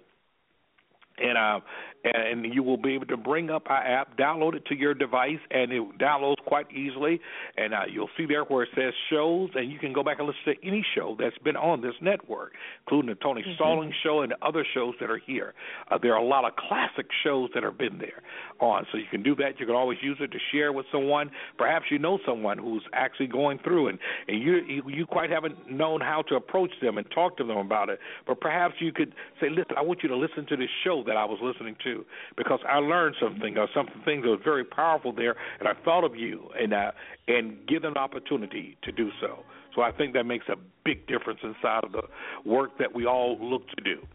and 1.21 1.37
uh, 1.37 1.59
and 2.03 2.53
you 2.53 2.63
will 2.63 2.77
be 2.77 2.93
able 2.93 3.05
to 3.07 3.17
bring 3.17 3.49
up 3.49 3.63
our 3.67 3.83
app, 3.85 4.17
download 4.17 4.55
it 4.55 4.65
to 4.67 4.75
your 4.75 4.93
device, 4.93 5.39
and 5.51 5.71
it 5.71 5.99
downloads 5.99 6.37
quite 6.45 6.71
easily. 6.71 7.19
And 7.57 7.73
uh, 7.73 7.81
you'll 7.91 8.09
see 8.17 8.25
there 8.25 8.43
where 8.43 8.63
it 8.63 8.69
says 8.75 8.93
shows, 9.09 9.49
and 9.55 9.71
you 9.71 9.79
can 9.79 9.91
go 9.91 10.03
back 10.03 10.19
and 10.19 10.27
listen 10.27 10.55
to 10.55 10.67
any 10.67 10.85
show 10.95 11.17
that's 11.19 11.37
been 11.39 11.57
on 11.57 11.81
this 11.81 11.95
network, 12.01 12.53
including 12.85 13.09
the 13.09 13.15
Tony 13.15 13.41
mm-hmm. 13.41 13.55
Stallings 13.55 13.95
show 14.01 14.21
and 14.21 14.33
other 14.41 14.65
shows 14.73 14.95
that 15.01 15.09
are 15.09 15.17
here. 15.17 15.53
Uh, 15.91 15.97
there 16.01 16.13
are 16.13 16.19
a 16.19 16.25
lot 16.25 16.45
of 16.45 16.55
classic 16.55 17.07
shows 17.23 17.49
that 17.53 17.63
have 17.63 17.77
been 17.77 17.97
there 17.97 18.21
on, 18.61 18.85
so 18.91 18.97
you 18.97 19.05
can 19.11 19.21
do 19.21 19.35
that. 19.35 19.59
You 19.59 19.65
can 19.65 19.75
always 19.75 19.97
use 20.01 20.17
it 20.21 20.31
to 20.31 20.39
share 20.53 20.71
with 20.71 20.85
someone. 20.91 21.31
Perhaps 21.57 21.87
you 21.91 21.99
know 21.99 22.19
someone 22.25 22.57
who's 22.57 22.83
actually 22.93 23.27
going 23.27 23.59
through, 23.59 23.89
and 23.89 23.99
and 24.27 24.41
you, 24.41 24.83
you 24.87 25.05
quite 25.05 25.29
haven't 25.29 25.69
known 25.69 25.99
how 25.99 26.21
to 26.29 26.35
approach 26.35 26.71
them 26.81 26.97
and 26.97 27.05
talk 27.11 27.35
to 27.37 27.43
them 27.43 27.57
about 27.57 27.89
it. 27.89 27.99
But 28.25 28.39
perhaps 28.39 28.75
you 28.79 28.93
could 28.93 29.13
say, 29.41 29.49
listen, 29.49 29.75
I 29.77 29.81
want 29.81 30.01
you 30.01 30.09
to 30.09 30.17
listen 30.17 30.45
to 30.47 30.55
this 30.55 30.69
show 30.83 31.03
that 31.09 31.17
I 31.17 31.25
was 31.25 31.39
listening 31.41 31.75
to 31.83 32.05
because 32.37 32.59
I 32.69 32.77
learned 32.77 33.15
something 33.19 33.57
or 33.57 33.67
some 33.73 33.87
things 34.05 34.23
that 34.23 34.29
was 34.29 34.41
very 34.43 34.63
powerful 34.63 35.11
there, 35.11 35.35
and 35.59 35.67
I 35.67 35.73
thought 35.83 36.03
of 36.03 36.15
you 36.15 36.49
and 36.57 36.73
uh, 36.73 36.91
and 37.27 37.57
give 37.67 37.81
them 37.81 37.93
an 37.93 37.97
opportunity 37.97 38.77
to 38.83 38.91
do 38.91 39.09
so. 39.19 39.39
So 39.75 39.81
I 39.81 39.91
think 39.91 40.13
that 40.13 40.25
makes 40.25 40.45
a 40.49 40.55
big 40.85 41.07
difference 41.07 41.39
inside 41.43 41.83
of 41.83 41.91
the 41.91 42.03
work 42.45 42.77
that 42.77 42.93
we 42.93 43.05
all 43.05 43.37
look 43.41 43.67
to 43.69 43.83
do. 43.83 44.05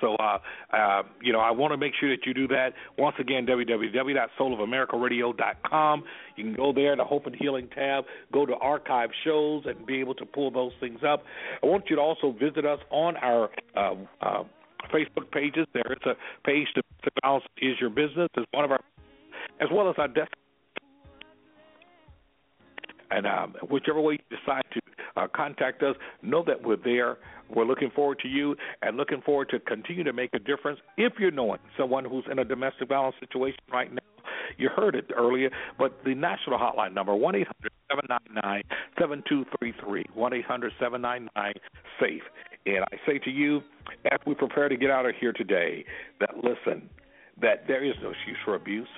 So, 0.00 0.14
uh, 0.14 0.38
uh, 0.72 1.02
you 1.20 1.32
know, 1.32 1.40
I 1.40 1.50
want 1.50 1.72
to 1.72 1.76
make 1.76 1.92
sure 1.98 2.08
that 2.14 2.24
you 2.24 2.32
do 2.32 2.46
that. 2.48 2.72
Once 2.96 3.16
again, 3.18 3.44
www.soulofamericaradio.com. 3.46 6.04
You 6.36 6.44
can 6.44 6.54
go 6.54 6.72
there, 6.72 6.94
the 6.94 7.04
Hope 7.04 7.26
and 7.26 7.34
Healing 7.34 7.66
tab, 7.74 8.04
go 8.32 8.46
to 8.46 8.54
archive 8.54 9.10
shows, 9.24 9.64
and 9.66 9.84
be 9.86 9.98
able 9.98 10.14
to 10.14 10.24
pull 10.24 10.52
those 10.52 10.70
things 10.78 11.00
up. 11.06 11.24
I 11.62 11.66
want 11.66 11.90
you 11.90 11.96
to 11.96 12.02
also 12.02 12.32
visit 12.32 12.64
us 12.64 12.78
on 12.90 13.16
our 13.16 13.50
uh, 13.76 13.94
uh, 14.20 14.44
Facebook 14.92 15.30
pages. 15.30 15.66
There 15.72 15.92
is 15.92 15.98
a 16.06 16.14
page 16.44 16.66
to 16.74 16.82
balance 17.22 17.44
is 17.58 17.74
your 17.80 17.90
business 17.90 18.28
as 18.36 18.44
one 18.52 18.64
of 18.64 18.70
our, 18.70 18.80
as 19.60 19.68
well 19.72 19.88
as 19.88 19.96
our 19.98 20.08
desk. 20.08 20.32
And 23.10 23.26
um, 23.26 23.54
whichever 23.70 24.00
way 24.00 24.18
you 24.18 24.36
decide 24.36 24.64
to 24.74 24.80
uh, 25.16 25.26
contact 25.34 25.82
us, 25.82 25.96
know 26.22 26.44
that 26.46 26.62
we're 26.62 26.76
there. 26.76 27.16
We're 27.48 27.64
looking 27.64 27.90
forward 27.90 28.18
to 28.20 28.28
you 28.28 28.54
and 28.82 28.98
looking 28.98 29.22
forward 29.22 29.48
to 29.50 29.60
continue 29.60 30.04
to 30.04 30.12
make 30.12 30.30
a 30.34 30.38
difference. 30.38 30.78
If 30.98 31.14
you're 31.18 31.30
knowing 31.30 31.60
someone 31.78 32.04
who's 32.04 32.24
in 32.30 32.38
a 32.38 32.44
domestic 32.44 32.88
violence 32.88 33.16
situation 33.18 33.58
right 33.72 33.90
now, 33.90 34.02
you 34.58 34.68
heard 34.68 34.94
it 34.94 35.10
earlier, 35.16 35.50
but 35.78 35.98
the 36.04 36.14
national 36.14 36.58
hotline 36.58 36.92
number 36.92 37.14
one 37.14 37.34
eight 37.34 37.46
hundred 37.46 37.72
seven 37.90 38.04
nine 38.08 38.42
nine 38.42 38.62
seven 38.98 39.22
two 39.28 39.46
three 39.58 39.72
three 39.82 40.04
one 40.14 40.34
eight 40.34 40.44
hundred 40.44 40.72
seven 40.78 41.00
nine 41.00 41.30
nine 41.34 41.54
safe. 41.98 42.22
And 42.76 42.84
I 42.84 42.96
say 43.06 43.18
to 43.18 43.30
you, 43.30 43.62
as 44.10 44.18
we 44.26 44.34
prepare 44.34 44.68
to 44.68 44.76
get 44.76 44.90
out 44.90 45.06
of 45.06 45.14
here 45.18 45.32
today, 45.32 45.84
that 46.20 46.36
listen, 46.36 46.88
that 47.40 47.66
there 47.66 47.84
is 47.84 47.94
no 48.02 48.10
excuse 48.10 48.36
for 48.44 48.54
abuse. 48.54 48.88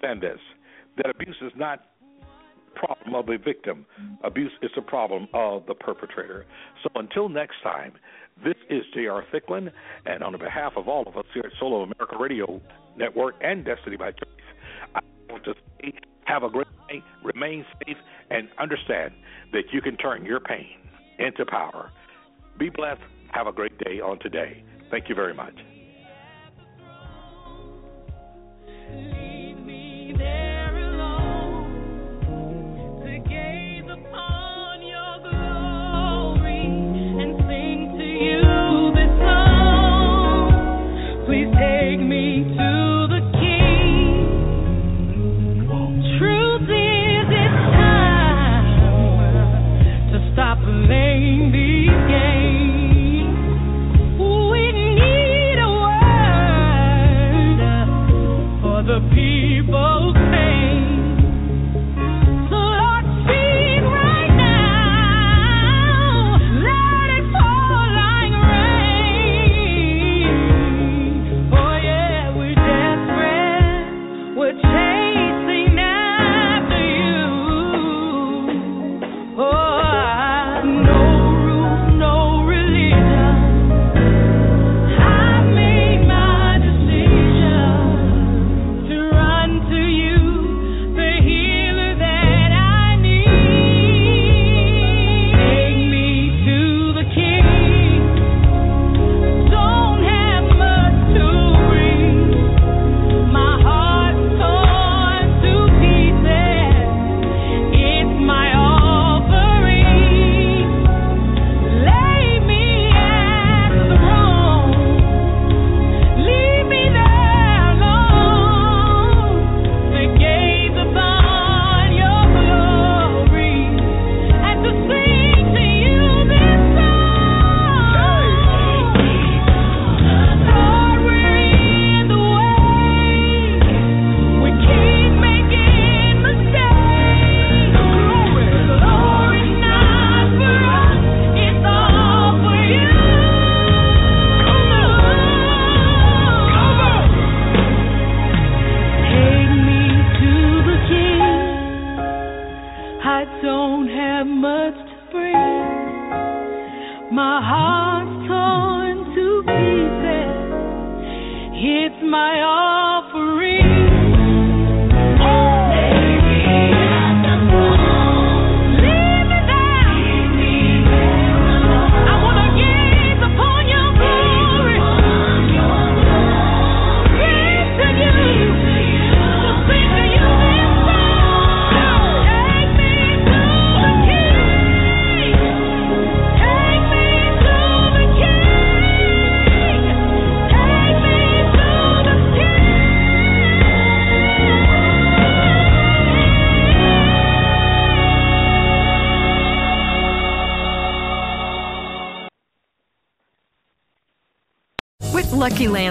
Understand 0.00 0.22
this: 0.22 0.40
that 0.96 1.10
abuse 1.10 1.36
is 1.42 1.52
not 1.56 1.86
problem 2.74 3.14
of 3.14 3.26
the 3.26 3.36
victim. 3.36 3.86
Abuse 4.24 4.52
is 4.62 4.70
a 4.76 4.82
problem 4.82 5.28
of 5.34 5.66
the 5.66 5.74
perpetrator. 5.74 6.46
So 6.82 6.88
until 6.96 7.28
next 7.28 7.56
time, 7.62 7.92
this 8.42 8.56
is 8.70 8.82
J.R. 8.94 9.24
Thicklin, 9.32 9.70
and 10.06 10.24
on 10.24 10.36
behalf 10.38 10.72
of 10.76 10.88
all 10.88 11.06
of 11.06 11.16
us 11.16 11.26
here 11.34 11.44
at 11.44 11.52
Soul 11.60 11.82
of 11.82 11.90
America 11.90 12.16
Radio 12.18 12.60
Network 12.96 13.34
and 13.42 13.64
Destiny 13.64 13.96
by 13.96 14.12
Choice, 14.12 14.46
I 14.94 15.00
want 15.30 15.44
to 15.44 15.54
say 15.80 15.92
have 16.24 16.44
a 16.44 16.48
great 16.48 16.66
day, 16.88 17.02
remain 17.22 17.64
safe, 17.84 17.96
and 18.30 18.48
understand 18.58 19.12
that 19.52 19.64
you 19.72 19.80
can 19.80 19.96
turn 19.96 20.24
your 20.24 20.40
pain 20.40 20.78
into 21.18 21.44
power. 21.44 21.90
Be 22.58 22.70
blessed. 22.70 23.00
Have 23.32 23.46
a 23.46 23.52
great 23.52 23.76
day 23.78 24.00
on 24.00 24.18
today. 24.18 24.62
Thank 24.90 25.08
you 25.08 25.14
very 25.14 25.34
much. 25.34 25.54